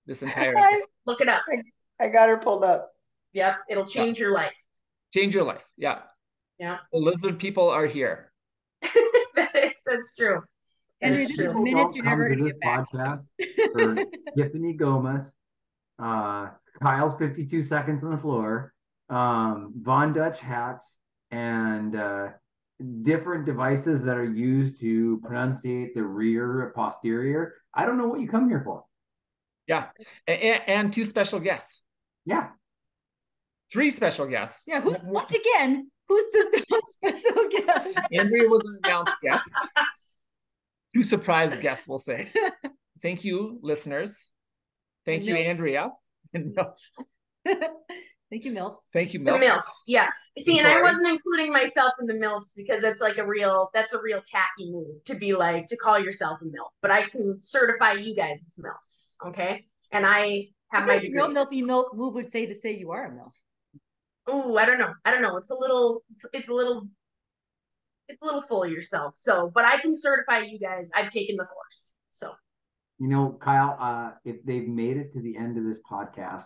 this 0.07 0.23
entire 0.23 0.53
look 1.07 1.21
it 1.21 1.29
up. 1.29 1.43
I, 1.53 2.05
I, 2.05 2.09
got 2.09 2.29
her 2.29 2.39
pulled 2.39 2.65
up. 2.65 2.91
Yep, 3.33 3.57
it'll 3.69 3.87
change 3.87 4.19
yeah. 4.19 4.25
your 4.25 4.35
life. 4.35 4.53
Change 5.15 5.35
your 5.35 5.45
life. 5.45 5.65
Yeah. 5.77 6.01
Yeah. 6.59 6.79
The 6.93 6.99
lizard 6.99 7.39
people 7.39 7.69
are 7.69 7.87
here. 7.87 8.33
that 8.83 9.51
is 9.55 9.73
that's 9.87 10.17
true. 10.17 10.43
And 11.03 11.15
this 11.15 11.31
is 11.31 11.55
minutes 11.55 11.95
you're 11.95 12.05
never 12.05 12.29
gonna 12.29 12.45
this 12.45 12.55
podcast 12.63 13.25
for 13.73 14.05
Tiffany 14.37 14.75
Gomez, 14.75 15.33
uh, 15.99 16.49
Kyle's 16.83 17.15
52 17.19 17.63
seconds 17.63 18.05
on 18.05 18.11
the 18.11 18.19
floor, 18.19 18.75
um, 19.09 19.73
Von 19.81 20.13
Dutch 20.13 20.41
hats, 20.41 20.99
and 21.31 21.97
uh, 21.97 22.29
different 23.03 23.47
devices 23.47 24.03
that 24.05 24.17
are 24.17 24.31
used 24.31 24.81
to 24.81 25.21
pronunciate 25.25 25.95
the 25.95 26.03
rear 26.03 26.73
posterior. 26.75 27.55
I 27.75 27.87
don't 27.87 27.99
know 27.99 28.09
what 28.09 28.21
you 28.21 28.29
come 28.29 28.49
here 28.49 28.63
for. 28.65 28.85
Yeah, 29.67 29.87
and, 30.27 30.61
and 30.67 30.93
two 30.93 31.05
special 31.05 31.41
guests. 31.41 31.83
Yeah, 32.25 32.49
three 33.73 33.91
special 33.91 34.27
guests. 34.27 34.65
Yeah, 34.67 34.81
who's 34.81 35.01
once 35.03 35.33
again 35.33 35.91
who's 36.11 36.25
the 36.33 36.83
special 36.93 37.49
guest? 37.49 37.89
Andrea 38.13 38.49
was 38.49 38.63
an 38.67 38.79
announced 38.85 39.13
guest. 39.23 39.51
Two 40.95 41.05
surprise 41.05 41.55
guests, 41.61 41.89
we'll 41.89 41.99
say. 41.99 42.33
Thank 43.01 43.25
you, 43.25 43.59
listeners. 43.63 44.27
Thank 45.07 45.25
you, 45.25 45.37
Andrea. 45.37 45.91
Thank 48.31 48.45
you, 48.45 48.53
MILFs. 48.53 48.77
Thank 48.93 49.13
you, 49.13 49.21
MILFs. 49.21 49.41
The 49.41 49.47
MILFs, 49.47 49.83
yeah. 49.89 50.09
See, 50.39 50.59
and 50.59 50.67
I 50.69 50.81
wasn't 50.81 51.09
including 51.09 51.53
myself 51.53 51.93
in 52.01 52.07
the 52.07 52.15
MILFs 52.15 52.55
because 52.57 52.81
that's 52.81 53.01
like 53.01 53.19
a 53.19 53.27
real, 53.27 53.71
that's 53.75 53.93
a 53.93 54.01
real 54.01 54.23
tacky 54.25 54.71
move 54.71 55.03
to 55.07 55.17
be 55.17 55.33
like, 55.33 55.67
to 55.67 55.77
call 55.77 55.99
yourself 55.99 56.39
a 56.41 56.45
MILF. 56.45 56.71
But 56.81 56.93
I 56.93 57.09
can 57.09 57.41
certify 57.41 57.95
you 57.95 58.15
guys 58.15 58.45
as 58.47 58.57
MILFs, 58.63 59.17
okay? 59.29 59.67
And 59.91 60.07
I 60.07 60.51
have 60.69 60.85
I 60.85 60.87
my 60.87 60.99
degree. 61.01 61.17
Real 61.21 61.29
MILFy 61.29 61.65
MILF 61.65 61.95
move 61.95 62.15
would 62.15 62.31
say 62.31 62.47
to 62.47 62.55
say 62.55 62.73
you 62.77 62.93
are 62.93 63.07
a 63.07 63.11
MILF. 63.11 63.33
Oh, 64.29 64.57
I 64.57 64.65
don't 64.65 64.79
know. 64.79 64.93
I 65.05 65.11
don't 65.11 65.23
know. 65.23 65.37
It's 65.37 65.51
a 65.51 65.57
little, 65.57 66.05
it's, 66.15 66.25
it's 66.33 66.49
a 66.49 66.55
little, 66.55 66.89
it's 68.07 68.23
a 68.23 68.25
little 68.25 68.43
full 68.43 68.63
of 68.63 68.71
yourself. 68.71 69.17
So, 69.17 69.51
but 69.53 69.65
I 69.65 69.79
can 69.81 69.97
certify 69.97 70.39
you 70.41 70.61
guys. 70.61 70.89
I've 70.95 71.11
taken 71.11 71.37
the 71.37 71.47
course. 71.47 71.95
So, 72.11 72.31
you 73.01 73.09
know, 73.09 73.37
Kyle, 73.41 73.77
uh, 73.81 74.11
if 74.25 74.37
they've 74.45 74.69
made 74.69 74.99
it 74.99 75.13
to 75.15 75.21
the 75.21 75.37
end 75.37 75.59
of 75.59 75.65
this 75.65 75.81
podcast, 75.91 76.45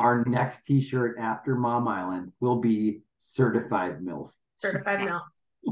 our 0.00 0.24
next 0.26 0.64
t-shirt 0.64 1.16
after 1.18 1.54
Mom 1.54 1.88
Island 1.88 2.32
will 2.40 2.60
be 2.60 3.00
certified 3.20 4.00
MILF. 4.00 4.30
Certified 4.56 5.00
MILF. 5.00 5.22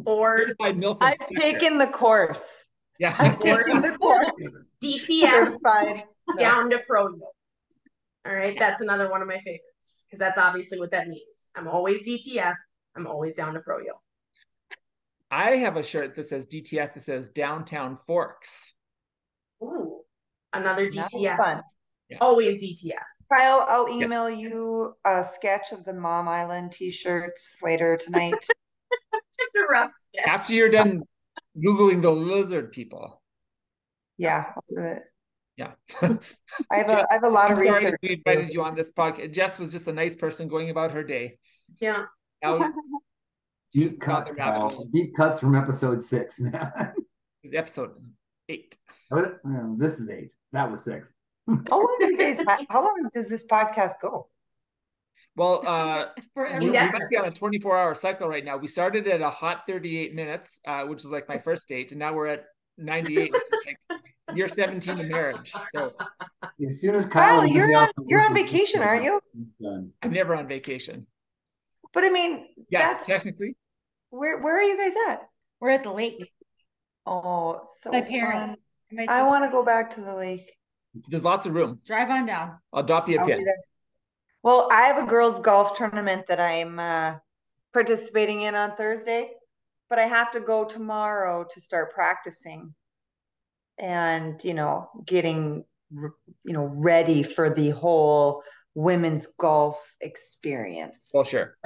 Or 0.04 0.38
certified 0.38 0.76
MILF. 0.76 0.98
I've 1.00 1.16
taken 1.36 1.78
the 1.78 1.86
course. 1.86 2.68
Yeah. 2.98 3.14
I've 3.18 3.38
taken 3.38 3.82
the 3.82 3.92
course. 3.92 4.30
DTF 4.82 5.30
certified 5.30 6.04
down 6.38 6.70
to 6.70 6.78
froyo. 6.90 7.20
All 8.26 8.34
right. 8.34 8.56
That's 8.58 8.80
another 8.80 9.10
one 9.10 9.22
of 9.22 9.28
my 9.28 9.38
favorites 9.38 10.04
because 10.06 10.18
that's 10.18 10.38
obviously 10.38 10.78
what 10.78 10.90
that 10.92 11.08
means. 11.08 11.48
I'm 11.54 11.68
always 11.68 12.06
DTF. 12.06 12.54
I'm 12.96 13.06
always 13.06 13.34
down 13.34 13.54
to 13.54 13.60
froyo. 13.60 13.92
I 15.30 15.56
have 15.56 15.76
a 15.76 15.82
shirt 15.82 16.14
that 16.16 16.26
says 16.26 16.46
DTF 16.46 16.94
that 16.94 17.02
says 17.02 17.28
downtown 17.28 17.98
Forks. 18.06 18.72
Ooh, 19.62 20.02
another 20.52 20.88
DTF. 20.88 21.36
fun. 21.36 21.62
Yeah. 22.08 22.18
Always 22.20 22.62
DTF. 22.62 22.94
Kyle, 23.32 23.66
I'll 23.68 23.88
email 23.88 24.30
yes. 24.30 24.38
you 24.38 24.94
a 25.04 25.24
sketch 25.24 25.72
of 25.72 25.84
the 25.84 25.92
Mom 25.92 26.28
Island 26.28 26.72
t-shirts 26.72 27.56
later 27.62 27.96
tonight. 27.96 28.34
Just 29.38 29.54
a 29.56 29.66
rough 29.70 29.92
sketch. 29.96 30.26
After 30.26 30.52
you're 30.52 30.70
done 30.70 31.02
Googling 31.58 32.02
the 32.02 32.10
lizard 32.10 32.72
people. 32.72 33.22
Yeah, 34.18 34.46
I'll 34.54 34.64
do 34.68 34.80
it. 34.80 35.02
Yeah. 35.56 35.72
I 36.02 36.76
have 36.76 36.90
a 36.90 37.06
I 37.10 37.14
have 37.14 37.24
a 37.24 37.28
lot 37.28 37.50
I'm 37.50 37.54
of 37.54 37.58
research. 37.58 37.96
We 38.02 38.22
invited 38.26 38.50
you 38.50 38.62
on 38.62 38.74
this 38.74 38.92
podcast. 38.92 39.32
Jess 39.32 39.58
was 39.58 39.72
just 39.72 39.86
a 39.86 39.92
nice 39.92 40.14
person 40.14 40.48
going 40.48 40.70
about 40.70 40.92
her 40.92 41.02
day. 41.02 41.38
Yeah. 41.80 42.04
Now, 42.42 42.72
deep 43.72 44.00
cuts, 44.00 44.32
deep 44.92 45.16
cuts 45.16 45.40
from 45.40 45.54
episode 45.54 46.04
six, 46.04 46.38
man. 46.38 46.92
episode 47.54 47.92
eight. 48.48 48.76
Oh, 49.10 49.76
this 49.78 49.98
is 49.98 50.10
eight. 50.10 50.32
That 50.52 50.70
was 50.70 50.84
six. 50.84 51.12
How 51.46 51.78
long 51.78 51.96
do 52.00 52.06
you 52.06 52.18
guys? 52.18 52.40
How 52.68 52.82
long 52.82 53.08
does 53.12 53.28
this 53.28 53.46
podcast 53.46 53.92
go? 54.00 54.28
Well, 55.36 55.62
uh, 55.66 56.06
we, 56.36 56.70
we 56.70 56.70
might 56.70 57.08
be 57.10 57.16
on 57.16 57.26
a 57.26 57.30
24 57.30 57.76
hour 57.76 57.94
cycle 57.94 58.28
right 58.28 58.44
now. 58.44 58.56
We 58.56 58.68
started 58.68 59.06
at 59.06 59.20
a 59.20 59.30
hot 59.30 59.62
38 59.66 60.14
minutes, 60.14 60.60
uh, 60.66 60.84
which 60.84 61.04
is 61.04 61.10
like 61.10 61.28
my 61.28 61.38
first 61.38 61.68
date, 61.68 61.92
and 61.92 61.98
now 62.00 62.14
we're 62.14 62.26
at 62.26 62.44
98. 62.78 63.32
like 63.32 64.00
you're 64.34 64.48
17 64.48 64.98
in 64.98 65.08
marriage. 65.08 65.52
So 65.72 65.92
as 66.66 66.80
soon 66.80 66.94
as 66.94 67.06
Kyle, 67.06 67.40
Kyle 67.40 67.46
you're 67.46 67.76
on 67.76 67.88
you're 68.06 68.24
on 68.24 68.34
vacation, 68.34 68.82
aren't 68.82 69.04
you? 69.04 69.20
I'm 70.02 70.12
never 70.12 70.34
on 70.34 70.48
vacation. 70.48 71.06
But 71.92 72.04
I 72.04 72.10
mean, 72.10 72.48
yes, 72.70 73.06
technically. 73.06 73.56
Where 74.10 74.42
where 74.42 74.58
are 74.58 74.62
you 74.62 74.76
guys 74.76 74.94
at? 75.10 75.20
We're 75.60 75.70
at 75.70 75.84
the 75.84 75.92
lake. 75.92 76.32
Oh, 77.06 77.60
so 77.78 77.90
my 77.90 78.02
parents. 78.02 78.60
I 79.08 79.22
want 79.22 79.44
to 79.44 79.50
go 79.50 79.64
back 79.64 79.92
to 79.92 80.00
the 80.00 80.14
lake. 80.14 80.55
There's 81.08 81.24
lots 81.24 81.46
of 81.46 81.54
room. 81.54 81.80
Drive 81.86 82.10
on 82.10 82.26
down. 82.26 82.58
I'll 82.72 82.82
drop 82.82 83.08
you 83.08 83.20
a 83.20 83.26
pin. 83.26 83.44
Well, 84.42 84.68
I 84.70 84.82
have 84.82 85.02
a 85.02 85.06
girls' 85.06 85.40
golf 85.40 85.76
tournament 85.76 86.26
that 86.28 86.38
I'm 86.38 86.78
uh, 86.78 87.16
participating 87.72 88.42
in 88.42 88.54
on 88.54 88.76
Thursday, 88.76 89.30
but 89.90 89.98
I 89.98 90.06
have 90.06 90.30
to 90.32 90.40
go 90.40 90.64
tomorrow 90.64 91.44
to 91.52 91.60
start 91.60 91.92
practicing 91.92 92.74
and, 93.78 94.42
you 94.44 94.54
know, 94.54 94.88
getting, 95.04 95.64
you 95.90 96.52
know, 96.52 96.64
ready 96.64 97.22
for 97.24 97.50
the 97.50 97.70
whole 97.70 98.42
women's 98.74 99.26
golf 99.38 99.94
experience. 100.00 101.10
Well, 101.12 101.24
sure. 101.24 101.56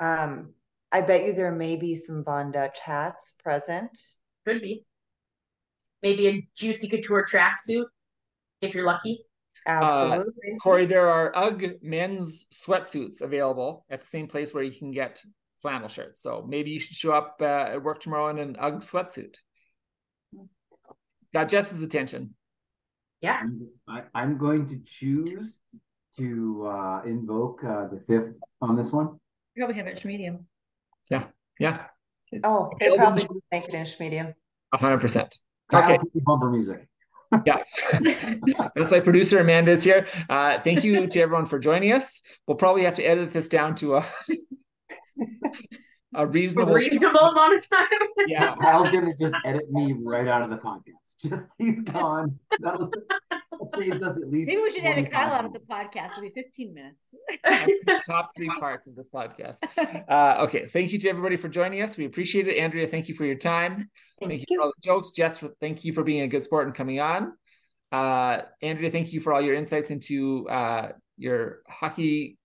Um, 0.00 0.54
I 0.90 1.02
bet 1.02 1.24
you 1.24 1.34
there 1.34 1.52
may 1.52 1.76
be 1.76 1.94
some 1.94 2.24
Von 2.24 2.50
Dutch 2.50 2.80
hats 2.80 3.34
present. 3.42 3.96
Could 4.44 4.60
be. 4.60 4.84
Maybe 6.02 6.26
a 6.26 6.48
juicy 6.56 6.88
couture 6.88 7.24
tracksuit 7.30 7.84
if 8.60 8.74
you're 8.74 8.86
lucky. 8.86 9.24
Absolutely. 9.66 10.52
Uh, 10.54 10.58
Corey, 10.62 10.86
there 10.86 11.08
are 11.08 11.36
UGG 11.36 11.82
men's 11.82 12.46
sweatsuits 12.52 13.20
available 13.20 13.84
at 13.90 14.00
the 14.00 14.06
same 14.06 14.26
place 14.26 14.54
where 14.54 14.62
you 14.62 14.76
can 14.76 14.90
get 14.90 15.22
flannel 15.60 15.88
shirts. 15.88 16.22
So 16.22 16.44
maybe 16.48 16.70
you 16.70 16.80
should 16.80 16.96
show 16.96 17.12
up 17.12 17.36
uh, 17.40 17.44
at 17.44 17.82
work 17.82 18.00
tomorrow 18.00 18.28
in 18.28 18.38
an 18.38 18.56
UGG 18.58 18.80
sweatsuit. 18.80 19.36
Got 21.32 21.48
Jess's 21.48 21.82
attention. 21.82 22.34
Yeah. 23.20 23.40
I'm, 23.42 23.68
I, 24.14 24.22
am 24.22 24.38
going 24.38 24.66
to 24.68 24.80
choose 24.84 25.58
to 26.16 26.66
uh, 26.66 27.02
invoke 27.04 27.62
uh, 27.62 27.88
the 27.88 28.02
fifth 28.08 28.34
on 28.62 28.76
this 28.76 28.90
one. 28.90 29.18
You 29.54 29.64
probably 29.64 29.76
have 29.76 29.86
inch 29.86 30.04
medium. 30.04 30.46
Yeah. 31.10 31.24
Yeah. 31.58 31.84
Oh, 32.44 32.70
they 32.80 32.96
probably 32.96 33.24
do 33.24 33.40
make 33.52 33.68
it 33.68 33.74
inch 33.74 33.98
medium. 34.00 34.34
hundred 34.72 35.00
percent. 35.00 35.36
Okay. 35.72 35.98
Bumper 36.24 36.50
music. 36.50 36.88
Yeah. 37.46 37.62
That's 38.74 38.90
why 38.90 39.00
producer 39.00 39.38
Amanda 39.38 39.72
is 39.72 39.84
here. 39.84 40.06
Uh, 40.28 40.58
thank 40.60 40.84
you 40.84 41.06
to 41.06 41.20
everyone 41.20 41.46
for 41.46 41.58
joining 41.58 41.92
us. 41.92 42.20
We'll 42.46 42.56
probably 42.56 42.84
have 42.84 42.96
to 42.96 43.04
edit 43.04 43.32
this 43.32 43.48
down 43.48 43.74
to 43.76 43.96
a 43.96 44.06
a 46.14 46.26
reasonable, 46.26 46.72
a 46.72 46.74
reasonable 46.74 47.20
amount 47.20 47.54
of 47.54 47.68
time. 47.68 47.86
yeah. 48.26 48.54
Kyle's 48.56 48.90
gonna 48.90 49.14
just 49.18 49.34
edit 49.44 49.70
me 49.70 49.94
right 50.04 50.26
out 50.26 50.42
of 50.42 50.50
the 50.50 50.56
podcast. 50.56 51.09
Just 51.28 51.44
he's 51.58 51.82
gone. 51.82 52.38
That'll, 52.60 52.90
that 53.30 53.76
saves 53.76 54.02
us 54.02 54.16
at 54.16 54.30
least. 54.30 54.48
Maybe 54.48 54.62
we 54.62 54.70
should 54.70 54.84
edit 54.84 55.10
Kyle 55.10 55.32
out 55.32 55.44
of 55.44 55.52
the 55.52 55.58
podcast. 55.58 56.12
It'll 56.12 56.22
be 56.22 56.30
15 56.30 56.74
minutes. 56.74 57.14
top 58.06 58.30
three 58.34 58.48
parts 58.48 58.86
of 58.86 58.96
this 58.96 59.10
podcast. 59.10 59.58
Uh, 60.08 60.44
okay. 60.44 60.66
Thank 60.66 60.92
you 60.92 60.98
to 61.00 61.08
everybody 61.10 61.36
for 61.36 61.48
joining 61.48 61.82
us. 61.82 61.98
We 61.98 62.06
appreciate 62.06 62.48
it. 62.48 62.56
Andrea, 62.56 62.88
thank 62.88 63.08
you 63.08 63.14
for 63.14 63.26
your 63.26 63.34
time. 63.34 63.90
Thank, 64.18 64.30
thank 64.30 64.44
you. 64.48 64.56
for 64.56 64.62
all 64.62 64.72
the 64.74 64.86
jokes. 64.86 65.12
Jess, 65.12 65.38
for, 65.38 65.50
thank 65.60 65.84
you 65.84 65.92
for 65.92 66.02
being 66.02 66.22
a 66.22 66.28
good 66.28 66.42
sport 66.42 66.66
and 66.66 66.74
coming 66.74 67.00
on. 67.00 67.34
Uh, 67.92 68.42
Andrea, 68.62 68.90
thank 68.90 69.12
you 69.12 69.20
for 69.20 69.34
all 69.34 69.42
your 69.42 69.54
insights 69.54 69.90
into 69.90 70.48
uh, 70.48 70.92
your 71.18 71.60
hockey 71.68 72.38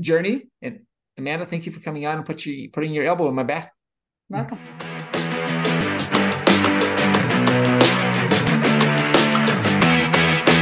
journey. 0.00 0.48
And 0.60 0.80
Amanda, 1.16 1.46
thank 1.46 1.66
you 1.66 1.72
for 1.72 1.80
coming 1.80 2.04
on 2.04 2.16
and 2.16 2.26
put 2.26 2.44
your, 2.44 2.68
putting 2.72 2.92
your 2.92 3.04
elbow 3.04 3.28
in 3.28 3.34
my 3.34 3.44
back. 3.44 3.72
Welcome. 4.28 4.58